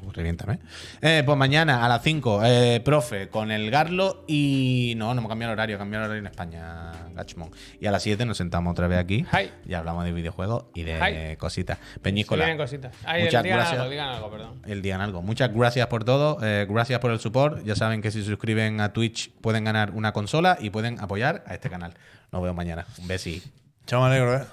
pues 0.03 0.13
reviéntame. 0.15 0.59
Eh, 1.01 1.23
pues 1.25 1.37
mañana 1.37 1.85
a 1.85 1.87
las 1.87 2.03
5, 2.03 2.41
eh, 2.43 2.81
profe, 2.83 3.29
con 3.29 3.51
el 3.51 3.71
Garlo 3.71 4.25
y. 4.27 4.95
No, 4.97 5.13
no 5.13 5.19
hemos 5.21 5.29
cambiado 5.29 5.53
el 5.53 5.57
horario, 5.59 5.77
cambiado 5.77 6.03
el 6.05 6.09
horario 6.11 6.19
en 6.19 6.27
España, 6.27 6.91
Gachmon. 7.15 7.49
Y 7.79 7.85
a 7.87 7.91
las 7.91 8.03
7 8.03 8.25
nos 8.25 8.35
sentamos 8.37 8.71
otra 8.71 8.87
vez 8.87 8.99
aquí. 8.99 9.25
Hi. 9.31 9.49
Y 9.65 9.73
hablamos 9.73 10.03
de 10.03 10.11
videojuegos 10.11 10.65
y 10.75 10.83
de 10.83 10.99
Hi. 11.31 11.37
cositas. 11.37 11.77
Sí, 11.93 11.99
Peñíscola. 12.01 12.43
vienen 12.45 12.61
cositas. 12.61 12.93
Ay, 13.05 13.23
Muchas 13.23 13.43
digan 13.43 13.57
gracias. 13.59 13.79
algo, 13.79 13.89
digan 13.91 14.09
algo, 14.09 14.29
perdón. 14.29 14.61
el 14.65 14.81
día 14.81 14.95
en 14.95 15.01
algo. 15.01 15.21
Muchas 15.21 15.53
gracias 15.53 15.87
por 15.87 16.03
todo. 16.03 16.37
eh, 16.43 16.67
gracias 16.69 16.99
por 16.99 17.11
el 17.11 17.19
support. 17.19 17.63
Ya 17.63 17.75
saben 17.75 18.01
que 18.01 18.11
si 18.11 18.19
se 18.21 18.29
suscriben 18.29 18.81
a 18.81 18.91
Twitch 18.93 19.31
pueden 19.41 19.63
ganar 19.63 19.91
una 19.91 20.11
consola 20.11 20.57
y 20.59 20.69
pueden 20.69 20.99
apoyar 20.99 21.43
a 21.47 21.53
este 21.61 21.69
canal. 21.69 21.93
Nos 22.31 22.41
vemos 22.41 22.55
mañana. 22.55 22.85
Un 22.97 23.07
besi. 23.07 23.41
Chao, 23.85 24.01
me 24.01 24.07
alegro, 24.07 24.35
¿eh? 24.35 24.45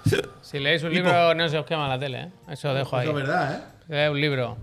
Si 0.43 0.59
leéis 0.59 0.83
un 0.83 0.93
libro, 0.93 1.35
no 1.35 1.49
se 1.49 1.59
os 1.59 1.65
quema 1.65 1.89
la 1.89 1.99
tele, 1.99 2.21
¿eh? 2.21 2.29
Eso 2.51 2.69
os 2.71 2.77
dejo 2.77 2.97
ahí. 2.97 3.11
verdad, 3.11 3.63
¿eh? 3.89 4.05
Lee 4.05 4.09
un 4.11 4.21
libro. 4.21 4.57